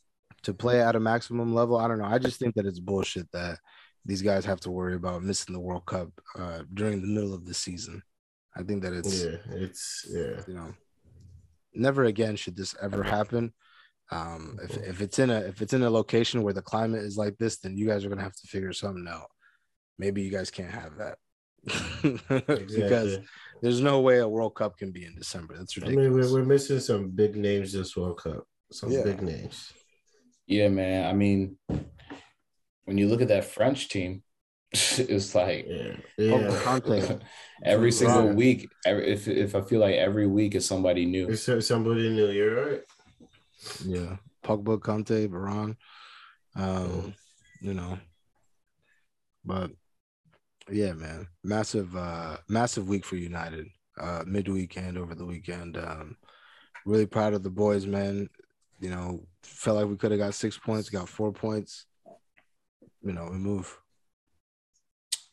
to 0.43 0.55
play 0.55 0.81
at 0.81 0.97
a 0.97 1.01
maximum 1.01 1.55
level? 1.55 1.77
I 1.77 1.89
don't 1.89 1.99
know. 1.99 2.05
I 2.05 2.19
just 2.19 2.39
think 2.39 2.55
that 2.57 2.67
it's 2.67 2.81
bullshit 2.81 3.31
that 3.33 3.59
these 4.05 4.21
guys 4.23 4.45
have 4.45 4.61
to 4.61 4.71
worry 4.71 4.95
about 4.95 5.23
missing 5.23 5.55
the 5.55 5.61
World 5.61 5.87
Cup 5.87 6.11
uh, 6.39 6.63
during 6.75 7.01
the 7.01 7.09
middle 7.09 7.33
of 7.33 7.47
the 7.47 7.55
season. 7.55 8.03
I 8.55 8.63
think 8.63 8.83
that 8.83 8.93
it's 8.93 9.25
Yeah, 9.25 9.37
it's 9.57 10.07
yeah. 10.11 10.43
you 10.47 10.55
know 10.55 10.75
never 11.75 12.05
again 12.05 12.37
should 12.37 12.57
this 12.57 12.75
ever 12.81 13.03
happen 13.03 13.53
um 14.11 14.59
if, 14.63 14.77
if 14.77 15.01
it's 15.01 15.19
in 15.19 15.31
a 15.31 15.39
if 15.41 15.63
it's 15.63 15.73
in 15.73 15.83
a 15.83 15.91
location 15.91 16.43
where 16.43 16.53
the 16.53 16.63
climate 16.63 17.03
is 17.03 17.17
like 17.17 17.37
this 17.39 17.59
then 17.59 17.77
you 17.77 17.87
guys 17.87 18.05
are 18.05 18.09
gonna 18.09 18.23
have 18.23 18.35
to 18.37 18.47
figure 18.47 18.73
something 18.73 19.07
out 19.09 19.29
maybe 19.99 20.21
you 20.23 20.31
guys 20.31 20.51
can't 20.51 20.71
have 20.71 20.97
that 20.97 21.17
because 21.65 22.61
Exactly. 22.61 23.25
there's 23.63 23.81
no 23.81 24.01
way 24.01 24.19
a 24.19 24.29
world 24.29 24.55
cup 24.55 24.77
can 24.77 24.93
be 24.93 25.07
in 25.07 25.15
december 25.15 25.57
that's 25.57 25.77
ridiculous. 25.77 26.05
I 26.05 26.09
ridiculous 26.09 26.27
mean, 26.27 26.35
we're, 26.35 26.41
we're 26.43 26.47
missing 26.47 26.81
some 26.81 27.11
big 27.11 27.37
names 27.37 27.73
this 27.73 27.97
World 27.97 28.19
Cup. 28.23 28.45
Some 28.71 28.91
Yeah. 28.91 29.03
big 29.05 29.23
names. 29.23 29.73
Yeah, 30.47 30.69
man. 30.69 31.07
I 31.07 31.15
mean, 31.15 31.57
when 32.85 32.99
you 32.99 33.09
look 33.09 33.23
at 33.23 33.29
that 33.29 33.45
French 33.47 33.89
team, 33.89 34.23
it's 34.73 35.35
like 35.35 35.67
Yeah, 35.67 35.97
yeah. 36.19 37.19
Every 37.65 37.93
single 37.93 38.29
week. 38.35 38.69
Every, 38.85 39.07
if 39.13 39.27
if 39.29 39.55
I 39.55 39.63
feel 39.63 39.81
like 39.81 39.95
every 39.95 40.27
week 40.27 40.55
is 40.55 40.67
somebody 40.67 41.07
new. 41.07 41.29
It's 41.29 41.49
somebody 41.67 42.11
new. 42.11 42.29
You're 42.29 42.67
right. 42.73 42.81
Yeah 43.85 44.17
Pogba, 44.45 44.79
Kanté, 44.79 45.27
Varane, 45.27 45.77
um, 46.55 47.15
you 47.61 47.75
know, 47.75 47.99
but 49.45 49.71
yeah, 50.71 50.93
man, 50.93 51.27
massive, 51.43 51.97
uh, 51.97 52.37
massive 52.49 52.89
week 52.89 53.05
for 53.05 53.17
United, 53.17 53.67
uh, 53.99 54.23
midweek 54.27 54.77
and 54.77 54.99
over 54.99 55.15
the 55.15 55.25
weekend. 55.25 55.77
Um, 55.77 56.17
really 56.85 57.07
proud 57.07 57.33
of 57.33 57.43
the 57.43 57.51
boys, 57.51 57.87
man. 57.87 58.29
You 58.81 58.91
know, 58.91 59.27
felt 59.43 59.79
like 59.79 59.87
we 59.87 59.97
could 59.97 60.11
have 60.11 60.21
got 60.21 60.35
six 60.35 60.59
points, 60.59 60.91
got 60.91 61.09
four 61.09 61.33
points. 61.33 61.87
You 63.03 63.13
know, 63.13 63.29
we 63.31 63.39
move. 63.39 63.79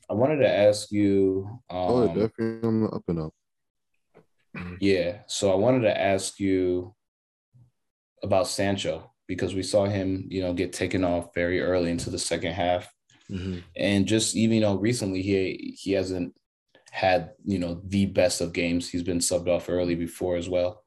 I 0.09 0.13
wanted 0.13 0.37
to 0.37 0.49
ask 0.49 0.91
you. 0.91 1.59
oh, 1.69 2.03
Um, 2.03 2.15
they're 2.15 2.27
definitely 2.27 2.67
on 2.67 2.81
the 2.81 2.89
up 2.89 3.03
and 3.07 3.19
up. 3.19 3.33
yeah, 4.79 5.19
so 5.27 5.51
I 5.51 5.55
wanted 5.55 5.81
to 5.81 6.01
ask 6.01 6.39
you 6.39 6.93
about 8.23 8.47
Sancho 8.47 9.11
because 9.27 9.55
we 9.55 9.63
saw 9.63 9.85
him, 9.85 10.25
you 10.29 10.41
know, 10.41 10.53
get 10.53 10.73
taken 10.73 11.03
off 11.03 11.33
very 11.33 11.61
early 11.61 11.89
into 11.89 12.09
the 12.09 12.19
second 12.19 12.53
half. 12.53 12.91
Mm-hmm. 13.29 13.59
And 13.77 14.05
just 14.05 14.35
even 14.35 14.55
you 14.55 14.61
know, 14.61 14.75
recently 14.75 15.21
he 15.21 15.75
he 15.79 15.93
hasn't 15.93 16.33
had 16.91 17.31
you 17.45 17.57
know 17.57 17.81
the 17.85 18.05
best 18.07 18.41
of 18.41 18.53
games. 18.53 18.89
He's 18.89 19.03
been 19.03 19.19
subbed 19.19 19.47
off 19.47 19.69
early 19.69 19.95
before 19.95 20.35
as 20.35 20.49
well. 20.49 20.83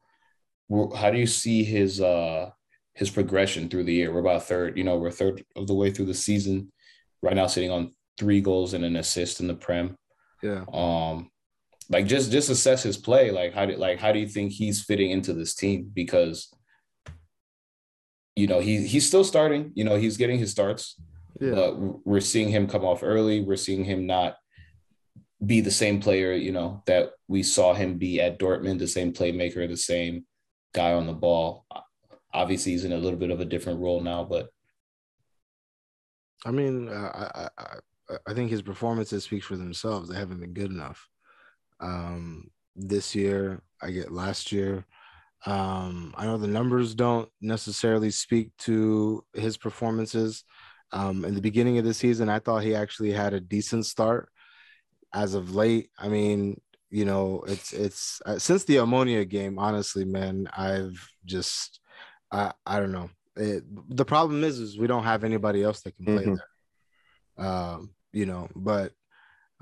How 0.95 1.11
do 1.11 1.19
you 1.19 1.27
see 1.27 1.65
his 1.65 2.01
uh 2.01 2.51
his 2.93 3.11
progression 3.11 3.69
through 3.69 3.85
the 3.85 3.95
year? 3.95 4.13
We're 4.13 4.21
about 4.21 4.45
third, 4.45 4.77
you 4.77 4.85
know, 4.85 4.99
we're 4.99 5.11
third 5.11 5.43
of 5.57 5.67
the 5.67 5.75
way 5.75 5.91
through 5.91 6.07
the 6.07 6.15
season. 6.15 6.71
Right 7.23 7.35
now, 7.35 7.47
sitting 7.47 7.71
on 7.71 7.93
three 8.19 8.41
goals 8.41 8.75
and 8.75 8.85
an 8.85 8.97
assist 8.97 9.41
in 9.41 9.47
the 9.47 9.55
prem. 9.55 9.97
Yeah. 10.43 10.65
Um, 10.73 11.31
like 11.91 12.07
just 12.07 12.31
just 12.31 12.51
assess 12.51 12.83
his 12.83 12.97
play. 12.97 13.31
Like 13.31 13.55
how 13.55 13.67
do 13.67 13.77
like 13.77 13.99
how 13.99 14.13
do 14.13 14.19
you 14.19 14.29
think 14.29 14.53
he's 14.53 14.85
fitting 14.85 15.11
into 15.11 15.33
this 15.33 15.55
team? 15.55 15.91
Because 15.93 16.55
you 18.37 18.47
know 18.47 18.61
he 18.61 18.87
he's 18.87 19.07
still 19.07 19.25
starting. 19.25 19.73
You 19.75 19.85
know 19.85 19.97
he's 19.97 20.17
getting 20.17 20.39
his 20.39 20.51
starts, 20.51 21.01
Yeah. 21.41 21.55
but 21.55 22.07
we're 22.07 22.21
seeing 22.21 22.51
him 22.51 22.67
come 22.67 22.85
off 22.85 23.03
early. 23.03 23.41
We're 23.41 23.57
seeing 23.57 23.85
him 23.85 24.07
not 24.07 24.37
be 25.45 25.61
the 25.61 25.71
same 25.71 26.01
player. 26.01 26.33
You 26.33 26.53
know 26.53 26.83
that 26.87 27.11
we 27.29 27.43
saw 27.43 27.75
him 27.75 27.99
be 27.99 28.21
at 28.21 28.39
Dortmund, 28.39 28.79
the 28.79 28.89
same 28.89 29.13
playmaker, 29.13 29.69
the 29.69 29.77
same 29.77 30.27
guy 30.75 30.93
on 30.93 31.07
the 31.07 31.13
ball. 31.13 31.67
Obviously, 32.33 32.73
he's 32.73 32.85
in 32.85 32.93
a 32.93 32.99
little 32.99 33.19
bit 33.19 33.31
of 33.31 33.41
a 33.41 33.45
different 33.45 33.81
role 33.81 34.01
now, 34.01 34.25
but 34.25 34.49
I 36.45 36.51
mean, 36.51 36.89
I, 36.89 36.95
I 37.35 37.49
I 37.59 38.17
I 38.27 38.35
think 38.35 38.51
his 38.51 38.63
performances 38.63 39.25
speak 39.25 39.45
for 39.45 39.57
themselves. 39.57 40.09
They 40.09 40.17
haven't 40.17 40.41
been 40.41 40.53
good 40.53 40.71
enough. 40.71 41.09
Um, 41.81 42.51
this 42.77 43.15
year, 43.15 43.63
I 43.81 43.91
get 43.93 44.13
last 44.13 44.53
year. 44.53 44.85
Um, 45.47 46.15
I 46.17 46.25
know 46.25 46.39
the 46.39 46.47
numbers 46.47 46.95
don't 46.95 47.29
necessarily 47.41 48.11
speak 48.11 48.51
to 48.61 49.25
his 49.35 49.57
performances. 49.57 50.45
Um, 50.93 51.25
in 51.25 51.35
the 51.35 51.41
beginning 51.43 51.79
of 51.79 51.85
the 51.85 51.95
season, 51.95 52.29
I 52.29 52.39
thought 52.39 52.63
he 52.63 52.75
actually 52.75 53.13
had 53.13 53.35
a 53.35 53.41
decent 53.41 53.87
start. 53.87 54.29
As 55.13 55.35
of 55.35 55.55
late, 55.55 55.91
I 55.99 56.09
mean, 56.09 56.61
you 56.91 57.05
know, 57.05 57.45
it's 57.47 57.73
it's 57.73 58.21
uh, 58.27 58.39
since 58.39 58.65
the 58.65 58.77
Omonia 58.77 59.29
game. 59.29 59.59
Honestly, 59.59 60.05
man, 60.05 60.49
I've 60.57 61.09
just 61.25 61.81
I 62.33 62.53
I 62.67 62.81
don't 62.81 62.93
know. 62.93 63.11
It, 63.37 63.65
the 63.97 64.05
problem 64.05 64.45
is, 64.45 64.59
is 64.59 64.79
we 64.79 64.87
don't 64.87 65.05
have 65.05 65.25
anybody 65.25 65.63
else 65.63 65.83
that 65.83 65.97
can 65.97 66.05
play 66.05 66.25
Mhm. 66.25 66.39
there. 67.37 67.47
Um, 67.47 67.95
you 68.13 68.27
know, 68.27 68.49
but 68.55 68.93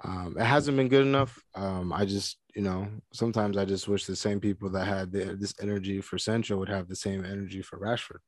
um, 0.05 0.37
it 0.39 0.45
hasn't 0.45 0.77
been 0.77 0.89
good 0.89 1.07
enough. 1.07 1.39
Um, 1.55 1.93
I 1.93 2.05
just, 2.05 2.37
you 2.55 2.63
know, 2.63 2.89
sometimes 3.13 3.57
I 3.57 3.65
just 3.65 3.89
wish 3.89 4.05
the 4.05 4.17
same 4.17 4.41
people 4.41 4.69
that 4.71 4.87
had 4.87 5.13
the, 5.13 5.37
this 5.37 5.55
energy 5.61 6.01
for 6.01 6.19
Sancho 6.19 6.57
would 6.59 6.69
have 6.69 6.89
the 6.89 6.97
same 6.97 7.25
energy 7.25 7.63
for 7.63 7.79
Rashford. 7.79 8.19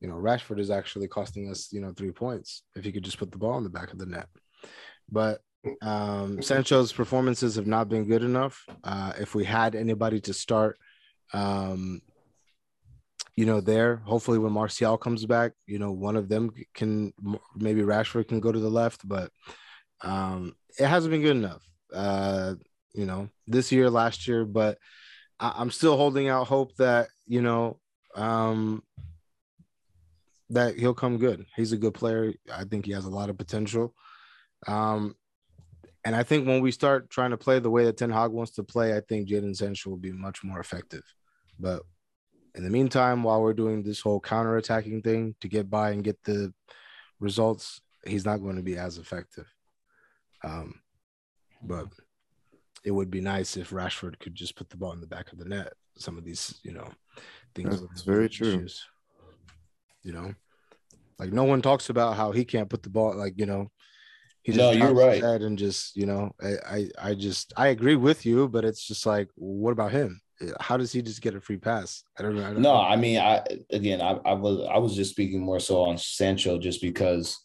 You 0.00 0.08
know, 0.08 0.16
Rashford 0.16 0.58
is 0.58 0.70
actually 0.70 1.06
costing 1.06 1.48
us, 1.48 1.72
you 1.72 1.80
know, 1.80 1.92
three 1.92 2.10
points 2.10 2.64
if 2.74 2.84
he 2.84 2.90
could 2.90 3.04
just 3.04 3.18
put 3.18 3.30
the 3.30 3.38
ball 3.38 3.58
in 3.58 3.64
the 3.64 3.70
back 3.70 3.92
of 3.92 3.98
the 3.98 4.06
net. 4.06 4.26
But 5.10 5.40
um, 5.80 6.42
Sancho's 6.42 6.92
performances 6.92 7.54
have 7.54 7.68
not 7.68 7.88
been 7.88 8.04
good 8.04 8.24
enough. 8.24 8.64
Uh, 8.82 9.12
if 9.20 9.34
we 9.34 9.44
had 9.44 9.76
anybody 9.76 10.20
to 10.22 10.34
start, 10.34 10.76
um, 11.32 12.02
you 13.36 13.46
know, 13.46 13.60
there, 13.60 13.96
hopefully 14.04 14.38
when 14.38 14.52
Martial 14.52 14.98
comes 14.98 15.24
back, 15.24 15.52
you 15.66 15.78
know, 15.78 15.92
one 15.92 16.16
of 16.16 16.28
them 16.28 16.50
can 16.74 17.12
maybe 17.54 17.82
Rashford 17.82 18.28
can 18.28 18.40
go 18.40 18.50
to 18.50 18.58
the 18.58 18.68
left, 18.68 19.06
but 19.06 19.30
um, 20.02 20.54
it 20.78 20.86
hasn't 20.86 21.12
been 21.12 21.22
good 21.22 21.36
enough. 21.36 21.62
Uh, 21.94 22.54
you 22.94 23.06
know, 23.06 23.28
this 23.46 23.72
year, 23.72 23.90
last 23.90 24.28
year, 24.28 24.44
but 24.44 24.78
I- 25.40 25.54
I'm 25.56 25.70
still 25.70 25.96
holding 25.96 26.28
out 26.28 26.46
hope 26.46 26.74
that 26.76 27.08
you 27.26 27.42
know 27.42 27.80
um, 28.14 28.82
that 30.50 30.76
he'll 30.78 30.94
come 30.94 31.18
good. 31.18 31.46
He's 31.56 31.72
a 31.72 31.78
good 31.78 31.94
player. 31.94 32.34
I 32.52 32.64
think 32.64 32.86
he 32.86 32.92
has 32.92 33.06
a 33.06 33.10
lot 33.10 33.30
of 33.30 33.38
potential. 33.38 33.94
Um, 34.66 35.16
and 36.04 36.14
I 36.14 36.22
think 36.24 36.46
when 36.46 36.60
we 36.60 36.72
start 36.72 37.10
trying 37.10 37.30
to 37.30 37.36
play 37.36 37.58
the 37.58 37.70
way 37.70 37.84
that 37.84 37.96
Ten 37.96 38.10
Hag 38.10 38.30
wants 38.30 38.52
to 38.52 38.64
play, 38.64 38.96
I 38.96 39.00
think 39.00 39.28
Jadon 39.28 39.56
Sancho 39.56 39.90
will 39.90 39.96
be 39.96 40.12
much 40.12 40.44
more 40.44 40.60
effective. 40.60 41.04
But 41.58 41.82
in 42.54 42.64
the 42.64 42.70
meantime, 42.70 43.22
while 43.22 43.40
we're 43.40 43.54
doing 43.54 43.82
this 43.82 44.00
whole 44.00 44.20
counter-attacking 44.20 45.02
thing 45.02 45.34
to 45.40 45.48
get 45.48 45.70
by 45.70 45.92
and 45.92 46.04
get 46.04 46.22
the 46.24 46.52
results, 47.18 47.80
he's 48.04 48.24
not 48.26 48.38
going 48.38 48.56
to 48.56 48.62
be 48.62 48.76
as 48.76 48.98
effective. 48.98 49.46
Um, 50.44 50.80
but 51.62 51.86
it 52.84 52.90
would 52.90 53.10
be 53.10 53.20
nice 53.20 53.56
if 53.56 53.70
Rashford 53.70 54.18
could 54.18 54.34
just 54.34 54.56
put 54.56 54.70
the 54.70 54.76
ball 54.76 54.92
in 54.92 55.00
the 55.00 55.06
back 55.06 55.32
of 55.32 55.38
the 55.38 55.44
net. 55.44 55.72
Some 55.98 56.18
of 56.18 56.24
these, 56.24 56.54
you 56.62 56.72
know, 56.72 56.88
things. 57.54 57.80
That's 57.80 57.82
with 57.82 58.04
very 58.04 58.26
issues, 58.26 58.82
true. 60.04 60.10
You 60.10 60.12
know, 60.12 60.34
like 61.18 61.32
no 61.32 61.44
one 61.44 61.62
talks 61.62 61.90
about 61.90 62.16
how 62.16 62.32
he 62.32 62.44
can't 62.44 62.68
put 62.70 62.82
the 62.82 62.90
ball. 62.90 63.14
Like 63.14 63.34
you 63.36 63.46
know, 63.46 63.70
he 64.42 64.52
just 64.52 64.58
No, 64.58 64.70
you're 64.72 64.92
drops 64.92 65.04
his 65.04 65.04
right. 65.06 65.22
head 65.22 65.42
and 65.42 65.58
just 65.58 65.96
you 65.96 66.06
know, 66.06 66.32
I, 66.42 66.54
I 66.66 66.88
I 67.10 67.14
just 67.14 67.52
I 67.56 67.68
agree 67.68 67.96
with 67.96 68.26
you, 68.26 68.48
but 68.48 68.64
it's 68.64 68.86
just 68.86 69.06
like, 69.06 69.28
what 69.36 69.72
about 69.72 69.92
him? 69.92 70.20
How 70.60 70.76
does 70.76 70.90
he 70.90 71.02
just 71.02 71.22
get 71.22 71.36
a 71.36 71.40
free 71.40 71.58
pass? 71.58 72.02
I 72.18 72.22
don't 72.22 72.34
know. 72.34 72.44
I 72.44 72.52
don't 72.52 72.62
No, 72.62 72.74
I 72.74 72.96
mean, 72.96 73.18
I 73.18 73.44
again, 73.70 74.00
I, 74.00 74.18
I 74.24 74.32
was 74.34 74.66
I 74.68 74.78
was 74.78 74.96
just 74.96 75.10
speaking 75.12 75.40
more 75.40 75.60
so 75.60 75.82
on 75.82 75.98
Sancho, 75.98 76.58
just 76.58 76.80
because, 76.82 77.38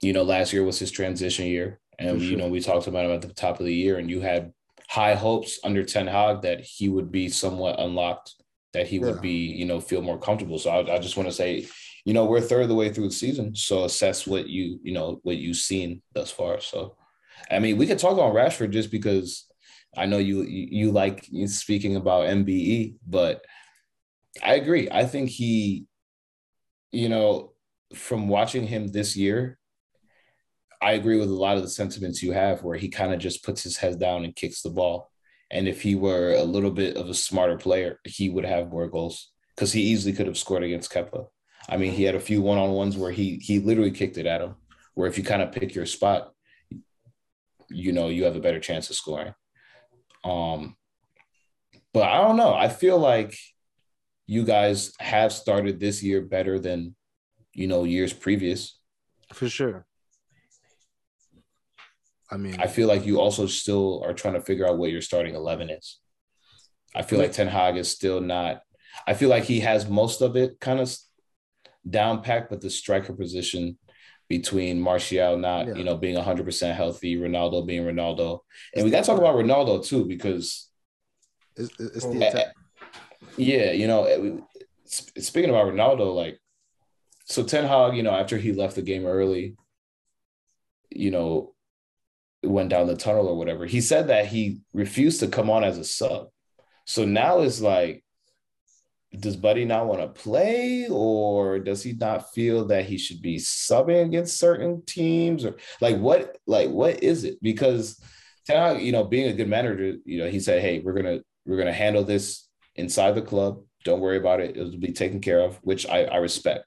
you 0.00 0.12
know, 0.14 0.22
last 0.22 0.52
year 0.52 0.64
was 0.64 0.78
his 0.78 0.90
transition 0.90 1.46
year, 1.46 1.80
and 1.98 2.18
For 2.18 2.24
you 2.24 2.36
know 2.36 2.48
we 2.48 2.60
talked 2.60 2.86
about 2.86 3.04
him 3.04 3.12
at 3.12 3.22
the 3.22 3.28
top 3.28 3.60
of 3.60 3.66
the 3.66 3.74
year, 3.74 3.98
and 3.98 4.10
you 4.10 4.20
had 4.20 4.52
high 4.88 5.14
hopes 5.14 5.58
under 5.64 5.84
Ten 5.84 6.06
Hag 6.06 6.42
that 6.42 6.60
he 6.60 6.88
would 6.88 7.12
be 7.12 7.28
somewhat 7.28 7.78
unlocked, 7.78 8.34
that 8.72 8.86
he 8.86 8.98
would 8.98 9.20
be, 9.20 9.46
you 9.46 9.66
know, 9.66 9.80
feel 9.80 10.00
more 10.00 10.18
comfortable. 10.18 10.58
So 10.58 10.70
I, 10.70 10.96
I 10.96 10.98
just 10.98 11.16
want 11.16 11.28
to 11.28 11.34
say, 11.34 11.66
you 12.04 12.14
know, 12.14 12.24
we're 12.24 12.38
a 12.38 12.42
third 12.42 12.62
of 12.62 12.68
the 12.68 12.74
way 12.74 12.90
through 12.92 13.08
the 13.08 13.14
season, 13.14 13.54
so 13.54 13.84
assess 13.84 14.26
what 14.26 14.48
you, 14.48 14.78
you 14.82 14.92
know, 14.92 15.20
what 15.24 15.36
you've 15.36 15.56
seen 15.56 16.00
thus 16.14 16.30
far. 16.30 16.60
So, 16.60 16.96
I 17.50 17.58
mean, 17.58 17.76
we 17.76 17.86
could 17.86 17.98
talk 17.98 18.16
on 18.18 18.34
Rashford 18.34 18.70
just 18.70 18.90
because 18.90 19.46
I 19.96 20.06
know 20.06 20.18
you 20.18 20.42
you, 20.42 20.68
you 20.70 20.90
like 20.90 21.28
speaking 21.46 21.96
about 21.96 22.28
MBE, 22.28 22.94
but 23.06 23.44
I 24.42 24.54
agree. 24.54 24.88
I 24.90 25.04
think 25.04 25.30
he, 25.30 25.86
you 26.92 27.08
know, 27.08 27.52
from 27.94 28.28
watching 28.28 28.66
him 28.66 28.88
this 28.88 29.16
year, 29.16 29.57
I 30.80 30.92
agree 30.92 31.18
with 31.18 31.28
a 31.28 31.34
lot 31.34 31.56
of 31.56 31.62
the 31.62 31.68
sentiments 31.68 32.22
you 32.22 32.32
have 32.32 32.62
where 32.62 32.76
he 32.76 32.88
kind 32.88 33.12
of 33.12 33.18
just 33.18 33.44
puts 33.44 33.62
his 33.62 33.76
head 33.76 33.98
down 33.98 34.24
and 34.24 34.36
kicks 34.36 34.62
the 34.62 34.70
ball. 34.70 35.10
And 35.50 35.66
if 35.66 35.82
he 35.82 35.94
were 35.94 36.34
a 36.34 36.44
little 36.44 36.70
bit 36.70 36.96
of 36.96 37.08
a 37.08 37.14
smarter 37.14 37.56
player, 37.56 37.98
he 38.04 38.28
would 38.28 38.44
have 38.44 38.70
more 38.70 38.86
goals 38.86 39.32
because 39.56 39.72
he 39.72 39.82
easily 39.82 40.12
could 40.12 40.26
have 40.26 40.38
scored 40.38 40.62
against 40.62 40.92
Kepa. 40.92 41.26
I 41.68 41.76
mean, 41.76 41.92
he 41.92 42.04
had 42.04 42.14
a 42.14 42.20
few 42.20 42.40
one-on-ones 42.42 42.96
where 42.96 43.10
he 43.10 43.36
he 43.36 43.58
literally 43.58 43.90
kicked 43.90 44.18
it 44.18 44.26
at 44.26 44.40
him. 44.40 44.54
Where 44.94 45.08
if 45.08 45.18
you 45.18 45.24
kind 45.24 45.42
of 45.42 45.52
pick 45.52 45.74
your 45.74 45.86
spot, 45.86 46.32
you 47.68 47.92
know, 47.92 48.08
you 48.08 48.24
have 48.24 48.36
a 48.36 48.40
better 48.40 48.60
chance 48.60 48.90
of 48.90 48.96
scoring. 48.96 49.34
Um, 50.24 50.76
but 51.92 52.04
I 52.04 52.22
don't 52.22 52.36
know. 52.36 52.54
I 52.54 52.68
feel 52.68 52.98
like 52.98 53.36
you 54.26 54.44
guys 54.44 54.92
have 55.00 55.32
started 55.32 55.80
this 55.80 56.02
year 56.02 56.20
better 56.22 56.58
than 56.58 56.94
you 57.52 57.66
know 57.66 57.84
years 57.84 58.12
previous. 58.12 58.78
for 59.32 59.48
sure. 59.48 59.87
I 62.30 62.36
mean, 62.36 62.56
I 62.58 62.66
feel 62.66 62.88
like 62.88 63.06
you 63.06 63.20
also 63.20 63.46
still 63.46 64.02
are 64.04 64.12
trying 64.12 64.34
to 64.34 64.40
figure 64.42 64.66
out 64.68 64.78
what 64.78 64.90
your 64.90 65.00
starting 65.02 65.34
eleven 65.34 65.70
is. 65.70 65.98
I 66.94 67.02
feel 67.02 67.18
like 67.18 67.32
Ten 67.32 67.48
Hag 67.48 67.76
is 67.76 67.90
still 67.90 68.20
not. 68.20 68.62
I 69.06 69.14
feel 69.14 69.28
like 69.28 69.44
he 69.44 69.60
has 69.60 69.88
most 69.88 70.20
of 70.20 70.36
it 70.36 70.58
kind 70.60 70.80
of 70.80 70.94
down 71.88 72.22
packed, 72.22 72.50
but 72.50 72.60
the 72.60 72.70
striker 72.70 73.12
position 73.12 73.78
between 74.28 74.78
Martial 74.80 75.38
not 75.38 75.68
Yeah. 75.68 75.74
you 75.76 75.84
know 75.84 75.96
being 75.96 76.16
hundred 76.16 76.44
percent 76.44 76.76
healthy, 76.76 77.16
Ronaldo 77.16 77.66
being 77.66 77.84
Ronaldo, 77.84 78.40
and 78.74 78.84
we 78.84 78.90
got 78.90 79.04
to 79.04 79.06
talk 79.06 79.18
about 79.18 79.36
Ronaldo 79.36 79.84
too 79.86 80.04
because 80.06 80.68
it's, 81.56 81.72
it's 81.80 82.04
the 82.04 82.24
Eh, 82.24 82.28
attack. 82.28 82.54
Yeah, 83.36 83.70
you 83.72 83.86
know, 83.86 84.46
speaking 84.86 85.50
about 85.50 85.66
Ronaldo, 85.72 86.14
like, 86.14 86.38
so 87.24 87.42
Ten 87.42 87.64
Hag, 87.64 87.96
you 87.96 88.02
know, 88.02 88.12
after 88.14 88.36
he 88.36 88.52
left 88.52 88.74
the 88.76 88.82
game 88.82 89.06
early, 89.06 89.56
you 90.90 91.10
know, 91.10 91.54
went 92.42 92.70
down 92.70 92.86
the 92.86 92.96
tunnel 92.96 93.28
or 93.28 93.36
whatever, 93.36 93.66
he 93.66 93.80
said 93.80 94.08
that 94.08 94.26
he 94.26 94.60
refused 94.72 95.20
to 95.20 95.28
come 95.28 95.50
on 95.50 95.64
as 95.64 95.78
a 95.78 95.84
sub. 95.84 96.28
So 96.86 97.04
now 97.04 97.40
it's 97.40 97.60
like, 97.60 98.04
does 99.18 99.36
Buddy 99.36 99.64
not 99.64 99.86
want 99.86 100.00
to 100.00 100.08
play, 100.08 100.86
or 100.90 101.58
does 101.58 101.82
he 101.82 101.94
not 101.94 102.32
feel 102.32 102.66
that 102.66 102.84
he 102.84 102.98
should 102.98 103.22
be 103.22 103.36
subbing 103.36 104.04
against 104.04 104.38
certain 104.38 104.82
teams, 104.84 105.44
or 105.44 105.56
like 105.80 105.96
what, 105.96 106.36
like 106.46 106.68
what 106.70 107.02
is 107.02 107.24
it? 107.24 107.38
Because 107.42 107.98
you 108.48 108.92
know, 108.92 109.04
being 109.04 109.28
a 109.28 109.34
good 109.34 109.48
manager, 109.48 109.96
you 110.04 110.18
know, 110.18 110.28
he 110.28 110.40
said, 110.40 110.60
"Hey, 110.62 110.80
we're 110.80 110.94
gonna 110.94 111.20
we're 111.46 111.58
gonna 111.58 111.72
handle 111.72 112.04
this 112.04 112.48
inside 112.76 113.14
the 113.14 113.22
club. 113.22 113.62
Don't 113.84 114.00
worry 114.00 114.16
about 114.16 114.40
it. 114.40 114.56
It'll 114.56 114.78
be 114.78 114.92
taken 114.92 115.20
care 115.20 115.40
of," 115.40 115.56
which 115.62 115.86
I, 115.86 116.04
I 116.04 116.16
respect. 116.16 116.64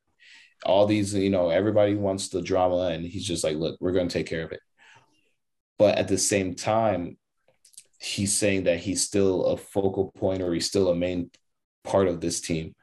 All 0.65 0.86
these, 0.86 1.13
you 1.13 1.30
know, 1.30 1.49
everybody 1.49 1.95
wants 1.95 2.30
the 2.30 2.41
drama, 2.41 2.89
and 2.89 3.05
he's 3.05 3.26
just 3.26 3.43
like, 3.43 3.57
"Look, 3.57 3.78
we're 3.80 3.93
gonna 3.93 4.09
take 4.09 4.28
care 4.28 4.43
of 4.43 4.51
it." 4.51 4.59
But 5.82 5.98
at 5.98 6.08
the 6.08 6.20
same 6.20 6.54
time, 6.54 7.18
he's 8.00 8.38
saying 8.38 8.66
that 8.66 8.82
he's 8.82 9.04
still 9.04 9.46
a 9.46 9.58
focal 9.58 10.12
point 10.12 10.44
or 10.44 10.54
he's 10.54 10.68
still 10.68 10.90
a 10.90 10.96
main 10.96 11.32
part 11.84 12.08
of 12.08 12.22
this 12.22 12.40
team. 12.40 12.76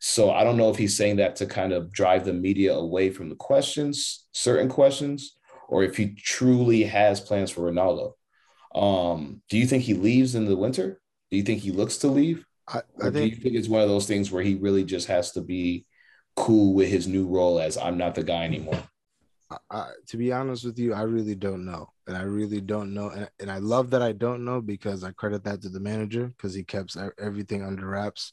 So 0.00 0.32
I 0.32 0.42
don't 0.42 0.56
know 0.56 0.68
if 0.68 0.76
he's 0.76 0.96
saying 0.96 1.18
that 1.18 1.36
to 1.36 1.46
kind 1.46 1.72
of 1.72 1.92
drive 1.92 2.24
the 2.24 2.32
media 2.32 2.74
away 2.74 3.10
from 3.10 3.28
the 3.28 3.36
questions, 3.36 4.26
certain 4.32 4.68
questions, 4.68 5.36
or 5.68 5.84
if 5.84 5.96
he 5.96 6.16
truly 6.16 6.82
has 6.82 7.20
plans 7.20 7.52
for 7.52 7.70
Ronaldo. 7.70 8.14
Um, 8.74 9.40
do 9.48 9.56
you 9.56 9.64
think 9.68 9.84
he 9.84 9.94
leaves 9.94 10.34
in 10.34 10.44
the 10.44 10.56
winter? 10.56 11.00
Do 11.30 11.36
you 11.36 11.44
think 11.44 11.60
he 11.60 11.70
looks 11.70 11.98
to 11.98 12.08
leave? 12.08 12.44
I, 12.66 12.80
I 13.00 13.04
do 13.04 13.10
think 13.12 13.36
you 13.36 13.40
think 13.40 13.54
it's 13.54 13.68
one 13.68 13.82
of 13.82 13.88
those 13.88 14.08
things 14.08 14.32
where 14.32 14.42
he 14.42 14.56
really 14.56 14.82
just 14.82 15.06
has 15.06 15.30
to 15.34 15.42
be 15.42 15.86
cool 16.34 16.74
with 16.74 16.88
his 16.88 17.06
new 17.06 17.28
role 17.28 17.60
as 17.60 17.78
I'm 17.78 17.98
not 17.98 18.16
the 18.16 18.24
guy 18.24 18.42
anymore? 18.42 18.82
I, 19.48 19.58
I, 19.70 19.90
to 20.08 20.16
be 20.16 20.32
honest 20.32 20.64
with 20.64 20.80
you, 20.80 20.92
I 20.92 21.02
really 21.02 21.36
don't 21.36 21.64
know, 21.64 21.91
and 22.06 22.16
I 22.16 22.22
really 22.22 22.60
don't 22.60 22.94
know, 22.94 23.10
and, 23.10 23.28
and 23.40 23.50
I 23.50 23.58
love 23.58 23.90
that 23.90 24.02
I 24.02 24.12
don't 24.12 24.44
know 24.44 24.60
because 24.60 25.04
I 25.04 25.12
credit 25.12 25.44
that 25.44 25.62
to 25.62 25.68
the 25.68 25.80
manager 25.80 26.28
because 26.28 26.54
he 26.54 26.64
kept 26.64 26.96
e- 26.96 27.08
everything 27.18 27.64
under 27.64 27.86
wraps. 27.86 28.32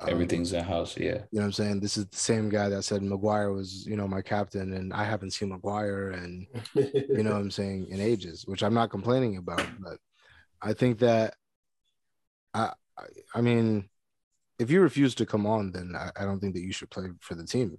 Um, 0.00 0.08
Everything's 0.08 0.52
in 0.52 0.64
house. 0.64 0.96
Yeah. 0.96 1.22
You 1.30 1.38
know 1.38 1.42
what 1.42 1.44
I'm 1.44 1.52
saying? 1.52 1.80
This 1.80 1.96
is 1.96 2.06
the 2.06 2.16
same 2.16 2.48
guy 2.48 2.68
that 2.68 2.82
said 2.82 3.02
Maguire 3.02 3.52
was, 3.52 3.86
you 3.86 3.96
know, 3.96 4.08
my 4.08 4.22
captain, 4.22 4.72
and 4.74 4.92
I 4.92 5.04
haven't 5.04 5.32
seen 5.32 5.50
Maguire, 5.50 6.10
and 6.10 6.46
you 6.74 7.22
know 7.22 7.30
what 7.30 7.40
I'm 7.40 7.50
saying 7.50 7.86
in 7.90 8.00
ages, 8.00 8.44
which 8.46 8.62
I'm 8.62 8.74
not 8.74 8.90
complaining 8.90 9.36
about, 9.36 9.66
but 9.80 9.98
I 10.60 10.72
think 10.72 10.98
that 11.00 11.34
I 12.52 12.72
I, 12.98 13.04
I 13.34 13.40
mean, 13.40 13.88
if 14.58 14.70
you 14.70 14.80
refuse 14.80 15.14
to 15.16 15.26
come 15.26 15.46
on, 15.46 15.72
then 15.72 15.94
I, 15.96 16.10
I 16.16 16.24
don't 16.24 16.40
think 16.40 16.54
that 16.54 16.62
you 16.62 16.72
should 16.72 16.90
play 16.90 17.08
for 17.20 17.34
the 17.34 17.44
team 17.44 17.78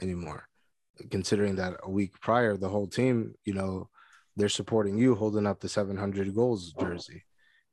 anymore. 0.00 0.48
Considering 1.10 1.56
that 1.56 1.74
a 1.82 1.90
week 1.90 2.20
prior, 2.20 2.56
the 2.56 2.68
whole 2.68 2.86
team, 2.86 3.34
you 3.44 3.54
know, 3.54 3.88
they're 4.40 4.48
supporting 4.48 4.98
you 4.98 5.14
holding 5.14 5.46
up 5.46 5.60
the 5.60 5.68
700 5.68 6.34
goals 6.34 6.72
jersey 6.80 7.24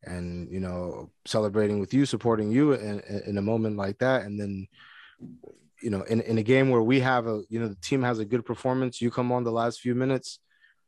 and 0.03 0.51
you 0.51 0.59
know 0.59 1.09
celebrating 1.25 1.79
with 1.79 1.93
you 1.93 2.05
supporting 2.05 2.51
you 2.51 2.73
in, 2.73 2.99
in 3.25 3.37
a 3.37 3.41
moment 3.41 3.77
like 3.77 3.97
that. 3.99 4.23
And 4.23 4.39
then 4.39 4.67
you 5.81 5.89
know 5.89 6.01
in, 6.03 6.21
in 6.21 6.37
a 6.37 6.43
game 6.43 6.69
where 6.69 6.81
we 6.81 6.99
have 6.99 7.27
a 7.27 7.43
you 7.49 7.59
know 7.59 7.67
the 7.67 7.75
team 7.75 8.03
has 8.03 8.19
a 8.19 8.25
good 8.25 8.45
performance 8.45 9.01
you 9.01 9.11
come 9.11 9.31
on 9.31 9.43
the 9.43 9.51
last 9.51 9.79
few 9.79 9.93
minutes 9.93 10.39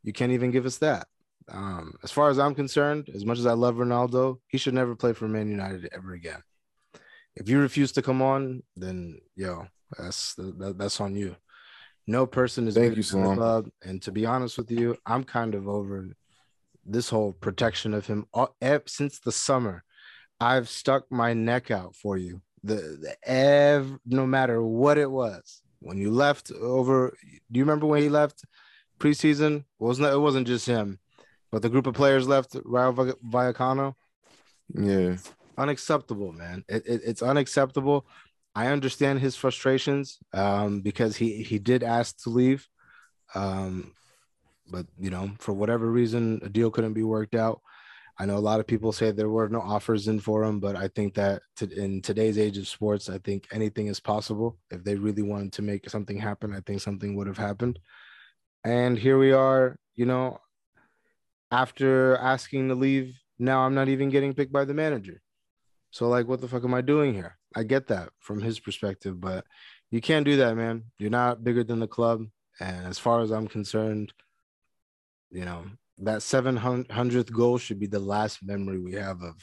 you 0.04 0.14
can't 0.14 0.32
even 0.32 0.52
give 0.52 0.66
us 0.66 0.78
that. 0.78 1.08
Um 1.50 1.94
as 2.04 2.12
far 2.12 2.30
as 2.30 2.40
i'm 2.40 2.56
concerned 2.56 3.10
as 3.14 3.26
much 3.26 3.40
as 3.40 3.46
i 3.46 3.54
love 3.54 3.76
ronaldo 3.76 4.40
he 4.48 4.58
should 4.58 4.74
never 4.74 4.96
play 4.96 5.14
for 5.14 5.28
man 5.28 5.50
united 5.50 5.90
ever 5.92 6.14
again. 6.14 6.42
If 7.36 7.50
you 7.50 7.60
refuse 7.60 7.92
to 7.94 8.02
come 8.02 8.22
on 8.22 8.64
then 8.76 9.20
yo 9.36 9.68
that's 9.98 10.36
that, 10.36 10.76
that's 10.78 11.02
on 11.02 11.16
you 11.16 11.36
no 12.10 12.26
person 12.26 12.68
is 12.68 12.74
Thank 12.76 12.92
you, 12.98 13.04
the 13.04 13.04
Salam. 13.04 13.36
club 13.36 13.70
and 13.84 14.02
to 14.02 14.12
be 14.12 14.26
honest 14.26 14.58
with 14.58 14.72
you 14.72 14.98
i'm 15.06 15.24
kind 15.24 15.54
of 15.54 15.68
over 15.68 16.08
this 16.86 17.10
whole 17.10 17.34
protection 17.34 17.94
of 17.94 18.08
him 18.08 18.26
all, 18.34 18.56
since 18.88 19.20
the 19.20 19.32
summer 19.32 19.84
i've 20.40 20.68
stuck 20.68 21.04
my 21.12 21.34
neck 21.34 21.70
out 21.70 21.96
for 21.96 22.18
you 22.18 22.42
the, 22.64 22.76
the 22.76 23.16
ev 23.30 23.98
no 24.06 24.26
matter 24.26 24.62
what 24.64 24.98
it 24.98 25.10
was 25.10 25.62
when 25.80 25.98
you 25.98 26.12
left 26.12 26.52
over 26.52 27.16
do 27.52 27.58
you 27.58 27.64
remember 27.64 27.86
when 27.86 28.02
he 28.02 28.10
left 28.10 28.44
preseason 29.00 29.58
it 29.60 29.66
wasn't 29.78 30.08
it 30.14 30.18
wasn't 30.18 30.48
just 30.48 30.66
him 30.66 31.00
but 31.52 31.62
the 31.62 31.70
group 31.70 31.88
of 31.88 31.94
players 31.96 32.28
left 32.28 32.56
Rayo 32.66 32.92
Va- 32.92 33.16
Vallecano 33.26 33.94
Yeah. 34.74 35.18
unacceptable, 35.58 36.32
man. 36.32 36.64
It, 36.70 36.84
it, 36.86 37.02
it's 37.06 37.22
unacceptable. 37.22 38.06
I 38.60 38.68
understand 38.68 39.20
his 39.20 39.38
frustrations 39.38 40.20
um, 40.34 40.82
because 40.82 41.16
he 41.16 41.44
he 41.44 41.60
did 41.60 41.82
ask 41.82 42.22
to 42.24 42.30
leave, 42.30 42.68
um, 43.34 43.94
but 44.70 44.86
you 45.00 45.10
know 45.10 45.32
for 45.40 45.54
whatever 45.54 45.90
reason 45.90 46.42
a 46.44 46.50
deal 46.50 46.70
couldn't 46.70 47.00
be 47.02 47.04
worked 47.04 47.36
out. 47.36 47.62
I 48.20 48.26
know 48.26 48.38
a 48.38 48.48
lot 48.50 48.60
of 48.60 48.68
people 48.68 48.92
say 48.92 49.12
there 49.12 49.30
were 49.30 49.48
no 49.48 49.62
offers 49.62 50.10
in 50.10 50.20
for 50.20 50.44
him, 50.44 50.60
but 50.60 50.76
I 50.76 50.90
think 50.90 51.14
that 51.14 51.42
to, 51.56 51.72
in 51.72 52.02
today's 52.02 52.38
age 52.38 52.58
of 52.58 52.68
sports, 52.68 53.10
I 53.10 53.20
think 53.20 53.48
anything 53.54 53.88
is 53.88 54.02
possible. 54.02 54.58
If 54.70 54.84
they 54.84 54.96
really 54.96 55.22
wanted 55.22 55.54
to 55.54 55.62
make 55.62 55.90
something 55.90 56.18
happen, 56.18 56.54
I 56.54 56.60
think 56.60 56.82
something 56.82 57.16
would 57.16 57.28
have 57.28 57.38
happened. 57.38 57.80
And 58.66 59.00
here 59.00 59.18
we 59.18 59.32
are, 59.32 59.78
you 59.96 60.06
know, 60.06 60.42
after 61.50 62.18
asking 62.18 62.68
to 62.68 62.76
leave, 62.76 63.18
now 63.38 63.62
I'm 63.62 63.74
not 63.74 63.88
even 63.88 64.10
getting 64.10 64.34
picked 64.34 64.52
by 64.52 64.66
the 64.66 64.74
manager. 64.74 65.22
So 65.92 66.10
like, 66.10 66.28
what 66.28 66.42
the 66.42 66.50
fuck 66.50 66.66
am 66.66 66.74
I 66.74 66.82
doing 66.82 67.14
here? 67.14 67.39
I 67.56 67.64
get 67.64 67.88
that 67.88 68.10
from 68.20 68.42
his 68.42 68.60
perspective, 68.60 69.20
but 69.20 69.46
you 69.92 70.02
can't 70.02 70.26
do 70.26 70.38
that, 70.38 70.56
man. 70.56 70.84
You're 70.98 71.10
not 71.10 71.44
bigger 71.44 71.64
than 71.64 71.80
the 71.80 71.88
club, 71.88 72.26
and 72.60 72.86
as 72.86 73.00
far 73.00 73.22
as 73.22 73.32
I'm 73.32 73.48
concerned, 73.48 74.14
you 75.32 75.46
know 75.46 75.66
that 76.00 76.20
700th 76.20 77.32
goal 77.32 77.58
should 77.58 77.80
be 77.80 77.88
the 77.88 78.00
last 78.00 78.40
memory 78.44 78.80
we 78.80 78.94
have 78.94 79.22
of 79.22 79.36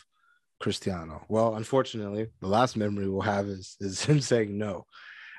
Cristiano. 0.61 1.24
Well, 1.28 1.57
unfortunately, 1.57 2.28
the 2.40 2.48
last 2.48 2.76
memory 2.76 3.09
we'll 3.09 3.22
have 3.22 3.46
is 3.46 3.76
is 3.80 4.02
him 4.04 4.20
saying 4.20 4.57
no. 4.57 4.86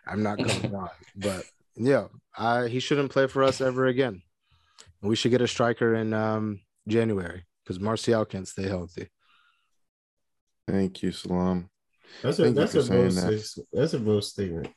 I'm 0.06 0.24
not 0.24 0.38
coming 0.38 0.76
on, 0.76 0.90
but 1.16 1.44
yeah, 1.76 2.08
I 2.38 2.68
he 2.68 2.80
shouldn't 2.80 3.12
play 3.12 3.28
for 3.28 3.44
us 3.44 3.62
ever 3.62 3.88
again. 3.88 4.22
We 5.02 5.16
should 5.16 5.32
get 5.32 5.42
a 5.42 5.48
striker 5.48 5.96
in 5.96 6.14
um, 6.14 6.62
January 6.88 7.46
because 7.64 7.80
Martial 7.80 8.26
can't 8.26 8.48
stay 8.48 8.68
healthy. 8.68 9.10
Thank 10.68 11.04
you, 11.04 11.12
Salam. 11.12 11.70
That's 12.24 12.40
a 12.40 12.44
Thank 12.44 12.56
that's 12.56 12.76
a 12.76 12.84
saying 12.84 13.02
bold 13.04 13.12
that. 13.14 13.64
that's 13.74 13.94
a 13.94 14.00
bold 14.00 14.24
statement. 14.24 14.70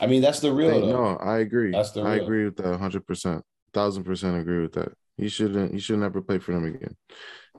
I 0.00 0.06
mean, 0.06 0.22
that's 0.22 0.40
the 0.40 0.52
real 0.52 0.70
Thank- 0.70 0.84
though. 0.86 1.14
no, 1.14 1.16
I 1.18 1.38
agree. 1.38 1.72
That's 1.72 1.90
the 1.92 2.02
I 2.02 2.16
agree 2.16 2.44
with 2.44 2.56
that 2.56 2.78
hundred 2.78 3.06
percent. 3.06 3.42
Thousand 3.72 4.04
percent 4.04 4.40
agree 4.40 4.62
with 4.62 4.72
that. 4.74 4.92
He 5.16 5.28
shouldn't 5.28 5.72
he 5.72 5.80
should 5.80 5.98
never 5.98 6.20
play 6.22 6.38
for 6.38 6.52
them 6.52 6.64
again. 6.64 6.96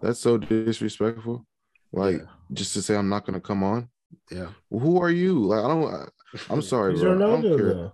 That's 0.01 0.19
so 0.19 0.37
disrespectful. 0.37 1.45
Like 1.91 2.21
just 2.53 2.73
to 2.73 2.81
say 2.81 2.95
I'm 2.95 3.09
not 3.09 3.25
gonna 3.25 3.39
come 3.41 3.63
on. 3.63 3.89
Yeah, 4.31 4.49
Who 4.69 5.01
are 5.01 5.09
you? 5.11 5.39
Like 5.45 5.63
I 5.63 5.67
don't 5.67 5.93
I, 5.93 6.05
I'm 6.49 6.61
sorry, 6.73 6.93
He's 6.93 7.01
bro. 7.01 7.15
I 7.15 7.17
don't 7.19 7.41
care. 7.57 7.73
though. 7.73 7.93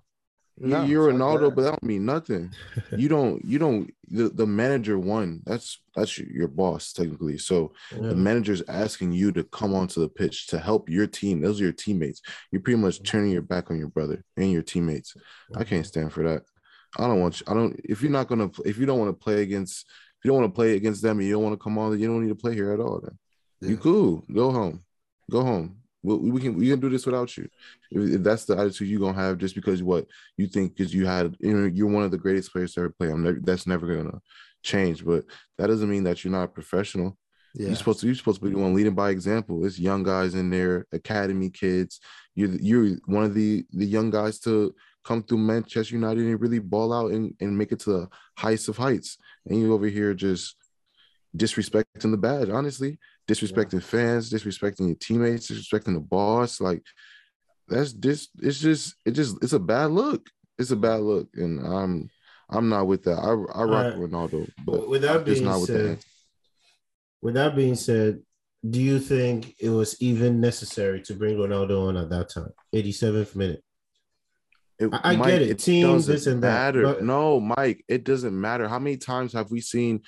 You- 0.59 0.67
No, 0.67 0.83
you're 0.83 1.11
Ronaldo, 1.11 1.53
but 1.55 1.61
that 1.63 1.69
don't 1.71 1.83
mean 1.83 2.05
nothing. 2.05 2.51
You 2.95 3.07
don't. 3.07 3.43
You 3.43 3.57
don't. 3.59 3.91
The, 4.09 4.29
the 4.29 4.45
manager 4.45 4.99
won. 4.99 5.41
That's 5.45 5.79
that's 5.95 6.17
your, 6.17 6.47
boss 6.47 6.93
technically. 6.93 7.37
So 7.37 7.73
Yeah. 7.93 8.09
the 8.09 8.15
manager's 8.15 8.61
asking 8.67 9.13
you 9.13 9.31
to 9.33 9.43
come 9.45 9.73
onto 9.73 10.01
the 10.01 10.09
pitch 10.09 10.47
to 10.47 10.59
help 10.59 10.89
your 10.89 11.07
team. 11.07 11.41
Those 11.41 11.59
are 11.61 11.63
your 11.63 11.73
teammates. 11.73 12.21
You're 12.51 12.61
pretty 12.61 12.79
much 12.79 13.01
turning 13.03 13.31
your 13.31 13.41
back 13.41 13.71
on 13.71 13.77
your 13.79 13.87
brother 13.87 14.23
and 14.37 14.51
your 14.51 14.61
teammates. 14.61 15.15
I 15.55 15.63
can't 15.63 15.85
stand 15.85 16.11
for 16.13 16.23
that. 16.27 16.43
I 16.97 17.07
don't 17.07 17.21
want 17.21 17.39
you. 17.39 17.45
I 17.49 17.53
don't. 17.53 17.79
If 17.85 18.01
you're 18.01 18.11
not 18.11 18.27
gonna. 18.27 18.51
If 18.65 18.77
you 18.77 18.85
don't 18.85 18.99
want 18.99 19.17
to 19.17 19.23
play 19.23 19.41
against. 19.41 19.87
If 20.19 20.25
you 20.25 20.31
don't 20.31 20.41
want 20.41 20.53
to 20.53 20.55
play 20.55 20.75
against 20.75 21.01
them 21.01 21.17
and 21.17 21.27
you 21.27 21.33
don't 21.33 21.41
want 21.43 21.53
to 21.57 21.63
come 21.63 21.79
on, 21.79 21.97
you 21.99 22.07
don't 22.07 22.21
need 22.21 22.29
to 22.29 22.35
play 22.35 22.53
here 22.53 22.71
at 22.73 22.79
all. 22.79 22.99
Then 23.01 23.17
you 23.61 23.75
Yeah. 23.75 23.81
cool. 23.81 24.23
Go 24.31 24.51
home. 24.51 24.81
Go 25.31 25.41
home. 25.43 25.77
We, 26.03 26.31
we 26.31 26.41
can 26.41 26.55
we 26.55 26.69
can 26.69 26.79
do 26.79 26.89
this 26.89 27.05
without 27.05 27.35
you. 27.37 27.47
If, 27.91 28.15
if 28.15 28.23
that's 28.23 28.45
the 28.45 28.57
attitude 28.57 28.87
you're 28.87 28.99
gonna 28.99 29.17
have, 29.17 29.37
just 29.37 29.55
because 29.55 29.83
what 29.83 30.07
you 30.37 30.47
think 30.47 30.75
because 30.75 30.93
you 30.93 31.05
had 31.05 31.35
you 31.39 31.53
know 31.53 31.65
you're 31.67 31.89
one 31.89 32.03
of 32.03 32.11
the 32.11 32.17
greatest 32.17 32.51
players 32.51 32.73
to 32.73 32.81
ever 32.81 32.89
play. 32.89 33.09
I'm 33.09 33.23
never, 33.23 33.39
that's 33.41 33.67
never 33.67 33.87
gonna 33.87 34.19
change. 34.63 35.05
But 35.05 35.25
that 35.57 35.67
doesn't 35.67 35.89
mean 35.89 36.03
that 36.03 36.23
you're 36.23 36.31
not 36.31 36.43
a 36.43 36.47
professional. 36.47 37.17
Yeah, 37.53 37.67
You're 37.67 37.75
supposed 37.75 37.99
to 37.99 38.05
you're 38.05 38.15
supposed 38.15 38.39
to 38.39 38.47
be 38.47 38.53
the 38.53 38.59
one 38.59 38.73
leading 38.73 38.95
by 38.95 39.09
example. 39.09 39.65
It's 39.65 39.77
young 39.77 40.03
guys 40.03 40.35
in 40.35 40.49
there, 40.49 40.85
academy 40.91 41.49
kids. 41.49 41.99
You're 42.35 42.51
you're 42.55 42.97
one 43.05 43.25
of 43.25 43.33
the 43.33 43.65
the 43.71 43.85
young 43.85 44.09
guys 44.09 44.39
to 44.41 44.73
come 45.03 45.23
through 45.23 45.39
Manchester 45.39 45.95
United 45.95 46.25
and 46.25 46.39
really 46.39 46.59
ball 46.59 46.93
out 46.93 47.11
and, 47.11 47.33
and 47.39 47.57
make 47.57 47.71
it 47.71 47.79
to 47.79 47.89
the 47.89 48.09
heights 48.37 48.67
of 48.67 48.77
heights. 48.77 49.17
And 49.45 49.59
you 49.59 49.73
over 49.73 49.87
here 49.87 50.13
just 50.13 50.55
disrespecting 51.35 52.11
the 52.11 52.17
badge, 52.17 52.49
honestly, 52.49 52.99
disrespecting 53.27 53.81
fans, 53.83 54.31
disrespecting 54.31 54.87
your 54.87 54.95
teammates, 54.95 55.49
disrespecting 55.49 55.93
the 55.93 55.99
boss. 55.99 56.59
Like 56.61 56.83
that's 57.67 57.93
this 57.93 58.29
it's 58.39 58.59
just 58.59 58.95
it 59.05 59.11
just 59.11 59.37
it's 59.41 59.53
a 59.53 59.59
bad 59.59 59.91
look. 59.91 60.27
It's 60.57 60.71
a 60.71 60.75
bad 60.75 61.01
look. 61.01 61.29
And 61.35 61.59
I'm 61.65 62.09
I'm 62.49 62.69
not 62.69 62.87
with 62.87 63.03
that. 63.03 63.17
I 63.17 63.29
I 63.29 63.33
rock 63.33 63.93
Alright. 63.95 63.95
Ronaldo, 63.95 64.49
but 64.65 64.89
with 64.89 65.03
that 65.03 65.25
being 65.25 65.43
not 65.43 65.59
with 65.61 65.67
said, 65.67 65.99
with 67.21 67.35
that 67.35 67.55
being 67.55 67.75
said, 67.75 68.21
do 68.67 68.81
you 68.81 68.99
think 68.99 69.55
it 69.59 69.69
was 69.69 70.01
even 70.01 70.41
necessary 70.41 71.01
to 71.03 71.13
bring 71.13 71.37
Ronaldo 71.37 71.87
on 71.87 71.97
at 71.97 72.09
that 72.09 72.29
time? 72.29 72.51
87th 72.75 73.35
minute. 73.35 73.63
It, 74.79 74.89
I- 74.93 75.11
I 75.11 75.15
get 75.15 75.41
it. 75.43 75.59
Team, 75.59 75.87
doesn't 75.87 76.11
this 76.11 76.27
and 76.27 76.43
that, 76.43 76.73
but- 76.73 77.03
no, 77.03 77.39
Mike, 77.39 77.83
it 77.87 78.03
doesn't 78.03 78.39
matter. 78.39 78.67
How 78.67 78.79
many 78.79 78.97
times 78.97 79.33
have 79.33 79.51
we 79.51 79.61
seen 79.61 80.01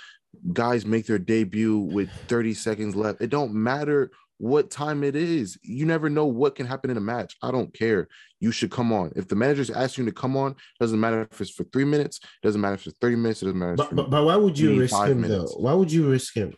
guys 0.51 0.85
make 0.85 1.05
their 1.05 1.19
debut 1.19 1.77
with 1.79 2.09
30 2.27 2.53
seconds 2.53 2.95
left? 2.95 3.21
It 3.21 3.29
don't 3.29 3.53
matter 3.53 4.11
what 4.37 4.69
time 4.69 5.03
it 5.03 5.15
is. 5.15 5.57
You 5.61 5.85
never 5.85 6.09
know 6.09 6.25
what 6.25 6.55
can 6.55 6.65
happen 6.65 6.89
in 6.89 6.97
a 6.97 7.01
match. 7.01 7.35
I 7.41 7.51
don't 7.51 7.73
care. 7.73 8.07
You 8.39 8.51
should 8.51 8.71
come 8.71 8.91
on. 8.91 9.11
If 9.15 9.27
the 9.27 9.35
manager's 9.35 9.69
asking 9.69 10.05
you 10.05 10.11
to 10.11 10.15
come 10.15 10.35
on, 10.35 10.55
doesn't 10.79 10.99
matter 10.99 11.27
if 11.31 11.39
it's 11.39 11.51
for 11.51 11.63
three 11.65 11.85
minutes, 11.85 12.19
doesn't 12.41 12.59
matter 12.59 12.75
if 12.75 12.85
it's 12.87 12.97
30 12.99 13.15
minutes, 13.17 13.41
it 13.41 13.45
doesn't 13.45 13.59
matter. 13.59 13.75
But, 13.75 13.95
but, 13.95 14.09
but 14.09 14.25
why 14.25 14.35
would 14.35 14.57
you 14.59 14.79
risk 14.79 14.95
him 15.05 15.21
minutes. 15.21 15.53
though? 15.55 15.61
Why 15.61 15.73
would 15.73 15.91
you 15.91 16.09
risk 16.09 16.35
him 16.35 16.53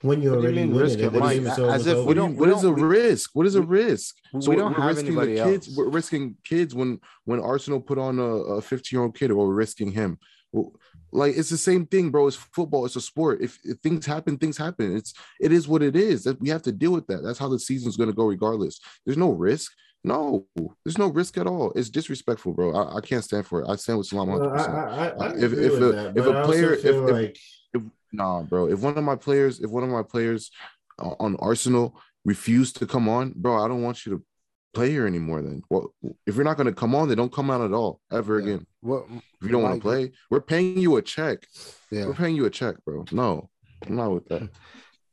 when 0.00 0.20
you're 0.20 0.32
What 0.34 0.42
do 0.42 0.48
you 0.48 0.54
already 0.56 0.66
mean 0.72 0.76
risk 0.80 0.94
and 0.94 1.02
him, 1.08 1.12
the 1.12 1.20
Mike? 1.20 1.36
game 1.36 1.46
is 1.46 1.58
As 1.60 1.86
if 1.86 1.98
we 1.98 2.06
do 2.06 2.14
don't- 2.14 2.32
you- 2.32 2.40
what 2.40 2.48
is 2.48 2.58
a 2.58 2.62
don't- 2.62 2.74
we- 2.76 2.82
risk? 2.82 3.30
What 3.34 3.46
is 3.46 3.54
a 3.54 3.60
we- 3.62 3.66
risk? 3.82 4.16
we 4.32 4.40
So 4.42 4.52
don't 4.54 4.72
we're 4.72 4.80
have 4.80 4.96
risking 4.96 5.14
the 5.14 5.26
kids. 5.26 5.68
else. 5.68 5.76
We're 5.76 5.90
risking 5.90 6.36
kids 6.42 6.74
when 6.74 6.98
when 7.24 7.38
Arsenal 7.38 7.80
put 7.80 7.98
on 7.98 8.18
a, 8.18 8.22
a 8.24 8.62
15 8.62 8.96
year 8.96 9.04
old 9.04 9.16
kid, 9.16 9.30
or 9.30 9.46
we're 9.46 9.54
risking 9.54 9.92
him. 9.92 10.18
Well, 10.50 10.72
like 11.12 11.36
it's 11.36 11.50
the 11.50 11.58
same 11.58 11.86
thing, 11.86 12.10
bro. 12.10 12.26
It's 12.26 12.36
football. 12.36 12.86
It's 12.86 12.96
a 12.96 13.00
sport. 13.00 13.42
If, 13.42 13.58
if 13.64 13.78
things 13.78 14.06
happen, 14.06 14.38
things 14.38 14.56
happen. 14.56 14.96
It's 14.96 15.12
it 15.40 15.52
is 15.52 15.68
what 15.68 15.82
it 15.82 15.94
is. 15.94 16.24
That 16.24 16.40
we 16.40 16.48
have 16.48 16.62
to 16.62 16.72
deal 16.72 16.92
with 16.92 17.06
that. 17.08 17.22
That's 17.22 17.38
how 17.38 17.48
the 17.48 17.58
season's 17.58 17.96
going 17.96 18.08
to 18.08 18.16
go, 18.16 18.24
regardless. 18.24 18.80
There's 19.04 19.18
no 19.18 19.30
risk. 19.30 19.72
No, 20.04 20.46
there's 20.84 20.98
no 20.98 21.08
risk 21.08 21.38
at 21.38 21.46
all. 21.46 21.72
It's 21.76 21.90
disrespectful, 21.90 22.54
bro. 22.54 22.74
I, 22.74 22.96
I 22.96 23.00
can't 23.00 23.22
stand 23.22 23.46
for 23.46 23.62
it. 23.62 23.68
I 23.68 23.76
stand 23.76 23.98
with 23.98 24.08
Salam 24.08 24.28
100% 24.28 24.68
I, 24.68 25.08
I 25.08 25.10
Uh, 25.10 25.34
if 25.36 25.52
if 25.52 25.72
a, 25.74 25.92
that, 25.92 26.16
if 26.16 26.44
player 26.44 26.72
if, 26.72 26.84
if, 26.84 26.96
like 26.96 27.38
if 27.72 27.82
nah, 28.12 28.42
bro, 28.42 28.66
if 28.66 28.80
one 28.80 28.98
of 28.98 29.04
my 29.04 29.14
players 29.14 29.60
if 29.60 29.70
one 29.70 29.84
of 29.84 29.90
my 29.90 30.02
players 30.02 30.50
uh, 30.98 31.14
on 31.20 31.36
Arsenal 31.38 32.00
refuse 32.24 32.72
to 32.72 32.86
come 32.86 33.08
on, 33.08 33.32
bro, 33.36 33.62
I 33.64 33.68
don't 33.68 33.82
want 33.82 34.04
you 34.04 34.16
to 34.16 34.24
play 34.72 34.90
here 34.90 35.06
anymore. 35.06 35.42
Then, 35.42 35.62
well, 35.70 35.94
if 36.26 36.34
you're 36.34 36.44
not 36.44 36.56
gonna 36.56 36.72
come 36.72 36.94
on, 36.94 37.08
then 37.08 37.16
don't 37.18 37.32
come 37.32 37.50
on 37.50 37.62
at 37.62 37.72
all 37.72 38.00
ever 38.10 38.38
Yeah. 38.40 38.54
again. 38.54 38.66
What 38.80 39.04
If 39.10 39.22
you 39.46 39.48
don't 39.48 39.62
want 39.62 39.76
to 39.76 39.80
play, 39.80 40.12
we're 40.30 40.40
paying 40.40 40.78
you 40.78 40.96
a 40.96 41.02
check. 41.02 41.46
Yeah. 41.90 42.06
We're 42.06 42.14
paying 42.14 42.36
you 42.36 42.44
a 42.46 42.50
check, 42.50 42.76
bro. 42.84 43.04
No, 43.12 43.48
I'm 43.86 43.96
not 43.96 44.12
with 44.12 44.28
that. 44.28 44.48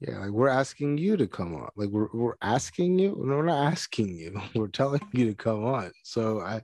Yeah, 0.01 0.20
like 0.20 0.30
we're 0.30 0.47
asking 0.47 0.97
you 0.97 1.18
to 1.18 1.28
come 1.28 1.53
on. 1.55 1.68
Like 1.76 1.89
we're 1.89 2.07
we're 2.14 2.36
asking 2.41 2.99
you. 2.99 3.18
No, 3.22 3.36
we're 3.36 3.43
not 3.43 3.70
asking 3.70 4.16
you. 4.16 4.39
We're 4.55 4.70
telling 4.70 5.01
you 5.12 5.26
to 5.26 5.36
come 5.36 5.66
on. 5.66 5.91
So 6.05 6.39
I, 6.39 6.62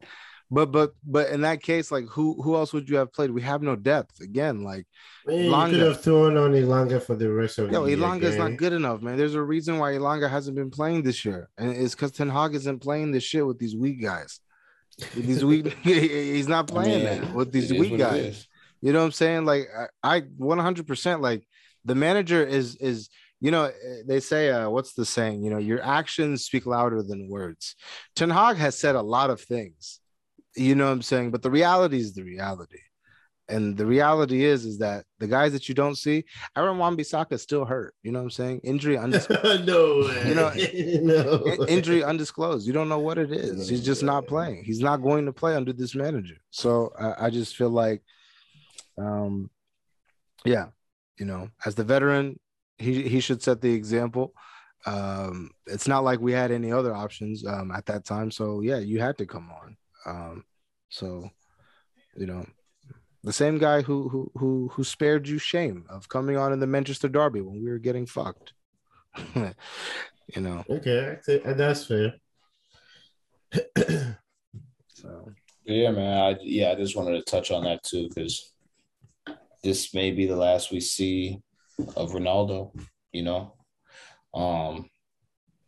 but 0.51 0.71
but 0.71 0.91
but 1.03 1.29
in 1.29 1.41
that 1.41 1.61
case, 1.63 1.91
like 1.91 2.05
who 2.09 2.41
who 2.41 2.55
else 2.55 2.71
would 2.73 2.89
you 2.89 2.97
have 2.97 3.11
played? 3.11 3.31
We 3.31 3.41
have 3.41 3.61
no 3.61 3.75
depth 3.75 4.21
again. 4.21 4.63
Like 4.63 4.85
man, 5.25 5.37
you 5.37 5.51
Elanga. 5.51 5.69
could 5.71 5.79
have 5.79 6.01
thrown 6.01 6.37
on 6.37 6.51
Elanga 6.51 7.01
for 7.01 7.15
the 7.15 7.31
rest 7.31 7.57
of 7.57 7.71
yo, 7.71 7.83
the 7.83 7.89
year. 7.89 7.97
Elanga 7.97 8.23
is 8.23 8.37
not 8.37 8.55
good 8.57 8.73
enough, 8.73 9.01
man. 9.01 9.17
There's 9.17 9.35
a 9.35 9.41
reason 9.41 9.79
why 9.79 9.93
Elanga 9.93 10.29
hasn't 10.29 10.55
been 10.55 10.69
playing 10.69 11.03
this 11.03 11.25
year, 11.25 11.49
and 11.57 11.71
it's 11.71 11.95
because 11.95 12.11
Ten 12.11 12.29
Hag 12.29 12.53
isn't 12.53 12.79
playing 12.79 13.11
this 13.11 13.23
shit 13.23 13.45
with 13.45 13.57
these 13.57 13.75
weak 13.75 14.01
guys. 14.01 14.39
With 15.15 15.25
these 15.25 15.43
weak, 15.43 15.73
he's 15.83 16.47
not 16.47 16.69
I 16.71 16.73
playing 16.73 17.03
mean, 17.03 17.21
that 17.21 17.33
with 17.33 17.51
these 17.51 17.73
weak 17.73 17.97
guys. 17.97 18.47
You 18.81 18.93
know 18.93 18.99
what 18.99 19.05
I'm 19.05 19.11
saying? 19.13 19.45
Like 19.45 19.67
I, 20.03 20.17
I 20.17 20.21
100% 20.21 21.21
like 21.21 21.47
the 21.85 21.95
manager 21.95 22.45
is 22.45 22.75
is 22.75 23.09
you 23.41 23.51
know 23.51 23.71
they 24.05 24.19
say 24.19 24.49
uh 24.49 24.69
what's 24.69 24.93
the 24.93 25.05
saying? 25.05 25.43
You 25.43 25.49
know, 25.49 25.57
your 25.57 25.83
actions 25.83 26.45
speak 26.45 26.67
louder 26.67 27.01
than 27.01 27.29
words. 27.29 27.75
Ten 28.15 28.29
Hag 28.29 28.57
has 28.57 28.77
said 28.77 28.95
a 28.95 29.01
lot 29.01 29.31
of 29.31 29.41
things. 29.41 29.99
You 30.55 30.75
know 30.75 30.85
what 30.85 30.91
I'm 30.91 31.01
saying? 31.01 31.31
But 31.31 31.41
the 31.41 31.51
reality 31.51 31.97
is 31.97 32.13
the 32.13 32.23
reality. 32.23 32.79
And 33.47 33.77
the 33.77 33.85
reality 33.85 34.43
is 34.43 34.65
is 34.65 34.79
that 34.79 35.05
the 35.19 35.27
guys 35.27 35.51
that 35.51 35.69
you 35.69 35.75
don't 35.75 35.95
see, 35.95 36.23
Aaron 36.57 36.79
Wan-Bissaka 36.79 37.33
is 37.33 37.43
still 37.43 37.63
hurt. 37.63 37.93
You 38.01 38.11
know 38.11 38.19
what 38.19 38.25
I'm 38.25 38.31
saying? 38.31 38.61
Injury 38.63 38.97
undisclosed. 39.05 39.67
no 39.67 39.99
way. 39.99 40.25
You 40.27 40.35
know, 41.01 41.43
no. 41.45 41.65
Injury 41.67 42.03
undisclosed. 42.03 42.65
You 42.65 42.73
don't 42.73 42.89
know 42.89 42.99
what 42.99 43.17
it 43.17 43.31
is. 43.31 43.69
He's 43.69 43.85
just 43.85 44.01
not 44.01 44.25
playing. 44.25 44.63
He's 44.63 44.79
not 44.79 44.97
going 44.97 45.25
to 45.25 45.33
play 45.33 45.55
under 45.55 45.73
this 45.73 45.93
manager. 45.93 46.37
So 46.49 46.91
I, 46.99 47.27
I 47.27 47.29
just 47.29 47.55
feel 47.55 47.69
like, 47.69 48.01
um, 48.97 49.51
yeah, 50.43 50.67
you 51.19 51.25
know, 51.25 51.49
as 51.65 51.75
the 51.75 51.83
veteran, 51.83 52.39
he 52.77 53.07
he 53.07 53.19
should 53.19 53.41
set 53.41 53.61
the 53.61 53.73
example. 53.73 54.33
Um, 54.85 55.51
it's 55.65 55.87
not 55.87 56.03
like 56.03 56.19
we 56.19 56.31
had 56.31 56.51
any 56.51 56.71
other 56.71 56.93
options 56.93 57.45
um, 57.45 57.71
at 57.71 57.85
that 57.87 58.05
time. 58.05 58.31
So 58.31 58.61
yeah, 58.61 58.77
you 58.77 58.99
had 58.99 59.17
to 59.19 59.25
come 59.25 59.49
on. 59.49 59.77
Um, 60.05 60.43
so 60.89 61.29
you 62.15 62.25
know, 62.25 62.45
the 63.23 63.33
same 63.33 63.57
guy 63.57 63.81
who 63.81 64.09
who 64.09 64.31
who 64.35 64.69
who 64.73 64.83
spared 64.83 65.27
you 65.27 65.37
shame 65.37 65.85
of 65.89 66.07
coming 66.09 66.37
on 66.37 66.53
in 66.53 66.59
the 66.59 66.67
Manchester 66.67 67.07
Derby 67.09 67.41
when 67.41 67.63
we 67.63 67.69
were 67.69 67.79
getting 67.79 68.05
fucked. 68.05 68.53
you 69.35 70.41
know, 70.41 70.63
Okay, 70.69 71.17
that's 71.25 71.85
fair. 71.85 72.13
so 74.93 75.31
Yeah, 75.65 75.91
man. 75.91 76.17
I, 76.17 76.37
yeah, 76.41 76.71
I 76.71 76.75
just 76.75 76.95
wanted 76.95 77.17
to 77.17 77.31
touch 77.31 77.51
on 77.51 77.63
that 77.63 77.83
too 77.83 78.09
because 78.09 78.51
this 79.63 79.93
may 79.93 80.11
be 80.11 80.25
the 80.25 80.35
last 80.35 80.71
we 80.71 80.79
see 80.79 81.41
of 81.95 82.11
Ronaldo. 82.11 82.71
You 83.11 83.23
know, 83.23 83.53
um, 84.33 84.89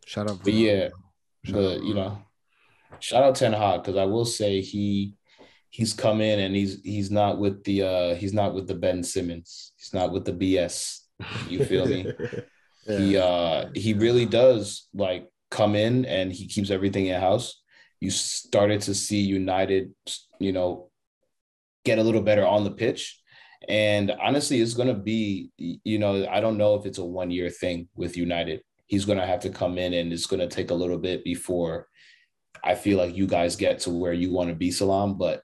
shout 0.05 0.29
out. 0.29 0.39
but 0.43 0.53
Ronaldo. 0.53 0.59
yeah, 0.59 0.89
Shout 1.45 1.55
but 1.55 1.77
out 1.77 1.83
you 1.83 1.93
know, 1.93 2.21
shout 2.99 3.23
out 3.23 3.35
Ten 3.35 3.53
Hag 3.53 3.83
because 3.83 3.97
I 3.97 4.05
will 4.05 4.25
say 4.25 4.61
he 4.61 5.13
he's 5.69 5.93
come 5.93 6.21
in 6.21 6.39
and 6.39 6.55
he's 6.55 6.81
he's 6.81 7.11
not 7.11 7.39
with 7.39 7.63
the 7.63 7.83
uh 7.83 8.15
he's 8.15 8.33
not 8.33 8.53
with 8.53 8.67
the 8.67 8.75
Ben 8.75 9.03
Simmons. 9.03 9.73
He's 9.77 9.93
not 9.93 10.11
with 10.11 10.25
the 10.25 10.33
BS. 10.33 10.99
You 11.49 11.63
feel 11.65 11.85
me? 11.85 12.11
Yeah. 12.87 12.99
he 12.99 13.17
uh 13.17 13.65
he 13.75 13.93
really 13.93 14.25
does 14.25 14.87
like 14.93 15.27
come 15.51 15.75
in 15.75 16.05
and 16.05 16.31
he 16.31 16.47
keeps 16.47 16.69
everything 16.69 17.07
in 17.07 17.19
house 17.19 17.61
you 17.99 18.09
started 18.09 18.79
to 18.81 18.93
see 18.95 19.19
united 19.19 19.93
you 20.39 20.53
know 20.53 20.89
get 21.83 21.99
a 21.99 22.03
little 22.03 22.21
better 22.21 22.45
on 22.45 22.63
the 22.63 22.71
pitch 22.71 23.19
and 23.67 24.11
honestly 24.21 24.61
it's 24.61 24.73
going 24.73 24.87
to 24.87 24.93
be 24.93 25.51
you 25.57 25.99
know 25.99 26.25
i 26.29 26.39
don't 26.39 26.57
know 26.57 26.75
if 26.75 26.85
it's 26.85 26.97
a 26.97 27.03
one 27.03 27.29
year 27.29 27.49
thing 27.49 27.89
with 27.95 28.15
united 28.15 28.61
he's 28.85 29.03
going 29.03 29.17
to 29.19 29.25
have 29.25 29.41
to 29.41 29.49
come 29.49 29.77
in 29.77 29.93
and 29.93 30.13
it's 30.13 30.25
going 30.25 30.39
to 30.39 30.47
take 30.47 30.71
a 30.71 30.73
little 30.81 30.97
bit 30.97 31.23
before 31.25 31.87
i 32.63 32.75
feel 32.75 32.97
like 32.97 33.15
you 33.15 33.27
guys 33.27 33.55
get 33.55 33.79
to 33.79 33.89
where 33.89 34.13
you 34.13 34.31
want 34.31 34.49
to 34.49 34.55
be 34.55 34.71
salam 34.71 35.17
but 35.17 35.41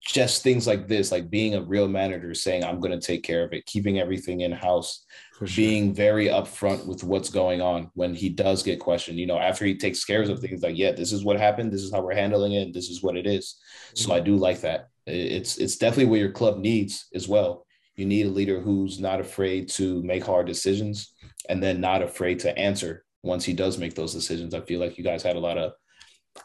just 0.00 0.42
things 0.42 0.66
like 0.66 0.88
this 0.88 1.12
like 1.12 1.28
being 1.28 1.54
a 1.54 1.62
real 1.62 1.88
manager 1.88 2.32
saying 2.34 2.64
i'm 2.64 2.80
going 2.80 2.98
to 2.98 3.06
take 3.06 3.22
care 3.22 3.44
of 3.44 3.52
it 3.52 3.66
keeping 3.66 3.98
everything 3.98 4.40
in 4.40 4.52
house 4.52 5.04
sure. 5.46 5.56
being 5.56 5.94
very 5.94 6.26
upfront 6.26 6.86
with 6.86 7.04
what's 7.04 7.30
going 7.30 7.60
on 7.60 7.90
when 7.94 8.14
he 8.14 8.28
does 8.28 8.62
get 8.62 8.80
questioned. 8.80 9.18
You 9.18 9.26
know, 9.26 9.38
after 9.38 9.64
he 9.64 9.76
takes 9.76 10.04
cares 10.04 10.28
of 10.28 10.40
things 10.40 10.62
like, 10.62 10.76
yeah, 10.76 10.92
this 10.92 11.12
is 11.12 11.24
what 11.24 11.38
happened, 11.38 11.72
this 11.72 11.82
is 11.82 11.92
how 11.92 12.00
we're 12.00 12.14
handling 12.14 12.52
it, 12.52 12.72
this 12.72 12.88
is 12.88 13.02
what 13.02 13.16
it 13.16 13.26
is. 13.26 13.56
So 13.94 14.12
I 14.12 14.20
do 14.20 14.36
like 14.36 14.60
that. 14.62 14.88
It's 15.06 15.56
it's 15.58 15.76
definitely 15.76 16.06
what 16.06 16.20
your 16.20 16.32
club 16.32 16.58
needs 16.58 17.06
as 17.14 17.28
well. 17.28 17.66
You 17.96 18.06
need 18.06 18.26
a 18.26 18.30
leader 18.30 18.60
who's 18.60 19.00
not 19.00 19.20
afraid 19.20 19.68
to 19.70 20.02
make 20.02 20.24
hard 20.24 20.46
decisions 20.46 21.14
and 21.48 21.62
then 21.62 21.80
not 21.80 22.02
afraid 22.02 22.38
to 22.40 22.56
answer 22.56 23.04
once 23.22 23.44
he 23.44 23.52
does 23.52 23.78
make 23.78 23.94
those 23.94 24.14
decisions. 24.14 24.54
I 24.54 24.60
feel 24.60 24.80
like 24.80 24.98
you 24.98 25.04
guys 25.04 25.22
had 25.22 25.36
a 25.36 25.40
lot 25.40 25.58
of 25.58 25.72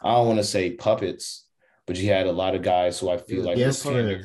I 0.02 0.14
don't 0.14 0.26
want 0.26 0.38
to 0.38 0.44
say 0.44 0.72
puppets, 0.72 1.46
but 1.86 1.96
you 1.96 2.10
had 2.10 2.26
a 2.26 2.32
lot 2.32 2.54
of 2.54 2.62
guys 2.62 2.98
who 2.98 3.10
I 3.10 3.18
feel 3.18 3.44
like 3.44 3.58
yes, 3.58 3.84
would, 3.84 4.24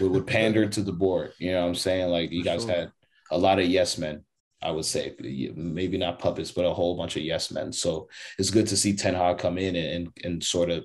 would, 0.00 0.26
pander 0.26 0.68
to 0.68 0.82
the 0.82 0.92
board. 0.92 1.32
You 1.38 1.52
know 1.52 1.62
what 1.62 1.68
I'm 1.68 1.74
saying? 1.74 2.10
Like 2.10 2.30
you 2.30 2.44
guys 2.44 2.62
sure. 2.62 2.70
had 2.70 2.92
a 3.30 3.38
lot 3.38 3.58
of 3.58 3.66
yes 3.66 3.98
men, 3.98 4.24
I 4.62 4.70
would 4.70 4.84
say. 4.84 5.14
Maybe 5.18 5.98
not 5.98 6.18
puppets, 6.18 6.50
but 6.50 6.66
a 6.66 6.72
whole 6.72 6.96
bunch 6.96 7.16
of 7.16 7.22
yes 7.22 7.50
men. 7.50 7.72
So 7.72 8.08
it's 8.38 8.50
good 8.50 8.66
to 8.68 8.76
see 8.76 8.96
Ten 8.96 9.14
Hag 9.14 9.38
come 9.38 9.58
in 9.58 9.76
and, 9.76 10.08
and 10.24 10.42
sort 10.42 10.70
of 10.70 10.84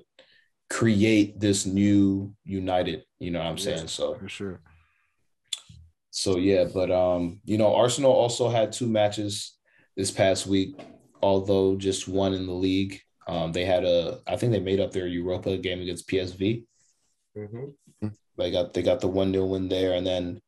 create 0.70 1.38
this 1.40 1.66
new 1.66 2.34
United. 2.44 3.04
You 3.18 3.30
know 3.30 3.38
what 3.38 3.48
I'm 3.48 3.58
saying? 3.58 3.88
So 3.88 4.14
for 4.14 4.28
sure. 4.28 4.60
so 6.10 6.36
yeah, 6.36 6.64
but 6.72 6.90
um, 6.90 7.40
you 7.44 7.58
know, 7.58 7.74
Arsenal 7.74 8.12
also 8.12 8.48
had 8.48 8.72
two 8.72 8.88
matches 8.88 9.56
this 9.96 10.10
past 10.10 10.46
week, 10.46 10.78
although 11.22 11.76
just 11.76 12.08
one 12.08 12.34
in 12.34 12.46
the 12.46 12.52
league. 12.52 13.00
Um, 13.26 13.52
they 13.52 13.64
had 13.64 13.84
a, 13.84 14.20
I 14.26 14.36
think 14.36 14.52
they 14.52 14.60
made 14.60 14.80
up 14.80 14.92
their 14.92 15.06
Europa 15.06 15.56
game 15.56 15.80
against 15.80 16.08
PSV. 16.08 16.64
Mhm. 17.36 17.74
They 18.36 18.50
got 18.50 18.74
they 18.74 18.82
got 18.82 19.00
the 19.00 19.08
one 19.08 19.32
0 19.32 19.46
win 19.46 19.68
there, 19.68 19.94
and 19.94 20.06
then, 20.06 20.40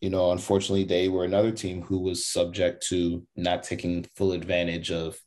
you 0.00 0.10
know, 0.10 0.32
unfortunately, 0.32 0.84
they 0.84 1.08
were 1.08 1.24
another 1.24 1.52
team 1.52 1.82
who 1.82 2.00
was 2.00 2.26
subject 2.26 2.86
to 2.88 3.26
not 3.36 3.62
taking 3.62 4.06
full 4.16 4.32
advantage 4.32 4.90
of, 4.90 5.18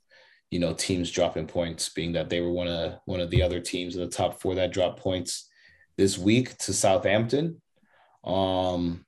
you 0.52 0.60
know, 0.60 0.74
teams 0.74 1.12
dropping 1.12 1.48
points, 1.48 1.90
being 1.90 2.14
that 2.14 2.30
they 2.30 2.42
were 2.42 2.52
one 2.52 2.68
of 2.68 3.00
one 3.06 3.20
of 3.20 3.30
the 3.30 3.42
other 3.44 3.60
teams 3.60 3.96
in 3.96 4.02
the 4.02 4.08
top 4.10 4.42
four 4.42 4.56
that 4.56 4.74
dropped 4.74 5.00
points 5.00 5.50
this 5.98 6.18
week 6.18 6.58
to 6.60 6.74
Southampton. 6.74 7.62
Um, 8.24 9.06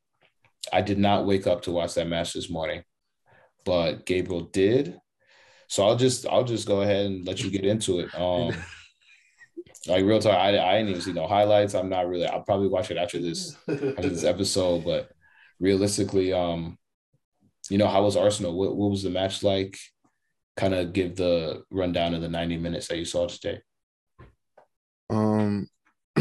I 0.71 0.81
did 0.81 0.99
not 0.99 1.25
wake 1.25 1.47
up 1.47 1.63
to 1.63 1.71
watch 1.71 1.93
that 1.95 2.07
match 2.07 2.33
this 2.33 2.49
morning, 2.49 2.83
but 3.65 4.05
Gabriel 4.05 4.41
did. 4.41 4.99
So 5.67 5.85
I'll 5.85 5.95
just 5.95 6.25
I'll 6.27 6.43
just 6.43 6.67
go 6.67 6.81
ahead 6.81 7.05
and 7.05 7.25
let 7.25 7.43
you 7.43 7.49
get 7.49 7.65
into 7.65 7.99
it. 7.99 8.13
Um, 8.19 8.53
like 9.87 10.05
real 10.05 10.19
talk, 10.19 10.35
I, 10.35 10.49
I 10.49 10.77
didn't 10.77 10.89
even 10.89 11.01
see 11.01 11.13
no 11.13 11.27
highlights. 11.27 11.73
I'm 11.73 11.89
not 11.89 12.07
really. 12.07 12.25
I'll 12.27 12.41
probably 12.43 12.67
watch 12.67 12.91
it 12.91 12.97
after 12.97 13.19
this 13.19 13.55
after 13.67 14.09
this 14.09 14.23
episode. 14.33 14.85
But 14.85 15.09
realistically, 15.59 16.33
um, 16.33 16.77
you 17.69 17.77
know, 17.77 17.87
how 17.87 18.03
was 18.03 18.15
Arsenal? 18.15 18.57
What 18.57 18.75
what 18.75 18.91
was 18.91 19.03
the 19.03 19.09
match 19.09 19.43
like? 19.43 19.77
Kind 20.57 20.73
of 20.73 20.93
give 20.93 21.15
the 21.15 21.63
rundown 21.69 22.13
of 22.13 22.21
the 22.21 22.29
90 22.29 22.57
minutes 22.57 22.87
that 22.87 22.97
you 22.97 23.03
saw 23.05 23.27
today. 23.27 23.59
Um, 25.09 25.67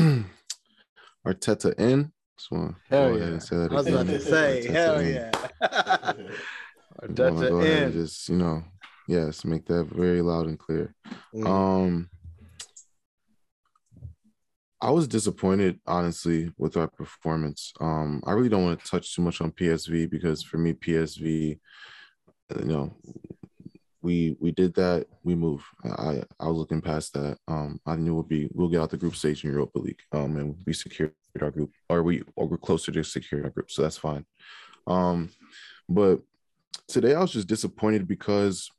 Arteta 1.26 1.78
in. 1.78 2.12
Just 2.36 2.50
want 2.50 2.74
to 2.74 2.76
Hell 2.90 3.10
go 3.10 3.14
ahead 3.14 3.28
yeah. 3.28 3.32
and 3.32 3.42
say 3.42 3.56
that 3.56 3.70
I 3.70 3.74
was 3.74 3.86
about 3.86 4.00
again. 4.02 4.14
to 4.14 4.20
say, 4.20 4.66
Arteta 4.66 4.72
hell 4.72 4.98
in. 4.98 5.14
yeah. 5.14 5.30
I 5.62 7.06
wanna 7.06 7.14
go 7.14 7.32
Arteta 7.32 7.86
in. 7.86 7.92
just 7.92 8.28
you 8.28 8.36
know, 8.36 8.64
yes, 9.08 9.44
make 9.44 9.66
that 9.66 9.84
very 9.84 10.22
loud 10.22 10.46
and 10.46 10.58
clear. 10.58 10.94
Mm. 11.34 11.46
Um, 11.46 12.10
I 14.80 14.90
was 14.90 15.08
disappointed, 15.08 15.80
honestly, 15.86 16.52
with 16.58 16.76
our 16.76 16.88
performance. 16.88 17.72
Um, 17.80 18.22
I 18.26 18.32
really 18.32 18.50
don't 18.50 18.64
want 18.64 18.78
to 18.78 18.90
touch 18.90 19.14
too 19.14 19.22
much 19.22 19.40
on 19.40 19.50
PSV 19.50 20.10
because 20.10 20.42
for 20.42 20.58
me, 20.58 20.74
PSV, 20.74 21.58
you 22.58 22.64
know, 22.64 22.94
we 24.02 24.36
we 24.38 24.52
did 24.52 24.74
that. 24.74 25.06
We 25.22 25.34
move. 25.34 25.64
I 25.84 26.22
I 26.38 26.48
was 26.48 26.58
looking 26.58 26.82
past 26.82 27.14
that. 27.14 27.38
Um, 27.48 27.80
I 27.86 27.96
knew 27.96 28.12
we'll 28.12 28.24
be 28.24 28.50
we'll 28.52 28.68
get 28.68 28.82
out 28.82 28.90
the 28.90 28.98
group 28.98 29.16
stage 29.16 29.42
in 29.42 29.50
Europa 29.50 29.78
League. 29.78 30.02
Um, 30.12 30.36
and 30.36 30.56
we 30.66 30.74
secured 30.74 31.14
our 31.40 31.50
group, 31.50 31.70
or 31.88 32.02
we 32.02 32.22
or 32.36 32.46
we're 32.46 32.58
closer 32.58 32.92
to 32.92 33.02
securing 33.02 33.46
our 33.46 33.50
group, 33.50 33.70
so 33.70 33.80
that's 33.80 33.96
fine. 33.96 34.26
Um, 34.86 35.30
but 35.88 36.20
today 36.86 37.14
I 37.14 37.20
was 37.20 37.32
just 37.32 37.48
disappointed 37.48 38.06
because 38.06 38.70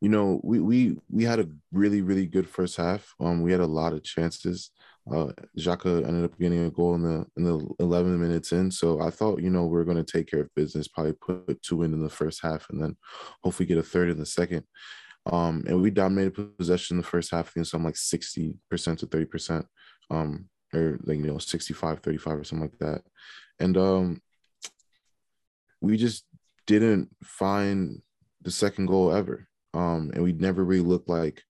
you 0.00 0.08
know, 0.08 0.40
we 0.42 0.60
we 0.60 0.98
we 1.10 1.24
had 1.24 1.40
a 1.40 1.48
really 1.72 2.02
really 2.02 2.26
good 2.26 2.48
first 2.48 2.76
half. 2.76 3.14
Um, 3.20 3.42
we 3.42 3.52
had 3.52 3.60
a 3.60 3.66
lot 3.66 3.92
of 3.92 4.02
chances. 4.02 4.70
Uh, 5.10 5.32
Xhaka 5.58 6.06
ended 6.06 6.24
up 6.24 6.38
getting 6.38 6.64
a 6.64 6.70
goal 6.70 6.94
in 6.94 7.02
the 7.02 7.26
in 7.36 7.44
the 7.44 7.66
11 7.78 8.20
minutes 8.20 8.52
in. 8.52 8.70
So 8.70 9.00
I 9.00 9.10
thought, 9.10 9.42
you 9.42 9.50
know, 9.50 9.66
we 9.66 9.78
are 9.78 9.84
going 9.84 10.02
to 10.02 10.12
take 10.12 10.30
care 10.30 10.40
of 10.40 10.54
business. 10.54 10.88
Probably 10.88 11.12
put 11.12 11.62
two 11.62 11.82
in 11.82 11.92
in 11.92 12.02
the 12.02 12.10
first 12.10 12.40
half, 12.42 12.66
and 12.70 12.82
then 12.82 12.96
hopefully 13.42 13.66
get 13.66 13.78
a 13.78 13.82
third 13.82 14.10
in 14.10 14.18
the 14.18 14.26
second. 14.26 14.64
Um, 15.26 15.64
and 15.66 15.80
we 15.80 15.90
dominated 15.90 16.58
possession 16.58 16.96
in 16.96 17.00
the 17.02 17.06
first 17.06 17.30
half. 17.30 17.48
I 17.48 17.50
think 17.50 17.66
something 17.66 17.86
like 17.86 17.94
60% 17.94 18.58
to 18.98 19.06
30%. 19.06 19.64
Um, 20.10 20.48
or 20.74 20.98
like 21.04 21.18
you 21.18 21.26
know 21.26 21.38
65 21.38 22.00
35 22.00 22.38
or 22.38 22.44
something 22.44 22.70
like 22.70 22.78
that 22.78 23.02
and 23.60 23.76
um 23.76 24.20
we 25.80 25.96
just 25.96 26.24
didn't 26.66 27.08
find 27.22 28.00
the 28.42 28.50
second 28.50 28.86
goal 28.86 29.12
ever 29.12 29.46
um 29.74 30.10
and 30.14 30.22
we 30.22 30.32
never 30.32 30.64
really 30.64 30.84
looked 30.84 31.08
like 31.08 31.42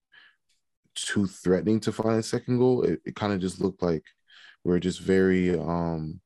too 0.94 1.26
threatening 1.26 1.80
to 1.80 1.92
find 1.92 2.18
a 2.18 2.22
second 2.22 2.58
goal. 2.58 2.82
It, 2.82 3.00
it 3.04 3.16
kind 3.16 3.32
of 3.32 3.40
just 3.40 3.60
looked 3.60 3.82
like 3.82 4.04
we 4.64 4.72
are 4.72 4.80
just 4.80 5.00
very 5.00 5.58
um 5.58 6.20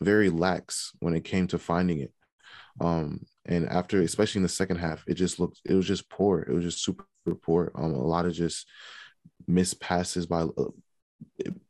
very 0.00 0.30
lax 0.30 0.92
when 1.00 1.14
it 1.14 1.24
came 1.24 1.46
to 1.48 1.58
finding 1.58 2.00
it. 2.00 2.12
Um 2.80 3.20
and 3.46 3.68
after 3.68 4.00
especially 4.00 4.38
in 4.38 4.44
the 4.44 4.48
second 4.48 4.76
half 4.76 5.04
it 5.06 5.14
just 5.14 5.38
looked 5.38 5.60
it 5.64 5.74
was 5.74 5.86
just 5.86 6.08
poor. 6.08 6.40
It 6.40 6.52
was 6.52 6.64
just 6.64 6.82
super 6.84 7.04
poor. 7.42 7.72
Um 7.74 7.94
a 7.94 8.06
lot 8.06 8.26
of 8.26 8.32
just 8.32 8.66
missed 9.46 9.80
passes 9.80 10.26
by 10.26 10.42
uh, 10.42 10.64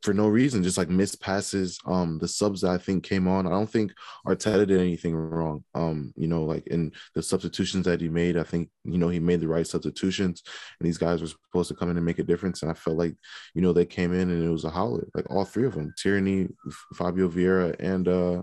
for 0.02 0.12
no 0.12 0.28
reason, 0.28 0.62
just 0.62 0.78
like 0.78 0.88
missed 0.88 1.20
passes. 1.20 1.78
Um, 1.86 2.18
the 2.18 2.28
subs 2.28 2.62
that 2.62 2.70
I 2.70 2.78
think 2.78 3.04
came 3.04 3.28
on, 3.28 3.46
I 3.46 3.50
don't 3.50 3.70
think 3.70 3.92
Arteta 4.26 4.66
did 4.66 4.80
anything 4.80 5.14
wrong. 5.14 5.64
Um, 5.74 6.12
you 6.16 6.26
know, 6.26 6.44
like 6.44 6.66
in 6.66 6.92
the 7.14 7.22
substitutions 7.22 7.84
that 7.86 8.00
he 8.00 8.08
made, 8.08 8.36
I 8.36 8.42
think 8.42 8.70
you 8.84 8.98
know 8.98 9.08
he 9.08 9.20
made 9.20 9.40
the 9.40 9.48
right 9.48 9.66
substitutions, 9.66 10.42
and 10.80 10.86
these 10.86 10.98
guys 10.98 11.20
were 11.20 11.28
supposed 11.28 11.68
to 11.68 11.74
come 11.74 11.90
in 11.90 11.96
and 11.96 12.06
make 12.06 12.18
a 12.18 12.24
difference. 12.24 12.62
And 12.62 12.70
I 12.70 12.74
felt 12.74 12.96
like 12.96 13.14
you 13.54 13.62
know 13.62 13.72
they 13.72 13.86
came 13.86 14.12
in 14.12 14.30
and 14.30 14.44
it 14.44 14.50
was 14.50 14.64
a 14.64 14.70
holler, 14.70 15.08
like 15.14 15.30
all 15.30 15.44
three 15.44 15.66
of 15.66 15.74
them, 15.74 15.94
Tierney, 15.96 16.48
Fabio 16.94 17.28
Vieira, 17.28 17.76
and 17.78 18.08
uh, 18.08 18.42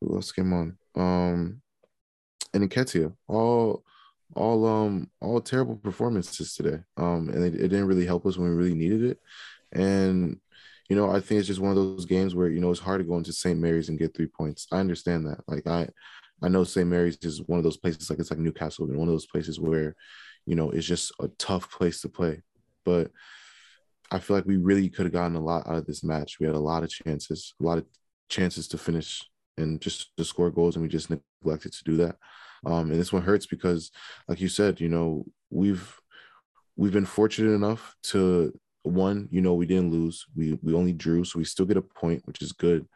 who 0.00 0.14
else 0.14 0.32
came 0.32 0.52
on? 0.52 0.78
Um, 0.94 1.62
and 2.52 2.68
Nketiah, 2.68 3.14
all 3.28 3.84
all 4.34 4.66
um 4.66 5.10
all 5.20 5.40
terrible 5.40 5.76
performances 5.76 6.54
today. 6.54 6.78
Um, 6.96 7.28
and 7.30 7.44
it, 7.44 7.54
it 7.54 7.68
didn't 7.68 7.86
really 7.86 8.06
help 8.06 8.26
us 8.26 8.36
when 8.36 8.50
we 8.50 8.56
really 8.56 8.74
needed 8.74 9.04
it. 9.04 9.18
And 9.72 10.38
you 10.88 10.96
know, 10.96 11.08
I 11.08 11.20
think 11.20 11.38
it's 11.38 11.46
just 11.46 11.60
one 11.60 11.70
of 11.70 11.76
those 11.76 12.04
games 12.04 12.34
where 12.34 12.48
you 12.48 12.60
know 12.60 12.70
it's 12.70 12.80
hard 12.80 13.00
to 13.00 13.06
go 13.06 13.16
into 13.16 13.32
St. 13.32 13.58
Mary's 13.58 13.88
and 13.88 13.98
get 13.98 14.14
three 14.14 14.26
points. 14.26 14.66
I 14.72 14.78
understand 14.78 15.26
that. 15.26 15.38
Like 15.46 15.66
I, 15.66 15.88
I 16.42 16.48
know 16.48 16.64
St. 16.64 16.88
Mary's 16.88 17.18
is 17.22 17.42
one 17.46 17.58
of 17.58 17.64
those 17.64 17.76
places, 17.76 18.10
like 18.10 18.18
it's 18.18 18.30
like 18.30 18.40
Newcastle, 18.40 18.86
and 18.86 18.98
one 18.98 19.08
of 19.08 19.14
those 19.14 19.26
places 19.26 19.60
where, 19.60 19.94
you 20.46 20.56
know, 20.56 20.70
it's 20.70 20.86
just 20.86 21.12
a 21.20 21.28
tough 21.38 21.70
place 21.70 22.00
to 22.00 22.08
play. 22.08 22.42
But 22.84 23.10
I 24.10 24.18
feel 24.18 24.36
like 24.36 24.46
we 24.46 24.56
really 24.56 24.88
could 24.88 25.06
have 25.06 25.12
gotten 25.12 25.36
a 25.36 25.40
lot 25.40 25.66
out 25.68 25.76
of 25.76 25.86
this 25.86 26.02
match. 26.02 26.40
We 26.40 26.46
had 26.46 26.56
a 26.56 26.58
lot 26.58 26.82
of 26.82 26.90
chances, 26.90 27.54
a 27.60 27.64
lot 27.64 27.78
of 27.78 27.84
chances 28.28 28.66
to 28.68 28.78
finish 28.78 29.22
and 29.56 29.80
just 29.80 30.10
to 30.16 30.24
score 30.24 30.50
goals, 30.50 30.74
and 30.74 30.82
we 30.82 30.88
just 30.88 31.10
neglected 31.10 31.72
to 31.72 31.84
do 31.84 31.96
that. 31.98 32.16
Um, 32.66 32.90
and 32.90 33.00
this 33.00 33.12
one 33.12 33.22
hurts 33.22 33.46
because, 33.46 33.90
like 34.28 34.40
you 34.40 34.48
said, 34.48 34.80
you 34.80 34.88
know, 34.88 35.24
we've 35.50 35.98
we've 36.76 36.92
been 36.92 37.06
fortunate 37.06 37.52
enough 37.52 37.94
to 38.04 38.52
one, 38.82 39.28
you 39.30 39.40
know, 39.40 39.54
we 39.54 39.66
didn't 39.66 39.90
lose. 39.90 40.26
We 40.34 40.58
we 40.62 40.74
only 40.74 40.92
drew, 40.92 41.24
so 41.24 41.38
we 41.38 41.44
still 41.44 41.66
get 41.66 41.76
a 41.76 41.82
point, 41.82 42.22
which 42.26 42.42
is 42.42 42.52
good. 42.52 42.86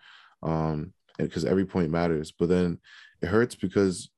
Um, 0.43 0.93
and 1.19 1.29
because 1.29 1.45
every 1.45 1.65
point 1.65 1.91
matters. 1.91 2.33
But 2.33 2.49
then 2.49 2.79
it 3.23 3.27
hurts 3.27 3.55
because 3.55 4.11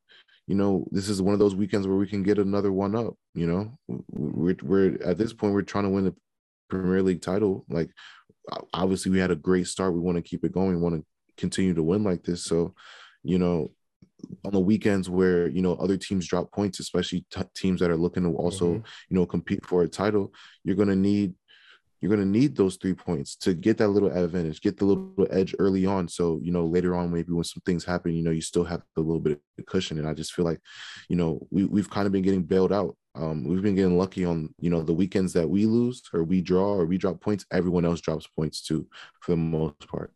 you 0.46 0.54
know 0.54 0.86
this 0.90 1.08
is 1.08 1.20
one 1.20 1.34
of 1.34 1.40
those 1.40 1.54
weekends 1.54 1.86
where 1.86 1.96
we 1.96 2.06
can 2.06 2.22
get 2.22 2.38
another 2.38 2.72
one 2.72 2.94
up. 2.94 3.14
You 3.34 3.46
know, 3.46 3.78
we're 4.10 4.56
we're 4.62 5.02
at 5.04 5.18
this 5.18 5.32
point 5.32 5.54
we're 5.54 5.62
trying 5.62 5.84
to 5.84 5.90
win 5.90 6.04
the 6.04 6.14
Premier 6.68 7.02
League 7.02 7.22
title. 7.22 7.64
Like 7.68 7.90
obviously 8.72 9.10
we 9.10 9.18
had 9.18 9.30
a 9.30 9.36
great 9.36 9.66
start. 9.66 9.94
We 9.94 10.00
want 10.00 10.16
to 10.16 10.22
keep 10.22 10.44
it 10.44 10.52
going. 10.52 10.80
Want 10.80 10.96
to 10.96 11.04
continue 11.36 11.74
to 11.74 11.82
win 11.82 12.04
like 12.04 12.22
this. 12.22 12.44
So, 12.44 12.74
you 13.22 13.38
know, 13.38 13.70
on 14.44 14.52
the 14.52 14.60
weekends 14.60 15.10
where 15.10 15.48
you 15.48 15.62
know 15.62 15.74
other 15.74 15.96
teams 15.96 16.26
drop 16.26 16.50
points, 16.52 16.80
especially 16.80 17.24
t- 17.30 17.42
teams 17.54 17.80
that 17.80 17.90
are 17.90 17.96
looking 17.96 18.22
to 18.22 18.30
also 18.30 18.66
mm-hmm. 18.66 18.86
you 19.10 19.16
know 19.16 19.26
compete 19.26 19.64
for 19.66 19.82
a 19.82 19.88
title, 19.88 20.32
you're 20.64 20.76
going 20.76 20.88
to 20.88 20.96
need 20.96 21.34
you're 22.01 22.14
going 22.14 22.20
to 22.20 22.38
need 22.38 22.57
those 22.57 22.76
three 22.76 22.94
points 22.94 23.36
to 23.36 23.55
get 23.55 23.78
that 23.78 23.88
little 23.88 24.11
advantage, 24.11 24.61
get 24.61 24.76
the 24.76 24.84
little 24.84 25.26
edge 25.30 25.55
early 25.59 25.86
on. 25.86 26.09
So, 26.09 26.40
you 26.42 26.53
know, 26.53 26.66
later 26.66 26.94
on, 26.94 27.12
maybe 27.12 27.32
when 27.32 27.44
some 27.44 27.62
things 27.64 27.84
happen, 27.84 28.14
you 28.14 28.22
know, 28.22 28.30
you 28.30 28.40
still 28.40 28.64
have 28.64 28.82
a 28.97 29.01
little 29.01 29.20
bit 29.20 29.40
of 29.59 29.66
cushion. 29.66 29.99
And 29.99 30.07
I 30.07 30.14
just 30.14 30.32
feel 30.32 30.44
like, 30.44 30.61
you 31.09 31.16
know, 31.16 31.47
we, 31.51 31.64
we've 31.64 31.90
kind 31.90 32.07
of 32.07 32.12
been 32.12 32.22
getting 32.22 32.42
bailed 32.42 32.72
out. 32.72 32.97
Um, 33.14 33.44
we've 33.44 33.62
been 33.62 33.74
getting 33.74 33.97
lucky 33.97 34.26
on, 34.26 34.55
you 34.61 34.68
know, 34.68 34.82
the 34.82 34.92
weekends 34.92 35.32
that 35.32 35.49
we 35.49 35.64
lose 35.64 36.03
or 36.12 36.22
we 36.22 36.42
draw 36.42 36.74
or 36.74 36.84
we 36.84 36.99
drop 36.99 37.20
points, 37.20 37.47
everyone 37.51 37.86
else 37.86 38.01
drops 38.01 38.26
points 38.26 38.61
too, 38.61 38.86
for 39.20 39.32
the 39.32 39.38
most 39.38 39.88
part 39.88 40.12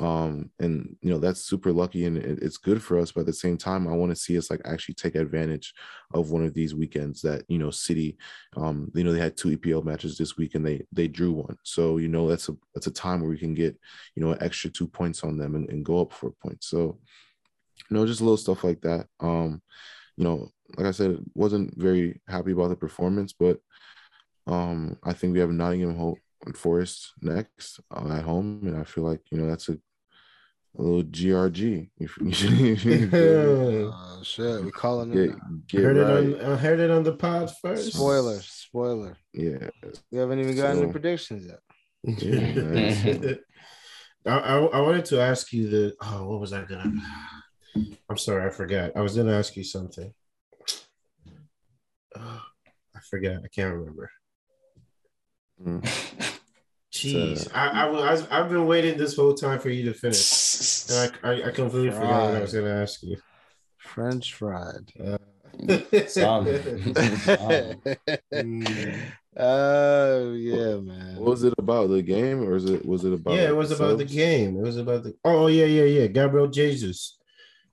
um 0.00 0.50
and 0.60 0.96
you 1.02 1.10
know 1.10 1.18
that's 1.18 1.44
super 1.44 1.70
lucky 1.72 2.06
and 2.06 2.16
it's 2.16 2.56
good 2.56 2.82
for 2.82 2.98
us 2.98 3.12
but 3.12 3.20
at 3.20 3.26
the 3.26 3.32
same 3.32 3.58
time 3.58 3.86
i 3.86 3.92
want 3.92 4.10
to 4.10 4.16
see 4.16 4.36
us 4.38 4.50
like 4.50 4.60
actually 4.64 4.94
take 4.94 5.14
advantage 5.14 5.74
of 6.14 6.30
one 6.30 6.42
of 6.42 6.54
these 6.54 6.74
weekends 6.74 7.20
that 7.20 7.44
you 7.48 7.58
know 7.58 7.70
city 7.70 8.16
um 8.56 8.90
you 8.94 9.04
know 9.04 9.12
they 9.12 9.20
had 9.20 9.36
two 9.36 9.56
epl 9.56 9.84
matches 9.84 10.16
this 10.16 10.38
week 10.38 10.54
and 10.54 10.66
they 10.66 10.82
they 10.90 11.06
drew 11.06 11.32
one. 11.32 11.56
So 11.64 11.98
you 11.98 12.08
know 12.08 12.26
that's 12.28 12.48
a 12.48 12.56
that's 12.74 12.86
a 12.86 12.90
time 12.92 13.20
where 13.20 13.30
we 13.30 13.38
can 13.38 13.54
get 13.54 13.78
you 14.14 14.24
know 14.24 14.32
an 14.32 14.42
extra 14.42 14.70
two 14.70 14.88
points 14.88 15.22
on 15.22 15.36
them 15.36 15.54
and, 15.54 15.68
and 15.68 15.84
go 15.84 16.00
up 16.00 16.12
four 16.12 16.32
points. 16.42 16.68
So 16.68 16.98
you 17.90 17.96
know 17.96 18.06
just 18.06 18.22
little 18.22 18.36
stuff 18.38 18.64
like 18.64 18.80
that. 18.80 19.06
Um 19.20 19.60
you 20.16 20.24
know 20.24 20.50
like 20.76 20.86
i 20.86 20.90
said 20.90 21.18
wasn't 21.34 21.76
very 21.76 22.20
happy 22.28 22.52
about 22.52 22.68
the 22.68 22.76
performance 22.76 23.32
but 23.32 23.58
um 24.46 24.96
i 25.02 25.12
think 25.12 25.32
we 25.32 25.40
have 25.40 25.50
nottingham 25.50 25.96
hope 25.96 26.18
Forest 26.54 27.12
next 27.20 27.80
uh, 27.94 28.08
at 28.12 28.22
home, 28.22 28.62
and 28.64 28.76
I 28.76 28.84
feel 28.84 29.04
like 29.04 29.20
you 29.30 29.38
know 29.38 29.46
that's 29.46 29.68
a, 29.68 29.78
a 30.78 30.82
little 30.82 31.02
GRG. 31.02 31.90
oh, 33.92 34.22
shit, 34.22 34.64
we 34.64 34.70
calling 34.70 35.16
it. 35.16 35.34
Get, 35.68 35.82
heard 35.82 35.96
right. 35.96 36.24
it 36.24 36.44
on. 36.44 36.52
I 36.52 36.56
heard 36.56 36.80
it 36.80 36.90
on 36.90 37.02
the 37.02 37.14
pod 37.14 37.52
first. 37.60 37.92
Spoiler, 37.92 38.40
spoiler. 38.40 39.16
Yeah, 39.32 39.68
we 40.10 40.18
haven't 40.18 40.40
even 40.40 40.56
gotten 40.56 40.76
so, 40.76 40.86
the 40.86 40.92
predictions 40.92 41.46
yet. 41.46 41.60
Yeah, 42.02 43.34
I, 44.26 44.38
I, 44.38 44.58
I 44.58 44.80
wanted 44.80 45.04
to 45.06 45.20
ask 45.20 45.52
you 45.52 45.68
the. 45.68 45.94
Oh, 46.02 46.28
what 46.28 46.40
was 46.40 46.52
I 46.52 46.64
gonna? 46.64 46.92
I'm 48.08 48.16
sorry, 48.16 48.46
I 48.46 48.50
forgot. 48.50 48.92
I 48.96 49.00
was 49.00 49.16
gonna 49.16 49.36
ask 49.36 49.56
you 49.56 49.64
something. 49.64 50.12
Oh, 52.16 52.42
I 52.94 53.00
forgot. 53.08 53.42
I 53.44 53.48
can't 53.48 53.74
remember. 53.74 54.10
Mm. 55.64 56.36
Jeez, 57.00 57.44
so, 57.44 57.50
I, 57.54 57.86
I, 58.30 58.36
have 58.36 58.48
been 58.48 58.66
waiting 58.66 58.98
this 58.98 59.16
whole 59.16 59.34
time 59.34 59.58
for 59.58 59.70
you 59.70 59.84
to 59.84 59.94
finish, 59.94 60.90
and 60.90 61.12
I, 61.22 61.28
I, 61.28 61.48
I 61.48 61.50
completely 61.50 61.90
fried. 61.90 62.02
forgot 62.02 62.26
what 62.26 62.36
I 62.36 62.40
was 62.40 62.52
going 62.52 62.64
to 62.64 62.70
ask 62.70 63.02
you. 63.02 63.16
French 63.78 64.34
fried. 64.34 64.92
Uh, 65.02 65.18
Oh 69.36 70.32
yeah, 70.32 70.76
man. 70.76 71.16
What 71.16 71.30
was 71.30 71.44
it 71.44 71.54
about 71.56 71.88
the 71.88 72.02
game, 72.02 72.42
or 72.42 72.56
is 72.56 72.64
it 72.64 72.84
was 72.84 73.04
it 73.04 73.12
about? 73.12 73.34
Yeah, 73.34 73.48
it 73.48 73.56
was 73.56 73.70
about 73.70 73.98
subs? 73.98 74.10
the 74.10 74.16
game. 74.16 74.56
It 74.56 74.62
was 74.62 74.76
about 74.76 75.04
the. 75.04 75.14
Oh 75.24 75.46
yeah, 75.46 75.66
yeah, 75.66 75.84
yeah. 75.84 76.06
Gabriel 76.08 76.48
Jesus. 76.48 77.16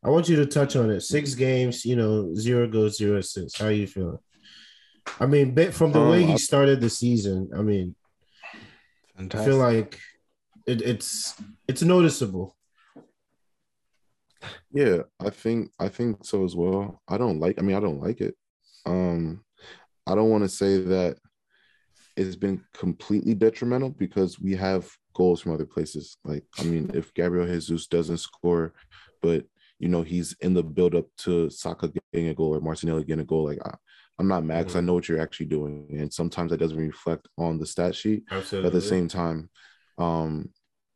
I 0.04 0.10
want 0.10 0.30
you 0.30 0.36
to 0.36 0.46
touch 0.46 0.76
on 0.76 0.92
it. 0.92 1.02
Six 1.02 1.34
games, 1.34 1.84
you 1.84 1.96
know, 1.96 2.34
zero 2.36 2.68
goals, 2.68 2.98
zero 2.98 3.18
assists. 3.18 3.60
How 3.60 3.66
are 3.66 3.72
you 3.72 3.88
feeling? 3.88 4.20
I 5.20 5.26
mean, 5.26 5.56
from 5.72 5.92
the 5.92 6.00
um, 6.00 6.10
way 6.10 6.24
he 6.24 6.38
started 6.38 6.80
the 6.80 6.90
season, 6.90 7.50
I 7.58 7.64
mean, 7.64 7.96
fantastic. 9.18 9.42
I 9.42 9.46
feel 9.46 9.58
like 9.58 10.00
it, 10.66 10.82
it's 10.82 11.36
it's 11.68 11.82
noticeable. 11.82 12.56
Yeah, 14.72 15.04
I 15.20 15.30
think 15.30 15.72
I 15.80 15.90
think 15.90 16.24
so 16.24 16.46
as 16.46 16.56
well. 16.56 17.02
I 17.08 17.18
don't 17.18 17.40
like. 17.40 17.60
I 17.60 17.62
mean, 17.62 17.76
I 17.76 17.80
don't 17.80 18.02
like 18.02 18.22
it. 18.22 18.36
Um, 18.86 19.44
I 20.06 20.16
don't 20.16 20.30
want 20.30 20.44
to 20.44 20.50
say 20.50 20.78
that 20.78 21.18
it's 22.16 22.36
been 22.36 22.64
completely 22.74 23.34
detrimental 23.34 23.90
because 23.90 24.40
we 24.40 24.56
have 24.56 24.90
goals 25.14 25.42
from 25.42 25.54
other 25.54 25.66
places. 25.66 26.18
Like, 26.24 26.44
I 26.60 26.64
mean, 26.64 26.92
if 26.94 27.14
Gabriel 27.14 27.48
Jesus 27.48 27.88
doesn't 27.88 28.18
score, 28.18 28.74
but 29.22 29.46
you 29.80 29.88
know 29.88 30.02
he's 30.02 30.36
in 30.42 30.54
the 30.54 30.64
build 30.64 30.96
up 30.96 31.06
to 31.20 31.50
Saka 31.50 31.92
getting 32.14 32.30
a 32.30 32.34
goal 32.34 32.56
or 32.56 32.62
Martinelli 32.62 33.04
getting 33.04 33.22
a 33.22 33.26
goal, 33.26 33.46
like 33.46 33.60
I, 33.66 33.76
I'm 34.20 34.28
not 34.28 34.44
mad 34.44 34.60
because 34.60 34.76
I 34.76 34.80
mm-hmm. 34.80 34.88
know 34.88 34.94
what 34.96 35.08
you're 35.08 35.22
actually 35.22 35.46
doing, 35.48 35.88
and 35.92 36.12
sometimes 36.12 36.52
that 36.52 36.58
doesn't 36.58 36.78
reflect 36.78 37.28
on 37.38 37.60
the 37.60 37.66
stat 37.66 37.96
sheet. 37.96 38.24
Absolutely. 38.32 38.70
But 38.70 38.76
at 38.76 38.82
the 38.82 38.88
same 38.88 39.08
time, 39.08 39.50
um, 39.98 40.50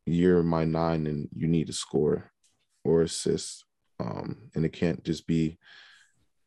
you're 0.05 0.43
my 0.43 0.65
nine, 0.65 1.07
and 1.07 1.29
you 1.35 1.47
need 1.47 1.67
to 1.67 1.73
score 1.73 2.31
or 2.83 3.03
assist, 3.03 3.65
um, 3.99 4.49
and 4.55 4.65
it 4.65 4.73
can't 4.73 5.03
just 5.03 5.27
be 5.27 5.59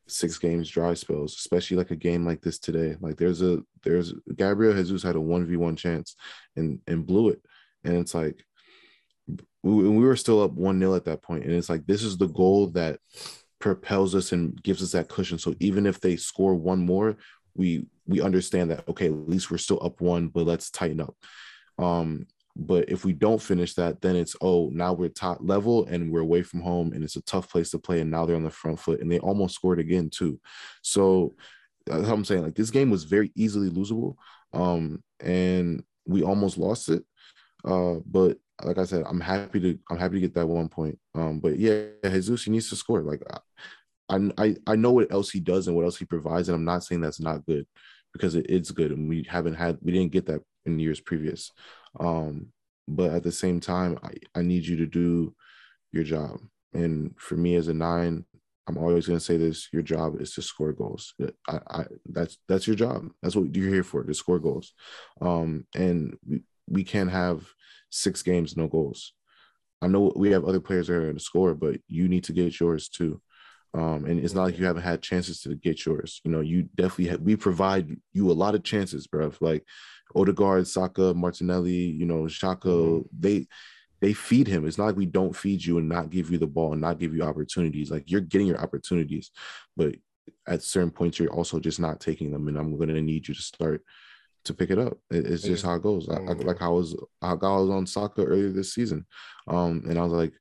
six 0.07 0.37
games 0.39 0.69
dry 0.69 0.95
spells, 0.95 1.35
especially 1.37 1.77
like 1.77 1.91
a 1.91 1.97
game 1.97 2.27
like 2.27 2.43
this 2.43 2.59
today. 2.59 2.97
Like 3.01 3.17
there's 3.17 3.41
a 3.41 3.63
there's 3.83 4.13
Gabriel 4.37 4.75
Jesus 4.75 5.03
had 5.03 5.17
a 5.17 5.21
one 5.21 5.47
v 5.47 5.57
one 5.57 5.77
chance 5.77 6.17
and 6.57 6.81
and 6.87 7.07
blew 7.07 7.29
it, 7.29 7.41
and 7.85 7.97
it's 7.97 8.15
like 8.15 8.45
we, 9.63 9.89
we 9.89 10.05
were 10.05 10.17
still 10.17 10.43
up 10.43 10.53
one 10.53 10.79
0 10.79 10.95
at 10.95 11.05
that 11.07 11.23
point, 11.23 11.45
and 11.45 11.53
it's 11.53 11.71
like 11.71 11.87
this 11.87 12.03
is 12.03 12.19
the 12.19 12.29
goal 12.29 12.69
that 12.69 12.99
propels 13.59 14.15
us 14.15 14.33
and 14.33 14.61
gives 14.63 14.83
us 14.83 14.93
that 14.93 15.09
cushion. 15.09 15.39
So 15.39 15.55
even 15.61 15.87
if 15.87 16.01
they 16.01 16.17
score 16.17 16.55
one 16.55 16.85
more, 16.85 17.17
we 17.55 17.87
we 18.07 18.21
understand 18.21 18.71
that 18.71 18.89
okay, 18.89 19.07
at 19.07 19.29
least 19.29 19.51
we're 19.51 19.59
still 19.59 19.83
up 19.83 20.01
one, 20.01 20.29
but 20.29 20.47
let's 20.47 20.71
tighten 20.71 21.01
up. 21.01 21.17
Um, 21.79 22.27
but 22.57 22.89
if 22.89 23.05
we 23.05 23.13
don't 23.13 23.43
finish 23.43 23.75
that, 23.75 24.01
then 24.01 24.17
it's 24.17 24.37
oh 24.41 24.71
now 24.73 24.93
we're 24.93 25.09
top 25.09 25.39
level 25.41 25.87
and 25.87 26.11
we're 26.13 26.21
away 26.21 26.43
from 26.43 26.61
home 26.61 26.93
and 26.93 27.03
it's 27.03 27.17
a 27.17 27.23
tough 27.23 27.51
place 27.51 27.71
to 27.71 27.79
play. 27.79 28.01
And 28.01 28.11
now 28.11 28.27
they're 28.27 28.37
on 28.37 28.45
the 28.45 28.51
front 28.51 28.79
foot 28.79 29.01
and 29.01 29.11
they 29.11 29.19
almost 29.19 29.55
scored 29.55 29.81
again 29.81 30.11
too. 30.11 30.41
So 30.83 31.35
I'm 31.91 32.25
saying 32.25 32.43
like 32.43 32.55
this 32.55 32.71
game 32.71 32.91
was 32.91 33.05
very 33.05 33.33
easily 33.35 33.71
losable. 33.71 34.17
Um, 34.53 35.03
and 35.21 35.83
we 36.07 36.23
almost 36.23 36.59
lost 36.59 36.89
it. 36.89 37.03
Uh, 37.65 37.97
but 38.07 38.39
like 38.63 38.79
I 38.79 38.85
said, 38.85 39.05
I'm 39.07 39.21
happy 39.21 39.61
to 39.61 39.79
I'm 39.91 39.99
happy 39.99 40.15
to 40.15 40.21
get 40.21 40.35
that 40.35 40.47
one 40.47 40.69
point. 40.69 40.99
Um, 41.15 41.41
but 41.41 41.59
yeah, 41.59 41.87
Jesus 42.05 42.45
he 42.45 42.51
needs 42.51 42.69
to 42.71 42.77
score. 42.77 43.03
Like 43.03 43.23
I 44.09 44.31
I 44.39 44.57
I 44.67 44.77
know 44.77 44.93
what 44.93 45.11
else 45.13 45.31
he 45.31 45.41
does 45.41 45.67
and 45.67 45.77
what 45.77 45.85
else 45.85 45.97
he 45.97 46.05
provides, 46.05 46.49
and 46.49 46.57
I'm 46.57 46.65
not 46.65 46.85
saying 46.85 47.01
that's 47.01 47.21
not 47.21 47.47
good 47.47 47.67
because 48.13 48.35
it, 48.35 48.47
it's 48.49 48.71
good, 48.71 48.93
and 48.93 49.09
we 49.09 49.27
haven't 49.29 49.55
had 49.55 49.79
we 49.83 49.93
didn't 49.93 50.13
get 50.13 50.27
that 50.27 50.43
in 50.67 50.79
years 50.79 51.01
previous. 51.01 51.51
Um, 51.99 52.49
but 52.87 53.11
at 53.11 53.23
the 53.23 53.33
same 53.33 53.61
time, 53.61 53.99
I, 54.03 54.11
I 54.35 54.43
need 54.43 54.67
you 54.67 54.77
to 54.77 54.87
do 54.87 55.35
your 55.93 56.05
job. 56.05 56.39
And 56.75 57.15
for 57.19 57.37
me 57.37 57.55
as 57.57 57.69
a 57.69 57.75
nine, 57.75 58.25
I'm 58.67 58.79
always 58.79 59.07
going 59.07 59.19
to 59.19 59.25
say 59.25 59.37
this: 59.37 59.69
your 59.73 59.83
job 59.83 60.21
is 60.21 60.35
to 60.35 60.43
score 60.43 60.73
goals. 60.73 61.15
I, 61.49 61.61
I, 61.69 61.85
that's 62.07 62.39
that's 62.49 62.67
your 62.67 62.77
job. 62.77 63.09
That's 63.23 63.37
what 63.37 63.55
you're 63.55 63.73
here 63.73 63.85
for 63.85 64.05
to 64.05 64.15
score 64.15 64.39
goals. 64.39 64.73
Um, 65.21 65.67
and 65.75 66.17
we, 66.69 66.85
can't 66.85 67.11
have 67.11 67.47
six 67.91 68.23
games 68.23 68.57
no 68.57 68.67
goals. 68.67 69.13
I 69.83 69.87
know 69.87 70.13
we 70.17 70.31
have 70.31 70.45
other 70.45 70.61
players 70.61 70.87
that 70.87 70.95
are 70.95 71.03
going 71.03 71.15
to 71.15 71.21
score, 71.21 71.55
but 71.55 71.81
you 71.89 72.09
need 72.09 72.25
to 72.25 72.33
get 72.33 72.59
yours 72.59 72.89
too. 72.89 73.21
Um, 73.75 74.05
and 74.05 74.21
it's 74.21 74.35
not 74.35 74.45
like 74.45 74.59
you 74.59 74.67
haven't 74.67 74.83
had 74.83 75.03
chances 75.03 75.41
to 75.43 75.57
get 75.57 75.85
yours. 75.85 76.21
You 76.25 76.31
know, 76.31 76.41
you 76.41 76.69
definitely 76.77 77.09
have, 77.09 77.21
we 77.21 77.35
provide 77.35 77.97
you 78.13 78.31
a 78.31 78.33
lot 78.33 78.55
of 78.55 78.63
chances, 78.63 79.09
bro. 79.09 79.33
Like 79.41 79.65
Odegaard, 80.15 80.69
Saka, 80.69 81.13
Martinelli, 81.13 81.73
you 81.73 82.07
know, 82.07 82.23
Xhaka, 82.23 82.63
mm-hmm. 82.63 83.07
they 83.19 83.47
they 84.01 84.13
feed 84.13 84.47
him. 84.47 84.67
It's 84.67 84.77
not 84.77 84.87
like 84.87 84.97
we 84.97 85.07
don't 85.07 85.35
feed 85.35 85.65
you 85.65 85.79
and 85.79 85.89
not 85.89 86.11
give 86.11 86.31
you 86.31 86.39
the 86.39 86.47
ball 86.47 86.73
and 86.73 86.81
not 86.81 86.99
give 86.99 87.15
you 87.15 87.23
opportunities. 87.23 87.91
Like 87.91 88.11
you're 88.11 88.21
getting 88.21 88.47
your 88.47 88.61
opportunities, 88.61 89.31
but 89.77 89.95
at 90.47 90.63
certain 90.63 90.91
points 90.91 91.19
you're 91.19 91.33
also 91.33 91.59
just 91.59 91.81
not 91.81 92.01
taking 92.01 92.31
them. 92.31 92.47
And 92.49 92.59
I'm 92.59 92.77
going 92.77 92.91
to 92.91 93.01
need 93.01 93.27
you 93.27 93.35
to 93.35 93.43
start 93.43 93.83
to 94.45 94.55
pick 94.55 94.71
it 94.71 94.79
up. 94.79 94.99
it's 95.11 95.43
just 95.43 95.65
how 95.65 95.75
it 95.75 95.83
goes. 95.83 96.09
I, 96.09 96.17
I, 96.17 96.33
like 96.33 96.63
I 96.63 96.69
was, 96.69 96.97
I 97.23 97.35
was 97.35 97.71
on 97.71 97.87
Saka 97.87 98.25
earlier 98.25 98.51
this 98.51 98.75
season, 98.75 99.07
um, 99.49 99.83
and 99.89 99.99
I 99.99 100.03
was 100.03 100.13
like, 100.13 100.33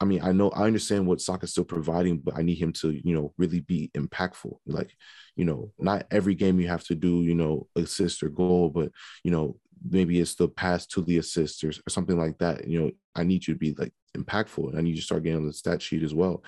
I 0.00 0.04
mean, 0.04 0.20
I 0.22 0.32
know 0.32 0.50
I 0.50 0.64
understand 0.64 1.06
what 1.06 1.20
Saka's 1.20 1.52
still 1.52 1.64
providing, 1.64 2.18
but 2.18 2.36
I 2.36 2.42
need 2.42 2.56
him 2.56 2.72
to, 2.74 2.90
you 2.90 3.14
know, 3.14 3.32
really 3.38 3.60
be 3.60 3.90
impactful. 3.96 4.56
Like, 4.66 4.96
you 5.36 5.44
know, 5.44 5.72
not 5.78 6.06
every 6.10 6.34
game 6.34 6.58
you 6.58 6.66
have 6.68 6.84
to 6.84 6.96
do, 6.96 7.22
you 7.22 7.36
know, 7.36 7.68
assist 7.76 8.22
or 8.22 8.28
goal, 8.28 8.68
but 8.68 8.90
you 9.22 9.30
know, 9.30 9.56
maybe 9.88 10.18
it's 10.18 10.34
the 10.34 10.48
pass 10.48 10.86
to 10.86 11.02
the 11.02 11.18
assist 11.18 11.62
or, 11.62 11.68
or 11.68 11.90
something 11.90 12.18
like 12.18 12.38
that. 12.38 12.66
You 12.66 12.80
know, 12.80 12.90
I 13.14 13.22
need 13.22 13.46
you 13.46 13.54
to 13.54 13.58
be 13.58 13.74
like 13.78 13.92
impactful, 14.16 14.70
and 14.70 14.78
I 14.78 14.82
need 14.82 14.90
you 14.90 14.96
to 14.96 15.02
start 15.02 15.22
getting 15.22 15.38
on 15.38 15.46
the 15.46 15.52
stat 15.52 15.80
sheet 15.80 16.02
as 16.02 16.14
well. 16.14 16.42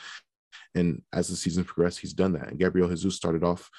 And 0.74 1.02
as 1.12 1.28
the 1.28 1.36
season 1.36 1.64
progressed, 1.64 2.00
he's 2.00 2.12
done 2.12 2.32
that. 2.32 2.48
And 2.48 2.58
Gabriel 2.58 2.88
Jesus 2.88 3.14
started 3.14 3.44
off 3.44 3.70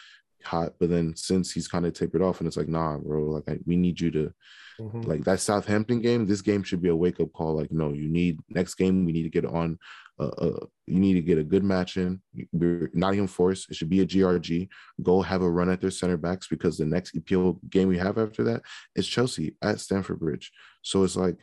hot, 0.46 0.74
but 0.80 0.90
then 0.90 1.16
since 1.16 1.52
he's 1.52 1.68
kind 1.68 1.86
of 1.86 1.94
tapered 1.94 2.22
off, 2.22 2.40
and 2.40 2.48
it's 2.48 2.58
like, 2.58 2.68
nah, 2.68 2.98
bro, 2.98 3.24
like 3.24 3.44
I, 3.48 3.60
we 3.66 3.76
need 3.76 4.00
you 4.00 4.12
to 4.12 4.34
Mm-hmm. 4.80 5.02
Like 5.02 5.24
that 5.24 5.40
Southampton 5.40 6.02
game, 6.02 6.26
this 6.26 6.42
game 6.42 6.64
should 6.64 6.82
be 6.82 6.90
a 6.90 6.96
wake 6.96 7.20
up 7.20 7.32
call. 7.34 7.56
Like, 7.56 7.72
no, 7.72 7.94
you 7.94 8.10
need 8.10 8.40
next 8.50 8.76
game. 8.76 9.06
We 9.06 9.12
need 9.12 9.24
to 9.24 9.30
get 9.30 9.46
on. 9.46 9.78
Uh, 10.20 10.28
uh, 10.28 10.66
you 10.86 11.00
need 11.00 11.16
to 11.16 11.22
get 11.22 11.38
a 11.38 11.44
good 11.44 11.64
match 11.64 11.98
in. 11.98 12.22
We're 12.52 12.90
Nottingham 12.94 13.28
Forest. 13.28 13.68
It 13.70 13.76
should 13.76 13.90
be 13.90 14.02
a 14.02 14.06
GRG. 14.06 14.70
Go 15.02 15.22
have 15.22 15.42
a 15.42 15.50
run 15.50 15.70
at 15.70 15.82
their 15.82 15.92
center 15.92 16.18
backs 16.18 16.48
because 16.48 16.78
the 16.78 16.86
next 16.86 17.16
EPL 17.16 17.58
game 17.70 17.88
we 17.88 17.98
have 17.98 18.18
after 18.18 18.44
that 18.44 18.62
is 18.96 19.08
Chelsea 19.08 19.56
at 19.62 19.80
Stamford 19.80 20.20
Bridge. 20.20 20.52
So 20.82 21.04
it's 21.04 21.18
like 21.18 21.38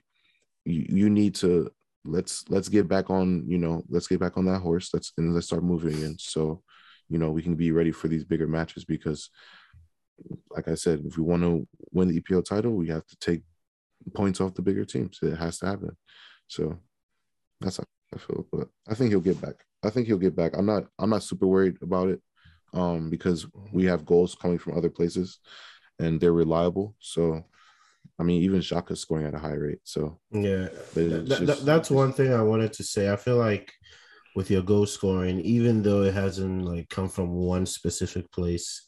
you, 0.65 0.87
you 0.89 1.11
need 1.11 1.35
to 1.37 1.71
let's 2.05 2.45
let's 2.49 2.69
get 2.69 2.89
back 2.89 3.11
on. 3.11 3.45
You 3.47 3.59
know, 3.59 3.83
let's 3.89 4.09
get 4.09 4.21
back 4.21 4.37
on 4.37 4.47
that 4.47 4.61
horse. 4.61 4.91
Let's 4.93 5.13
and 5.19 5.35
let's 5.35 5.47
start 5.47 5.65
moving 5.65 6.01
in. 6.03 6.17
So 6.19 6.63
you 7.09 7.19
know 7.19 7.31
we 7.31 7.43
can 7.43 7.55
be 7.55 7.73
ready 7.73 7.93
for 7.93 8.09
these 8.09 8.25
bigger 8.25 8.47
matches 8.47 8.85
because 8.85 9.31
like 10.51 10.69
I 10.69 10.75
said, 10.75 11.03
if 11.05 11.17
we 11.17 11.25
want 11.25 11.43
to 11.43 11.67
win 11.93 12.09
the 12.09 12.21
EPL 12.21 12.45
title, 12.45 12.73
we 12.73 12.89
have 12.89 13.07
to 13.07 13.17
take 13.17 13.43
points 14.15 14.41
off 14.41 14.55
the 14.55 14.63
bigger 14.63 14.85
teams. 14.85 15.19
It 15.23 15.37
has 15.37 15.59
to 15.59 15.67
happen. 15.67 15.97
So 16.49 16.79
that's 17.61 17.79
how 17.79 17.85
I 18.15 18.19
feel. 18.19 18.47
But 18.53 18.69
I 18.89 18.95
think 18.95 19.11
he'll 19.11 19.21
get 19.21 19.41
back. 19.41 19.65
I 19.85 19.91
think 19.91 20.07
he'll 20.07 20.19
get 20.19 20.37
back. 20.37 20.53
I'm 20.57 20.67
not. 20.67 20.85
I'm 20.99 21.11
not 21.11 21.23
super 21.23 21.47
worried 21.47 21.79
about 21.83 22.09
it, 22.09 22.21
um, 22.73 23.11
because 23.11 23.47
we 23.73 23.85
have 23.85 24.07
goals 24.07 24.35
coming 24.35 24.59
from 24.59 24.77
other 24.77 24.91
places, 24.91 25.39
and 25.99 26.21
they're 26.21 26.33
reliable. 26.33 26.95
So, 27.01 27.45
I 28.19 28.23
mean, 28.23 28.43
even 28.43 28.61
Xhaka 28.61 28.97
scoring 28.97 29.27
at 29.27 29.35
a 29.35 29.39
high 29.39 29.55
rate. 29.55 29.81
So 29.85 30.21
yeah, 30.31 30.69
just, 30.95 31.65
that's 31.65 31.91
one 31.91 32.13
thing 32.13 32.33
I 32.33 32.43
wanted 32.43 32.73
to 32.75 32.85
say. 32.85 33.11
I 33.11 33.17
feel 33.17 33.37
like 33.37 33.73
with 34.35 34.51
your 34.51 34.63
goal 34.63 34.87
scoring, 34.87 35.41
even 35.41 35.83
though 35.83 36.03
it 36.03 36.15
hasn't 36.15 36.65
like 36.65 36.89
come 36.89 37.09
from 37.09 37.33
one 37.33 37.67
specific 37.67 38.31
place, 38.33 38.87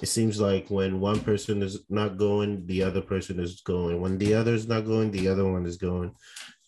it 0.00 0.06
seems 0.06 0.40
like 0.40 0.68
when 0.68 1.00
one 1.00 1.20
person 1.20 1.62
is 1.62 1.84
not 1.88 2.18
going, 2.18 2.66
the 2.66 2.82
other 2.82 3.00
person 3.00 3.40
is 3.40 3.62
going. 3.62 4.00
When 4.00 4.18
the 4.18 4.34
other 4.34 4.52
is 4.52 4.68
not 4.68 4.84
going, 4.84 5.10
the 5.10 5.28
other 5.28 5.50
one 5.50 5.64
is 5.64 5.76
going. 5.78 6.14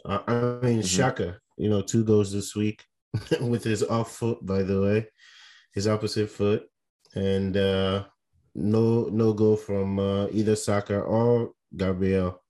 Uh, 0.05 0.21
I 0.27 0.33
mean, 0.65 0.81
mm-hmm. 0.81 0.81
Xhaka, 0.81 1.37
you 1.57 1.69
know, 1.69 1.83
two 1.83 2.05
goals 2.05 2.33
this 2.33 2.55
week 2.55 2.85
with 3.41 3.65
his 3.65 3.83
off 3.83 4.13
foot, 4.13 4.45
by 4.45 4.63
the 4.63 4.81
way, 4.81 5.07
his 5.73 5.87
opposite 5.87 6.31
foot, 6.31 6.67
and 7.15 7.57
uh, 7.57 8.05
no 8.55 9.09
no 9.11 9.33
goal 9.33 9.57
from 9.57 9.99
uh, 9.99 10.29
either 10.29 10.57
Saka 10.57 11.01
or 11.01 11.53
Gabriel. 11.77 12.43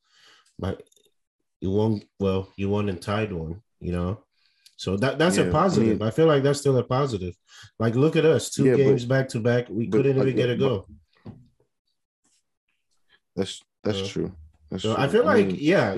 But 0.59 0.83
you 1.61 1.71
won 1.71 2.03
well, 2.21 2.53
you 2.57 2.69
won 2.69 2.89
and 2.89 3.03
tied 3.03 3.33
one, 3.33 3.63
you 3.81 3.93
know. 3.93 4.25
So 4.79 4.97
that 4.99 5.19
that's 5.19 5.37
yeah, 5.37 5.45
a 5.45 5.51
positive. 5.51 5.89
I, 5.89 5.93
mean, 5.99 6.03
I, 6.09 6.11
feel 6.13 6.27
like 6.27 6.45
that's 6.45 6.61
still 6.61 6.79
a 6.79 6.85
positive. 6.85 7.35
Like 7.81 7.97
look 7.97 8.15
at 8.15 8.25
us, 8.25 8.49
two 8.49 8.65
yeah, 8.65 8.77
games 8.77 9.05
but, 9.05 9.13
back 9.13 9.29
to 9.31 9.41
back, 9.41 9.67
we 9.69 9.89
couldn't 9.89 10.17
even 10.17 10.37
get 10.37 10.51
a 10.51 10.57
go. 10.57 10.87
That's 13.35 13.61
that's 13.83 14.03
uh, 14.03 14.07
true. 14.07 14.33
That's 14.71 14.85
so 14.85 14.95
true. 14.95 15.03
I 15.03 15.09
feel 15.09 15.23
I 15.23 15.35
like 15.35 15.47
mean, 15.49 15.57
yeah, 15.59 15.97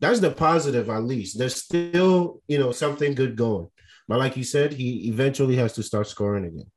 that's 0.00 0.20
the 0.20 0.30
positive 0.30 0.90
at 0.90 1.02
least. 1.02 1.38
There's 1.38 1.56
still 1.56 2.42
you 2.46 2.58
know 2.58 2.72
something 2.72 3.14
good 3.14 3.36
going, 3.36 3.68
but 4.06 4.18
like 4.18 4.36
you 4.36 4.44
said, 4.44 4.74
he 4.74 5.08
eventually 5.08 5.56
has 5.56 5.72
to 5.72 5.82
start 5.82 6.06
scoring 6.06 6.44
again 6.44 6.70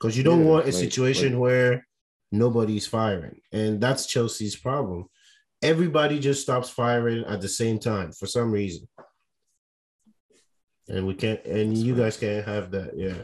because 0.00 0.18
you 0.18 0.24
don't 0.24 0.40
yeah, 0.40 0.50
want 0.50 0.64
a 0.64 0.72
like, 0.72 0.74
situation 0.74 1.34
like, 1.34 1.42
where 1.42 1.86
nobody's 2.32 2.88
firing, 2.88 3.40
and 3.52 3.80
that's 3.80 4.06
Chelsea's 4.06 4.56
problem. 4.56 5.04
Everybody 5.62 6.18
just 6.18 6.42
stops 6.42 6.70
firing 6.70 7.24
at 7.24 7.40
the 7.40 7.48
same 7.48 7.78
time 7.78 8.10
for 8.10 8.26
some 8.26 8.50
reason 8.50 8.88
and 10.88 11.06
we 11.06 11.14
can't, 11.14 11.44
and 11.44 11.72
That's 11.72 11.84
you 11.84 11.94
guys 11.94 12.16
can't 12.16 12.46
have 12.46 12.70
that. 12.72 12.96
Yeah. 12.96 13.14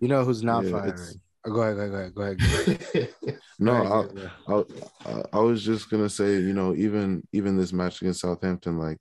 You 0.00 0.08
know 0.08 0.24
who's 0.24 0.42
not 0.42 0.64
yeah, 0.64 0.70
firing? 0.70 1.20
Oh, 1.46 1.50
go 1.50 1.60
ahead, 1.62 1.76
go 1.76 1.96
ahead, 1.96 2.14
go 2.14 2.22
ahead. 2.22 2.38
Go 2.38 3.00
ahead. 3.00 3.38
no, 3.58 4.08
I, 4.48 4.52
I, 4.54 5.22
I, 5.34 5.38
was 5.40 5.62
just 5.62 5.90
gonna 5.90 6.08
say, 6.08 6.34
you 6.34 6.54
know, 6.54 6.74
even 6.74 7.26
even 7.32 7.56
this 7.56 7.72
match 7.72 8.00
against 8.00 8.20
Southampton, 8.20 8.78
like 8.78 8.98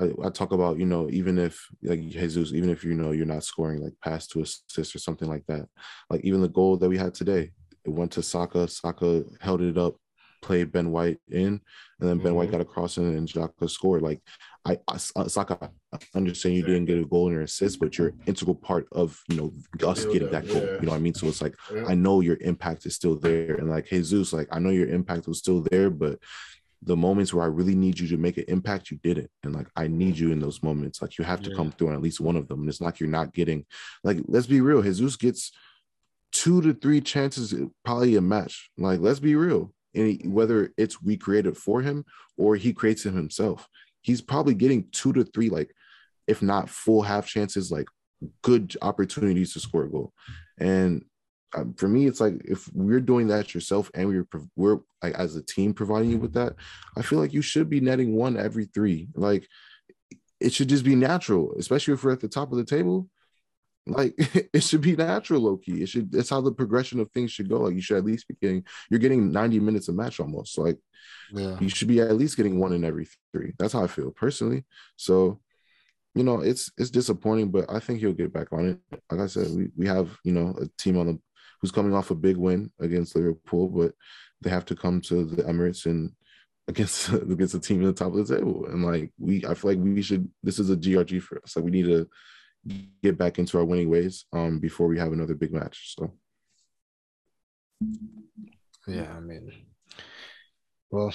I, 0.00 0.10
I, 0.24 0.30
talk 0.30 0.52
about, 0.52 0.78
you 0.78 0.86
know, 0.86 1.10
even 1.10 1.38
if 1.38 1.66
like 1.82 2.00
Jesus, 2.08 2.52
even 2.52 2.70
if 2.70 2.84
you 2.84 2.94
know 2.94 3.10
you're 3.10 3.26
not 3.26 3.44
scoring 3.44 3.82
like 3.82 3.94
pass 4.02 4.26
to 4.28 4.40
assist 4.42 4.94
or 4.94 4.98
something 4.98 5.28
like 5.28 5.44
that, 5.48 5.66
like 6.08 6.22
even 6.24 6.40
the 6.40 6.48
goal 6.48 6.76
that 6.78 6.88
we 6.88 6.96
had 6.96 7.14
today, 7.14 7.50
it 7.84 7.90
went 7.90 8.12
to 8.12 8.22
Saka. 8.22 8.68
Saka 8.68 9.24
held 9.40 9.60
it 9.60 9.76
up, 9.76 9.96
played 10.40 10.72
Ben 10.72 10.90
White 10.90 11.18
in, 11.30 11.46
and 11.46 11.60
then 12.00 12.18
Ben 12.18 12.26
mm-hmm. 12.26 12.34
White 12.34 12.50
got 12.50 12.60
a 12.60 12.64
cross 12.64 12.96
in 12.96 13.04
and 13.04 13.28
Xhaka 13.28 13.68
scored. 13.68 14.02
Like 14.02 14.20
I, 14.64 14.78
I 14.86 14.96
Saka, 14.96 15.70
I 15.92 15.98
understand 16.14 16.56
you 16.56 16.62
didn't 16.62 16.86
get 16.86 16.98
a 16.98 17.04
goal 17.04 17.30
or 17.30 17.42
assist, 17.42 17.80
but 17.80 17.96
you're 17.96 18.14
integral 18.26 18.54
part 18.54 18.86
of 18.92 19.20
you 19.28 19.36
know 19.36 19.88
us 19.88 20.04
getting 20.04 20.30
that 20.30 20.46
goal. 20.46 20.62
You 20.62 20.80
know 20.82 20.90
what 20.90 20.96
I 20.96 21.00
mean? 21.00 21.14
So 21.14 21.26
it's 21.26 21.42
like 21.42 21.54
I 21.86 21.94
know 21.94 22.20
your 22.20 22.38
impact 22.40 22.86
is 22.86 22.94
still 22.94 23.18
there, 23.18 23.54
and 23.54 23.70
like 23.70 23.86
Jesus, 23.86 24.32
like 24.32 24.48
I 24.52 24.58
know 24.58 24.70
your 24.70 24.88
impact 24.88 25.26
was 25.26 25.38
still 25.38 25.64
there, 25.70 25.90
but 25.90 26.18
the 26.82 26.96
moments 26.96 27.34
where 27.34 27.44
I 27.44 27.48
really 27.48 27.74
need 27.74 27.98
you 27.98 28.06
to 28.08 28.16
make 28.16 28.36
an 28.36 28.44
impact, 28.48 28.90
you 28.90 28.98
didn't. 29.02 29.30
And 29.42 29.54
like 29.54 29.66
I 29.74 29.88
need 29.88 30.16
you 30.16 30.30
in 30.32 30.38
those 30.38 30.62
moments. 30.62 31.02
Like 31.02 31.18
you 31.18 31.24
have 31.24 31.42
to 31.42 31.50
yeah. 31.50 31.56
come 31.56 31.72
through 31.72 31.88
on 31.88 31.94
at 31.94 32.02
least 32.02 32.20
one 32.20 32.36
of 32.36 32.46
them. 32.48 32.60
And 32.60 32.68
it's 32.68 32.80
like 32.80 33.00
you're 33.00 33.08
not 33.08 33.34
getting 33.34 33.66
like 34.04 34.18
let's 34.26 34.46
be 34.46 34.60
real. 34.60 34.82
Jesus 34.82 35.16
gets 35.16 35.52
two 36.32 36.60
to 36.62 36.74
three 36.74 37.00
chances 37.00 37.54
probably 37.84 38.16
a 38.16 38.20
match. 38.20 38.70
Like 38.78 39.00
let's 39.00 39.20
be 39.20 39.34
real. 39.34 39.72
And 39.94 40.32
whether 40.32 40.72
it's 40.76 41.02
we 41.02 41.16
created 41.16 41.56
for 41.56 41.80
him 41.80 42.04
or 42.36 42.56
he 42.56 42.72
creates 42.72 43.04
him 43.04 43.16
himself 43.16 43.68
he's 44.02 44.22
probably 44.22 44.54
getting 44.54 44.88
two 44.90 45.12
to 45.12 45.24
three, 45.24 45.50
like 45.50 45.74
if 46.26 46.42
not 46.42 46.70
full 46.70 47.02
half 47.02 47.26
chances, 47.26 47.70
like 47.70 47.86
good 48.42 48.74
opportunities 48.82 49.52
to 49.52 49.60
score 49.60 49.84
a 49.84 49.90
goal. 49.90 50.12
And 50.58 51.04
um, 51.54 51.74
for 51.74 51.88
me, 51.88 52.06
it's 52.06 52.20
like 52.20 52.40
if 52.44 52.68
we're 52.74 53.00
doing 53.00 53.28
that 53.28 53.54
yourself 53.54 53.90
and 53.94 54.08
we're 54.08 54.26
we're 54.56 54.78
like 55.02 55.14
as 55.14 55.36
a 55.36 55.42
team 55.42 55.74
providing 55.74 56.10
you 56.10 56.18
with 56.18 56.34
that, 56.34 56.54
I 56.96 57.02
feel 57.02 57.18
like 57.18 57.32
you 57.32 57.42
should 57.42 57.68
be 57.68 57.80
netting 57.80 58.14
one 58.14 58.36
every 58.38 58.66
three. 58.66 59.08
Like 59.14 59.46
it 60.40 60.52
should 60.52 60.68
just 60.68 60.84
be 60.84 60.94
natural, 60.94 61.54
especially 61.58 61.94
if 61.94 62.04
we're 62.04 62.12
at 62.12 62.20
the 62.20 62.28
top 62.28 62.50
of 62.50 62.58
the 62.58 62.64
table. 62.64 63.08
Like 63.90 64.14
it 64.52 64.62
should 64.62 64.80
be 64.80 64.96
natural, 64.96 65.40
low 65.42 65.56
key. 65.56 65.82
It 65.82 65.88
should. 65.88 66.14
It's 66.14 66.30
how 66.30 66.40
the 66.40 66.52
progression 66.52 67.00
of 67.00 67.10
things 67.10 67.32
should 67.32 67.48
go. 67.48 67.60
Like 67.60 67.74
you 67.74 67.80
should 67.80 67.98
at 67.98 68.04
least 68.04 68.28
be 68.28 68.36
getting. 68.40 68.64
You're 68.90 69.00
getting 69.00 69.32
90 69.32 69.60
minutes 69.60 69.88
a 69.88 69.92
match 69.92 70.20
almost. 70.20 70.58
Like 70.58 70.78
Yeah. 71.32 71.58
you 71.60 71.68
should 71.68 71.88
be 71.88 72.00
at 72.00 72.16
least 72.16 72.36
getting 72.36 72.58
one 72.58 72.72
in 72.72 72.84
every 72.84 73.08
three. 73.32 73.52
That's 73.58 73.72
how 73.72 73.84
I 73.84 73.86
feel 73.86 74.10
personally. 74.10 74.64
So, 74.96 75.40
you 76.14 76.24
know, 76.24 76.40
it's 76.40 76.70
it's 76.78 76.90
disappointing, 76.90 77.50
but 77.50 77.70
I 77.70 77.78
think 77.80 78.00
he'll 78.00 78.12
get 78.12 78.32
back 78.32 78.52
on 78.52 78.66
it. 78.68 79.00
Like 79.10 79.20
I 79.20 79.26
said, 79.26 79.48
we 79.54 79.68
we 79.76 79.86
have 79.86 80.16
you 80.24 80.32
know 80.32 80.56
a 80.60 80.66
team 80.82 80.98
on 80.98 81.06
the 81.06 81.18
who's 81.60 81.72
coming 81.72 81.94
off 81.94 82.10
a 82.10 82.14
big 82.14 82.36
win 82.36 82.70
against 82.80 83.16
Liverpool, 83.16 83.68
but 83.68 83.92
they 84.40 84.50
have 84.50 84.64
to 84.66 84.76
come 84.76 85.00
to 85.02 85.24
the 85.24 85.42
Emirates 85.42 85.86
and 85.86 86.12
against 86.68 87.08
against 87.12 87.54
a 87.54 87.60
team 87.60 87.82
at 87.82 87.86
the 87.86 87.92
top 88.04 88.14
of 88.14 88.26
the 88.26 88.36
table. 88.36 88.66
And 88.66 88.84
like 88.84 89.12
we, 89.18 89.44
I 89.46 89.54
feel 89.54 89.70
like 89.72 89.78
we 89.80 90.02
should. 90.02 90.28
This 90.42 90.58
is 90.58 90.70
a 90.70 90.76
GRG 90.76 91.20
for 91.22 91.40
us. 91.42 91.56
Like 91.56 91.64
we 91.64 91.70
need 91.70 91.86
to 91.86 92.08
get 93.02 93.16
back 93.16 93.38
into 93.38 93.58
our 93.58 93.64
winning 93.64 93.90
ways 93.90 94.24
um 94.32 94.58
before 94.58 94.88
we 94.88 94.98
have 94.98 95.12
another 95.12 95.34
big 95.34 95.52
match. 95.52 95.94
So 95.96 96.12
Yeah, 98.86 99.12
I 99.16 99.20
mean, 99.20 99.52
well, 100.90 101.14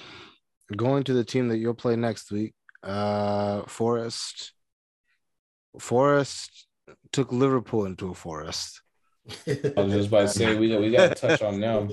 going 0.75 1.03
to 1.05 1.13
the 1.13 1.23
team 1.23 1.47
that 1.49 1.57
you'll 1.57 1.73
play 1.73 1.95
next 1.95 2.31
week, 2.31 2.53
uh, 2.83 3.63
Forest. 3.63 4.53
Forest 5.79 6.67
took 7.11 7.31
Liverpool 7.31 7.85
into 7.85 8.09
a 8.09 8.13
forest 8.13 8.83
I 9.47 9.81
was 9.81 9.93
just 9.93 10.07
about 10.09 10.21
to 10.21 10.27
say 10.27 10.55
we 10.55 10.69
got 10.69 10.81
we 10.81 10.91
got 10.91 11.15
to 11.15 11.27
touch 11.27 11.41
on 11.41 11.59
them. 11.59 11.89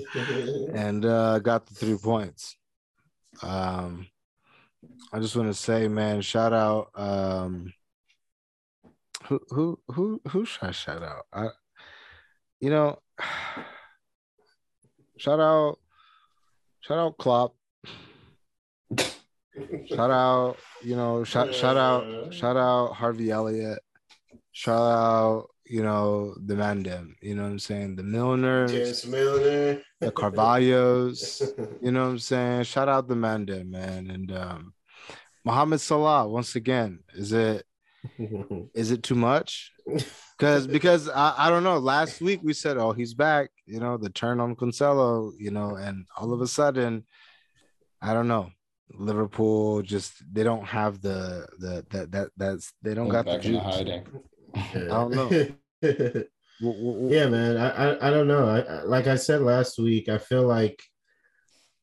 and 0.73 1.05
uh, 1.05 1.39
got 1.39 1.65
the 1.65 1.73
three 1.73 1.97
points. 1.97 2.57
Um, 3.41 4.07
I 5.13 5.19
just 5.19 5.35
want 5.35 5.47
to 5.47 5.53
say, 5.53 5.87
man, 5.87 6.21
shout 6.21 6.51
out. 6.51 6.89
Um, 6.95 7.73
who 9.27 9.39
who 9.49 9.79
who 9.87 10.21
who 10.29 10.45
should 10.45 10.63
I 10.63 10.71
shout 10.71 11.03
out? 11.03 11.25
I, 11.33 11.47
you 12.59 12.69
know, 12.69 12.99
shout 15.17 15.39
out, 15.39 15.77
shout 16.81 16.97
out 16.97 17.17
Klopp. 17.17 17.55
Shout 19.89 20.11
out, 20.11 20.57
you 20.81 20.95
know, 20.95 21.23
shout 21.23 21.53
shout 21.53 21.77
out, 21.77 22.33
shout 22.33 22.57
out 22.57 22.93
Harvey 22.93 23.31
Elliott. 23.31 23.79
Shout 24.53 24.81
out, 24.81 25.47
you 25.65 25.83
know, 25.83 26.35
the 26.45 26.55
Mandem. 26.55 27.13
You 27.21 27.35
know 27.35 27.43
what 27.43 27.49
I'm 27.49 27.59
saying? 27.59 27.95
The 27.95 28.03
Milners, 28.03 28.69
James 28.69 29.05
Milner. 29.05 29.81
the 29.99 30.11
Carvalhos. 30.11 31.41
You 31.81 31.91
know 31.91 32.03
what 32.03 32.11
I'm 32.11 32.19
saying? 32.19 32.63
Shout 32.63 32.89
out 32.89 33.07
the 33.07 33.15
Mandem, 33.15 33.69
man. 33.69 34.09
And 34.09 34.31
um 34.31 34.73
Mohamed 35.43 35.81
Salah, 35.81 36.27
once 36.27 36.55
again, 36.55 36.99
is 37.13 37.33
it 37.33 37.65
is 38.73 38.91
it 38.91 39.03
too 39.03 39.15
much? 39.15 39.71
Because 40.37 40.65
because 40.65 41.07
I, 41.07 41.35
I 41.37 41.49
don't 41.51 41.63
know. 41.63 41.77
Last 41.77 42.19
week 42.19 42.39
we 42.41 42.53
said, 42.53 42.75
oh, 42.75 42.93
he's 42.93 43.13
back, 43.13 43.51
you 43.67 43.79
know, 43.79 43.97
the 43.97 44.09
turn 44.09 44.39
on 44.39 44.55
Cancelo, 44.55 45.31
you 45.37 45.51
know, 45.51 45.75
and 45.75 46.07
all 46.17 46.33
of 46.33 46.41
a 46.41 46.47
sudden, 46.47 47.05
I 48.01 48.15
don't 48.15 48.27
know. 48.27 48.49
Liverpool 48.91 49.83
just 49.83 50.13
they 50.33 50.43
don't 50.43 50.65
have 50.65 50.99
the 50.99 51.45
the 51.59 51.85
that 51.91 52.11
that 52.11 52.29
that's 52.35 52.73
they 52.81 52.95
don't 52.95 53.09
got 53.09 53.25
the 53.25 53.37
juice. 53.37 53.61
hiding. 53.61 54.07
I 54.55 54.87
don't 54.87 55.11
know. 55.11 55.47
Yeah, 56.61 57.27
man. 57.27 57.57
I, 57.57 57.69
I 57.69 58.07
I 58.07 58.11
don't 58.11 58.27
know. 58.27 58.47
I, 58.47 58.59
I 58.59 58.81
like 58.83 59.07
I 59.07 59.15
said 59.15 59.41
last 59.41 59.79
week. 59.79 60.09
I 60.09 60.19
feel 60.19 60.45
like 60.47 60.79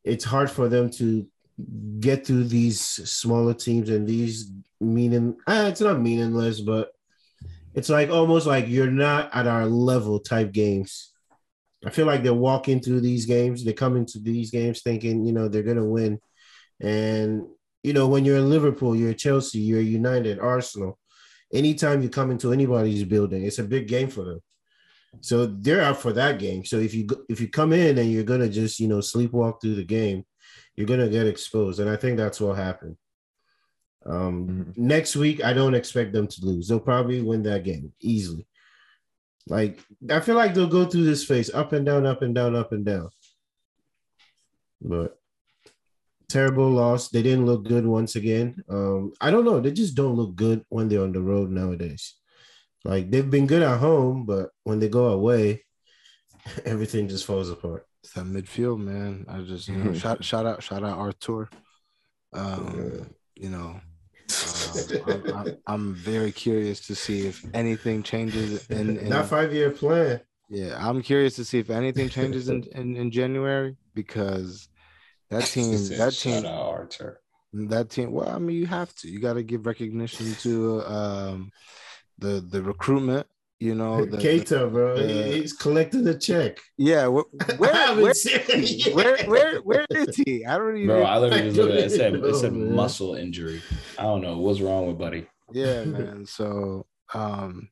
it's 0.05 0.25
hard 0.25 0.51
for 0.51 0.69
them 0.69 0.89
to 0.93 1.27
get 2.01 2.27
through 2.27 2.45
these 2.45 2.81
smaller 2.81 3.55
teams 3.55 3.91
and 3.91 4.07
these 4.07 4.53
meaning. 4.81 5.37
Uh, 5.47 5.67
it's 5.71 5.81
not 5.81 6.01
meaningless, 6.01 6.61
but 6.61 6.91
it's 7.75 7.89
like 7.89 8.11
almost 8.11 8.47
like 8.47 8.69
you're 8.69 8.91
not 8.91 9.35
at 9.35 9.47
our 9.47 9.67
level 9.67 10.21
type 10.21 10.53
games. 10.53 11.13
I 11.85 11.91
feel 11.91 12.07
like 12.07 12.23
they're 12.23 12.35
walking 12.35 12.81
through 12.81 13.01
these 13.01 13.27
games. 13.27 13.65
They 13.65 13.73
come 13.73 13.97
into 13.97 14.19
these 14.19 14.51
games 14.51 14.83
thinking, 14.83 15.25
you 15.25 15.33
know, 15.33 15.49
they're 15.49 15.63
gonna 15.63 15.85
win. 15.85 16.21
And 16.81 17.47
you 17.83 17.93
know, 17.93 18.09
when 18.09 18.25
you're 18.25 18.39
in 18.39 18.51
Liverpool, 18.51 18.97
you're 18.97 19.15
Chelsea, 19.15 19.61
you're 19.61 19.81
United, 19.81 20.41
Arsenal. 20.41 20.99
Anytime 21.53 22.03
you 22.03 22.09
come 22.09 22.31
into 22.31 22.53
anybody's 22.53 23.05
building, 23.05 23.45
it's 23.45 23.59
a 23.59 23.65
big 23.65 23.89
game 23.89 24.09
for 24.09 24.25
them. 24.25 24.41
So 25.21 25.47
they're 25.47 25.83
out 25.83 25.97
for 25.97 26.13
that 26.13 26.39
game. 26.39 26.65
So 26.65 26.79
if 26.79 26.95
you 26.95 27.07
if 27.29 27.41
you 27.41 27.49
come 27.49 27.73
in 27.73 27.99
and 27.99 28.11
you're 28.11 28.25
gonna 28.25 28.49
just 28.49 28.81
you 28.81 28.89
know 28.89 28.99
sleepwalk 28.99 29.61
through 29.61 29.77
the 29.77 29.85
game, 29.85 30.25
you're 30.79 30.87
gonna 30.87 31.09
get 31.09 31.26
exposed, 31.26 31.81
and 31.81 31.91
I 31.91 31.97
think 31.97 32.16
that's 32.16 32.41
what 32.41 32.57
happened. 32.57 32.97
Um, 34.07 34.49
Mhm. 34.49 34.79
Next 34.79 35.16
week, 35.16 35.45
I 35.45 35.53
don't 35.53 35.74
expect 35.74 36.12
them 36.12 36.29
to 36.29 36.47
lose. 36.47 36.68
They'll 36.68 36.79
probably 36.81 37.20
win 37.20 37.43
that 37.43 37.64
game 37.64 37.93
easily. 38.01 38.47
Like 39.49 39.81
I 40.09 40.20
feel 40.20 40.37
like 40.37 40.55
they'll 40.55 40.68
go 40.68 40.85
through 40.87 41.05
this 41.05 41.24
phase 41.24 41.51
up 41.53 41.72
and 41.72 41.85
down, 41.85 42.07
up 42.07 42.22
and 42.22 42.33
down, 42.35 42.55
up 42.55 42.70
and 42.72 42.85
down. 42.85 43.11
But 44.81 45.18
terrible 46.29 46.70
loss. 46.70 47.09
They 47.09 47.22
didn't 47.22 47.47
look 47.47 47.64
good 47.64 47.87
once 47.87 48.14
again. 48.14 48.62
Um, 48.68 49.12
I 49.20 49.31
don't 49.33 49.45
know. 49.45 49.59
They 49.61 49.72
just 49.72 49.97
don't 49.97 50.14
look 50.14 50.37
good 50.37 50.64
when 50.68 50.89
they're 50.89 51.03
on 51.03 51.12
the 51.12 51.22
road 51.22 51.51
nowadays. 51.51 52.14
Like 52.85 53.11
they've 53.11 53.29
been 53.29 53.49
good 53.49 53.62
at 53.62 53.79
home, 53.81 54.26
but 54.26 54.51
when 54.62 54.79
they 54.79 54.89
go 54.89 55.09
away, 55.09 55.64
everything 56.64 57.09
just 57.09 57.26
falls 57.26 57.51
apart. 57.51 57.88
It's 58.03 58.13
that 58.13 58.25
midfield, 58.25 58.79
man. 58.79 59.27
I 59.29 59.41
just 59.43 59.69
you 59.69 59.77
know, 59.77 59.93
shout 60.03 60.25
shout 60.25 60.47
out 60.47 60.63
shout 60.63 60.85
out 60.85 60.99
Arthur. 60.99 61.49
Um, 62.33 63.11
you 63.35 63.51
know, 63.51 63.81
I'm, 65.07 65.35
I'm, 65.35 65.57
I'm 65.67 65.95
very 65.95 66.31
curious 66.33 66.87
to 66.89 66.95
see 66.95 67.27
if 67.27 67.45
anything 67.55 68.03
changes 68.03 68.67
in, 68.69 68.99
in 68.99 69.09
that 69.09 69.27
five 69.27 69.53
year 69.53 69.71
plan. 69.71 70.21
yeah, 70.49 70.77
I'm 70.79 71.03
curious 71.03 71.37
to 71.37 71.45
see 71.45 71.59
if 71.59 71.71
anything 71.71 72.09
changes 72.09 72.49
in, 72.49 72.65
in, 72.75 72.97
in 72.97 73.11
January 73.11 73.77
because 73.95 74.69
that 75.31 75.45
team 75.55 75.73
that 75.73 76.13
"Shout 76.15 76.43
team 76.43 76.47
out 76.47 76.47
Arthur. 76.47 77.21
that 77.53 77.91
team 77.91 78.13
well 78.13 78.29
I 78.29 78.39
mean 78.39 78.57
you 78.57 78.67
have 78.67 78.95
to 78.97 79.09
you 79.09 79.21
got 79.21 79.35
to 79.35 79.43
give 79.43 79.67
recognition 79.67 80.35
to 80.41 80.83
um 80.85 81.51
the 82.19 82.41
the 82.47 82.63
recruitment 82.63 83.27
you 83.61 83.75
know 83.75 84.05
the, 84.05 84.17
the- 84.17 84.19
Keita, 84.19 84.71
bro, 84.71 84.97
the- 84.97 85.37
he's 85.37 85.53
collecting 85.53 86.05
the 86.05 86.15
check. 86.17 86.59
yeah 86.77 87.07
where 87.07 87.25
I 87.75 87.95
where, 87.95 88.13
where, 88.15 88.15
he? 88.61 88.91
where 88.93 89.17
where 89.27 89.59
where 89.63 89.87
is 89.91 90.17
he 90.17 90.45
I 90.47 90.57
don't 90.59 90.77
even 90.77 90.87
Bro, 90.89 91.03
I 91.03 91.19
literally 91.19 91.45
just 91.45 91.57
looked 91.57 91.73
at 91.73 91.79
it. 91.79 91.85
It 91.87 91.91
said, 91.91 92.15
it 92.15 92.35
said 92.37 92.53
man. 92.55 92.75
muscle 92.75 93.15
injury. 93.17 93.61
I 93.99 94.03
don't 94.03 94.20
know 94.23 94.39
what's 94.39 94.61
wrong 94.61 94.87
with 94.87 94.99
Buddy. 94.99 95.27
Yeah, 95.53 95.85
man. 95.85 96.27
So, 96.27 96.87
um, 97.15 97.69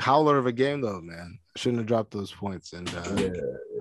howler 0.00 0.36
of 0.38 0.46
a 0.46 0.52
game 0.52 0.80
though, 0.80 1.00
man. 1.00 1.38
Shouldn't 1.56 1.78
have 1.80 1.86
dropped 1.86 2.10
those 2.12 2.32
points, 2.32 2.72
and 2.72 2.88
uh, 2.94 3.14
Yeah, 3.16 3.30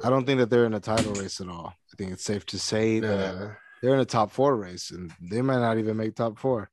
I 0.04 0.10
don't 0.10 0.26
think 0.26 0.40
that 0.40 0.50
they're 0.50 0.66
in 0.66 0.74
a 0.74 0.80
title 0.80 1.14
race 1.14 1.40
at 1.42 1.48
all. 1.48 1.74
I 1.74 1.96
think 1.98 2.12
it's 2.12 2.24
safe 2.24 2.46
to 2.48 2.60
say 2.60 3.00
that 3.00 3.36
nah. 3.36 3.48
they're 3.82 3.94
in 3.94 4.02
a 4.02 4.06
top 4.06 4.30
four 4.32 4.56
race, 4.58 4.92
and 4.92 5.12
they 5.22 5.42
might 5.42 5.60
not 5.60 5.78
even 5.78 5.96
make 5.98 6.16
top 6.16 6.38
four. 6.38 6.70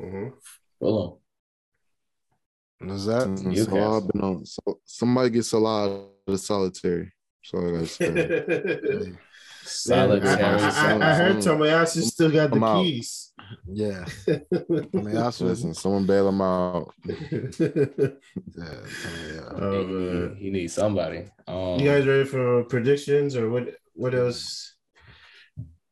Mhm. 0.00 0.32
Hold 0.80 1.19
Was 2.80 3.06
that? 3.06 3.66
Salah 3.68 4.00
been 4.00 4.20
on. 4.22 4.46
So, 4.46 4.80
somebody 4.84 5.30
get 5.30 5.44
Salah 5.44 5.84
out 5.84 5.90
of 5.90 6.10
the 6.26 6.38
solitary. 6.38 7.12
So 7.42 7.58
I 7.58 7.70
gotta 7.72 7.86
say. 7.86 8.12
Hey, 8.12 9.12
Solid 9.62 10.24
I, 10.24 10.32
I, 10.32 10.36
Terry, 10.36 10.60
I, 10.62 10.66
I 10.66 10.70
solid 10.70 11.02
heard 11.02 11.42
Terry. 11.42 11.56
Tomiyasu 11.58 12.02
still 12.02 12.30
got 12.30 12.50
the 12.50 12.64
out. 12.64 12.82
keys. 12.82 13.32
Yeah, 13.70 14.04
I 14.28 14.40
mean, 14.92 15.14
that's 15.14 15.40
what. 15.40 15.48
Listen, 15.48 15.74
someone 15.74 16.06
bail 16.06 16.28
him 16.28 16.40
out. 16.40 16.92
Yeah, 17.06 18.14
yeah. 18.56 19.48
Oh, 19.52 19.86
he, 19.86 19.92
man. 19.94 20.36
he 20.38 20.50
needs 20.50 20.74
somebody. 20.74 21.26
Um, 21.46 21.78
You 21.78 21.88
guys 21.90 22.06
ready 22.06 22.24
for 22.24 22.64
predictions 22.64 23.36
or 23.36 23.50
what? 23.50 23.74
What 23.94 24.14
else? 24.14 24.74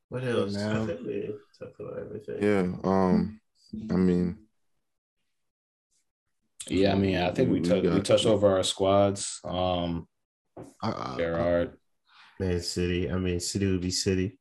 What 0.08 0.24
else? 0.24 0.54
man. 0.54 0.76
I 0.76 0.86
think 0.86 1.00
we 1.06 1.34
talked 1.58 1.80
about 1.80 1.98
everything. 2.00 2.42
Yeah. 2.42 2.88
Um. 2.88 3.40
I 3.90 3.96
mean, 3.96 4.38
yeah, 6.70 6.92
I 6.92 6.94
mean, 6.96 7.16
I 7.16 7.30
think 7.32 7.50
we, 7.50 7.60
We 7.60 7.68
tou- 7.68 7.90
we 7.94 8.00
touched 8.00 8.26
over 8.26 8.56
our 8.56 8.62
squads. 8.62 9.40
Um, 9.44 10.06
I, 10.82 10.90
I, 10.90 11.14
Gerard, 11.18 11.76
Man, 12.40 12.60
City. 12.60 13.10
I 13.10 13.16
mean, 13.16 13.40
City 13.40 13.66
would 13.70 13.80
be 13.80 13.90
City. 13.90 14.38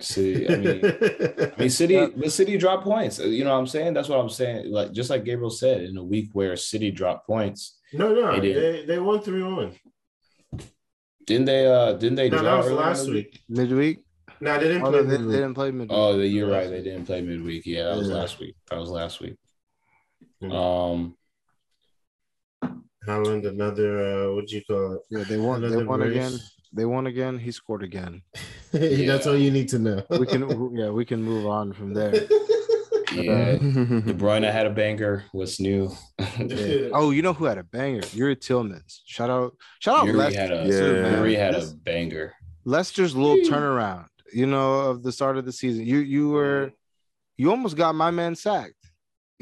City. 0.00 0.48
I 0.48 0.56
mean, 0.56 0.80
I 1.56 1.60
mean, 1.60 1.70
City. 1.70 2.06
The 2.16 2.30
City 2.30 2.56
dropped 2.58 2.84
points. 2.84 3.18
You 3.18 3.44
know 3.44 3.52
what 3.52 3.58
I'm 3.60 3.66
saying? 3.66 3.94
That's 3.94 4.08
what 4.08 4.18
I'm 4.20 4.28
saying. 4.30 4.70
Like 4.72 4.92
just 4.92 5.10
like 5.10 5.24
Gabriel 5.24 5.50
said, 5.50 5.82
in 5.82 5.96
a 5.96 6.04
week 6.04 6.30
where 6.32 6.56
City 6.56 6.90
dropped 6.90 7.26
points, 7.26 7.78
no, 7.92 8.12
no, 8.14 8.40
They 8.40 8.52
they, 8.52 8.84
they, 8.86 8.98
won 8.98 9.20
three 9.20 9.42
one. 9.42 9.74
didn't 11.26 11.44
they? 11.46 11.66
Uh, 11.66 11.92
didn't 11.92 12.16
they? 12.16 12.30
No, 12.30 12.38
draw 12.38 12.56
that 12.62 12.64
was 12.64 12.72
last 12.72 13.08
week. 13.10 13.40
midweek. 13.48 14.04
No, 14.40 14.58
they 14.58 14.68
didn't 14.68 14.82
Oh, 14.82 14.90
play. 14.90 15.02
no, 15.02 15.06
they, 15.06 15.16
they 15.18 15.32
didn't 15.34 15.54
play 15.54 15.70
midweek. 15.70 15.90
Oh, 15.96 16.18
you're 16.18 16.50
right. 16.50 16.68
They 16.68 16.82
didn't 16.82 17.04
play 17.06 17.20
midweek. 17.20 17.64
Yeah, 17.66 17.84
that 17.84 17.96
was 17.98 18.08
Yeah. 18.08 18.14
last 18.16 18.40
week. 18.40 18.56
That 18.70 18.78
was 18.80 18.88
last 18.90 19.20
week. 19.20 19.36
Um, 20.50 21.14
Haaland, 23.06 23.46
another. 23.48 23.98
Uh, 24.30 24.34
what 24.34 24.46
do 24.46 24.56
you 24.56 24.62
call 24.64 24.94
it? 24.94 25.00
yeah, 25.10 25.24
they 25.24 25.36
won. 25.38 25.60
They 25.62 25.82
won 25.84 26.00
brace. 26.00 26.10
again. 26.12 26.32
They 26.72 26.84
won 26.84 27.06
again. 27.06 27.38
He 27.38 27.50
scored 27.52 27.82
again. 27.82 28.22
That's 28.72 29.26
all 29.26 29.36
you 29.36 29.50
need 29.50 29.68
to 29.70 29.78
know. 29.78 30.02
We 30.10 30.26
can, 30.26 30.74
yeah, 30.76 30.90
we 30.90 31.04
can 31.04 31.22
move 31.22 31.46
on 31.46 31.72
from 31.72 31.94
there. 31.94 32.14
Yeah. 33.14 33.56
De 33.58 34.14
Bruyne 34.14 34.50
had 34.50 34.64
a 34.64 34.70
banger. 34.70 35.24
What's 35.32 35.60
new? 35.60 35.92
Yeah. 36.38 36.88
Oh, 36.94 37.10
you 37.10 37.20
know 37.20 37.34
who 37.34 37.44
had 37.44 37.58
a 37.58 37.62
banger? 37.62 38.00
Youri 38.00 38.36
Tielemans. 38.36 39.00
Shout 39.04 39.28
out, 39.28 39.54
shout 39.80 39.98
out 39.98 40.06
Youri 40.06 40.14
Leicester. 40.16 40.40
had 40.40 40.50
a 40.52 40.66
Yeah. 40.66 41.02
man. 41.02 41.18
Yuri 41.18 41.34
had 41.34 41.54
a 41.54 41.66
banger. 41.82 42.32
Leicester's 42.64 43.14
little 43.14 43.36
turnaround, 43.50 44.06
you 44.32 44.46
know, 44.46 44.80
of 44.88 45.02
the 45.02 45.12
start 45.12 45.36
of 45.36 45.44
the 45.44 45.52
season. 45.52 45.84
You 45.84 45.98
you 45.98 46.30
were 46.30 46.72
you 47.36 47.50
almost 47.50 47.76
got 47.76 47.94
my 47.94 48.10
man 48.10 48.34
sacked. 48.34 48.72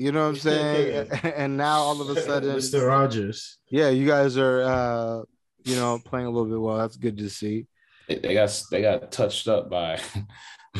You 0.01 0.13
know 0.13 0.23
what 0.23 0.29
I'm 0.29 0.37
saying? 0.37 1.11
and 1.37 1.59
now 1.59 1.81
all 1.81 2.01
of 2.01 2.09
a 2.09 2.19
sudden, 2.23 2.57
Mr. 2.57 2.89
Rogers. 2.89 3.59
yeah, 3.69 3.91
you 3.91 4.07
guys 4.07 4.39
are 4.39 4.63
uh, 4.63 5.23
you 5.65 5.77
know, 5.77 6.01
playing 6.03 6.25
a 6.25 6.31
little 6.31 6.49
bit 6.49 6.59
well. 6.59 6.79
That's 6.79 6.97
good 6.97 7.19
to 7.19 7.29
see. 7.29 7.67
They, 8.09 8.17
they 8.17 8.33
got 8.33 8.63
they 8.71 8.81
got 8.81 9.13
touched 9.13 9.47
up 9.47 9.69
by 9.69 10.01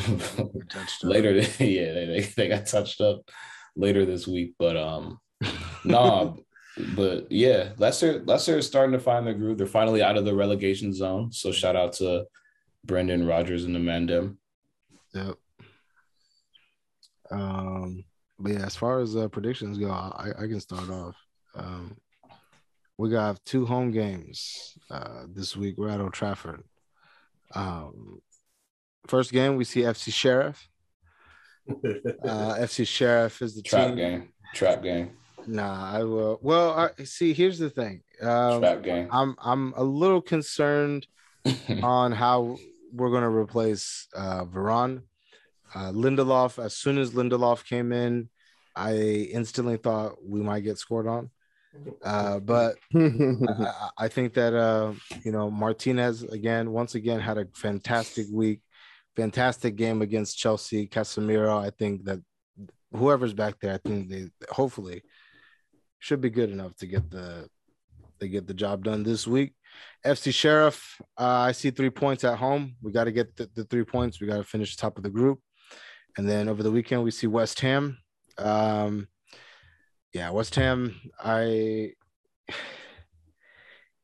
touched 0.69 1.03
later. 1.03 1.35
Yeah, 1.59 1.93
they, 1.93 2.05
they 2.07 2.21
they 2.21 2.47
got 2.47 2.65
touched 2.65 2.99
up 2.99 3.29
later 3.75 4.05
this 4.05 4.27
week, 4.27 4.55
but 4.57 4.75
um, 4.75 5.19
nah, 5.85 6.33
but 6.95 7.31
yeah, 7.31 7.73
Leicester 7.77 8.23
Leicester 8.25 8.57
is 8.57 8.65
starting 8.65 8.93
to 8.93 8.99
find 8.99 9.27
their 9.27 9.35
groove. 9.35 9.59
They're 9.59 9.67
finally 9.67 10.01
out 10.01 10.17
of 10.17 10.25
the 10.25 10.33
relegation 10.33 10.95
zone. 10.95 11.31
So 11.31 11.51
shout 11.51 11.75
out 11.75 11.93
to 11.93 12.25
Brendan 12.85 13.27
Rodgers 13.27 13.65
and 13.65 13.75
the 13.75 13.79
Mandem. 13.79 14.37
Yep. 15.13 15.35
Um, 17.29 18.03
but 18.41 18.51
yeah, 18.53 18.65
as 18.65 18.75
far 18.75 18.99
as 18.99 19.15
uh, 19.15 19.27
predictions 19.27 19.77
go, 19.77 19.89
I, 19.89 20.29
I 20.37 20.47
can 20.47 20.59
start 20.59 20.89
off. 20.89 21.15
Um, 21.55 21.97
we 22.97 23.09
got 23.09 23.43
two 23.45 23.65
home 23.65 23.91
games 23.91 24.77
uh, 24.89 25.23
this 25.33 25.55
week. 25.55 25.75
We're 25.77 25.89
at 25.89 25.99
Old 26.01 26.13
Trafford. 26.13 26.63
Um, 27.53 28.21
first 29.07 29.31
game 29.31 29.55
we 29.55 29.63
see 29.63 29.81
FC 29.81 30.11
Sheriff. 30.13 30.67
Uh, 32.23 32.55
FC 32.57 32.85
Sheriff 32.85 33.41
is 33.41 33.55
the 33.55 33.61
Trap 33.61 33.87
team. 33.89 33.95
game, 33.95 34.29
trap 34.55 34.81
game, 34.83 35.11
Nah, 35.47 35.91
I 35.95 36.03
will. 36.03 36.39
Well, 36.41 36.71
I, 36.71 37.03
see, 37.03 37.33
here's 37.33 37.59
the 37.59 37.69
thing. 37.69 38.01
Um, 38.21 38.61
trap 38.61 38.83
game. 38.83 39.07
I'm 39.11 39.35
I'm 39.39 39.73
a 39.77 39.83
little 39.83 40.21
concerned 40.21 41.07
on 41.83 42.11
how 42.11 42.57
we're 42.91 43.09
going 43.09 43.23
to 43.23 43.29
replace 43.29 44.07
uh, 44.15 44.45
Varane. 44.45 45.03
Uh, 45.73 45.91
Lindelof, 45.91 46.63
as 46.63 46.75
soon 46.75 46.97
as 46.97 47.11
Lindelof 47.11 47.65
came 47.65 47.91
in, 47.91 48.29
I 48.75 48.95
instantly 49.33 49.77
thought 49.77 50.15
we 50.23 50.41
might 50.41 50.61
get 50.61 50.77
scored 50.77 51.07
on. 51.07 51.29
Uh, 52.03 52.39
but 52.39 52.75
I, 52.95 53.89
I- 53.97 54.07
think 54.09 54.33
that, 54.33 54.53
uh, 54.53 54.93
you 55.23 55.31
know, 55.31 55.49
Martinez, 55.49 56.23
again, 56.23 56.71
once 56.71 56.95
again, 56.95 57.19
had 57.21 57.37
a 57.37 57.47
fantastic 57.55 58.27
week, 58.31 58.59
fantastic 59.15 59.75
game 59.77 60.01
against 60.01 60.37
Chelsea. 60.37 60.87
Casemiro, 60.87 61.57
I 61.65 61.69
think 61.69 62.03
that 62.05 62.19
whoever's 62.93 63.33
back 63.33 63.55
there, 63.61 63.73
I 63.73 63.77
think 63.87 64.09
they 64.09 64.27
hopefully 64.49 65.03
should 65.99 66.19
be 66.19 66.29
good 66.29 66.49
enough 66.49 66.75
to 66.77 66.87
get 66.87 67.09
the 67.09 67.47
they 68.19 68.27
get 68.27 68.45
the 68.47 68.53
job 68.53 68.83
done 68.83 69.01
this 69.03 69.25
week. 69.25 69.53
FC 70.05 70.31
Sheriff, 70.33 71.01
uh, 71.17 71.23
I 71.23 71.53
see 71.53 71.71
three 71.71 71.89
points 71.89 72.23
at 72.23 72.37
home. 72.37 72.75
We 72.81 72.91
got 72.91 73.05
to 73.05 73.11
get 73.11 73.35
the, 73.35 73.49
the 73.55 73.63
three 73.63 73.83
points. 73.83 74.19
We 74.21 74.27
got 74.27 74.37
to 74.37 74.43
finish 74.43 74.75
top 74.75 74.97
of 74.97 75.03
the 75.03 75.09
group. 75.09 75.39
And 76.17 76.27
then 76.27 76.49
over 76.49 76.63
the 76.63 76.71
weekend, 76.71 77.03
we 77.03 77.11
see 77.11 77.27
West 77.27 77.59
Ham. 77.61 77.97
Um, 78.37 79.07
yeah, 80.13 80.29
West 80.31 80.55
Ham. 80.55 80.99
I 81.23 81.93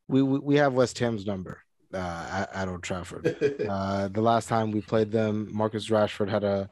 we 0.07 0.21
we, 0.21 0.55
have 0.55 0.73
West 0.73 0.99
Ham's 0.99 1.25
number 1.25 1.61
uh, 1.93 2.27
at, 2.31 2.55
at 2.55 2.67
Old 2.67 2.84
Trafford. 2.84 3.35
Uh, 3.67 4.07
the 4.07 4.21
last 4.21 4.47
time 4.47 4.71
we 4.71 4.81
played 4.81 5.11
them, 5.11 5.49
Marcus 5.51 5.89
Rashford 5.89 6.29
had 6.29 6.43
a, 6.43 6.69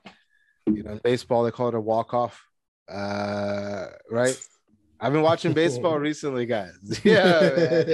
you 0.65 0.81
know, 0.81 0.91
in 0.91 1.01
baseball 1.03 1.43
they 1.43 1.51
call 1.51 1.67
it 1.67 1.75
a 1.75 1.79
walk 1.79 2.13
off, 2.13 2.41
uh, 2.89 3.87
right? 4.09 4.39
I've 4.99 5.11
been 5.11 5.21
watching 5.21 5.53
baseball 5.63 5.99
recently, 5.99 6.45
guys. 6.45 6.77
Yeah, 7.03 7.41
man. 7.41 7.85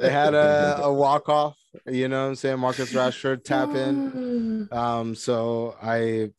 they 0.00 0.10
had 0.10 0.34
a, 0.34 0.80
a 0.82 0.92
walk 0.92 1.28
off. 1.28 1.56
You 1.86 2.08
know 2.08 2.22
what 2.22 2.28
I'm 2.30 2.34
saying? 2.34 2.58
Marcus 2.58 2.92
Rashford 2.92 3.44
tap 3.44 3.70
in. 3.74 4.68
Um, 4.72 5.14
so 5.14 5.76
I 5.80 6.30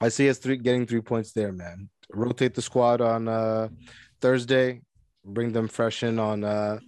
I 0.00 0.08
see 0.08 0.28
us 0.30 0.38
three 0.38 0.56
getting 0.56 0.86
three 0.86 1.00
points 1.00 1.32
there, 1.32 1.52
man. 1.52 1.88
Rotate 2.12 2.54
the 2.54 2.62
squad 2.62 3.00
on 3.00 3.28
uh 3.28 3.68
Thursday, 4.20 4.82
bring 5.24 5.52
them 5.52 5.68
fresh 5.68 6.02
in 6.02 6.18
on 6.18 6.44
uh 6.44 6.78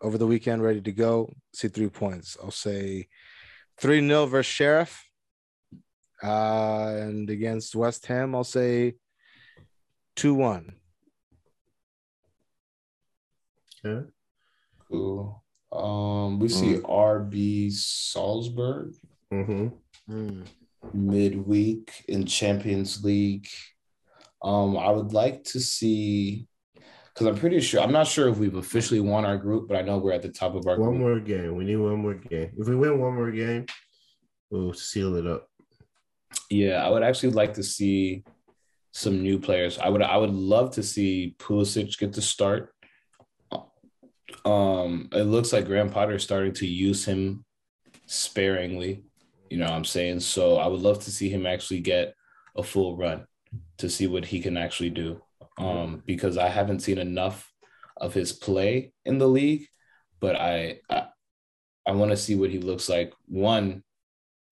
over 0.00 0.18
the 0.18 0.26
weekend, 0.26 0.62
ready 0.62 0.80
to 0.82 0.92
go. 0.92 1.32
See 1.54 1.68
three 1.68 1.88
points. 1.88 2.36
I'll 2.42 2.50
say 2.50 3.08
three 3.78 4.00
0 4.06 4.26
versus 4.26 4.52
Sheriff. 4.52 5.04
Uh 6.22 6.94
and 7.00 7.28
against 7.30 7.74
West 7.74 8.06
Ham, 8.06 8.34
I'll 8.34 8.44
say 8.44 8.94
two 10.14 10.34
one. 10.34 10.76
Yeah. 13.84 14.02
Cool. 14.88 15.42
Um, 15.72 16.38
we 16.38 16.48
see 16.48 16.74
RB 16.84 17.70
Salzburg 17.72 18.94
Mhm. 20.08 20.46
Midweek 20.94 22.04
in 22.08 22.26
Champions 22.26 23.04
League. 23.04 23.48
Um, 24.42 24.76
I 24.76 24.90
would 24.90 25.12
like 25.12 25.44
to 25.44 25.60
see 25.60 26.46
because 27.16 27.26
I'm 27.26 27.36
pretty 27.36 27.60
sure 27.60 27.80
I'm 27.80 27.92
not 27.92 28.06
sure 28.06 28.28
if 28.28 28.36
we've 28.36 28.56
officially 28.56 29.00
won 29.00 29.24
our 29.24 29.38
group, 29.38 29.68
but 29.68 29.76
I 29.76 29.82
know 29.82 29.98
we're 29.98 30.12
at 30.12 30.22
the 30.22 30.28
top 30.28 30.54
of 30.54 30.66
our 30.66 30.76
group. 30.76 30.88
One 30.88 30.98
group. 30.98 31.00
more 31.00 31.20
game. 31.20 31.56
We 31.56 31.64
need 31.64 31.76
one 31.76 31.96
more 31.96 32.14
game. 32.14 32.52
If 32.56 32.68
we 32.68 32.76
win 32.76 33.00
one 33.00 33.14
more 33.14 33.30
game, 33.30 33.66
we'll 34.50 34.74
seal 34.74 35.16
it 35.16 35.26
up. 35.26 35.48
Yeah, 36.50 36.84
I 36.84 36.90
would 36.90 37.02
actually 37.02 37.32
like 37.32 37.54
to 37.54 37.62
see 37.62 38.24
some 38.92 39.22
new 39.22 39.38
players. 39.38 39.78
I 39.78 39.88
would 39.88 40.02
I 40.02 40.16
would 40.16 40.30
love 40.30 40.72
to 40.72 40.82
see 40.82 41.36
Pulisic 41.38 41.98
get 41.98 42.12
the 42.12 42.22
start. 42.22 42.72
Um, 44.44 45.08
it 45.12 45.22
looks 45.22 45.52
like 45.52 45.66
Graham 45.66 45.90
Potter 45.90 46.16
is 46.16 46.22
starting 46.22 46.52
to 46.54 46.66
use 46.66 47.04
him 47.04 47.44
sparingly. 48.06 49.04
You 49.50 49.58
know 49.58 49.66
what 49.66 49.74
I'm 49.74 49.84
saying? 49.84 50.20
So 50.20 50.56
I 50.56 50.66
would 50.66 50.80
love 50.80 51.00
to 51.04 51.10
see 51.10 51.28
him 51.28 51.46
actually 51.46 51.80
get 51.80 52.14
a 52.56 52.62
full 52.62 52.96
run 52.96 53.26
to 53.78 53.88
see 53.88 54.06
what 54.06 54.24
he 54.24 54.40
can 54.40 54.56
actually 54.56 54.90
do. 54.90 55.20
Um, 55.58 56.02
because 56.04 56.36
I 56.36 56.48
haven't 56.48 56.80
seen 56.80 56.98
enough 56.98 57.50
of 57.96 58.12
his 58.12 58.32
play 58.32 58.92
in 59.04 59.18
the 59.18 59.28
league, 59.28 59.66
but 60.20 60.36
I 60.36 60.80
I, 60.90 61.06
I 61.86 61.92
want 61.92 62.10
to 62.10 62.16
see 62.16 62.34
what 62.34 62.50
he 62.50 62.58
looks 62.58 62.88
like. 62.88 63.14
One, 63.26 63.82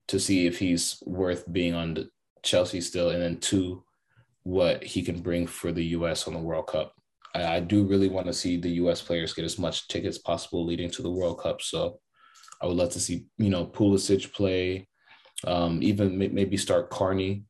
to 0.07 0.19
see 0.19 0.47
if 0.47 0.57
he's 0.57 1.01
worth 1.05 1.51
being 1.51 1.73
on 1.73 1.93
the 1.93 2.09
Chelsea 2.43 2.81
still, 2.81 3.09
and 3.09 3.21
then 3.21 3.37
two, 3.37 3.83
what 4.43 4.83
he 4.83 5.01
can 5.01 5.21
bring 5.21 5.47
for 5.47 5.71
the 5.71 5.83
U.S. 5.97 6.27
on 6.27 6.33
the 6.33 6.39
World 6.39 6.67
Cup. 6.67 6.93
I, 7.33 7.57
I 7.57 7.59
do 7.59 7.83
really 7.83 8.07
want 8.07 8.27
to 8.27 8.33
see 8.33 8.57
the 8.57 8.69
U.S. 8.81 9.01
players 9.01 9.33
get 9.33 9.45
as 9.45 9.59
much 9.59 9.87
tickets 9.87 10.17
possible 10.17 10.65
leading 10.65 10.89
to 10.91 11.01
the 11.01 11.11
World 11.11 11.39
Cup. 11.39 11.61
So 11.61 11.99
I 12.65 12.67
would 12.67 12.77
love 12.77 12.89
to 12.93 12.99
see 12.99 13.27
you 13.37 13.51
know 13.51 13.67
Pulisic 13.67 14.33
play, 14.33 14.87
um, 15.45 15.83
even 15.83 16.17
may- 16.17 16.29
maybe 16.29 16.57
start 16.57 16.89
Carney 16.89 17.45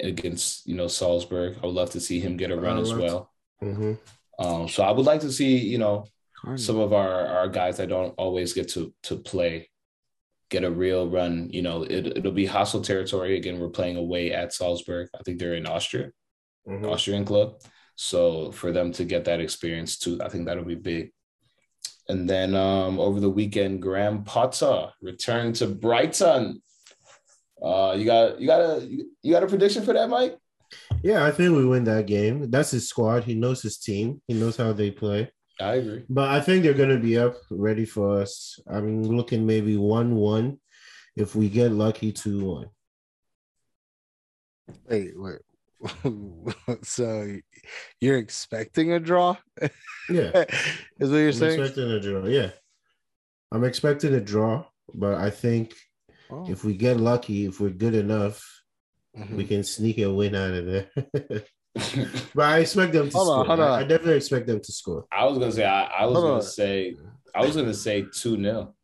against 0.00 0.66
you 0.66 0.74
know 0.74 0.88
Salzburg. 0.88 1.58
I 1.62 1.66
would 1.66 1.76
love 1.76 1.90
to 1.90 2.00
see 2.00 2.18
him 2.18 2.36
get 2.36 2.50
a 2.50 2.56
run 2.56 2.76
as 2.78 2.92
would 2.92 2.98
love 2.98 3.10
well. 3.12 3.32
hmm 3.60 3.92
Um, 4.40 4.68
so 4.68 4.82
I 4.82 4.90
would 4.90 5.06
like 5.06 5.20
to 5.20 5.30
see 5.32 5.58
you 5.58 5.78
know 5.78 6.06
Carney. 6.36 6.58
some 6.58 6.78
of 6.78 6.92
our 6.92 7.26
our 7.26 7.48
guys 7.48 7.76
that 7.76 7.88
don't 7.88 8.14
always 8.18 8.52
get 8.52 8.68
to 8.70 8.92
to 9.04 9.16
play 9.16 9.70
get 10.50 10.64
a 10.64 10.70
real 10.70 11.08
run 11.08 11.50
you 11.52 11.62
know. 11.62 11.84
It, 11.84 12.18
it'll 12.18 12.32
be 12.32 12.46
hostile 12.46 12.82
territory. 12.82 13.36
Again 13.36 13.60
we're 13.60 13.68
playing 13.70 13.96
away 13.96 14.32
at 14.32 14.52
salzburg. 14.52 15.08
I 15.14 15.22
think 15.22 15.38
they're 15.38 15.54
in 15.54 15.66
austria 15.66 16.10
hmm 16.66 16.84
austrian 16.84 17.24
club. 17.24 17.62
So 17.94 18.52
for 18.52 18.72
them 18.72 18.92
to 18.92 19.04
get 19.04 19.24
that 19.24 19.40
experience 19.40 19.98
too 19.98 20.20
i 20.22 20.28
think 20.28 20.46
that'll 20.46 20.64
be 20.64 20.76
big 20.76 21.10
and 22.08 22.28
then 22.28 22.54
um 22.54 22.98
over 22.98 23.20
the 23.20 23.28
weekend 23.30 23.82
graham 23.82 24.24
potter 24.24 24.90
returned 25.02 25.54
to 25.54 25.66
brighton 25.66 26.60
uh 27.62 27.94
you 27.96 28.04
got 28.04 28.40
you 28.40 28.46
got 28.46 28.60
a 28.60 28.86
you 29.22 29.32
got 29.32 29.42
a 29.42 29.46
prediction 29.46 29.82
for 29.84 29.92
that 29.92 30.08
mike 30.08 30.38
Yeah, 31.02 31.24
I 31.24 31.30
think 31.30 31.56
we 31.56 31.64
win 31.64 31.84
that 31.84 32.04
game. 32.06 32.50
That's 32.50 32.72
his 32.72 32.88
squad. 32.88 33.24
He 33.24 33.34
knows 33.34 33.62
his 33.62 33.78
team. 33.78 34.20
He 34.28 34.34
knows 34.34 34.56
how 34.58 34.74
they 34.74 34.90
play. 34.90 35.30
i 35.60 35.74
agree 35.80 36.04
But 36.10 36.28
I 36.28 36.40
think 36.44 36.60
they're 36.62 36.74
gonna 36.82 37.00
be 37.00 37.16
up, 37.16 37.36
ready 37.50 37.86
for 37.86 38.20
us. 38.20 38.60
I'm 38.68 39.02
looking 39.02 39.46
maybe 39.46 39.76
one-one. 39.78 40.60
If 41.16 41.34
we 41.34 41.48
get 41.48 41.72
lucky, 41.72 42.12
two-one. 42.12 42.68
Wait, 44.90 45.12
wait. 45.16 45.40
so 46.82 47.36
you're 48.00 48.18
expecting 48.18 48.92
a 48.92 49.00
draw? 49.00 49.36
Yeah, 50.10 50.44
Is 50.98 51.10
what 51.10 51.16
you're 51.18 51.26
I'm 51.28 51.32
saying? 51.32 51.60
expecting 51.60 51.90
a 51.90 52.00
draw. 52.00 52.24
Yeah, 52.26 52.50
I'm 53.52 53.64
expecting 53.64 54.14
a 54.14 54.20
draw. 54.20 54.64
But 54.94 55.14
I 55.14 55.30
think 55.30 55.74
Oh, 56.30 56.44
if 56.46 56.62
we 56.62 56.76
get 56.76 56.98
lucky, 56.98 57.46
if 57.46 57.58
we're 57.58 57.70
good 57.70 57.94
enough, 57.94 58.42
mhm. 59.16 59.34
we 59.36 59.44
can 59.44 59.64
sneak 59.64 59.98
a 59.98 60.12
win 60.12 60.34
out 60.34 60.52
of 60.52 60.66
there. 60.66 60.90
but 62.34 62.44
I 62.44 62.58
expect 62.58 62.92
them 62.92 63.08
to 63.08 63.16
Hold 63.16 63.28
on, 63.30 63.44
score. 63.44 63.56
hold 63.56 63.60
I- 63.60 63.68
on. 63.70 63.78
I 63.80 63.84
definitely 63.84 64.16
expect 64.16 64.46
them 64.46 64.60
to 64.60 64.72
score. 64.72 65.06
I 65.10 65.24
was 65.24 65.38
gonna 65.38 65.52
say 65.52 65.64
I, 65.64 65.84
I 65.84 66.04
was 66.06 66.14
Hold 66.16 66.24
gonna 66.24 66.34
on. 66.36 66.42
say 66.42 66.96
I 67.34 67.46
was 67.46 67.56
gonna 67.56 67.72
say 67.72 68.02
two 68.12 68.36
0 68.36 68.74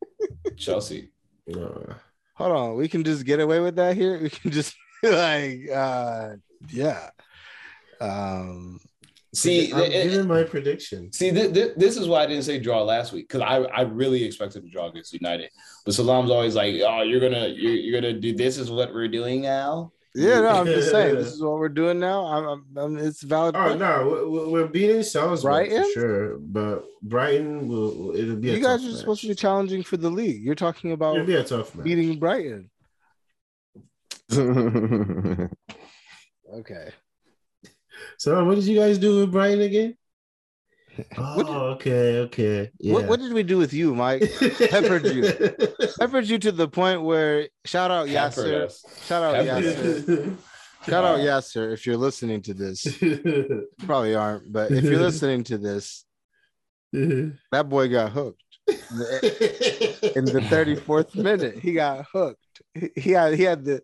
Chelsea. 0.57 1.11
Uh, 1.53 1.93
Hold 2.37 2.51
on, 2.51 2.75
we 2.77 2.87
can 2.87 3.03
just 3.03 3.25
get 3.25 3.39
away 3.39 3.59
with 3.59 3.75
that 3.75 3.95
here. 3.95 4.19
We 4.21 4.29
can 4.31 4.49
just 4.51 4.75
like, 5.03 5.69
uh, 5.71 6.29
yeah. 6.69 7.09
Um, 8.01 8.79
See, 9.33 9.73
I'm 9.73 9.79
it- 9.81 9.91
it- 9.91 10.09
giving 10.11 10.27
my 10.27 10.43
prediction. 10.43 11.11
See, 11.11 11.29
th- 11.31 11.53
th- 11.53 11.73
this 11.75 11.97
is 11.97 12.07
why 12.07 12.23
I 12.23 12.25
didn't 12.25 12.43
say 12.43 12.57
draw 12.57 12.83
last 12.83 13.11
week 13.11 13.27
because 13.27 13.41
I, 13.41 13.57
I 13.63 13.81
really 13.81 14.23
expected 14.23 14.63
to 14.63 14.69
draw 14.69 14.87
against 14.87 15.11
United, 15.13 15.49
but 15.83 15.93
Salam's 15.93 16.31
always 16.31 16.55
like, 16.55 16.75
"Oh, 16.85 17.01
you're 17.01 17.19
gonna 17.19 17.47
you're, 17.47 17.73
you're 17.73 17.99
gonna 18.01 18.13
do 18.17 18.33
this 18.33 18.57
is 18.57 18.71
what 18.71 18.93
we're 18.93 19.09
doing 19.09 19.41
now." 19.41 19.91
yeah, 20.17 20.39
no, 20.39 20.47
I'm 20.47 20.65
just 20.65 20.89
saying 20.91 21.15
this 21.21 21.33
is 21.33 21.41
what 21.41 21.53
we're 21.59 21.67
doing 21.67 21.99
now. 21.99 22.25
I'm, 22.27 22.45
I'm, 22.47 22.65
I'm 22.77 22.97
it's 22.97 23.21
valid. 23.23 23.55
Oh 23.57 23.63
point. 23.67 23.79
no, 23.79 24.25
we- 24.25 24.39
we- 24.39 24.51
we're 24.53 24.67
beating 24.67 25.03
Salzburg 25.03 25.49
Brighton? 25.69 25.83
for 25.83 25.89
sure, 25.99 26.37
but 26.39 26.85
Brighton 27.01 27.67
will 27.67 28.15
it'll 28.15 28.37
be. 28.37 28.51
A 28.51 28.53
you 28.53 28.61
guys 28.61 28.79
tough 28.79 28.87
are 28.87 28.91
match. 28.91 28.99
supposed 29.01 29.21
to 29.23 29.27
be 29.27 29.35
challenging 29.35 29.83
for 29.83 29.97
the 29.97 30.09
league. 30.09 30.41
You're 30.43 30.55
talking 30.55 30.93
about 30.93 31.15
It'll 31.15 31.27
be 31.27 31.35
a 31.35 31.43
tough 31.43 31.75
match. 31.75 31.83
beating 31.83 32.19
Brighton. 32.19 32.69
Okay. 36.65 36.89
So, 38.17 38.43
what 38.43 38.55
did 38.55 38.63
you 38.65 38.79
guys 38.79 38.97
do 38.97 39.19
with 39.19 39.31
Brian 39.31 39.61
again? 39.61 39.95
What 41.15 41.47
Oh, 41.49 41.63
okay, 41.73 42.19
okay. 42.19 42.71
Yeah. 42.79 42.93
What, 42.93 43.07
what 43.07 43.19
did 43.19 43.33
we 43.33 43.43
do 43.43 43.57
with 43.57 43.73
you, 43.73 43.93
Mike? 43.93 44.21
peppered 44.69 45.05
you. 45.05 45.23
Peppered 45.99 46.25
you 46.25 46.39
to 46.39 46.53
the 46.53 46.69
point 46.69 47.03
where 47.03 47.49
shout 47.65 47.91
out 47.91 48.07
Yasser. 48.07 48.71
Shout 49.05 49.21
out 49.21 49.45
Peppered. 49.45 49.63
Yasser. 49.65 50.37
Shout 50.87 51.03
out 51.03 51.19
Yasser 51.19 51.73
if 51.73 51.85
you're 51.85 51.97
listening 51.97 52.41
to 52.43 52.53
this. 52.53 53.01
You 53.01 53.67
probably 53.79 54.15
aren't, 54.15 54.53
but 54.53 54.71
if 54.71 54.85
you're 54.85 54.99
listening 54.99 55.43
to 55.45 55.57
this, 55.57 56.05
that 56.93 57.67
boy 57.67 57.89
got 57.89 58.13
hooked. 58.13 58.41
In 58.67 60.23
the 60.25 60.45
34th 60.49 61.15
minute, 61.15 61.59
he 61.59 61.73
got 61.73 62.05
hooked. 62.11 62.44
He- 62.75 62.91
He 62.95 63.11
had 63.11 63.33
he 63.35 63.43
had 63.43 63.63
the 63.63 63.81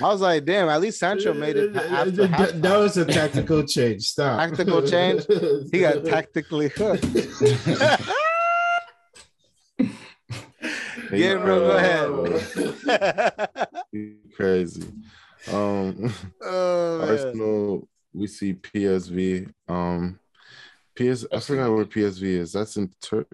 I 0.00 0.08
was 0.12 0.20
like, 0.20 0.44
damn, 0.44 0.68
at 0.68 0.80
least 0.80 0.98
Sancho 0.98 1.32
made 1.34 1.56
it 1.56 1.74
after 2.00 2.26
that, 2.26 2.60
that 2.62 2.76
was 2.78 2.96
a 2.96 3.04
tactical 3.04 3.62
change. 3.62 4.02
Stop. 4.08 4.40
Tactical 4.40 4.82
change? 4.86 5.24
He 5.70 5.78
got 5.80 6.04
tactically 6.14 6.68
hooked. 6.76 7.04
Yeah, 11.12 11.36
bro, 11.36 11.60
go 11.60 11.76
ahead. 11.76 13.50
Crazy. 14.34 14.82
Um, 15.52 16.12
oh, 16.42 16.98
man. 16.98 17.08
Arsenal, 17.10 17.88
we 18.12 18.26
see 18.26 18.54
PSV. 18.54 19.52
Um, 19.68 20.18
PS. 20.96 21.26
I 21.32 21.38
forgot 21.40 21.70
where 21.72 21.84
PSV 21.84 22.22
is. 22.22 22.52
That's 22.52 22.76
in 22.78 22.90
Turk. 23.00 23.28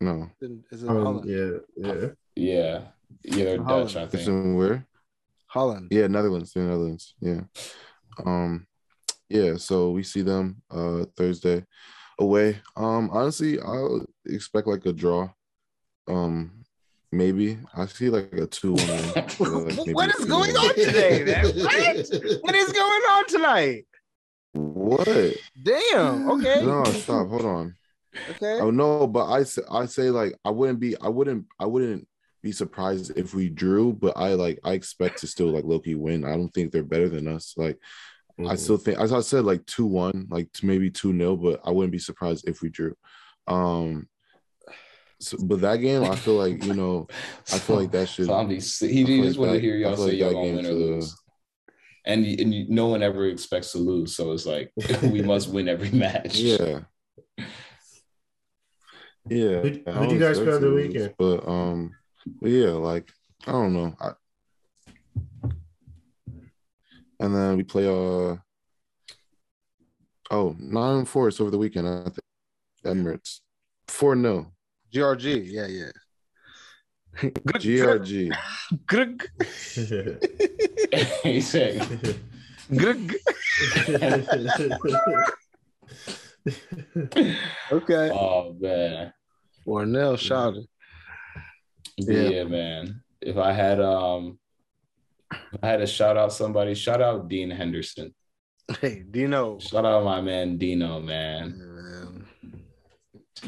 No, 0.00 0.30
Is 0.70 0.82
it 0.84 0.88
Um, 0.88 1.22
yeah, 1.26 1.58
yeah. 1.76 2.08
Yeah, 2.36 2.82
yeah, 3.26 3.44
they're 3.44 3.62
Holland. 3.62 3.88
Dutch, 3.92 3.96
I 3.96 4.06
think. 4.06 4.28
in 4.28 4.54
where? 4.56 4.86
Holland. 5.46 5.88
Yeah, 5.90 6.06
Netherlands. 6.06 6.52
The 6.52 6.60
Netherlands. 6.60 7.14
Yeah. 7.20 7.40
Um, 8.24 8.66
yeah. 9.28 9.56
So 9.56 9.90
we 9.90 10.02
see 10.02 10.22
them 10.22 10.62
uh 10.70 11.04
Thursday 11.16 11.64
away. 12.18 12.60
Um, 12.76 13.10
honestly, 13.12 13.60
I'll 13.60 14.04
expect 14.24 14.66
like 14.66 14.84
a 14.86 14.92
draw. 14.92 15.30
Um, 16.08 16.64
maybe 17.12 17.58
I 17.74 17.86
see 17.86 18.10
like 18.10 18.32
a 18.32 18.46
two 18.46 18.74
one. 18.74 18.78
What 19.94 20.14
is 20.14 20.24
going 20.24 20.56
on 20.56 20.74
today, 20.74 21.24
man? 21.24 21.44
What? 21.56 22.42
What 22.42 22.54
is 22.54 22.72
going 22.72 23.02
on 23.14 23.26
tonight? 23.26 23.86
What? 24.52 25.08
Damn. 25.62 26.30
Okay. 26.30 26.64
No, 26.64 26.84
stop. 26.84 27.28
Hold 27.28 27.44
on. 27.44 27.74
Okay. 28.30 28.60
Oh 28.60 28.70
no, 28.70 29.06
but 29.06 29.26
I 29.26 29.42
say 29.42 29.62
I 29.70 29.86
say 29.86 30.10
like 30.10 30.34
I 30.44 30.50
wouldn't 30.50 30.80
be 30.80 30.96
I 31.00 31.08
wouldn't 31.08 31.46
I 31.60 31.66
wouldn't 31.66 32.08
be 32.46 32.52
surprised 32.52 33.10
if 33.16 33.34
we 33.34 33.48
drew, 33.48 33.92
but 33.92 34.16
I 34.16 34.34
like 34.34 34.60
I 34.62 34.72
expect 34.74 35.18
to 35.18 35.26
still 35.26 35.48
like 35.48 35.64
Loki 35.64 35.96
win. 35.96 36.24
I 36.24 36.30
don't 36.36 36.50
think 36.54 36.70
they're 36.70 36.84
better 36.84 37.08
than 37.08 37.26
us. 37.26 37.54
Like 37.56 37.76
I 38.48 38.54
still 38.54 38.76
think 38.76 39.00
as 39.00 39.12
I 39.12 39.20
said 39.20 39.44
like 39.44 39.66
two 39.66 39.84
one, 39.86 40.28
like 40.30 40.48
maybe 40.62 40.88
two 40.88 41.16
0 41.16 41.36
but 41.36 41.60
I 41.64 41.70
wouldn't 41.72 41.90
be 41.90 41.98
surprised 41.98 42.48
if 42.48 42.62
we 42.62 42.68
drew. 42.68 42.94
Um 43.48 44.06
so, 45.18 45.38
but 45.42 45.60
that 45.62 45.78
game, 45.78 46.04
I 46.04 46.14
feel 46.14 46.34
like 46.34 46.62
you 46.62 46.74
know, 46.74 47.08
I 47.52 47.58
feel 47.58 47.76
like 47.76 47.90
that 47.92 48.08
should. 48.08 48.26
Zombie, 48.26 48.60
he, 48.60 49.04
he 49.04 49.22
just 49.22 49.38
like 49.38 49.48
wanted 49.48 49.60
to 49.60 49.66
hear 49.66 49.76
y'all 49.76 49.96
say 49.96 50.02
like 50.04 50.18
y'all 50.18 50.32
gonna 50.32 50.44
game 50.44 50.56
win 50.56 50.66
or 50.66 50.68
for 50.68 50.74
the- 50.74 50.80
lose. 50.84 51.16
And, 52.04 52.24
and 52.24 52.54
you- 52.54 52.66
no 52.68 52.86
one 52.86 53.02
ever 53.02 53.26
expects 53.26 53.72
to 53.72 53.78
lose, 53.78 54.14
so 54.14 54.30
it's 54.30 54.46
like 54.46 54.70
we 55.02 55.22
must 55.22 55.48
win 55.48 55.68
every 55.68 55.90
match. 55.90 56.38
Yeah. 56.38 56.82
Yeah. 59.28 59.60
Who- 59.62 59.82
I 59.86 59.92
who'd 59.92 60.08
don't 60.08 60.10
you 60.10 60.18
guys 60.20 60.38
expect 60.38 60.60
play 60.60 60.68
the 60.68 60.74
weekend? 60.74 61.14
But 61.18 61.48
um, 61.48 61.92
but 62.40 62.50
yeah, 62.50 62.70
like 62.70 63.10
I 63.46 63.52
don't 63.52 63.72
know. 63.72 63.94
I, 64.00 64.10
and 67.20 67.34
then 67.34 67.56
we 67.56 67.62
play 67.62 67.86
uh 67.86 68.36
oh 70.30 70.56
nine 70.58 70.98
and 70.98 71.08
four. 71.08 71.28
It's 71.28 71.40
over 71.40 71.50
the 71.50 71.58
weekend. 71.58 71.88
I 71.88 72.04
think 72.04 72.18
Emirates 72.84 73.40
four 73.88 74.16
0 74.16 74.52
GRG. 74.92 75.42
Yeah, 75.46 75.66
yeah. 75.66 75.90
GRG. 77.18 78.30
Grug, 78.86 79.22
he 81.22 81.40
said, 81.40 81.80
grug. 82.70 83.14
Okay. 87.72 88.10
"Oh 88.12 88.54
man, 88.60 89.12
Or 89.64 89.84
Nell 89.86 90.16
shouted. 90.16 90.66
But 91.98 92.08
Yeah. 92.08 92.28
yeah. 92.28 92.44
man. 92.44 93.02
If 93.20 93.36
I 93.36 93.52
had 93.52 93.80
um, 93.80 94.38
if 95.30 95.60
I 95.62 95.66
had 95.68 95.78
to 95.78 95.86
shout 95.86 96.16
out 96.16 96.32
somebody, 96.32 96.74
shout 96.74 97.00
out 97.00 97.28
Dean 97.28 97.50
Henderson. 97.50 98.14
Hey, 98.80 99.04
Dino. 99.08 99.58
Shout 99.58 99.84
out 99.84 100.04
my 100.04 100.20
man 100.20 100.58
Dino, 100.58 101.00
man. 101.00 101.56
Man. 101.58 102.26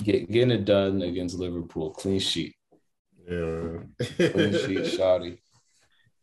Get, 0.03 0.31
getting 0.31 0.51
it 0.51 0.65
done 0.65 1.03
against 1.03 1.39
Liverpool, 1.39 1.91
clean 1.91 2.21
sheet, 2.21 2.55
yeah. 3.27 3.79
clean 3.99 4.53
sheet, 4.53 4.79
shouty, 4.99 5.39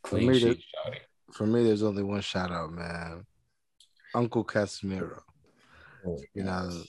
clean 0.04 0.28
me, 0.30 0.40
sheet, 0.40 0.58
shouty. 0.60 0.98
For 1.34 1.46
me, 1.48 1.64
there's 1.64 1.84
only 1.84 2.04
one 2.04 2.22
shout 2.22 2.52
out, 2.52 2.72
man. 2.72 3.26
Uncle 4.14 4.46
Casemiro. 4.46 5.20
You 6.34 6.44
know, 6.44 6.84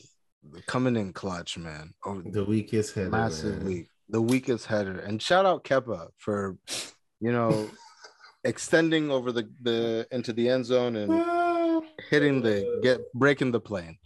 coming 0.67 0.97
in 0.97 1.13
clutch, 1.13 1.57
man. 1.59 1.95
Over 2.05 2.23
the 2.31 2.45
weakest 2.45 2.95
header. 2.95 3.11
massive 3.11 3.59
man. 3.59 3.67
week, 3.67 3.89
the 4.09 4.23
weakest 4.23 4.67
header, 4.67 4.99
and 4.99 5.21
shout 5.21 5.47
out 5.47 5.65
Kepa 5.65 6.09
for, 6.19 6.57
you 7.21 7.33
know, 7.33 7.71
extending 8.45 9.11
over 9.11 9.33
the 9.33 9.49
the 9.63 10.07
into 10.11 10.33
the 10.33 10.49
end 10.49 10.65
zone 10.65 10.97
and 10.97 11.83
hitting 12.11 12.43
the 12.43 12.81
get 12.83 13.01
breaking 13.15 13.51
the 13.51 13.61
plane. 13.61 13.99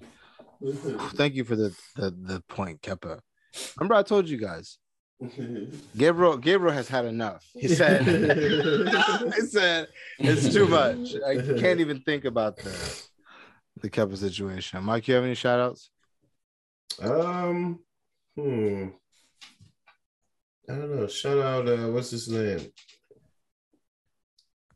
Thank 1.15 1.35
you 1.35 1.45
for 1.45 1.57
the 1.57 1.75
the, 1.97 2.11
the 2.11 2.43
point, 2.49 2.83
Kepa. 2.83 3.21
Remember, 3.79 3.95
I 3.95 4.03
told 4.03 4.29
you 4.29 4.39
guys, 4.39 4.79
Gabriel 5.97 6.37
Gabriel 6.37 6.75
has 6.75 6.89
had 6.89 7.05
enough. 7.05 7.47
He 7.55 7.69
said, 7.81 8.03
he 9.35 9.41
said 9.43 9.89
it's 10.19 10.53
too 10.53 10.67
much. 10.67 11.15
I 11.27 11.37
can't 11.59 11.81
even 11.81 12.01
think 12.03 12.25
about 12.25 12.57
the 12.57 13.03
the 13.83 13.91
Kepa 13.91 14.17
situation. 14.17 14.83
Mike, 14.83 15.09
you 15.09 15.15
have 15.15 15.25
any 15.25 15.35
shout 15.35 15.61
outs? 15.61 15.91
Um, 17.03 17.81
hmm. 18.37 18.89
I 20.71 20.75
don't 20.77 20.97
know. 20.97 21.07
Shout 21.09 21.39
out, 21.39 21.69
uh, 21.69 21.89
what's 21.89 22.11
his 22.11 22.29
name? 22.29 22.61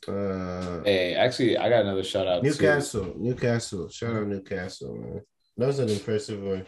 Uh, 0.08 0.82
Hey, 0.84 1.14
actually, 1.14 1.56
I 1.56 1.68
got 1.68 1.82
another 1.82 2.04
shout 2.04 2.26
out. 2.26 2.42
Too. 2.42 2.50
Newcastle. 2.50 3.14
Newcastle. 3.16 3.88
Shout 3.88 4.16
out 4.16 4.26
Newcastle, 4.26 4.96
man. 4.96 5.20
That 5.56 5.66
was 5.66 5.78
an 5.78 5.88
impressive 5.88 6.42
one. 6.42 6.66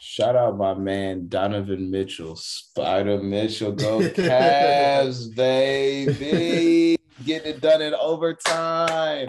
Shout 0.00 0.34
out 0.34 0.56
my 0.56 0.72
man 0.72 1.28
Donovan 1.28 1.90
Mitchell, 1.90 2.34
Spida 2.36 3.22
Mitchell, 3.22 3.72
go 3.72 3.98
Cavs, 4.08 5.34
baby, 5.36 6.96
getting 7.24 7.54
it 7.54 7.60
done 7.60 7.82
in 7.82 7.92
overtime. 7.94 9.26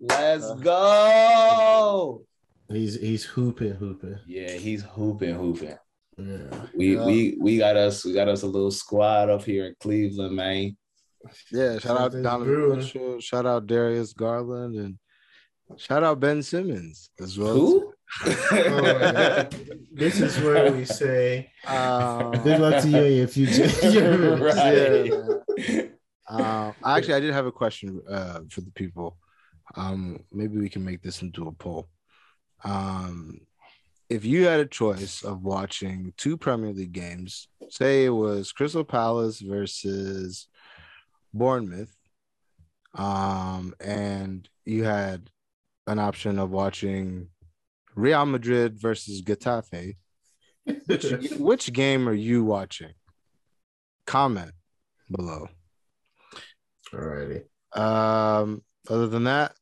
Let's 0.00 0.52
go. 0.54 2.22
He's 2.68 2.96
he's 3.00 3.24
hooping, 3.24 3.74
hooping. 3.74 4.18
Yeah, 4.26 4.50
he's 4.52 4.82
hooping, 4.82 5.34
hooping. 5.34 5.76
Yeah. 6.18 6.66
We 6.74 6.96
Yeah. 6.96 7.04
we 7.06 7.36
we 7.40 7.58
got 7.58 7.76
us 7.76 8.04
we 8.04 8.12
got 8.12 8.28
us 8.28 8.42
a 8.42 8.46
little 8.46 8.70
squad 8.72 9.30
up 9.30 9.44
here 9.44 9.66
in 9.66 9.74
Cleveland, 9.80 10.34
man. 10.34 10.76
Yeah, 11.52 11.78
shout 11.78 11.92
out 11.96 12.12
Something's 12.12 12.22
Donovan 12.24 12.46
brewing. 12.54 12.78
Mitchell, 12.78 13.20
shout 13.20 13.46
out 13.46 13.66
Darius 13.66 14.12
Garland, 14.12 14.76
and 14.76 14.98
shout 15.78 16.02
out 16.02 16.20
Ben 16.20 16.42
Simmons 16.42 17.10
as 17.20 17.38
well. 17.38 17.54
Who? 17.54 17.92
Oh. 18.24 19.48
This 19.92 20.20
is 20.20 20.38
where 20.40 20.72
we 20.72 20.84
say 20.84 21.50
Um, 21.66 22.30
good 22.44 22.60
luck 22.60 22.82
to 22.82 22.88
you 22.88 23.02
in 23.02 23.16
your 23.18 23.28
future. 23.28 23.68
Right. 24.38 25.12
Yeah, 25.58 25.88
um, 26.28 26.74
actually, 26.84 27.14
I 27.14 27.20
did 27.20 27.32
have 27.34 27.46
a 27.46 27.52
question 27.52 28.00
uh, 28.08 28.40
for 28.50 28.60
the 28.60 28.70
people. 28.72 29.16
Um, 29.74 30.20
maybe 30.32 30.56
we 30.58 30.68
can 30.68 30.84
make 30.84 31.02
this 31.02 31.20
into 31.22 31.48
a 31.48 31.52
poll. 31.52 31.88
Um, 32.64 33.40
if 34.08 34.24
you 34.24 34.46
had 34.46 34.60
a 34.60 34.66
choice 34.66 35.22
of 35.22 35.42
watching 35.42 36.14
two 36.16 36.36
Premier 36.36 36.72
League 36.72 36.92
games, 36.92 37.48
say 37.68 38.06
it 38.06 38.10
was 38.10 38.52
Crystal 38.52 38.84
Palace 38.84 39.40
versus 39.40 40.48
Bournemouth, 41.34 41.94
um, 42.94 43.74
and 43.80 44.48
you 44.64 44.84
had 44.84 45.30
an 45.86 45.98
option 45.98 46.38
of 46.38 46.50
watching 46.50 47.28
Real 47.94 48.24
Madrid 48.24 48.78
versus 48.78 49.22
Getafe. 49.22 49.96
Which, 50.86 51.04
which 51.38 51.72
game 51.72 52.08
are 52.08 52.14
you 52.14 52.44
watching? 52.44 52.92
Comment 54.06 54.52
below. 55.10 55.48
Alrighty. 56.92 57.44
Um, 57.76 58.62
other 58.88 59.06
than 59.06 59.24
that, 59.24 59.54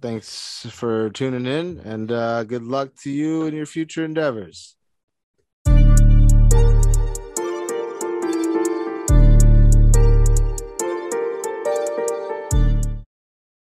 thanks 0.00 0.66
for 0.70 1.10
tuning 1.10 1.46
in 1.46 1.80
and 1.80 2.10
uh, 2.12 2.44
good 2.44 2.62
luck 2.64 2.94
to 3.02 3.10
you 3.10 3.46
in 3.46 3.54
your 3.54 3.66
future 3.66 4.04
endeavors. 4.04 4.77